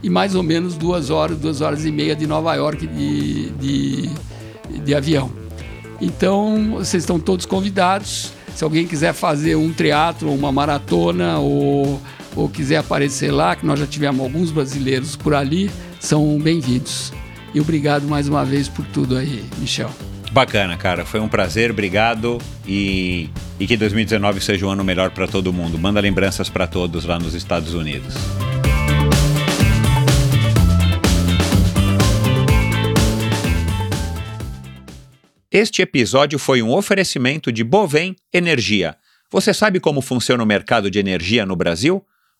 e 0.03 0.11
mais 0.11 0.35
ou 0.35 0.43
menos 0.43 0.77
duas 0.77 1.11
horas, 1.11 1.39
duas 1.39 1.61
horas 1.61 1.85
e 1.85 1.91
meia 1.91 2.15
de 2.15 2.27
Nova 2.27 2.55
York 2.55 2.87
de, 2.87 3.51
de, 3.51 4.11
de 4.85 4.95
avião. 4.95 5.31
Então, 6.01 6.75
vocês 6.79 7.03
estão 7.03 7.19
todos 7.19 7.47
convidados. 7.47 8.33
Se 8.55 8.63
alguém 8.63 8.87
quiser 8.87 9.13
fazer 9.13 9.57
um 9.57 9.73
teatro, 9.73 10.31
uma 10.31 10.53
maratona 10.53 11.39
ou, 11.39 12.01
ou 12.37 12.49
quiser 12.49 12.77
aparecer 12.77 13.31
lá, 13.31 13.55
que 13.55 13.65
nós 13.65 13.79
já 13.79 13.87
tivemos 13.87 14.21
alguns 14.21 14.51
brasileiros 14.51 15.17
por 15.17 15.35
ali, 15.35 15.71
são 16.01 16.39
bem-vindos. 16.39 17.13
E 17.55 17.61
obrigado 17.61 18.09
mais 18.09 18.29
uma 18.29 18.45
vez 18.45 18.69
por 18.69 18.85
tudo 18.87 19.17
aí, 19.17 19.45
Michel. 19.59 19.91
Bacana, 20.33 20.77
cara. 20.77 21.05
Foi 21.05 21.21
um 21.21 21.29
prazer, 21.29 21.71
obrigado. 21.71 22.39
E, 22.67 23.31
e 23.61 23.69
que 23.69 23.77
2019 23.77 24.41
seja 24.41 24.67
um 24.67 24.71
ano 24.71 24.83
melhor 24.83 25.11
para 25.11 25.29
todo 25.29 25.53
mundo. 25.53 25.79
Manda 25.79 26.01
lembranças 26.01 26.49
para 26.51 26.67
todos 26.67 27.05
lá 27.05 27.21
nos 27.21 27.35
Estados 27.35 27.73
Unidos. 27.73 28.15
Este 35.53 35.83
episódio 35.83 36.37
foi 36.37 36.63
um 36.63 36.73
oferecimento 36.73 37.53
de 37.53 37.63
Bovem 37.63 38.17
Energia. 38.33 38.97
Você 39.31 39.55
sabe 39.55 39.79
como 39.79 40.01
funciona 40.01 40.43
o 40.43 40.47
mercado 40.47 40.91
de 40.91 40.99
energia 40.99 41.47
no 41.47 41.55
Brasil? 41.55 42.05